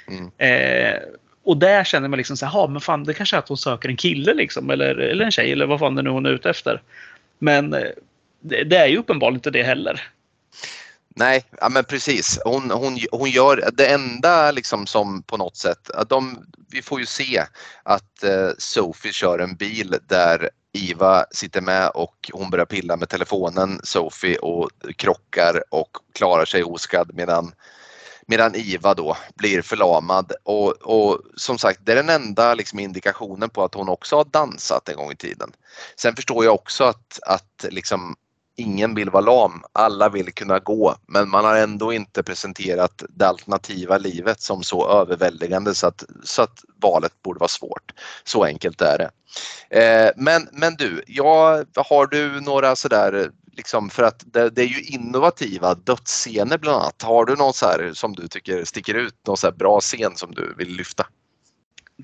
Mm. 0.08 0.32
Eh, 0.38 1.00
och 1.44 1.58
där 1.58 1.84
känner 1.84 2.08
man 2.08 2.18
liksom 2.18 2.38
så 2.38 2.46
här, 2.46 2.68
men 2.68 2.82
fan 2.82 3.04
det 3.04 3.14
kanske 3.14 3.36
är 3.36 3.40
att 3.40 3.48
hon 3.48 3.58
söker 3.58 3.90
en 3.90 3.98
kille 3.98 4.34
liksom 4.34 4.70
eller, 4.70 4.96
eller 4.96 5.26
en 5.26 5.32
tjej 5.32 5.52
eller 5.52 5.66
vad 5.66 5.80
fan 5.80 5.96
det 5.96 6.02
nu 6.02 6.10
hon 6.10 6.26
är 6.26 6.32
ute 6.32 6.50
efter. 6.50 6.82
Men 7.40 7.74
eh, 7.74 7.82
det, 8.40 8.64
det 8.64 8.78
är 8.78 8.88
ju 8.88 8.98
uppenbarligen 8.98 9.38
inte 9.38 9.52
det 9.52 9.64
heller. 9.64 10.02
Nej, 11.20 11.46
ja, 11.62 11.70
men 11.70 11.84
precis. 11.84 12.40
Hon, 12.46 12.72
hon, 12.72 13.00
hon 13.12 13.30
gör 13.30 13.70
det 13.74 13.88
enda 13.88 14.52
liksom 14.52 14.88
som 14.88 15.24
på 15.24 15.38
något 15.38 15.58
sätt, 15.58 15.90
de, 16.10 16.46
vi 16.70 16.82
får 16.82 17.00
ju 17.00 17.06
se 17.06 17.44
att 17.84 18.24
eh, 18.24 18.50
Sophie 18.58 19.12
kör 19.12 19.40
en 19.40 19.56
bil 19.56 19.96
där 20.08 20.50
Iva 20.74 21.26
sitter 21.32 21.62
med 21.62 21.90
och 21.90 22.30
hon 22.34 22.50
börjar 22.50 22.66
pilla 22.66 22.98
med 22.98 23.10
telefonen, 23.10 23.80
Sophie, 23.84 24.38
och 24.38 24.70
krockar 24.96 25.64
och 25.70 25.98
klarar 26.14 26.46
sig 26.46 26.64
oskadd 26.64 27.12
medan 27.14 27.52
medan 28.28 28.56
Iva 28.56 28.94
då 28.94 29.18
blir 29.36 29.62
förlamad 29.62 30.32
och, 30.44 30.82
och 30.82 31.22
som 31.36 31.58
sagt 31.58 31.80
det 31.84 31.92
är 31.92 31.96
den 31.96 32.10
enda 32.10 32.54
liksom, 32.54 32.80
indikationen 32.80 33.50
på 33.50 33.64
att 33.64 33.74
hon 33.74 33.90
också 33.90 34.16
har 34.16 34.26
dansat 34.26 34.90
en 34.90 34.96
gång 34.96 35.12
i 35.12 35.16
tiden. 35.16 35.52
Sen 35.96 36.16
förstår 36.16 36.46
jag 36.46 36.54
också 36.54 36.84
att, 36.84 37.20
att 37.26 37.66
liksom, 37.70 38.16
ingen 38.58 38.96
vill 38.96 39.10
vara 39.10 39.26
lam, 39.26 39.64
alla 39.74 40.10
vill 40.10 40.34
kunna 40.34 40.60
gå 40.60 40.96
men 41.08 41.30
man 41.30 41.46
har 41.46 41.56
ändå 41.56 41.94
inte 41.94 42.24
presenterat 42.24 43.04
det 43.10 43.28
alternativa 43.28 43.98
livet 43.98 44.42
som 44.42 44.64
så 44.64 44.90
överväldigande 44.90 45.76
så 45.76 45.88
att, 45.88 46.04
så 46.24 46.42
att 46.42 46.64
valet 46.82 47.22
borde 47.22 47.40
vara 47.40 47.48
svårt. 47.48 47.94
Så 48.24 48.44
enkelt 48.44 48.82
är 48.82 48.98
det. 48.98 49.10
Eh, 49.80 50.12
men, 50.16 50.48
men 50.52 50.76
du, 50.76 51.04
ja, 51.08 51.64
har 51.76 52.08
du 52.08 52.42
några 52.42 52.76
sådär 52.76 53.32
Liksom 53.58 53.90
för 53.90 54.04
att 54.04 54.24
det, 54.34 54.50
det, 54.50 54.62
är 54.62 54.68
ju 54.68 54.82
innovativa 54.82 55.76
dödsscener 55.76 56.58
bland 56.58 56.82
annat. 56.82 57.02
Har 57.02 57.26
du 57.26 57.36
någon 57.36 57.54
så 57.54 57.66
här 57.66 57.92
som 57.94 58.14
du 58.14 58.28
tycker 58.28 58.64
sticker 58.64 58.94
ut, 58.94 59.16
någon 59.28 59.38
så 59.38 59.52
bra 59.52 59.80
scen 59.80 60.16
som 60.16 60.32
du 60.32 60.54
vill 60.58 60.70
lyfta? 60.70 61.08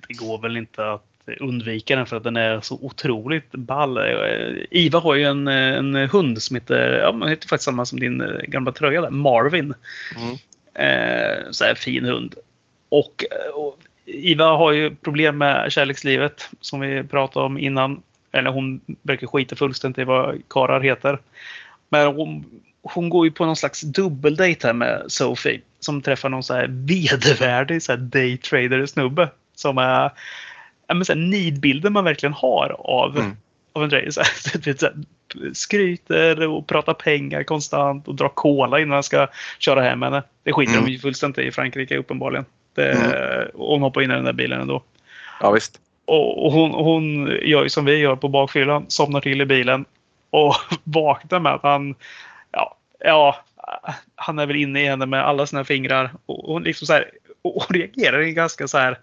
Det 0.07 0.14
går 0.14 0.41
väl 0.41 0.57
inte 0.57 0.91
att 0.91 1.12
undvika 1.40 1.95
den 1.95 2.06
för 2.06 2.18
att 2.18 2.24
den 2.24 2.38
är 2.38 2.62
så 2.62 2.80
otroligt 2.82 3.52
ball. 3.52 4.00
Iva 4.72 5.00
har 5.00 5.16
ju 5.16 5.24
en, 5.24 5.48
en 5.48 5.95
hund 5.95 6.41
som 6.41 6.56
heter, 6.56 7.00
ja, 7.00 7.12
den 7.12 7.30
heter 7.30 7.48
faktiskt 7.48 7.66
samma 7.66 7.86
som 7.86 8.00
din 8.00 8.24
gamla 8.48 8.72
tröja 8.72 9.02
där, 9.02 9.10
Marvin. 9.10 9.74
Mm. 10.18 10.38
Eh, 10.74 11.52
så 11.52 11.66
här 11.66 11.76
fin 11.76 12.06
hund. 12.06 12.36
Och, 12.90 13.26
och, 13.54 13.80
Iva 14.06 14.45
har 14.45 14.72
ju 14.72 14.95
problem 14.95 15.38
med 15.38 15.72
kärlekslivet 15.72 16.50
som 16.62 16.80
vi 16.80 17.04
pratade 17.04 17.45
om 17.45 17.58
innan. 17.58 18.02
Eller 18.32 18.50
hon 18.50 18.82
verkar 19.02 19.28
skita 19.28 19.56
fullständigt 19.56 20.00
i 20.00 20.04
vad 20.04 20.41
karar 20.50 20.82
heter. 20.82 21.20
Men 21.90 22.08
hon, 22.16 22.45
hon 22.82 23.10
går 23.10 23.26
ju 23.26 23.32
på 23.32 23.45
någon 23.45 23.56
slags 23.56 23.82
dubbeldejt 23.82 24.68
här 24.68 24.74
med 24.74 25.04
Sophie. 25.08 25.62
Som 25.80 26.02
träffar 26.02 26.30
någon 26.30 26.44
så 26.44 26.54
här 26.54 26.68
vedervärdig 26.70 27.84
så 27.84 27.91
här 27.91 28.00
daytrader 28.00 28.86
snubbe. 28.86 29.30
Som 29.56 29.78
är 29.78 30.12
men 30.88 31.05
så 31.05 31.14
här, 31.14 31.19
nidbilden 31.19 31.93
man 31.93 32.03
verkligen 32.03 32.34
har 32.34 32.76
av, 32.80 33.18
mm. 33.18 33.31
av 33.73 33.84
en 33.84 33.89
Dre. 33.89 34.11
Så 34.11 34.22
här, 34.22 34.73
så 34.77 34.85
här, 34.85 34.95
skryter 35.53 36.47
och 36.47 36.68
pratar 36.68 36.93
pengar 36.93 37.43
konstant 37.43 38.07
och 38.07 38.15
drar 38.15 38.30
cola 38.30 38.80
innan 38.80 38.93
han 38.93 39.03
ska 39.03 39.27
köra 39.60 39.81
hem 39.81 40.01
henne. 40.01 40.23
Det 40.43 40.53
skiter 40.53 40.73
mm. 40.73 40.85
de 40.85 40.91
ju 40.91 40.99
fullständigt 40.99 41.45
i 41.45 41.51
Frankrike 41.51 41.97
uppenbarligen. 41.97 42.45
Det, 42.76 42.91
mm. 42.91 43.47
Hon 43.53 43.81
hoppar 43.81 44.01
in 44.01 44.11
i 44.11 44.14
den 44.14 44.26
där 44.26 44.34
bilen 44.34 44.61
ändå. 44.61 44.84
Ja, 45.39 45.51
visst. 45.51 45.80
Och, 46.05 46.45
och 46.45 46.51
hon, 46.51 46.72
hon 46.72 47.27
gör 47.41 47.64
ju 47.64 47.69
som 47.69 47.85
vi 47.85 47.95
gör 47.95 48.15
på 48.15 48.27
bakfyllan, 48.27 48.85
somnar 48.88 49.22
till 49.22 49.41
i 49.41 49.45
bilen 49.45 49.85
och 50.30 50.55
vaknar 50.84 51.39
med 51.39 51.53
att 51.53 51.64
han, 51.64 51.95
ja, 52.51 52.77
ja, 52.99 53.38
han 54.15 54.39
är 54.39 54.45
väl 54.45 54.55
inne 54.55 54.81
i 54.81 54.85
henne 54.85 55.05
med 55.05 55.26
alla 55.26 55.47
sina 55.47 55.64
fingrar. 55.64 56.11
Och 56.26 56.53
hon 56.53 56.64
liksom 56.64 56.88
så 56.88 56.93
här, 56.93 57.11
och 57.41 57.72
reagerar 57.72 58.22
ganska 58.22 58.68
så 58.68 58.77
här 58.77 58.97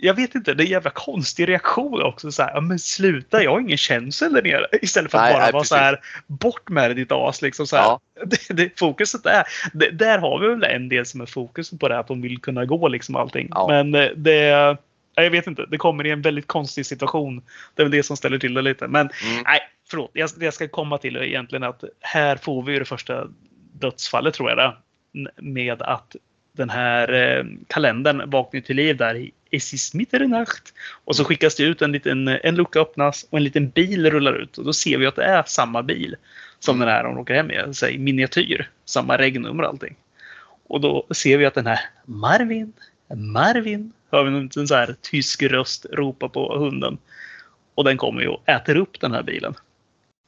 jag 0.00 0.14
vet 0.14 0.34
inte, 0.34 0.54
det 0.54 0.62
är 0.62 0.64
en 0.64 0.70
jävla 0.70 0.90
konstig 0.90 1.48
reaktion 1.48 2.02
också. 2.02 2.32
Så 2.32 2.42
här, 2.42 2.60
men 2.60 2.78
sluta, 2.78 3.42
jag 3.42 3.50
har 3.50 3.60
ingen 3.60 3.78
känsel 3.78 4.32
där 4.32 4.42
nere. 4.42 4.66
Istället 4.82 5.10
för 5.10 5.18
att 5.18 5.24
nej, 5.24 5.32
bara 5.32 5.42
nej, 5.42 5.52
vara 5.52 5.64
så 5.64 5.76
här, 5.76 6.00
bort 6.26 6.68
med 6.68 6.90
det 6.90 6.94
ditt 6.94 7.12
as. 7.12 7.42
Liksom, 7.42 7.66
så 7.66 7.76
ja. 7.76 8.00
det, 8.24 8.56
det, 8.56 8.78
fokuset 8.78 9.26
är, 9.26 9.44
det, 9.72 9.90
där 9.90 10.18
har 10.18 10.40
vi 10.40 10.48
väl 10.48 10.64
en 10.64 10.88
del 10.88 11.06
som 11.06 11.20
är 11.20 11.26
fokuset 11.26 11.80
på 11.80 11.88
det, 11.88 11.98
att 11.98 12.08
de 12.08 12.22
vill 12.22 12.40
kunna 12.40 12.64
gå 12.64 12.88
liksom 12.88 13.16
allting. 13.16 13.48
Ja. 13.50 13.66
Men 13.68 13.94
eh, 13.94 14.10
det, 14.16 14.76
jag 15.14 15.30
vet 15.30 15.46
inte, 15.46 15.66
det 15.66 15.78
kommer 15.78 16.06
i 16.06 16.10
en 16.10 16.22
väldigt 16.22 16.46
konstig 16.46 16.86
situation. 16.86 17.42
Det 17.74 17.82
är 17.82 17.84
väl 17.84 17.92
det 17.92 18.02
som 18.02 18.16
ställer 18.16 18.38
till 18.38 18.54
det 18.54 18.62
lite. 18.62 18.88
Men 18.88 19.00
mm. 19.00 19.42
nej, 19.44 19.60
förlåt, 19.90 20.10
jag, 20.12 20.30
jag 20.40 20.54
ska 20.54 20.68
komma 20.68 20.98
till 20.98 21.16
egentligen 21.16 21.62
att 21.62 21.84
här 22.00 22.36
får 22.36 22.62
vi 22.62 22.72
ju 22.72 22.78
det 22.78 22.84
första 22.84 23.26
dödsfallet 23.72 24.34
tror 24.34 24.50
jag 24.50 24.58
det. 24.58 24.74
Med 25.36 25.82
att 25.82 26.16
den 26.58 26.70
här 26.70 27.12
eh, 27.12 27.44
kalendern 27.66 28.30
vaknar 28.30 28.60
till 28.60 28.76
liv 28.76 28.96
där 28.96 29.16
i 29.16 29.32
Es 29.50 29.74
ist 29.74 29.94
Mitternacht. 29.94 30.74
Och 31.04 31.16
så 31.16 31.24
skickas 31.24 31.54
det 31.56 31.62
ut 31.62 31.82
en 31.82 31.92
liten, 31.92 32.28
en 32.28 32.54
lucka 32.54 32.80
öppnas 32.80 33.26
och 33.30 33.38
en 33.38 33.44
liten 33.44 33.70
bil 33.70 34.10
rullar 34.10 34.32
ut. 34.32 34.58
Och 34.58 34.64
då 34.64 34.72
ser 34.72 34.98
vi 34.98 35.06
att 35.06 35.16
det 35.16 35.24
är 35.24 35.42
samma 35.46 35.82
bil 35.82 36.16
som 36.58 36.78
den 36.78 36.88
här 36.88 37.04
de 37.04 37.18
åker 37.18 37.34
hem 37.34 37.46
med. 37.46 37.76
Så 37.76 37.86
i 37.86 37.98
miniatyr. 37.98 38.70
Samma 38.84 39.18
regnummer 39.18 39.62
och 39.62 39.68
allting. 39.68 39.96
Och 40.66 40.80
då 40.80 41.06
ser 41.10 41.38
vi 41.38 41.46
att 41.46 41.54
den 41.54 41.66
här 41.66 41.80
Marvin, 42.04 42.72
Marvin, 43.14 43.92
hör 44.10 44.24
vi 44.24 44.48
en 44.60 44.68
så 44.68 44.74
här 44.74 44.94
tysk 45.00 45.42
röst 45.42 45.86
ropa 45.92 46.28
på 46.28 46.58
hunden. 46.58 46.98
Och 47.74 47.84
den 47.84 47.96
kommer 47.96 48.20
ju 48.22 48.28
och 48.28 48.48
äter 48.48 48.76
upp 48.76 49.00
den 49.00 49.12
här 49.12 49.22
bilen. 49.22 49.54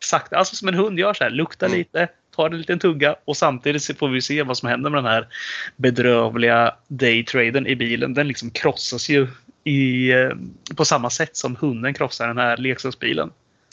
Sakta, 0.04 0.36
alltså 0.36 0.56
som 0.56 0.68
en 0.68 0.74
hund 0.74 0.98
gör 0.98 1.14
så 1.14 1.24
här, 1.24 1.30
luktar 1.30 1.66
Mm. 1.66 1.78
lite, 1.78 2.08
tar 2.36 2.50
en 2.50 2.58
liten 2.58 2.78
tugga 2.78 3.16
och 3.24 3.36
samtidigt 3.36 3.98
får 3.98 4.08
vi 4.08 4.22
se 4.22 4.42
vad 4.42 4.58
som 4.58 4.68
händer 4.68 4.90
med 4.90 5.04
den 5.04 5.12
här 5.12 5.28
bedrövliga 5.76 6.74
daytraden 6.88 7.66
i 7.66 7.76
bilen. 7.76 8.14
Den 8.14 8.28
liksom 8.28 8.50
krossas 8.50 9.08
ju 9.08 9.28
i, 9.64 10.10
eh, 10.12 10.30
på 10.76 10.84
samma 10.84 11.10
sätt 11.10 11.36
som 11.36 11.56
hunden 11.56 11.94
krossar 11.94 12.28
den 12.28 12.38
här 12.38 12.56
leksaksbilen. 12.56 13.32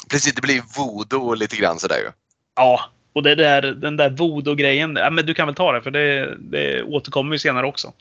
Precis, 0.10 0.34
det 0.34 0.42
blir 0.42 0.62
voodoo 0.78 1.34
lite 1.34 1.56
grann 1.56 1.80
sådär 1.80 1.98
ju. 1.98 2.12
Ja, 2.56 2.92
och 3.14 3.24
det 3.24 3.36
där, 3.36 3.62
den 3.62 3.98
där 3.98 4.10
voodoo-grejen. 4.10 4.96
Ja, 4.96 5.10
men 5.10 5.26
du 5.26 5.34
kan 5.34 5.48
väl 5.48 5.56
ta 5.56 5.72
det 5.72 5.82
för 5.82 5.92
det, 5.92 6.38
det 6.40 6.84
återkommer 6.84 7.32
vi 7.32 7.40
senare 7.40 7.66
också. 7.66 7.94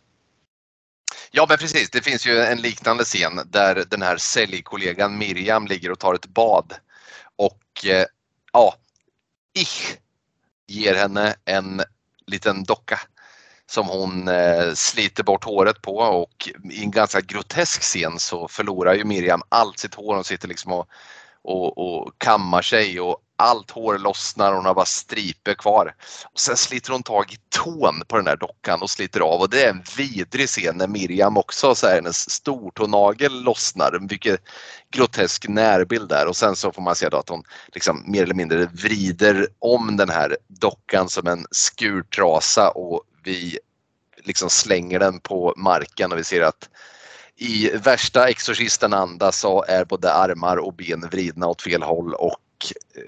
Ja 1.30 1.46
men 1.48 1.58
precis, 1.58 1.90
det 1.90 2.04
finns 2.04 2.26
ju 2.26 2.38
en 2.38 2.60
liknande 2.60 3.04
scen 3.04 3.40
där 3.50 3.84
den 3.90 4.02
här 4.02 4.16
säljkollegan 4.16 5.18
Miriam 5.18 5.66
ligger 5.66 5.92
och 5.92 5.98
tar 5.98 6.14
ett 6.14 6.26
bad. 6.26 6.72
Och 7.36 7.86
eh, 7.86 8.04
ja, 8.52 8.74
Ich 9.56 9.96
ger 10.66 10.94
henne 10.94 11.34
en 11.44 11.82
liten 12.26 12.64
docka 12.64 13.00
som 13.66 13.88
hon 13.88 14.28
eh, 14.28 14.72
sliter 14.74 15.24
bort 15.24 15.44
håret 15.44 15.82
på 15.82 15.96
och 15.96 16.48
i 16.72 16.82
en 16.82 16.90
ganska 16.90 17.20
grotesk 17.20 17.82
scen 17.82 18.18
så 18.18 18.48
förlorar 18.48 18.94
ju 18.94 19.04
Miriam 19.04 19.42
allt 19.48 19.78
sitt 19.78 19.94
hår. 19.94 20.14
Hon 20.14 20.24
sitter 20.24 20.48
liksom 20.48 20.72
och, 20.72 20.88
och, 21.42 21.78
och 21.78 22.12
kammar 22.18 22.62
sig 22.62 23.00
och 23.00 23.18
allt 23.36 23.70
hår 23.70 23.98
lossnar 23.98 24.50
och 24.50 24.56
hon 24.56 24.66
har 24.66 24.74
bara 24.74 24.86
striper 24.86 25.54
kvar. 25.54 25.94
Och 26.32 26.40
sen 26.40 26.56
sliter 26.56 26.92
hon 26.92 27.02
tag 27.02 27.32
i 27.32 27.36
tån 27.48 28.02
på 28.08 28.16
den 28.16 28.24
där 28.24 28.36
dockan 28.36 28.82
och 28.82 28.90
sliter 28.90 29.20
av 29.20 29.40
och 29.40 29.50
det 29.50 29.64
är 29.64 29.70
en 29.70 29.82
vidrig 29.96 30.48
scen 30.48 30.76
när 30.76 30.86
Miriam 30.86 31.36
också, 31.36 31.74
så 31.74 31.86
här, 31.86 31.94
hennes 31.94 32.30
stortånagel 32.30 33.42
lossnar. 33.42 33.92
Vilken 33.92 34.26
mycket 34.26 34.40
grotesk 34.90 35.48
närbild 35.48 36.08
där 36.08 36.26
och 36.26 36.36
sen 36.36 36.56
så 36.56 36.72
får 36.72 36.82
man 36.82 36.96
se 36.96 37.08
då 37.08 37.16
att 37.16 37.28
hon 37.28 37.42
liksom 37.72 38.02
mer 38.06 38.22
eller 38.22 38.34
mindre 38.34 38.66
vrider 38.66 39.48
om 39.58 39.96
den 39.96 40.08
här 40.08 40.36
dockan 40.48 41.08
som 41.08 41.26
en 41.26 41.46
skurtrasa 41.50 42.70
och 42.70 43.02
vi 43.24 43.58
liksom 44.24 44.50
slänger 44.50 44.98
den 44.98 45.20
på 45.20 45.54
marken 45.56 46.12
och 46.12 46.18
vi 46.18 46.24
ser 46.24 46.42
att 46.42 46.68
i 47.38 47.70
värsta 47.76 48.28
Exorcisten-anda 48.28 49.32
så 49.32 49.64
är 49.68 49.84
både 49.84 50.12
armar 50.12 50.56
och 50.56 50.74
ben 50.74 51.08
vridna 51.10 51.46
åt 51.46 51.62
fel 51.62 51.82
håll 51.82 52.14
och 52.14 52.36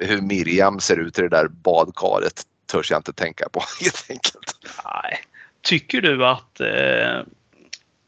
hur 0.01 0.21
Miriam 0.21 0.81
ser 0.81 0.97
ut 0.97 1.19
i 1.19 1.23
det 1.23 1.29
där 1.29 1.49
badkaret 1.49 2.43
törs 2.67 2.91
jag 2.91 2.99
inte 2.99 3.13
tänka 3.13 3.49
på 3.49 3.63
helt 3.81 4.07
enkelt. 4.09 4.57
Nej. 4.85 5.21
Tycker 5.63 6.01
du 6.01 6.27
att 6.27 6.61
eh, 6.61 7.23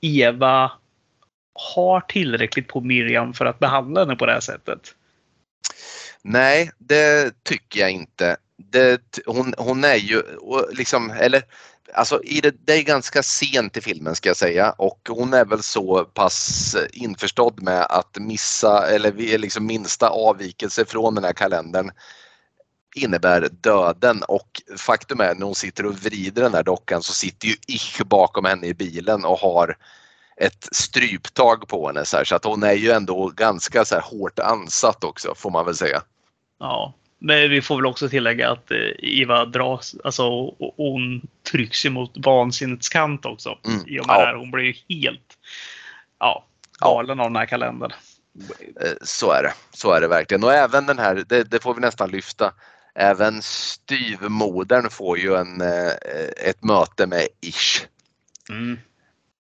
Eva 0.01 0.73
har 1.55 2.01
tillräckligt 2.01 2.69
på 2.69 2.81
Miriam 2.81 3.35
för 3.35 3.45
att 3.45 3.59
behandla 3.59 4.01
henne 4.01 4.17
på 4.17 4.27
det 4.27 4.33
här 4.33 4.41
sättet? 4.41 4.95
Nej, 6.23 6.71
det 6.79 7.33
tycker 7.43 7.81
jag 7.81 7.91
inte. 7.91 8.37
Det, 8.57 9.01
hon, 9.27 9.55
hon 9.59 9.85
är 9.85 9.97
ju 9.97 10.23
liksom, 10.73 11.11
eller 11.11 11.43
Alltså 11.95 12.23
i 12.23 12.41
det, 12.41 12.55
det 12.67 12.73
är 12.73 12.83
ganska 12.83 13.23
sent 13.23 13.77
i 13.77 13.81
filmen 13.81 14.15
ska 14.15 14.29
jag 14.29 14.37
säga. 14.37 14.71
Och 14.71 15.01
hon 15.09 15.35
är 15.35 15.45
väl 15.45 15.63
så 15.63 16.05
pass 16.05 16.77
införstådd 16.93 17.63
med 17.63 17.87
att 17.91 18.19
missa 18.19 18.89
eller 18.89 19.13
vi 19.13 19.35
är 19.35 19.39
liksom 19.39 19.67
minsta 19.67 20.09
avvikelse 20.09 20.85
från 20.85 21.15
den 21.15 21.25
här 21.25 21.33
kalendern 21.33 21.91
innebär 22.95 23.49
döden. 23.51 24.23
Och 24.23 24.63
faktum 24.79 25.21
är 25.21 25.35
när 25.35 25.47
hon 25.47 25.55
sitter 25.55 25.87
och 25.87 25.95
vrider 25.95 26.43
den 26.43 26.55
här 26.55 26.63
dockan 26.63 27.03
så 27.03 27.13
sitter 27.13 27.49
ju 27.49 27.55
Ich 27.67 28.01
bakom 28.03 28.45
henne 28.45 28.67
i 28.67 28.75
bilen 28.75 29.25
och 29.25 29.39
har 29.39 29.77
ett 30.37 30.69
stryptag 30.73 31.69
på 31.69 31.87
henne 31.87 32.05
så, 32.05 32.17
här, 32.17 32.25
så 32.25 32.37
att 32.37 32.45
hon 32.45 32.63
är 32.63 32.73
ju 32.73 32.91
ändå 32.91 33.29
ganska 33.29 33.85
så 33.85 33.95
här 33.95 34.03
hårt 34.03 34.39
ansatt 34.39 35.05
också 35.05 35.35
får 35.35 35.51
man 35.51 35.67
väl 35.67 35.77
säga. 35.77 36.03
Ja, 36.59 36.95
men 37.23 37.51
vi 37.51 37.63
får 37.63 37.77
väl 37.77 37.87
också 37.87 38.09
tillägga 38.09 38.51
att 38.51 38.71
eh, 38.71 38.79
Eva 38.99 39.45
dras, 39.45 39.97
alltså 40.05 40.55
hon 40.77 41.29
trycks 41.51 41.87
ju 41.87 41.91
mot 41.91 42.13
vansinnets 42.17 42.89
kant 42.89 43.27
också. 43.27 43.59
Mm, 43.67 43.81
I 43.87 44.01
och 44.01 44.07
med 44.07 44.15
ja. 44.15 44.21
det 44.21 44.27
här. 44.27 44.35
Hon 44.35 44.51
blir 44.51 44.65
ju 44.65 44.75
helt 44.89 45.39
ja, 46.19 46.45
galen 46.81 47.21
av 47.21 47.27
den 47.27 47.37
här 47.37 47.47
kalendern. 47.47 47.93
Eh, 48.81 48.93
Så 49.03 49.33
är 49.33 49.43
det, 49.43 49.53
så 49.73 49.93
är 49.93 50.01
det 50.01 50.09
verkligen 50.09 50.45
och 50.45 50.53
även 50.53 50.87
den 50.87 50.99
här, 50.99 51.25
det, 51.29 51.51
det 51.51 51.63
får 51.63 51.75
vi 51.75 51.81
nästan 51.81 52.11
lyfta, 52.11 52.53
även 52.95 53.43
styvmodern 53.43 54.91
får 54.91 55.19
ju 55.19 55.35
en, 55.35 55.61
eh, 55.61 55.93
ett 56.49 56.65
möte 56.65 57.07
med 57.07 57.29
Ish. 57.41 57.87
Mm. 58.49 58.79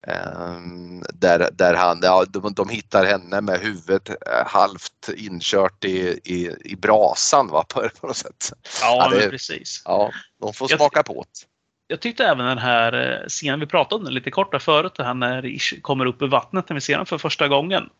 Ehm, 0.06 1.02
där, 1.14 1.48
där 1.52 1.74
han, 1.74 2.00
ja, 2.02 2.24
de, 2.28 2.52
de 2.54 2.68
hittar 2.68 3.04
henne 3.04 3.40
med 3.40 3.60
huvudet 3.60 4.08
eh, 4.08 4.46
halvt 4.46 5.08
inkört 5.16 5.84
i, 5.84 6.20
i, 6.24 6.50
i 6.64 6.76
brasan 6.76 7.48
va, 7.48 7.64
på, 7.68 7.88
på 8.00 8.06
något 8.06 8.16
sätt. 8.16 8.52
Ja, 8.82 9.08
Ja, 9.12 9.18
det- 9.18 9.30
precis. 9.30 9.82
Ja, 9.84 10.10
de 10.40 10.52
får 10.52 10.70
Jag- 10.70 10.80
smaka 10.80 11.02
på 11.02 11.14
det. 11.22 11.46
Jag 11.90 12.00
tyckte 12.00 12.24
även 12.24 12.46
den 12.46 12.58
här 12.58 12.92
eh, 13.22 13.26
scenen, 13.28 13.60
vi 13.60 13.66
pratade 13.66 13.94
om 13.98 14.04
den 14.04 14.14
lite 14.14 14.30
kort 14.30 14.52
där 14.52 14.58
förut, 14.58 14.92
det 14.96 15.04
här 15.04 15.14
när 15.14 15.46
Ish 15.46 15.80
kommer 15.82 16.06
upp 16.06 16.22
ur 16.22 16.28
vattnet 16.28 16.68
när 16.68 16.74
vi 16.74 16.80
ser 16.80 16.96
den 16.96 17.06
för 17.06 17.18
första 17.18 17.48
gången. 17.48 17.90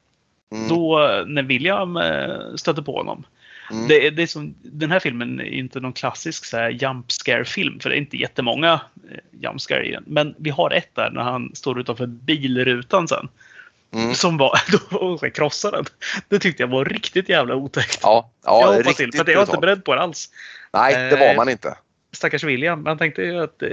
Mm, 0.52 0.68
Då 0.68 1.08
eh, 1.08 1.26
när 1.26 1.42
William 1.42 1.98
stöter 2.58 2.82
på 2.82 2.92
honom. 2.96 3.26
Mm, 3.70 3.88
Det, 3.88 4.10
det 4.10 4.22
är 4.22 4.26
som, 4.26 4.54
den 4.62 4.90
här 4.90 5.00
filmen 5.00 5.40
är 5.40 5.44
inte 5.44 5.80
någon 5.80 5.92
klassisk 5.92 6.44
så 6.44 6.56
här, 6.56 6.70
jump 6.70 7.12
scare-film, 7.12 7.80
för 7.80 7.90
det 7.90 7.96
är 7.96 7.98
inte 7.98 8.16
jättemånga 8.16 8.80
eh, 9.10 9.18
jump 9.42 9.60
scare 9.60 9.84
i 9.86 9.92
den. 9.92 10.04
Men 10.06 10.34
vi 10.38 10.50
har 10.50 10.70
ett 10.70 10.94
där 10.94 11.10
när 11.10 11.22
han 11.22 11.50
står 11.54 11.80
utanför 11.80 12.06
bilrutan 12.06 13.08
sen. 13.08 13.28
mm. 13.94 14.14
Som 14.14 14.36
var, 14.36 14.60
då 15.20 15.30
krossade 15.30 15.76
den. 15.76 15.86
Det 16.28 16.38
tyckte 16.38 16.62
jag 16.62 16.68
var 16.68 16.84
riktigt 16.84 17.28
jävla 17.28 17.54
otäckt. 17.54 18.00
Ja, 18.02 18.30
jag 18.44 18.52
ja 18.52 18.66
hoppade 18.66 18.78
riktigt 18.78 18.96
till, 19.12 19.20
för 19.24 19.30
jag 19.30 19.38
var 19.38 19.46
inte 19.46 19.58
beredd 19.58 19.84
på 19.84 19.94
det 19.94 20.00
alls. 20.00 20.28
Nej, 20.72 21.10
det 21.10 21.16
var 21.16 21.26
Eh, 21.26 21.36
man 21.36 21.48
inte. 21.48 21.76
Stackars 22.12 22.44
William. 22.44 22.82
Man 22.82 22.98
tänkte 22.98 23.22
ju 23.22 23.42
att... 23.42 23.62
eh, 23.62 23.68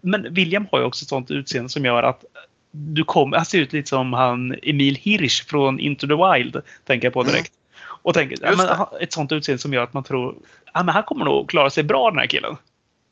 Men 0.00 0.34
William 0.34 0.66
har 0.72 0.78
ju 0.78 0.84
också 0.84 1.02
ett 1.04 1.08
sånt 1.08 1.30
utseende 1.30 1.68
som 1.68 1.84
gör 1.84 2.02
att 2.02 2.24
du 2.72 3.04
kommer... 3.04 3.36
Han 3.36 3.46
ser 3.46 3.58
ut 3.58 3.72
lite 3.72 3.88
som 3.88 4.12
han 4.12 4.56
Emil 4.62 4.94
Hirsch 4.94 5.46
från 5.46 5.80
Into 5.80 6.06
the 6.06 6.14
Wild. 6.14 6.62
Tänker 6.86 7.06
jag 7.06 7.12
på 7.12 7.22
direkt. 7.22 7.52
Och 8.02 8.14
tänker, 8.14 8.38
ja, 8.42 8.56
men, 8.56 9.00
ett 9.02 9.12
sånt 9.12 9.32
utseende 9.32 9.62
som 9.62 9.72
gör 9.72 9.82
att 9.82 9.92
man 9.92 10.04
tror 10.04 10.34
ja, 10.74 10.82
men 10.82 10.94
han 10.94 11.02
kommer 11.02 11.24
nog 11.24 11.50
klara 11.50 11.70
sig 11.70 11.84
bra 11.84 12.10
den 12.10 12.18
här 12.18 12.26
killen. 12.26 12.56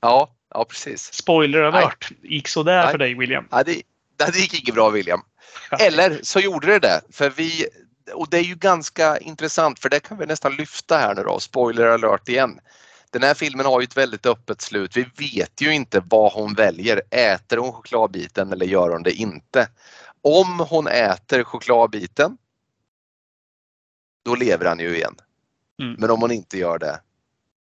Ja, 0.00 0.30
ja 0.54 0.64
precis. 0.64 1.12
Spoiler 1.12 1.62
alert. 1.62 2.10
Gick 2.22 2.48
sådär 2.48 2.82
Nej. 2.82 2.90
för 2.90 2.98
dig 2.98 3.14
William. 3.14 3.48
Ja, 3.50 3.62
det, 3.62 3.82
det 4.16 4.38
gick 4.38 4.62
inget 4.62 4.74
bra 4.74 4.90
William. 4.90 5.20
Eller 5.80 6.18
så 6.22 6.40
gjorde 6.40 6.66
det 6.66 6.78
det. 6.78 7.00
För 7.10 7.30
vi, 7.30 7.66
och 8.14 8.28
det 8.30 8.38
är 8.38 8.42
ju 8.42 8.54
ganska 8.54 9.18
intressant 9.18 9.78
för 9.78 9.88
det 9.88 10.00
kan 10.00 10.18
vi 10.18 10.26
nästan 10.26 10.56
lyfta 10.56 10.98
här 10.98 11.14
nu 11.14 11.22
då. 11.22 11.40
Spoiler 11.40 11.86
alert 11.86 12.28
igen. 12.28 12.60
Den 13.10 13.22
här 13.22 13.34
filmen 13.34 13.66
har 13.66 13.80
ju 13.80 13.84
ett 13.84 13.96
väldigt 13.96 14.26
öppet 14.26 14.60
slut. 14.60 14.96
Vi 14.96 15.02
vet 15.02 15.60
ju 15.60 15.74
inte 15.74 16.02
vad 16.08 16.32
hon 16.32 16.54
väljer. 16.54 17.02
Äter 17.10 17.56
hon 17.56 17.72
chokladbiten 17.72 18.52
eller 18.52 18.66
gör 18.66 18.90
hon 18.90 19.02
det 19.02 19.12
inte? 19.12 19.68
Om 20.22 20.66
hon 20.70 20.86
äter 20.86 21.44
chokladbiten 21.44 22.36
då 24.28 24.34
lever 24.34 24.66
han 24.66 24.78
ju 24.78 24.96
igen. 24.96 25.14
Mm. 25.82 25.96
Men 25.98 26.10
om 26.10 26.20
hon 26.20 26.30
inte 26.30 26.58
gör 26.58 26.78
det 26.78 27.00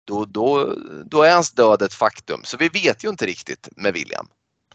då, 0.05 0.25
då, 0.25 0.75
då 1.05 1.23
är 1.23 1.33
hans 1.33 1.51
död 1.51 1.81
ett 1.81 1.93
faktum. 1.93 2.41
Så 2.43 2.57
vi 2.57 2.69
vet 2.69 3.03
ju 3.03 3.09
inte 3.09 3.25
riktigt 3.25 3.69
med 3.75 3.93
William. 3.93 4.27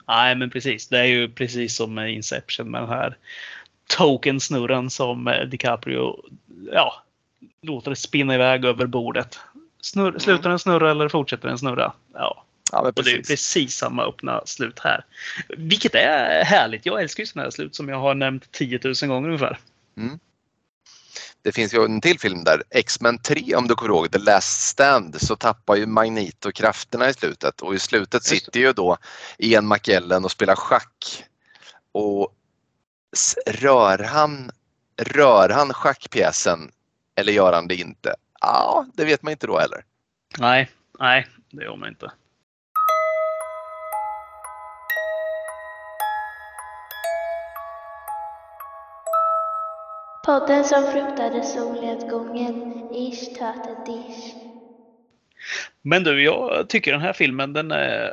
Nej, 0.08 0.34
men 0.34 0.50
precis. 0.50 0.88
Det 0.88 0.98
är 0.98 1.04
ju 1.04 1.28
precis 1.28 1.76
som 1.76 1.94
med 1.94 2.12
Inception 2.12 2.70
med 2.70 2.82
den 2.82 2.88
här 2.88 3.16
token-snurren 3.86 4.90
som 4.90 5.46
DiCaprio 5.50 6.16
ja, 6.72 7.02
låter 7.62 7.94
spinna 7.94 8.34
iväg 8.34 8.64
över 8.64 8.86
bordet. 8.86 9.38
Snurr, 9.80 10.18
slutar 10.18 10.50
den 10.50 10.58
snurra 10.58 10.90
eller 10.90 11.08
fortsätter 11.08 11.48
den 11.48 11.58
snurra? 11.58 11.92
Ja, 12.14 12.44
Ja, 12.72 12.80
och 12.96 13.04
det 13.04 13.10
är 13.10 13.22
precis. 13.22 13.76
samma 13.76 14.04
öppna 14.04 14.42
slut 14.46 14.78
här. 14.78 15.04
Vilket 15.48 15.94
är 15.94 16.44
härligt. 16.44 16.86
Jag 16.86 17.02
älskar 17.02 17.22
ju 17.22 17.26
sådana 17.26 17.44
här 17.44 17.50
slut 17.50 17.74
som 17.74 17.88
jag 17.88 18.00
har 18.00 18.14
nämnt 18.14 18.52
10 18.52 18.80
000 18.84 18.94
gånger 19.08 19.28
ungefär. 19.28 19.58
Det 21.44 21.52
finns 21.52 21.74
ju 21.74 21.84
en 21.84 22.00
till 22.00 22.20
film 22.20 22.44
där, 22.44 22.62
X-Men 22.70 23.18
3 23.18 23.54
om 23.54 23.68
du 23.68 23.74
kommer 23.74 23.94
ihåg, 23.94 24.12
The 24.12 24.18
Last 24.18 24.60
Stand, 24.60 25.20
så 25.20 25.36
tappar 25.36 25.76
ju 25.76 25.86
Magneto 25.86 26.52
krafterna 26.52 27.08
i 27.08 27.14
slutet 27.14 27.62
och 27.62 27.74
i 27.74 27.78
slutet 27.78 28.30
Just 28.30 28.44
sitter 28.44 28.60
ju 28.60 28.72
då 28.72 28.96
Ian 29.38 29.68
McKellen 29.68 30.24
och 30.24 30.30
spelar 30.30 30.56
schack. 30.56 31.24
Och 31.92 32.34
rör 33.46 33.98
han, 33.98 34.50
rör 34.96 35.48
han 35.48 35.72
schackpjäsen 35.72 36.70
eller 37.14 37.32
gör 37.32 37.52
han 37.52 37.68
det 37.68 37.76
inte? 37.76 38.14
Ja, 38.40 38.86
det 38.94 39.04
vet 39.04 39.22
man 39.22 39.32
inte 39.32 39.46
då 39.46 39.58
heller. 39.58 39.84
Nej, 40.38 40.70
nej, 40.98 41.26
det 41.50 41.64
gör 41.64 41.76
man 41.76 41.88
inte. 41.88 42.12
Podden 50.24 50.64
som 50.64 50.82
fruktade 50.92 51.42
solnedgången. 51.42 52.72
Ish 52.94 53.38
tate 53.38 53.76
dish. 53.86 54.34
Men 55.82 56.04
du, 56.04 56.22
jag 56.22 56.68
tycker 56.68 56.92
den 56.92 57.00
här 57.00 57.12
filmen 57.12 57.52
den 57.52 57.72
är 57.72 58.10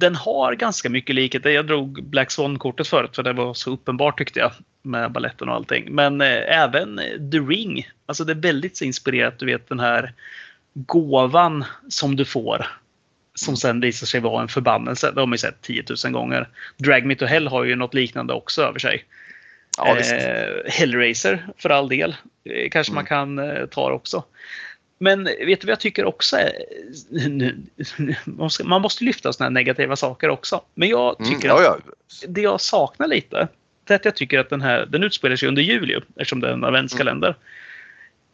den 0.00 0.14
har 0.14 0.54
ganska 0.54 0.88
mycket 0.90 1.14
likheter. 1.14 1.50
Jag 1.50 1.66
drog 1.66 2.04
Black 2.04 2.30
Swan-kortet 2.30 2.88
förut 2.88 3.16
för 3.16 3.22
det 3.22 3.32
var 3.32 3.54
så 3.54 3.70
uppenbart 3.70 4.18
tyckte 4.18 4.40
jag 4.40 4.52
med 4.82 5.12
balletten 5.12 5.48
och 5.48 5.54
allting. 5.54 5.94
Men 5.94 6.20
eh, 6.20 6.60
även 6.60 6.98
eh, 6.98 7.30
The 7.32 7.38
Ring. 7.38 7.88
Alltså 8.06 8.24
det 8.24 8.32
är 8.32 8.42
väldigt 8.42 8.76
så 8.76 8.84
inspirerat. 8.84 9.38
Du 9.38 9.46
vet 9.46 9.68
den 9.68 9.80
här 9.80 10.12
gåvan 10.74 11.64
som 11.88 12.16
du 12.16 12.24
får. 12.24 12.66
Som 13.34 13.56
sen 13.56 13.80
visar 13.80 14.06
sig 14.06 14.20
vara 14.20 14.42
en 14.42 14.48
förbannelse. 14.48 15.10
Det 15.10 15.20
har 15.20 15.26
man 15.26 15.34
ju 15.34 15.38
sett 15.38 15.62
10 15.62 15.84
000 16.04 16.12
gånger. 16.12 16.48
Drag 16.76 17.06
Me 17.06 17.14
To 17.14 17.24
Hell 17.24 17.48
har 17.48 17.64
ju 17.64 17.76
något 17.76 17.94
liknande 17.94 18.34
också 18.34 18.62
över 18.62 18.78
sig. 18.78 19.04
Ja, 19.76 19.98
eh, 19.98 20.48
Hellraiser 20.66 21.46
för 21.56 21.70
all 21.70 21.88
del. 21.88 22.16
Eh, 22.44 22.70
kanske 22.70 22.92
man 22.92 23.04
kan 23.04 23.38
eh, 23.38 23.66
ta 23.66 23.92
också. 23.92 24.24
Men 24.98 25.24
vet 25.24 25.60
du 25.60 25.66
vad 25.66 25.72
jag 25.72 25.80
tycker 25.80 26.04
också 26.04 26.36
är, 26.36 26.52
Man 28.64 28.82
måste 28.82 29.04
lyfta 29.04 29.32
sådana 29.32 29.48
här 29.48 29.54
negativa 29.54 29.96
saker 29.96 30.28
också. 30.28 30.60
Men 30.74 30.88
jag 30.88 31.18
tycker 31.18 31.32
mm, 31.32 31.46
ja, 31.48 31.62
ja. 31.62 31.72
att 31.72 32.24
det 32.28 32.40
jag 32.40 32.60
saknar 32.60 33.06
lite, 33.06 33.48
det 33.84 33.94
är 33.94 33.96
att 33.96 34.04
jag 34.04 34.16
tycker 34.16 34.38
att 34.38 34.50
den 34.50 34.60
här, 34.60 34.86
den 34.86 35.02
utspelar 35.02 35.36
sig 35.36 35.48
under 35.48 35.62
juli 35.62 36.00
eftersom 36.16 36.40
det 36.40 36.48
är 36.48 36.52
en 36.52 36.64
adventskalender. 36.64 37.28
Mm. 37.28 37.40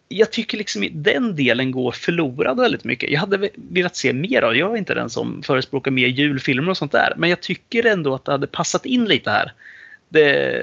Jag 0.09 0.33
tycker 0.33 0.59
liksom 0.59 0.89
den 0.93 1.37
delen 1.37 1.71
går 1.71 1.93
förlorad 1.93 2.61
väldigt 2.61 2.85
mycket. 2.85 3.11
Jag 3.11 3.21
hade 3.21 3.51
velat 3.55 3.97
se 3.97 4.13
mer 4.13 4.43
av 4.43 4.57
Jag 4.57 4.73
är 4.73 4.77
inte 4.77 4.95
den 4.95 5.11
som 5.11 5.43
förespråkar 5.43 5.91
mer 5.91 6.07
julfilmer 6.07 6.71
och 6.71 6.77
sånt 6.77 6.93
där. 6.93 7.15
Men 7.17 7.31
jag 7.31 7.41
tycker 7.41 7.87
ändå 7.87 8.15
att 8.15 8.25
det 8.25 8.33
hade 8.33 8.47
passat 8.47 8.87
in 8.87 9.05
lite 9.05 9.31
här. 9.31 9.53
Det, 10.09 10.63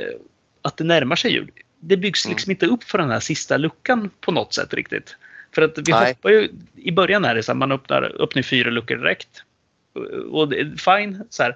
att 0.64 0.78
det 0.78 0.84
närmar 0.84 1.16
sig 1.16 1.32
jul. 1.32 1.52
Det 1.80 1.98
byggs 1.98 2.28
liksom 2.28 2.50
mm. 2.50 2.56
inte 2.56 2.66
upp 2.66 2.84
för 2.84 2.98
den 2.98 3.12
här 3.12 3.20
sista 3.20 3.58
luckan 3.58 4.10
på 4.22 4.32
något 4.32 4.54
sätt 4.54 4.74
riktigt. 4.74 5.16
För 5.56 5.62
att 5.62 5.78
vi 5.78 5.92
Nej. 5.92 6.08
hoppar 6.08 6.30
ju, 6.30 6.50
i 6.76 6.92
början 6.92 7.26
är 7.26 7.36
det 7.36 7.44
så 7.44 7.52
att 7.52 7.58
man 7.58 7.72
öppnar, 7.72 8.22
öppnar 8.22 8.42
fyra 8.42 8.70
luckor 8.70 8.96
direkt. 8.96 9.44
Och 10.32 10.50
det 10.50 10.60
är 10.60 10.76
fine. 10.78 11.24
Så 11.30 11.44
här. 11.44 11.56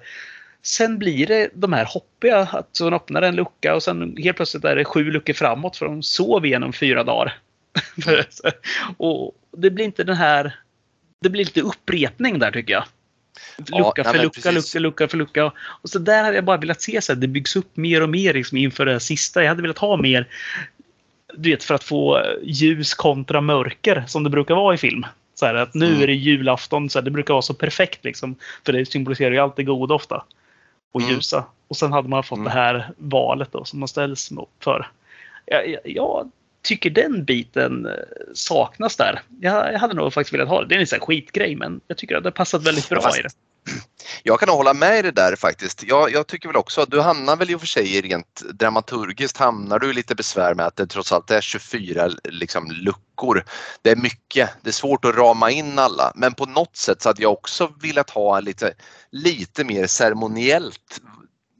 Sen 0.62 0.98
blir 0.98 1.26
det 1.26 1.50
de 1.54 1.72
här 1.72 1.84
hoppiga, 1.84 2.38
att 2.38 2.78
man 2.80 2.94
öppnar 2.94 3.22
en 3.22 3.36
lucka 3.36 3.74
och 3.74 3.82
sen 3.82 4.16
helt 4.16 4.36
plötsligt 4.36 4.64
är 4.64 4.76
det 4.76 4.84
sju 4.84 5.10
luckor 5.10 5.32
framåt 5.32 5.76
för 5.76 5.86
de 5.86 6.02
sov 6.02 6.46
igenom 6.46 6.72
fyra 6.72 7.04
dagar. 7.04 7.38
och 8.96 9.34
det 9.56 9.70
blir 9.70 9.84
inte 9.84 10.04
den 10.04 10.16
här, 10.16 10.56
det 11.20 11.30
blir 11.30 11.44
lite 11.44 11.60
upprepning 11.60 12.38
där 12.38 12.50
tycker 12.50 12.72
jag. 12.72 12.84
Lucka 13.56 13.92
ja, 13.96 14.04
för 14.04 14.22
lucka, 14.22 14.50
lucka, 14.50 14.78
lucka 14.78 15.08
för 15.08 15.16
lucka. 15.16 15.52
Och 15.58 15.90
så 15.90 15.98
där 15.98 16.24
hade 16.24 16.34
jag 16.34 16.44
bara 16.44 16.56
velat 16.56 16.82
se 16.82 17.02
så 17.02 17.12
att 17.12 17.20
det 17.20 17.28
byggs 17.28 17.56
upp 17.56 17.76
mer 17.76 18.02
och 18.02 18.08
mer 18.08 18.34
liksom 18.34 18.58
inför 18.58 18.86
det 18.86 19.00
sista. 19.00 19.42
Jag 19.42 19.48
hade 19.48 19.62
velat 19.62 19.78
ha 19.78 19.96
mer 19.96 20.28
du 21.34 21.50
vet, 21.50 21.64
för 21.64 21.74
att 21.74 21.84
få 21.84 22.22
ljus 22.42 22.94
kontra 22.94 23.40
mörker 23.40 24.04
som 24.06 24.24
det 24.24 24.30
brukar 24.30 24.54
vara 24.54 24.74
i 24.74 24.78
film. 24.78 25.06
Så 25.34 25.46
här, 25.46 25.54
att 25.54 25.74
nu 25.74 25.86
mm. 25.86 26.02
är 26.02 26.06
det 26.06 26.14
julafton, 26.14 26.90
så 26.90 26.98
här, 26.98 27.04
det 27.04 27.10
brukar 27.10 27.34
vara 27.34 27.42
så 27.42 27.54
perfekt 27.54 28.04
liksom. 28.04 28.36
För 28.66 28.72
det 28.72 28.86
symboliserar 28.86 29.30
ju 29.30 29.38
alltid 29.38 29.66
goda 29.66 29.94
ofta. 29.94 30.24
Och 30.92 31.00
mm. 31.00 31.14
ljusa. 31.14 31.44
Och 31.68 31.76
sen 31.76 31.92
hade 31.92 32.08
man 32.08 32.22
fått 32.22 32.38
mm. 32.38 32.44
det 32.44 32.50
här 32.50 32.90
valet 32.96 33.52
då 33.52 33.64
som 33.64 33.78
man 33.78 33.88
ställs 33.88 34.32
för. 34.60 34.90
Jag, 35.46 35.76
jag, 35.84 36.30
tycker 36.62 36.90
den 36.90 37.24
biten 37.24 37.86
eh, 37.86 37.92
saknas 38.34 38.96
där. 38.96 39.22
Jag, 39.40 39.72
jag 39.72 39.78
hade 39.78 39.94
nog 39.94 40.12
faktiskt 40.12 40.34
velat 40.34 40.48
ha 40.48 40.60
det. 40.60 40.68
Det 40.68 40.74
är 40.74 40.80
en 40.80 40.86
sån 40.86 41.00
skitgrej 41.00 41.56
men 41.56 41.80
jag 41.86 41.96
tycker 41.96 42.16
att 42.16 42.22
det 42.22 42.26
har 42.26 42.32
passat 42.32 42.66
väldigt 42.66 42.88
bra 42.88 43.02
Fast, 43.02 43.18
i 43.18 43.22
det. 43.22 43.28
Jag 44.22 44.40
kan 44.40 44.48
hålla 44.48 44.74
med 44.74 44.98
i 44.98 45.02
det 45.02 45.10
där 45.10 45.36
faktiskt. 45.36 45.82
Jag, 45.82 46.12
jag, 46.12 46.26
tycker 46.26 46.48
väl 46.48 46.56
också, 46.56 46.84
du 46.88 47.00
hamnar 47.00 47.36
väl 47.36 47.50
i 47.50 47.54
och 47.54 47.60
för 47.60 47.66
sig 47.66 48.00
rent 48.00 48.42
dramaturgiskt 48.54 49.36
hamnar 49.36 49.78
du 49.78 49.90
i 49.90 49.92
lite 49.92 50.14
besvär 50.14 50.54
med 50.54 50.66
att 50.66 50.76
det 50.76 50.86
trots 50.86 51.12
allt 51.12 51.30
är 51.30 51.40
24 51.40 52.10
liksom, 52.24 52.70
luckor. 52.70 53.44
Det 53.82 53.90
är 53.90 53.96
mycket, 53.96 54.50
det 54.62 54.70
är 54.70 54.72
svårt 54.72 55.04
att 55.04 55.14
rama 55.14 55.50
in 55.50 55.78
alla 55.78 56.12
men 56.14 56.34
på 56.34 56.46
något 56.46 56.76
sätt 56.76 57.02
så 57.02 57.08
hade 57.08 57.22
jag 57.22 57.32
också 57.32 57.72
velat 57.82 58.10
ha 58.10 58.40
lite, 58.40 58.74
lite 59.10 59.64
mer 59.64 59.86
ceremoniellt 59.86 61.00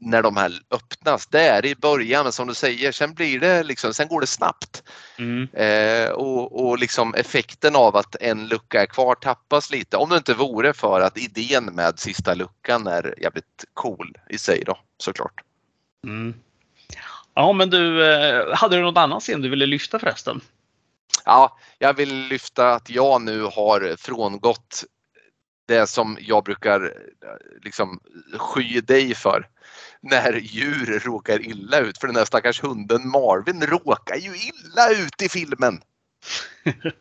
när 0.01 0.23
de 0.23 0.37
här 0.37 0.53
öppnas. 0.70 1.27
Det 1.27 1.41
är 1.41 1.66
i 1.66 1.75
början, 1.75 2.23
men 2.23 2.33
som 2.33 2.49
du 2.49 2.55
säger, 2.55 2.93
sen 2.93 3.15
blir 3.15 3.41
det 3.41 3.62
liksom, 3.62 3.95
sen 3.95 4.09
går 4.09 4.20
det 4.20 4.27
snabbt. 4.27 4.83
Mm. 5.19 5.49
Eh, 5.53 6.11
och, 6.11 6.66
och 6.66 6.79
liksom 6.79 7.15
effekten 7.15 7.77
av 7.77 7.97
att 7.97 8.16
en 8.20 8.49
lucka 8.49 8.83
är 8.83 8.87
kvar 8.87 9.15
tappas 9.15 9.70
lite. 9.70 9.97
Om 9.97 10.09
det 10.09 10.16
inte 10.16 10.35
vore 10.35 10.73
för 10.73 11.01
att 11.01 11.19
idén 11.19 11.65
med 11.65 11.99
sista 11.99 12.35
luckan 12.35 12.87
är 12.87 13.15
jävligt 13.23 13.65
cool 13.75 14.16
i 14.31 14.39
sig 14.39 14.62
då 14.66 14.79
såklart. 14.99 15.41
Mm. 16.05 16.35
Ja, 17.35 17.53
men 17.53 17.70
du, 17.70 18.12
eh, 18.12 18.55
hade 18.55 18.77
du 18.77 18.83
något 18.83 18.99
annat 18.99 19.23
scen 19.23 19.43
du 19.43 19.49
ville 19.49 19.66
lyfta 19.66 19.99
förresten? 19.99 20.41
Ja, 21.25 21.59
jag 21.79 21.95
vill 21.95 22.15
lyfta 22.15 22.73
att 22.73 22.91
jag 22.91 23.23
nu 23.23 23.43
har 23.43 23.97
frångått 23.97 24.85
det 25.69 25.87
som 25.87 26.19
jag 26.20 26.45
brukar 26.45 26.85
eh, 26.85 27.61
liksom 27.62 28.01
sky 28.39 28.81
dig 28.81 29.15
för 29.15 29.49
när 30.01 30.33
djur 30.33 31.01
råkar 31.05 31.41
illa 31.41 31.79
ut. 31.79 31.99
För 31.99 32.07
den 32.07 32.15
där 32.15 32.25
stackars 32.25 32.62
hunden 32.62 33.09
Marvin 33.09 33.62
råkar 33.62 34.16
ju 34.16 34.31
illa 34.31 34.91
ut 34.91 35.23
i 35.23 35.29
filmen. 35.29 35.81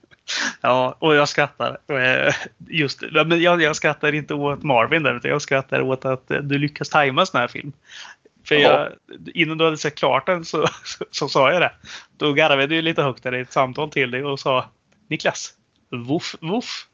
Ja, 0.62 0.98
och 1.00 1.16
jag 1.16 1.30
skrattar. 1.30 1.78
Eh, 1.88 2.34
just, 2.68 3.02
men 3.12 3.42
jag, 3.42 3.62
jag 3.62 3.76
skrattar 3.76 4.16
inte 4.16 4.34
åt 4.34 4.64
Marvin 4.64 5.04
där, 5.04 5.16
utan 5.16 5.32
jag 5.32 5.42
skrattar 5.42 5.82
åt 5.82 6.06
att 6.06 6.28
du 6.28 6.58
lyckas 6.58 6.90
tajma 6.90 7.26
sån 7.26 7.40
här 7.40 7.48
film. 7.48 7.74
För 8.48 8.56
jag, 8.56 8.92
innan 9.34 9.58
du 9.58 9.66
hade 9.66 9.78
sett 9.78 9.96
klart 9.96 10.26
den 10.26 10.46
så, 10.46 10.68
så, 10.84 11.06
så 11.12 11.30
sa 11.30 11.52
jag 11.52 11.62
det. 11.62 11.72
Då 12.18 12.34
garvade 12.34 12.68
du 12.68 12.82
lite 12.82 13.04
högt 13.04 13.24
där 13.24 13.36
i 13.36 13.42
ett 13.42 13.52
samtal 13.52 13.92
till 13.92 14.12
dig 14.12 14.24
och 14.24 14.40
sa 14.40 14.66
Niklas, 15.10 15.54
woof 15.92 16.36
woof. 16.42 16.88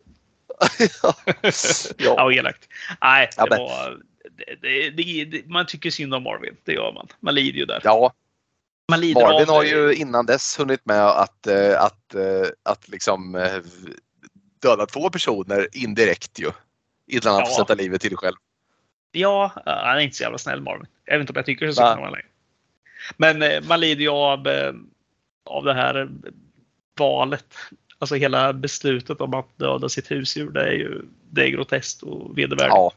ja, 1.03 1.15
ja 1.97 2.31
elakt. 2.31 2.67
Nej, 3.01 3.29
det 3.37 3.47
ja, 3.49 3.57
var 3.57 3.97
det, 4.61 4.89
det, 4.89 5.25
det, 5.25 5.47
man 5.47 5.65
tycker 5.65 5.89
synd 5.89 6.13
om 6.13 6.23
Marvin, 6.23 6.57
det 6.63 6.73
gör 6.73 6.91
man. 6.91 7.07
Man 7.19 7.35
lider 7.35 7.59
ju 7.59 7.65
där. 7.65 7.81
Ja. 7.83 8.13
Man 8.89 9.01
lider 9.01 9.21
Marvin 9.21 9.49
har 9.49 9.63
ju 9.63 9.93
innan 9.93 10.25
dess 10.25 10.59
hunnit 10.59 10.85
med 10.85 11.05
att, 11.07 11.47
eh, 11.47 11.81
att, 11.81 11.83
att, 11.83 12.15
eh, 12.15 12.47
att 12.63 12.89
liksom 12.89 13.35
eh, 13.35 13.57
döda 14.61 14.85
två 14.85 15.09
personer 15.09 15.67
indirekt 15.71 16.39
ju. 16.39 16.51
Innan 17.07 17.33
han 17.33 17.39
ja. 17.39 17.45
får 17.45 17.53
sätta 17.53 17.75
livet 17.75 18.01
till 18.01 18.17
själv. 18.17 18.35
Ja, 19.11 19.51
han 19.65 19.97
är 19.97 19.99
inte 19.99 20.15
så 20.15 20.23
jävla 20.23 20.37
snäll 20.37 20.61
Marvin. 20.61 20.87
Jag 21.05 21.13
vet 21.13 21.21
inte 21.21 21.33
om 21.33 21.37
jag 21.37 21.45
tycker 21.45 21.67
så 21.67 21.73
synd 21.73 22.05
om 22.05 22.13
längre. 22.13 22.25
Men 23.17 23.67
man 23.67 23.79
lider 23.79 24.01
ju 24.01 24.09
av, 24.09 24.47
av 25.45 25.63
det 25.63 25.73
här 25.73 26.09
valet. 26.99 27.55
Alltså 27.99 28.15
hela 28.15 28.53
beslutet 28.53 29.21
om 29.21 29.33
att 29.33 29.57
döda 29.57 29.89
sitt 29.89 30.11
husdjur. 30.11 30.49
Det 30.49 30.61
är 30.61 30.71
ju 30.71 31.01
det 31.29 31.43
är 31.43 31.47
groteskt 31.47 32.03
och 32.03 32.37
vedervärdigt. 32.37 32.75
Ja, 32.75 32.91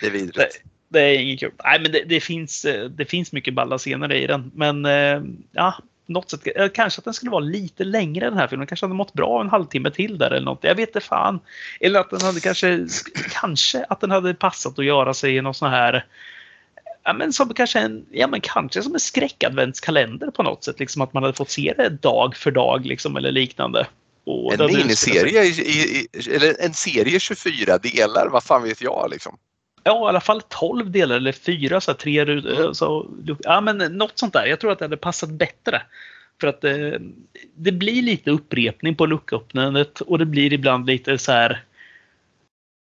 det 0.00 0.06
är 0.06 0.10
vidrigt. 0.10 0.36
Det, 0.36 0.48
det, 0.88 1.00
är 1.00 1.18
inget 1.18 1.40
kul. 1.40 1.52
Nej, 1.64 1.80
men 1.80 1.92
det, 1.92 2.04
det, 2.06 2.20
finns, 2.20 2.64
eh, 2.64 2.84
det 2.84 3.04
finns 3.04 3.32
mycket 3.32 3.54
balla 3.54 3.78
scener 3.78 4.12
i 4.12 4.26
den. 4.26 4.50
Men 4.54 4.84
eh, 4.84 5.22
ja, 5.52 5.74
något 6.06 6.30
sätt, 6.30 6.40
eh, 6.56 6.68
kanske 6.68 6.98
att 7.00 7.04
den 7.04 7.14
skulle 7.14 7.30
vara 7.30 7.40
lite 7.40 7.84
längre 7.84 8.30
den 8.30 8.38
här 8.38 8.48
filmen. 8.48 8.66
Kanske 8.66 8.86
hade 8.86 8.94
mått 8.94 9.12
bra 9.12 9.40
en 9.40 9.48
halvtimme 9.48 9.90
till 9.90 10.18
där 10.18 10.30
eller 10.30 10.44
något. 10.44 10.64
Jag 10.64 10.74
vet 10.74 10.88
inte 10.88 11.00
fan. 11.00 11.40
Eller 11.80 12.00
att 12.00 12.10
den 12.10 12.20
hade 12.20 12.40
kanske, 12.40 12.86
kanske 13.30 13.84
att 13.84 14.00
den 14.00 14.10
hade 14.10 14.34
passat 14.34 14.78
att 14.78 14.84
göra 14.84 15.14
sig 15.14 15.36
i 15.36 15.40
någon 15.40 15.54
sån 15.54 15.70
här 15.70 16.06
Ja, 17.02 17.12
men 17.12 17.32
som 17.32 17.54
kanske 17.54 17.78
en, 17.78 18.06
ja, 18.10 18.26
men 18.26 18.40
kanske 18.40 18.82
som 18.82 18.94
en 18.94 19.00
skräckadventskalender 19.00 20.30
på 20.30 20.42
något 20.42 20.64
sätt. 20.64 20.80
Liksom 20.80 21.02
att 21.02 21.12
man 21.12 21.22
hade 21.22 21.36
fått 21.36 21.50
se 21.50 21.74
det 21.76 21.88
dag 21.88 22.36
för 22.36 22.50
dag 22.50 22.86
liksom, 22.86 23.16
eller 23.16 23.32
liknande. 23.32 23.86
Och 24.24 24.60
en 24.60 24.66
miniserie, 24.66 25.44
i, 25.44 25.48
i, 25.48 26.08
eller 26.30 26.64
en 26.64 26.74
serie 26.74 27.20
24 27.20 27.78
delar, 27.78 28.28
vad 28.28 28.44
fan 28.44 28.62
vet 28.62 28.82
jag 28.82 29.08
liksom 29.10 29.38
ja, 29.86 30.06
i 30.06 30.08
alla 30.08 30.20
fall 30.20 30.42
12 30.42 30.90
delar 30.90 31.16
eller 31.16 31.32
fyra, 31.32 31.80
så 31.80 31.90
här, 31.90 31.98
tre 31.98 32.20
mm. 32.20 32.74
så, 32.74 33.10
Ja, 33.38 33.60
men 33.60 33.78
något 33.78 34.18
sånt 34.18 34.32
där. 34.32 34.46
Jag 34.46 34.60
tror 34.60 34.72
att 34.72 34.78
det 34.78 34.84
hade 34.84 34.96
passat 34.96 35.30
bättre. 35.30 35.82
För 36.40 36.48
att 36.48 36.60
det, 36.60 36.94
eh, 36.94 37.00
det 37.54 37.72
blir 37.72 38.02
lite 38.02 38.30
upprepning 38.30 38.94
på 38.94 39.06
lucköppnandet 39.06 40.00
och 40.00 40.18
det 40.18 40.26
blir 40.26 40.52
ibland 40.52 40.86
lite 40.86 41.18
så 41.18 41.32
här. 41.32 41.62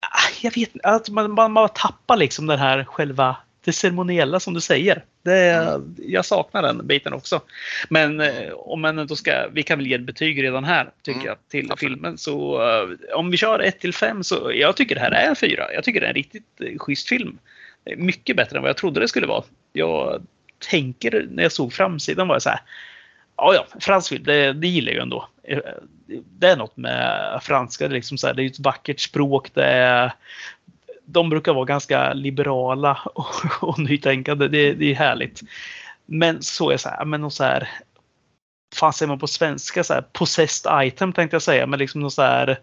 Ah, 0.00 0.30
jag 0.42 0.54
vet 0.54 0.74
inte, 0.74 0.88
att 0.88 1.08
man, 1.08 1.32
man, 1.32 1.52
man 1.52 1.68
tappar 1.74 2.16
liksom 2.16 2.46
den 2.46 2.58
här 2.58 2.84
själva 2.84 3.36
det 3.64 3.72
ceremoniella 3.72 4.40
som 4.40 4.54
du 4.54 4.60
säger. 4.60 5.04
Det, 5.22 5.50
mm. 5.50 5.96
Jag 5.98 6.24
saknar 6.24 6.62
den 6.62 6.86
biten 6.86 7.12
också. 7.12 7.40
Men 7.88 8.20
eh, 8.20 8.52
om 8.52 8.80
man 8.80 8.98
ändå 8.98 9.16
ska, 9.16 9.48
vi 9.52 9.62
kan 9.62 9.78
väl 9.78 9.86
ge 9.86 9.94
ett 9.94 10.00
betyg 10.00 10.42
redan 10.42 10.64
här 10.64 10.90
tycker 11.02 11.20
mm. 11.20 11.26
jag 11.26 11.36
till 11.48 11.72
Absolut. 11.72 11.92
filmen. 11.92 12.18
Så 12.18 12.62
uh, 12.62 12.96
om 13.14 13.30
vi 13.30 13.36
kör 13.36 13.58
1 13.58 13.80
till 13.80 13.94
5 13.94 14.24
så 14.24 14.52
jag 14.54 14.76
tycker 14.76 14.94
det 14.94 15.00
här 15.00 15.10
är 15.10 15.28
en 15.28 15.36
4. 15.36 15.72
Jag 15.72 15.84
tycker 15.84 16.00
det 16.00 16.06
är 16.06 16.10
en 16.10 16.14
riktigt 16.14 16.60
uh, 16.60 16.78
schysst 16.78 17.08
film. 17.08 17.38
Mycket 17.96 18.36
bättre 18.36 18.56
än 18.56 18.62
vad 18.62 18.68
jag 18.68 18.76
trodde 18.76 19.00
det 19.00 19.08
skulle 19.08 19.26
vara. 19.26 19.44
Jag 19.72 20.26
tänker 20.70 21.26
när 21.30 21.42
jag 21.42 21.52
såg 21.52 21.72
framsidan 21.72 22.28
var 22.28 22.34
jag 22.34 22.42
så 22.42 22.50
här. 22.50 22.60
Ja, 23.36 23.54
ja, 23.54 23.66
fransk 23.80 24.08
film, 24.08 24.24
det, 24.24 24.52
det 24.52 24.68
gillar 24.68 24.88
jag 24.88 24.96
ju 24.96 25.02
ändå. 25.02 25.28
Det 26.38 26.46
är 26.46 26.56
något 26.56 26.76
med 26.76 27.40
franska, 27.42 27.88
det 27.88 27.92
är, 27.92 27.96
liksom 27.96 28.18
så 28.18 28.26
här, 28.26 28.34
det 28.34 28.42
är 28.42 28.46
ett 28.46 28.58
vackert 28.58 29.00
språk, 29.00 29.54
det 29.54 29.64
är 29.64 30.12
de 31.04 31.30
brukar 31.30 31.54
vara 31.54 31.64
ganska 31.64 32.12
liberala 32.12 32.98
och, 33.14 33.34
och 33.60 33.78
nytänkande. 33.78 34.48
Det, 34.48 34.72
det 34.72 34.90
är 34.90 34.94
härligt. 34.94 35.40
Men 36.06 36.42
så 36.42 36.70
är 36.70 36.76
så 36.76 36.88
här, 36.88 37.04
men 37.04 37.30
så 37.30 37.44
här 37.44 37.68
fan 38.74 38.92
säger 38.92 39.08
man 39.08 39.18
på 39.18 39.26
svenska? 39.26 39.84
Så 39.84 39.94
här, 39.94 40.04
possessed 40.12 40.86
item 40.86 41.12
tänkte 41.12 41.34
jag 41.34 41.42
säga. 41.42 41.66
Men 41.66 41.78
liksom 41.78 42.00
något 42.00 42.12
så 42.12 42.22
här. 42.22 42.58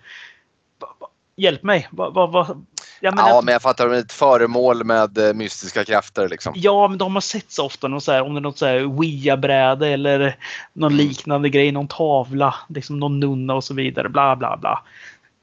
Hjälp 1.36 1.64
mig. 1.64 1.88
Vad, 1.92 2.14
vad, 2.14 2.32
vad, 2.32 2.66
Ja, 3.04 3.12
men, 3.12 3.26
ja, 3.26 3.42
men 3.42 3.52
jag 3.52 3.62
fattar. 3.62 3.90
Ett 3.90 4.12
föremål 4.12 4.84
med 4.84 5.18
eh, 5.18 5.34
mystiska 5.34 5.86
krafter. 5.86 6.30
Liksom. 6.30 6.54
Ja, 6.56 6.88
men 6.88 6.98
de 6.98 7.14
har 7.14 7.22
sett 7.22 7.52
så 7.52 7.66
ofta. 7.66 7.88
Någon 7.88 8.02
så 8.02 8.12
här, 8.12 8.22
om 8.22 8.34
det 8.34 8.40
är 8.40 8.42
något 8.42 8.58
så 8.58 8.66
här 8.66 8.86
Ouija-bräde 8.86 9.88
eller 9.88 10.38
någon 10.74 10.98
liknande 10.98 11.50
grej. 11.50 11.72
Någon 11.72 11.88
tavla. 11.88 12.56
Liksom 12.70 13.00
någon 13.00 13.20
nunna 13.20 13.54
och 13.54 13.64
så 13.64 13.74
vidare. 13.74 14.10
Bla, 14.10 14.36
bla, 14.36 14.58
bla. 14.58 14.84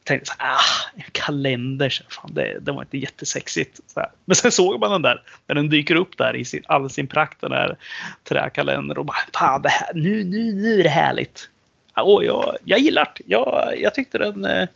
Jag 0.08 0.20
tänkte 0.20 0.26
så 0.26 0.34
här, 0.38 0.54
ah, 0.54 0.96
en 0.96 1.10
kalender. 1.12 1.90
Så 1.90 2.04
fan, 2.08 2.34
det, 2.34 2.58
det 2.60 2.72
var 2.72 2.82
inte 2.82 2.98
jättesexigt. 2.98 3.80
Så 3.86 4.00
här. 4.00 4.10
Men 4.24 4.36
sen 4.36 4.52
såg 4.52 4.80
man 4.80 4.90
den 4.90 5.02
där. 5.02 5.22
När 5.46 5.54
den 5.54 5.68
dyker 5.68 5.94
upp 5.94 6.18
där 6.18 6.36
i 6.36 6.44
sin, 6.44 6.62
all 6.66 6.90
sin 6.90 7.06
prakt. 7.06 7.40
Den 7.40 7.52
här 7.52 7.76
träkalendern. 8.24 8.98
Och 8.98 9.04
bara, 9.04 9.16
fan, 9.34 9.62
det 9.62 9.68
här, 9.68 9.94
nu, 9.94 10.24
nu, 10.24 10.52
nu 10.52 10.80
är 10.80 10.82
det 10.82 10.88
härligt. 10.88 11.50
Och 11.96 12.24
jag, 12.24 12.56
jag 12.64 12.78
gillar 12.78 13.12
det. 13.16 13.22
Jag, 13.26 13.74
jag 13.78 13.94
tyckte 13.94 14.18
den 14.18 14.44
eh, 14.44 14.68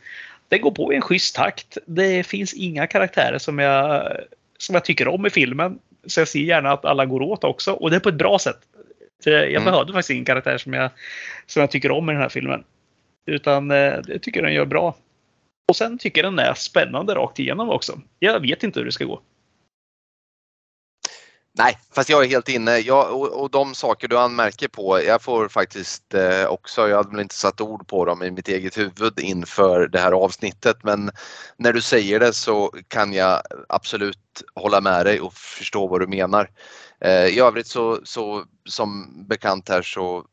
det 0.49 0.59
går 0.59 0.71
på 0.71 0.93
i 0.93 0.97
en 0.97 1.03
schysst 1.03 1.35
takt. 1.35 1.79
Det 1.87 2.27
finns 2.27 2.55
inga 2.55 2.87
karaktärer 2.87 3.39
som 3.39 3.59
jag, 3.59 4.13
som 4.59 4.75
jag 4.75 4.85
tycker 4.85 5.09
om 5.09 5.27
i 5.27 5.31
filmen. 5.31 5.79
Så 6.07 6.21
jag 6.21 6.29
ser 6.29 6.41
gärna 6.41 6.73
att 6.73 6.85
alla 6.85 7.07
går 7.07 7.23
åt 7.23 7.45
också. 7.45 7.73
Och 7.73 7.91
det 7.91 7.97
är 7.97 8.01
på 8.01 8.09
ett 8.09 8.15
bra 8.15 8.39
sätt. 8.39 8.59
För 9.25 9.31
jag 9.31 9.51
mm. 9.51 9.65
behövde 9.65 9.93
faktiskt 9.93 10.11
ingen 10.11 10.25
karaktär 10.25 10.59
som 10.59 10.73
jag, 10.73 10.91
som 11.47 11.61
jag 11.61 11.71
tycker 11.71 11.91
om 11.91 12.11
i 12.11 12.13
den 12.13 12.23
här 12.23 12.29
filmen. 12.29 12.65
Utan 13.27 13.71
eh, 13.71 13.95
det 14.07 14.19
tycker 14.19 14.41
jag 14.41 14.49
den 14.49 14.55
gör 14.55 14.65
bra. 14.65 14.95
Och 15.68 15.76
sen 15.76 15.98
tycker 15.98 16.24
jag 16.24 16.32
den 16.32 16.47
är 16.47 16.55
spännande 16.55 17.14
rakt 17.14 17.39
igenom 17.39 17.70
också. 17.70 18.01
Jag 18.18 18.40
vet 18.40 18.62
inte 18.62 18.80
hur 18.80 18.86
det 18.86 18.93
ska 18.93 19.05
gå. 19.05 19.22
Nej, 21.55 21.78
fast 21.94 22.09
jag 22.09 22.24
är 22.24 22.28
helt 22.28 22.48
inne. 22.48 22.78
Jag, 22.78 23.20
och, 23.20 23.40
och, 23.43 23.51
de 23.51 23.74
saker 23.74 24.09
du 24.09 24.18
anmärker 24.18 24.68
på, 24.68 25.02
jag 25.02 25.22
får 25.22 25.48
faktiskt 25.48 26.14
eh, 26.14 26.47
också, 26.47 26.89
jag 26.89 26.97
hade 26.97 27.10
väl 27.10 27.20
inte 27.20 27.34
satt 27.34 27.60
ord 27.60 27.86
på 27.89 28.05
dem 28.05 28.22
i 28.22 28.30
mitt 28.30 28.48
eget 28.48 28.78
huvud 28.78 29.20
inför 29.20 29.89
det 29.89 29.98
här 29.98 30.12
avsnittet 30.12 30.76
men 30.82 31.10
när 31.56 31.72
du 31.72 31.80
säger 31.80 32.20
det 32.20 32.32
så 32.32 32.74
kan 32.89 33.12
jag 33.12 33.43
absolut 33.68 34.43
hålla 34.55 34.80
med 34.80 35.06
dig 35.06 35.20
och 35.20 35.34
förstå 35.34 35.86
vad 35.86 36.01
du 36.01 36.06
menar. 36.06 36.51
Eh, 37.01 37.26
I 37.26 37.40
övrigt 37.40 37.66
så, 37.66 38.01
så 38.05 38.44
som 38.68 39.12
bekant 39.28 39.68
här 39.68 39.82
så 39.82 40.26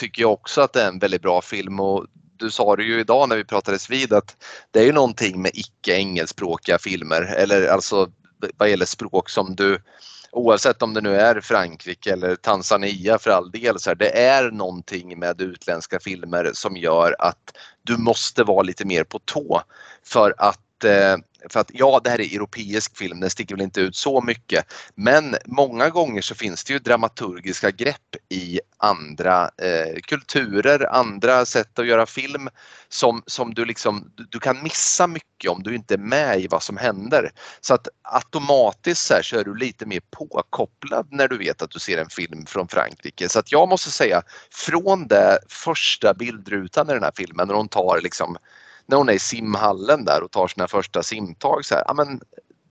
tycker 0.00 0.22
jag 0.22 0.32
också 0.32 0.60
att 0.60 0.72
det 0.72 0.82
är 0.82 0.88
en 0.88 0.98
väldigt 0.98 1.22
bra 1.22 1.42
film 1.42 1.80
och 1.80 2.06
du 2.40 2.50
sa 2.50 2.76
det 2.76 2.82
ju 2.82 3.00
idag 3.00 3.28
när 3.28 3.36
vi 3.36 3.44
pratades 3.44 3.90
vid 3.90 4.12
att 4.12 4.36
det 4.70 4.80
är 4.80 4.84
ju 4.84 4.92
någonting 4.92 5.42
med 5.42 5.50
icke 5.54 5.92
engelskspråkiga 5.92 6.78
filmer 6.78 7.22
eller 7.22 7.68
alltså 7.68 8.10
vad 8.56 8.70
gäller 8.70 8.86
språk 8.86 9.30
som 9.30 9.54
du 9.56 9.78
oavsett 10.32 10.82
om 10.82 10.94
det 10.94 11.00
nu 11.00 11.16
är 11.16 11.40
Frankrike 11.40 12.12
eller 12.12 12.36
Tanzania 12.36 13.18
för 13.18 13.30
all 13.30 13.50
del, 13.50 13.80
så 13.80 13.90
här, 13.90 13.94
det 13.94 14.18
är 14.18 14.50
någonting 14.50 15.18
med 15.18 15.40
utländska 15.40 16.00
filmer 16.00 16.50
som 16.54 16.76
gör 16.76 17.16
att 17.18 17.56
du 17.82 17.96
måste 17.96 18.44
vara 18.44 18.62
lite 18.62 18.84
mer 18.84 19.04
på 19.04 19.18
tå 19.18 19.62
för 20.04 20.34
att 20.38 20.60
Eh, 20.84 21.16
för 21.48 21.60
att 21.60 21.70
ja, 21.74 22.00
det 22.04 22.10
här 22.10 22.20
är 22.20 22.34
europeisk 22.34 22.96
film, 22.96 23.20
den 23.20 23.30
sticker 23.30 23.54
väl 23.54 23.64
inte 23.64 23.80
ut 23.80 23.96
så 23.96 24.20
mycket. 24.20 24.64
Men 24.94 25.36
många 25.46 25.90
gånger 25.90 26.22
så 26.22 26.34
finns 26.34 26.64
det 26.64 26.72
ju 26.72 26.78
dramaturgiska 26.78 27.70
grepp 27.70 28.16
i 28.28 28.60
andra 28.76 29.42
eh, 29.42 30.00
kulturer, 30.02 30.92
andra 30.92 31.44
sätt 31.44 31.78
att 31.78 31.86
göra 31.86 32.06
film 32.06 32.48
som, 32.88 33.22
som 33.26 33.54
du 33.54 33.64
liksom, 33.64 34.12
du, 34.14 34.26
du, 34.30 34.38
kan 34.38 34.62
missa 34.62 35.06
mycket 35.06 35.50
om 35.50 35.62
du 35.62 35.74
inte 35.74 35.94
är 35.94 35.98
med 35.98 36.40
i 36.40 36.46
vad 36.46 36.62
som 36.62 36.76
händer. 36.76 37.30
Så 37.60 37.74
att 37.74 37.88
automatiskt 38.02 39.06
så, 39.06 39.14
här, 39.14 39.22
så 39.22 39.38
är 39.38 39.44
du 39.44 39.56
lite 39.56 39.86
mer 39.86 40.00
påkopplad 40.10 41.06
när 41.10 41.28
du 41.28 41.38
vet 41.38 41.62
att 41.62 41.70
du 41.70 41.78
ser 41.78 41.98
en 41.98 42.10
film 42.10 42.46
från 42.46 42.68
Frankrike. 42.68 43.28
Så 43.28 43.38
att 43.38 43.52
jag 43.52 43.68
måste 43.68 43.90
säga, 43.90 44.22
från 44.50 45.06
det 45.06 45.38
första 45.48 46.14
bildrutan 46.14 46.90
i 46.90 46.92
den 46.92 47.02
här 47.02 47.12
filmen 47.16 47.48
när 47.48 47.54
de 47.54 47.68
tar 47.68 48.00
liksom 48.02 48.36
när 48.90 48.96
hon 48.96 49.08
är 49.08 49.12
i 49.12 49.18
simhallen 49.18 50.04
där 50.04 50.22
och 50.22 50.30
tar 50.30 50.48
sina 50.48 50.68
första 50.68 51.02
simtag 51.02 51.64
så 51.64 51.74
här, 51.74 51.84
ja, 51.86 51.94
men 51.94 52.20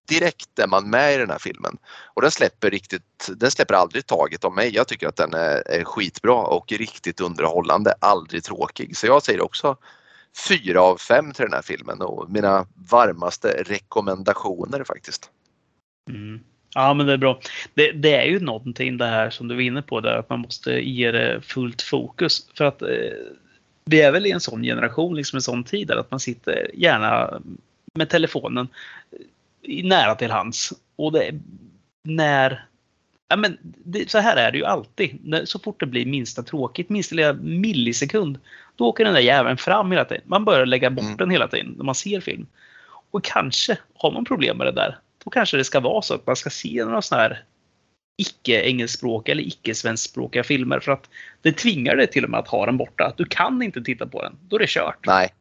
direkt 0.10 0.60
är 0.60 0.68
man 0.68 0.90
med 0.90 1.14
i 1.14 1.18
den 1.18 1.30
här 1.30 1.40
filmen. 1.40 1.78
Och 2.14 2.22
den 2.22 2.32
släpper 2.32 2.70
riktigt, 2.70 3.30
den 3.36 3.52
släpper 3.52 3.74
aldrig 3.74 4.06
taget 4.06 4.44
om 4.44 4.56
mig. 4.56 4.76
Jag 4.76 4.88
tycker 4.88 5.08
att 5.08 5.16
den 5.16 5.34
är, 5.34 5.68
är 5.68 5.84
skitbra 5.84 6.36
och 6.36 6.72
riktigt 6.72 7.22
underhållande, 7.22 7.94
aldrig 8.00 8.44
tråkig. 8.44 8.98
Så 8.98 9.08
jag 9.08 9.24
säger 9.24 9.42
också 9.42 9.78
fyra 10.48 10.82
av 10.82 10.98
fem 10.98 11.32
till 11.32 11.46
den 11.46 11.54
här 11.54 11.62
filmen 11.62 12.02
och 12.02 12.32
mina 12.32 12.68
varmaste 12.92 13.64
rekommendationer 13.68 14.84
faktiskt. 14.84 15.30
Mm. 16.10 16.40
Ja 16.74 16.94
men 16.94 17.06
det 17.06 17.14
är 17.14 17.18
bra. 17.18 17.40
Det, 17.74 17.92
det, 17.92 18.16
är 18.16 18.26
ju 18.26 18.40
någonting 18.40 18.98
det 18.98 19.06
här 19.06 19.30
som 19.30 19.48
du 19.48 19.56
var 19.56 19.62
inne 19.62 19.82
på 19.82 20.00
där 20.00 20.18
att 20.18 20.30
man 20.30 20.40
måste 20.40 20.72
ge 20.72 21.12
det 21.12 21.42
fullt 21.42 21.82
fokus. 21.82 22.50
För 22.58 22.66
att 22.66 22.82
eh, 22.82 22.90
vi 23.90 24.02
är 24.02 24.12
väl 24.12 24.26
i 24.26 24.32
en 24.32 24.40
sån 24.40 24.64
generation, 24.64 25.16
liksom 25.16 25.38
en 25.38 25.42
sån 25.42 25.64
tid 25.64 25.88
där 25.88 25.96
att 25.96 26.12
man 26.12 26.20
sitter 26.20 26.72
gärna 26.74 27.42
med 27.94 28.10
telefonen 28.10 28.68
nära 29.84 30.16
till 30.16 30.32
hands. 30.32 30.74
Och 30.96 31.12
det, 31.12 31.40
när 32.04 32.66
Ja, 33.32 33.36
men 33.36 33.58
det, 33.62 34.10
så 34.10 34.18
här 34.18 34.38
är 34.38 34.52
det 34.52 34.58
ju 34.58 34.66
alltid. 34.66 35.42
Så 35.46 35.60
fort 35.60 35.80
det 35.80 35.86
blir 35.86 36.06
minsta 36.06 36.44
tråkigt, 36.44 36.90
minsta 36.90 37.16
lilla 37.16 37.34
millisekund, 37.34 38.40
då 38.76 38.86
åker 38.86 39.06
den 39.06 39.14
där 39.14 39.22
jäveln 39.22 39.58
fram 39.58 39.92
hela 39.92 40.06
tiden. 40.06 40.24
Man 40.26 40.46
börjar 40.46 40.66
lägga 40.66 40.90
bort 40.90 41.06
mm. 41.06 41.18
den 41.18 41.30
hela 41.30 41.48
tiden 41.48 41.74
när 41.78 41.84
man 41.84 41.96
ser 41.96 42.20
film. 42.20 42.48
Och 43.12 43.24
kanske 43.24 43.78
har 43.94 44.12
man 44.12 44.26
problem 44.26 44.58
med 44.58 44.68
det 44.68 44.72
där, 44.72 44.98
då 45.24 45.30
kanske 45.30 45.58
det 45.58 45.64
ska 45.64 45.80
vara 45.80 46.02
så 46.02 46.14
att 46.14 46.28
man 46.28 46.36
ska 46.36 46.50
se 46.50 46.86
några 46.86 47.02
sådana 47.02 47.24
här 47.24 47.44
icke-engelskspråkiga 48.20 49.32
eller 49.32 49.44
icke-svenskspråkiga 49.44 50.44
filmer 50.44 50.80
för 50.80 50.92
att 50.92 51.10
det 51.42 51.52
tvingar 51.52 51.96
dig 51.96 52.08
till 52.08 52.24
och 52.24 52.30
med 52.30 52.40
att 52.40 52.48
ha 52.48 52.66
den 52.66 52.78
borta. 52.78 53.14
Du 53.18 53.26
kan 53.26 53.62
inte 53.62 53.82
titta 53.82 54.08
på 54.08 54.22
den. 54.22 54.38
Då 54.50 54.56
är 54.56 54.60
det 54.60 54.70
kört. 54.70 55.06
Nej. 55.06 55.34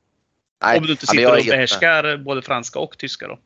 Nej. 0.63 0.79
Om 0.79 0.87
du 0.87 0.93
inte 0.93 1.07
sitter 1.07 1.39
och 1.39 1.45
behärskar 1.45 2.17
både 2.17 2.43
franska 2.43 2.79
och 2.79 2.99
tyska 2.99 3.29
då. 3.29 3.39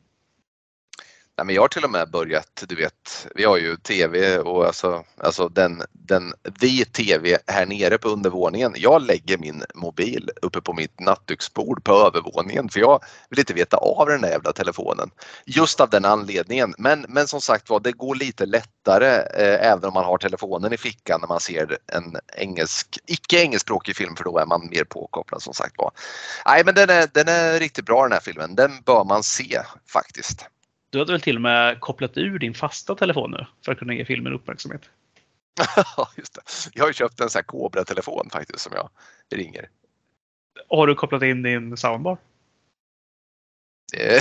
Nej, 1.37 1.45
men 1.45 1.55
jag 1.55 1.61
har 1.61 1.67
till 1.67 1.83
och 1.83 1.91
med 1.91 2.11
börjat, 2.11 2.63
du 2.67 2.75
vet, 2.75 3.27
vi 3.35 3.43
har 3.43 3.57
ju 3.57 3.75
TV 3.75 4.37
och 4.37 4.65
alltså, 4.65 5.03
alltså 5.17 5.49
den, 5.49 5.83
den 5.91 6.33
vi 6.59 6.85
TV 6.85 7.37
här 7.47 7.65
nere 7.65 7.97
på 7.97 8.09
undervåningen. 8.09 8.73
Jag 8.77 9.01
lägger 9.01 9.37
min 9.37 9.63
mobil 9.75 10.29
uppe 10.41 10.61
på 10.61 10.73
mitt 10.73 10.99
nattduksbord 10.99 11.83
på 11.83 11.93
övervåningen 11.93 12.69
för 12.69 12.79
jag 12.79 13.03
vill 13.29 13.39
inte 13.39 13.53
veta 13.53 13.77
av 13.77 14.07
den 14.07 14.21
där 14.21 14.29
jävla 14.29 14.53
telefonen. 14.53 15.09
Just 15.45 15.79
av 15.79 15.89
den 15.89 16.05
anledningen. 16.05 16.75
Men, 16.77 17.05
men 17.09 17.27
som 17.27 17.41
sagt 17.41 17.69
var, 17.69 17.79
det 17.79 17.91
går 17.91 18.15
lite 18.15 18.45
lättare 18.45 19.07
eh, 19.15 19.71
även 19.71 19.85
om 19.85 19.93
man 19.93 20.05
har 20.05 20.17
telefonen 20.17 20.73
i 20.73 20.77
fickan 20.77 21.21
när 21.21 21.27
man 21.27 21.39
ser 21.39 21.77
en 21.87 22.17
engelsk, 22.37 22.99
icke 23.07 23.41
engelskspråkig 23.41 23.95
film 23.95 24.15
för 24.15 24.23
då 24.23 24.37
är 24.37 24.45
man 24.45 24.69
mer 24.69 24.83
påkopplad 24.83 25.41
som 25.41 25.53
sagt 25.53 25.77
var. 25.77 25.91
Nej 26.45 26.63
men 26.65 26.75
den 26.75 26.89
är, 26.89 27.07
den 27.13 27.27
är 27.27 27.59
riktigt 27.59 27.85
bra 27.85 28.03
den 28.03 28.11
här 28.11 28.19
filmen. 28.19 28.55
Den 28.55 28.81
bör 28.85 29.03
man 29.03 29.23
se 29.23 29.61
faktiskt. 29.87 30.47
Du 30.93 30.99
hade 30.99 31.11
väl 31.11 31.21
till 31.21 31.35
och 31.35 31.41
med 31.41 31.79
kopplat 31.79 32.17
ur 32.17 32.39
din 32.39 32.53
fasta 32.53 32.95
telefon 32.95 33.31
nu 33.31 33.45
för 33.65 33.71
att 33.71 33.79
kunna 33.79 33.93
ge 33.93 34.05
filmen 34.05 34.33
uppmärksamhet? 34.33 34.89
Ja, 35.97 36.09
just 36.17 36.33
det. 36.33 36.41
Jag 36.73 36.85
har 36.85 36.93
köpt 36.93 37.19
en 37.19 37.29
sån 37.29 37.39
här 37.39 37.43
Cobra-telefon 37.43 38.29
faktiskt 38.31 38.59
som 38.59 38.73
jag 38.75 38.89
ringer. 39.35 39.69
Har 40.69 40.87
du 40.87 40.95
kopplat 40.95 41.23
in 41.23 41.43
din 41.43 41.77
soundbar? 41.77 42.17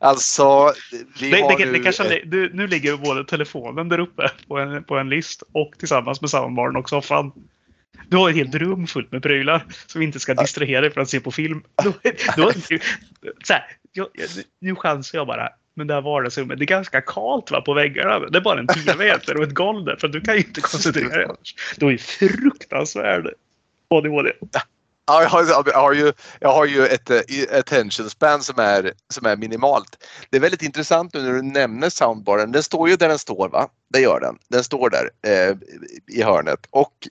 alltså, 0.00 0.72
vi 1.20 1.30
det, 1.30 1.40
har 1.40 1.58
det, 1.58 1.64
nu... 1.64 1.72
Det 1.72 1.78
kanske, 1.78 2.24
du, 2.24 2.54
nu 2.54 2.66
ligger 2.66 2.96
både 2.96 3.24
telefonen 3.24 3.88
där 3.88 3.98
uppe 3.98 4.30
på 4.48 4.58
en, 4.58 4.84
på 4.84 4.98
en 4.98 5.08
list 5.08 5.42
och 5.52 5.74
tillsammans 5.78 6.20
med 6.20 6.30
soundbaren 6.30 6.76
och 6.76 6.88
soffan. 6.88 7.32
Du 8.08 8.16
har 8.16 8.30
ett 8.30 8.36
helt 8.36 8.54
rum 8.54 8.86
fullt 8.86 9.12
med 9.12 9.22
prylar 9.22 9.66
som 9.86 10.02
inte 10.02 10.20
ska 10.20 10.34
distrahera 10.34 10.80
dig 10.80 10.90
för 10.90 11.00
att 11.00 11.10
se 11.10 11.20
på 11.20 11.32
film. 11.32 11.62
Du, 11.82 11.92
du, 12.36 12.78
så 13.44 13.52
här, 13.52 13.76
jag, 13.96 14.08
nu 14.60 14.74
chansar 14.74 15.18
jag 15.18 15.26
bara. 15.26 15.48
Men 15.76 15.86
det 15.86 15.94
här 15.94 16.00
vardagsrummet, 16.00 16.58
det 16.58 16.64
är 16.64 16.66
ganska 16.66 17.00
kalt 17.00 17.50
va, 17.50 17.60
på 17.60 17.74
väggarna. 17.74 18.18
Det 18.18 18.38
är 18.38 18.42
bara 18.42 18.58
en 18.58 18.66
TV 18.66 19.14
och 19.14 19.42
ett 19.42 19.54
golv 19.54 19.84
där, 19.84 19.96
för 19.96 20.08
du 20.08 20.20
kan 20.20 20.34
ju 20.34 20.40
inte 20.40 20.60
koncentrera 20.60 21.08
dig 21.08 21.24
annars. 21.24 21.54
Du 21.76 21.92
är 21.92 21.98
fruktansvärd 21.98 23.34
ADHD. 23.88 24.32
Ja, 25.06 25.22
jag, 25.22 25.28
har, 25.28 25.64
jag, 25.66 25.80
har 25.80 25.92
ju, 25.92 26.12
jag 26.40 26.52
har 26.52 26.66
ju 26.66 26.86
ett 26.86 27.10
uh, 27.10 27.18
attention 27.58 28.10
span 28.10 28.42
som 28.42 28.58
är, 28.58 28.92
som 29.08 29.26
är 29.26 29.36
minimalt. 29.36 30.04
Det 30.30 30.36
är 30.36 30.40
väldigt 30.40 30.62
intressant 30.62 31.14
nu 31.14 31.22
när 31.22 31.32
du 31.32 31.42
nämner 31.42 31.90
soundbaren. 31.90 32.52
Den 32.52 32.62
står 32.62 32.88
ju 32.88 32.96
där 32.96 33.08
den 33.08 33.18
står 33.18 33.48
va? 33.48 33.68
Det 33.88 34.00
gör 34.00 34.20
den. 34.20 34.38
Den 34.48 34.64
står 34.64 34.90
där 34.90 35.10
eh, 35.26 35.56
i 36.18 36.22
hörnet 36.22 36.66
och 36.70 37.08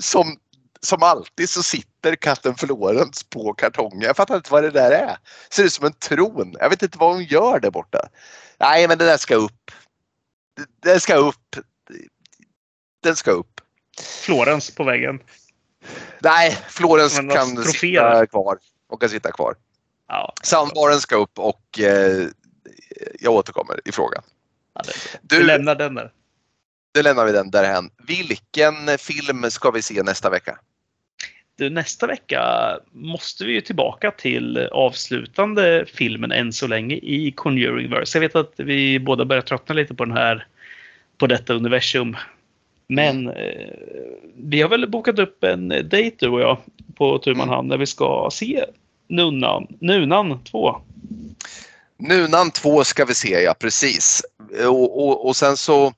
som 0.00 0.36
som 0.80 1.02
alltid 1.02 1.48
så 1.48 1.62
sitter 1.62 2.16
katten 2.16 2.54
Florens 2.54 3.24
på 3.24 3.54
kartongen. 3.54 4.00
Jag 4.00 4.16
fattar 4.16 4.36
inte 4.36 4.52
vad 4.52 4.62
det 4.62 4.70
där 4.70 4.90
är. 4.90 5.16
Ser 5.50 5.64
ut 5.64 5.72
som 5.72 5.86
en 5.86 5.92
tron. 5.92 6.54
Jag 6.60 6.70
vet 6.70 6.82
inte 6.82 6.98
vad 6.98 7.12
hon 7.12 7.24
gör 7.24 7.60
där 7.60 7.70
borta. 7.70 8.08
Nej, 8.58 8.88
men 8.88 8.98
det 8.98 9.04
där 9.04 9.16
ska 9.16 9.34
upp. 9.34 9.70
Det 10.82 11.00
ska 11.00 11.14
upp. 11.14 11.56
Den 13.02 13.16
ska 13.16 13.30
upp. 13.30 13.60
Florens 14.00 14.74
på 14.74 14.84
väggen. 14.84 15.20
Nej, 16.20 16.58
Florens 16.68 17.18
kan 17.18 17.64
sitta 17.64 18.26
kvar. 18.26 18.58
Och 18.88 19.00
kan 19.00 19.10
sitta 19.10 19.32
kvar. 19.32 19.54
Ja. 20.08 20.32
Soundbaren 20.42 21.00
ska 21.00 21.16
upp 21.16 21.38
och 21.38 21.80
eh, 21.80 22.26
jag 23.20 23.32
återkommer 23.32 23.80
i 23.84 23.92
frågan. 23.92 24.22
Ja, 24.74 24.82
du, 25.22 25.38
du 25.38 25.42
lämnar 25.44 25.74
den 25.74 25.94
där. 25.94 26.12
Det 26.96 27.02
lämnar 27.02 27.26
vi 27.26 27.32
den 27.32 27.50
därhän. 27.50 27.90
Vilken 28.06 28.98
film 28.98 29.50
ska 29.50 29.70
vi 29.70 29.82
se 29.82 30.02
nästa 30.02 30.30
vecka? 30.30 30.58
Du, 31.56 31.70
nästa 31.70 32.06
vecka 32.06 32.42
måste 32.92 33.44
vi 33.44 33.52
ju 33.52 33.60
tillbaka 33.60 34.10
till 34.10 34.68
avslutande 34.72 35.84
filmen 35.94 36.32
än 36.32 36.52
så 36.52 36.66
länge 36.66 36.94
i 36.94 37.32
Conjuringverse. 37.36 38.18
Jag 38.18 38.20
vet 38.20 38.36
att 38.36 38.52
vi 38.56 38.98
båda 38.98 39.24
börjar 39.24 39.42
tröttna 39.42 39.74
lite 39.74 39.94
på 39.94 40.04
den 40.04 40.16
här 40.16 40.46
på 41.18 41.26
detta 41.26 41.54
universum. 41.54 42.16
Men 42.88 43.28
eh, 43.28 43.70
vi 44.36 44.62
har 44.62 44.68
väl 44.68 44.90
bokat 44.90 45.18
upp 45.18 45.44
en 45.44 45.68
dejt 45.68 46.16
du 46.18 46.28
och 46.28 46.40
jag 46.40 46.58
på 46.94 47.18
tu 47.18 47.34
man 47.34 47.48
hand 47.48 47.68
när 47.68 47.78
vi 47.78 47.86
ska 47.86 48.28
se 48.32 48.64
Nunnan, 49.08 49.66
Nunan 49.80 50.44
2. 50.44 50.80
Nunan 51.98 52.50
2 52.50 52.84
ska 52.84 53.04
vi 53.04 53.14
se, 53.14 53.42
ja 53.42 53.54
precis. 53.54 54.22
Och, 54.66 55.06
och, 55.06 55.26
och 55.26 55.36
sen 55.36 55.56
så 55.56 55.92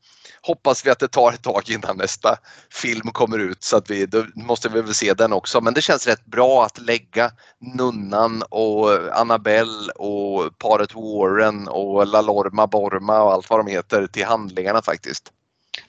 hoppas 0.48 0.86
vi 0.86 0.90
att 0.90 0.98
det 0.98 1.08
tar 1.08 1.32
ett 1.32 1.42
tag 1.42 1.62
innan 1.70 1.96
nästa 1.96 2.38
film 2.82 3.10
kommer 3.12 3.38
ut 3.38 3.62
så 3.62 3.76
att 3.76 3.90
vi, 3.90 4.06
då 4.06 4.24
måste 4.34 4.68
vi 4.68 4.82
väl 4.82 4.94
se 4.94 5.14
den 5.14 5.32
också. 5.32 5.60
Men 5.60 5.74
det 5.74 5.82
känns 5.82 6.06
rätt 6.06 6.24
bra 6.24 6.64
att 6.64 6.80
lägga 6.80 7.30
Nunnan 7.58 8.42
och 8.48 9.18
Annabelle 9.20 9.92
och 9.92 10.58
paret 10.58 10.94
Warren 10.94 11.68
och 11.68 12.06
La 12.06 12.20
Lorma 12.20 12.66
Borma 12.66 13.22
och 13.22 13.32
allt 13.32 13.50
vad 13.50 13.58
de 13.58 13.66
heter 13.66 14.06
till 14.06 14.24
handlingarna 14.24 14.82
faktiskt. 14.82 15.32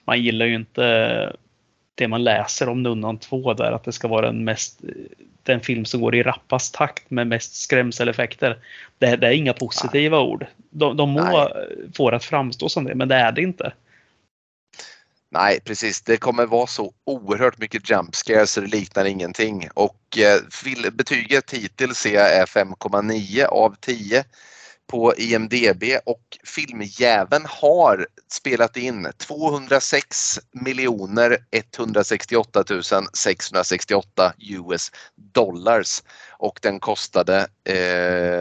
Man 0.04 0.22
gillar 0.22 0.46
ju 0.46 0.54
inte 0.54 1.36
det 1.94 2.08
man 2.08 2.24
läser 2.24 2.68
om 2.68 2.82
Nunnan 2.82 3.18
2 3.18 3.54
där, 3.54 3.72
att 3.72 3.84
det 3.84 3.92
ska 3.92 4.08
vara 4.08 4.26
den 4.26 4.44
mest 4.44 4.80
den 5.42 5.60
film 5.60 5.84
som 5.84 6.00
går 6.00 6.14
i 6.14 6.22
rappast 6.22 6.74
takt 6.74 7.10
med 7.10 7.26
mest 7.26 7.54
skrämseleffekter. 7.54 8.58
Det, 8.98 9.16
det 9.16 9.26
är 9.26 9.32
inga 9.32 9.52
positiva 9.52 10.16
Nej. 10.16 10.26
ord. 10.26 10.46
De, 10.70 10.96
de 10.96 11.10
må 11.10 11.20
Nej. 11.20 11.48
få 11.96 12.10
det 12.10 12.16
att 12.16 12.24
framstå 12.24 12.68
som 12.68 12.84
det, 12.84 12.94
men 12.94 13.08
det 13.08 13.14
är 13.14 13.32
det 13.32 13.42
inte. 13.42 13.72
Nej, 15.32 15.60
precis. 15.60 16.02
Det 16.02 16.16
kommer 16.16 16.46
vara 16.46 16.66
så 16.66 16.92
oerhört 17.06 17.58
mycket 17.58 17.90
jump 17.90 18.14
scares 18.14 18.52
så 18.52 18.60
det 18.60 18.66
liknar 18.66 19.04
ingenting. 19.04 19.68
Och 19.74 20.18
eh, 20.18 20.40
betyget 20.92 21.50
hittills 21.50 22.06
är 22.06 22.46
5,9 22.46 23.44
av 23.44 23.76
10 23.80 24.24
på 24.90 25.14
IMDB 25.16 25.84
och 26.04 26.38
filmjäveln 26.44 27.44
har 27.48 28.06
spelat 28.32 28.76
in 28.76 29.08
206 29.16 30.40
miljoner 30.52 31.36
168 31.50 32.64
668 33.12 34.32
US 34.38 34.90
dollars 35.34 36.02
och 36.38 36.58
den 36.62 36.80
kostade, 36.80 37.46
eh, 37.68 38.40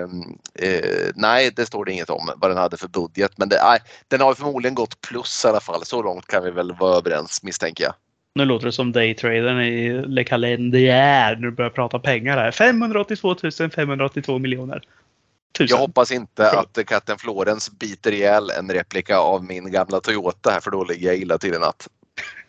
eh, 0.70 1.10
nej 1.16 1.52
det 1.56 1.66
står 1.66 1.86
det 1.86 1.92
inget 1.92 2.10
om 2.10 2.32
vad 2.36 2.52
den 2.52 2.58
hade 2.58 2.78
för 2.78 2.88
budget 2.88 3.38
men 3.38 3.50
det, 3.50 3.62
nej, 3.64 3.80
den 4.08 4.22
har 4.22 4.34
förmodligen 4.34 4.76
gått 4.76 5.02
plus 5.02 5.46
i 5.46 5.48
alla 5.48 5.60
fall. 5.60 5.86
Så 5.86 6.04
långt 6.04 6.28
kan 6.28 6.44
vi 6.44 6.52
väl 6.52 6.74
vara 6.74 6.98
överens 6.98 7.44
misstänker 7.44 7.84
jag. 7.84 7.94
Nu 8.36 8.46
låter 8.46 8.66
det 8.66 8.72
som 8.72 8.92
daytradern 8.92 9.60
i 9.62 10.04
Le 10.08 10.24
Calendrier 10.24 11.36
när 11.36 11.42
du 11.42 11.52
börjar 11.52 11.70
prata 11.70 12.00
pengar 12.00 12.38
här. 12.38 12.52
582 12.52 13.36
582 13.76 14.40
miljoner. 14.40 14.82
Tusen. 15.52 15.78
Jag 15.78 15.82
hoppas 15.82 16.12
inte 16.12 16.52
att 16.52 16.86
katten 16.86 17.18
Florens 17.18 17.72
biter 17.72 18.12
ihjäl 18.12 18.50
en 18.50 18.72
replika 18.72 19.18
av 19.18 19.44
min 19.44 19.72
gamla 19.72 20.00
Toyota 20.00 20.52
här 20.52 20.60
för 20.60 20.72
då 20.72 20.84
ligger 20.84 21.08
jag 21.08 21.18
illa 21.18 21.38
till 21.38 21.54
i 21.54 21.60
natt. 21.60 21.88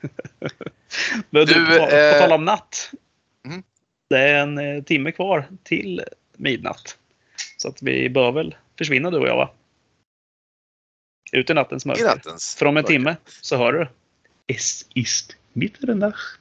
Men 1.30 1.46
du, 1.46 1.54
du, 1.54 1.66
på, 1.66 1.72
eh... 1.72 2.12
på 2.12 2.18
tal 2.18 2.32
om 2.32 2.44
natt. 2.44 2.90
Mm. 3.46 3.62
Det 4.10 4.18
är 4.18 4.42
en 4.42 4.58
eh, 4.58 4.82
timme 4.82 5.12
kvar 5.12 5.48
till 5.62 6.04
midnatt. 6.36 6.96
Så 7.56 7.68
att 7.68 7.82
vi 7.82 8.10
bör 8.10 8.32
väl 8.32 8.56
försvinna 8.78 9.10
du 9.10 9.18
och 9.18 9.28
jag 9.28 9.36
va? 9.36 9.50
Ut 11.32 11.50
i 11.50 11.54
nattens 11.54 11.86
mörker. 11.86 12.02
I 12.02 12.06
nattens 12.06 12.56
För 12.56 12.66
om 12.66 12.76
en 12.76 12.84
timme 12.84 13.16
så 13.40 13.56
hör 13.56 13.72
du 13.72 13.88
Es 14.46 14.86
ist 14.94 15.36
Mitternacht. 15.52 16.40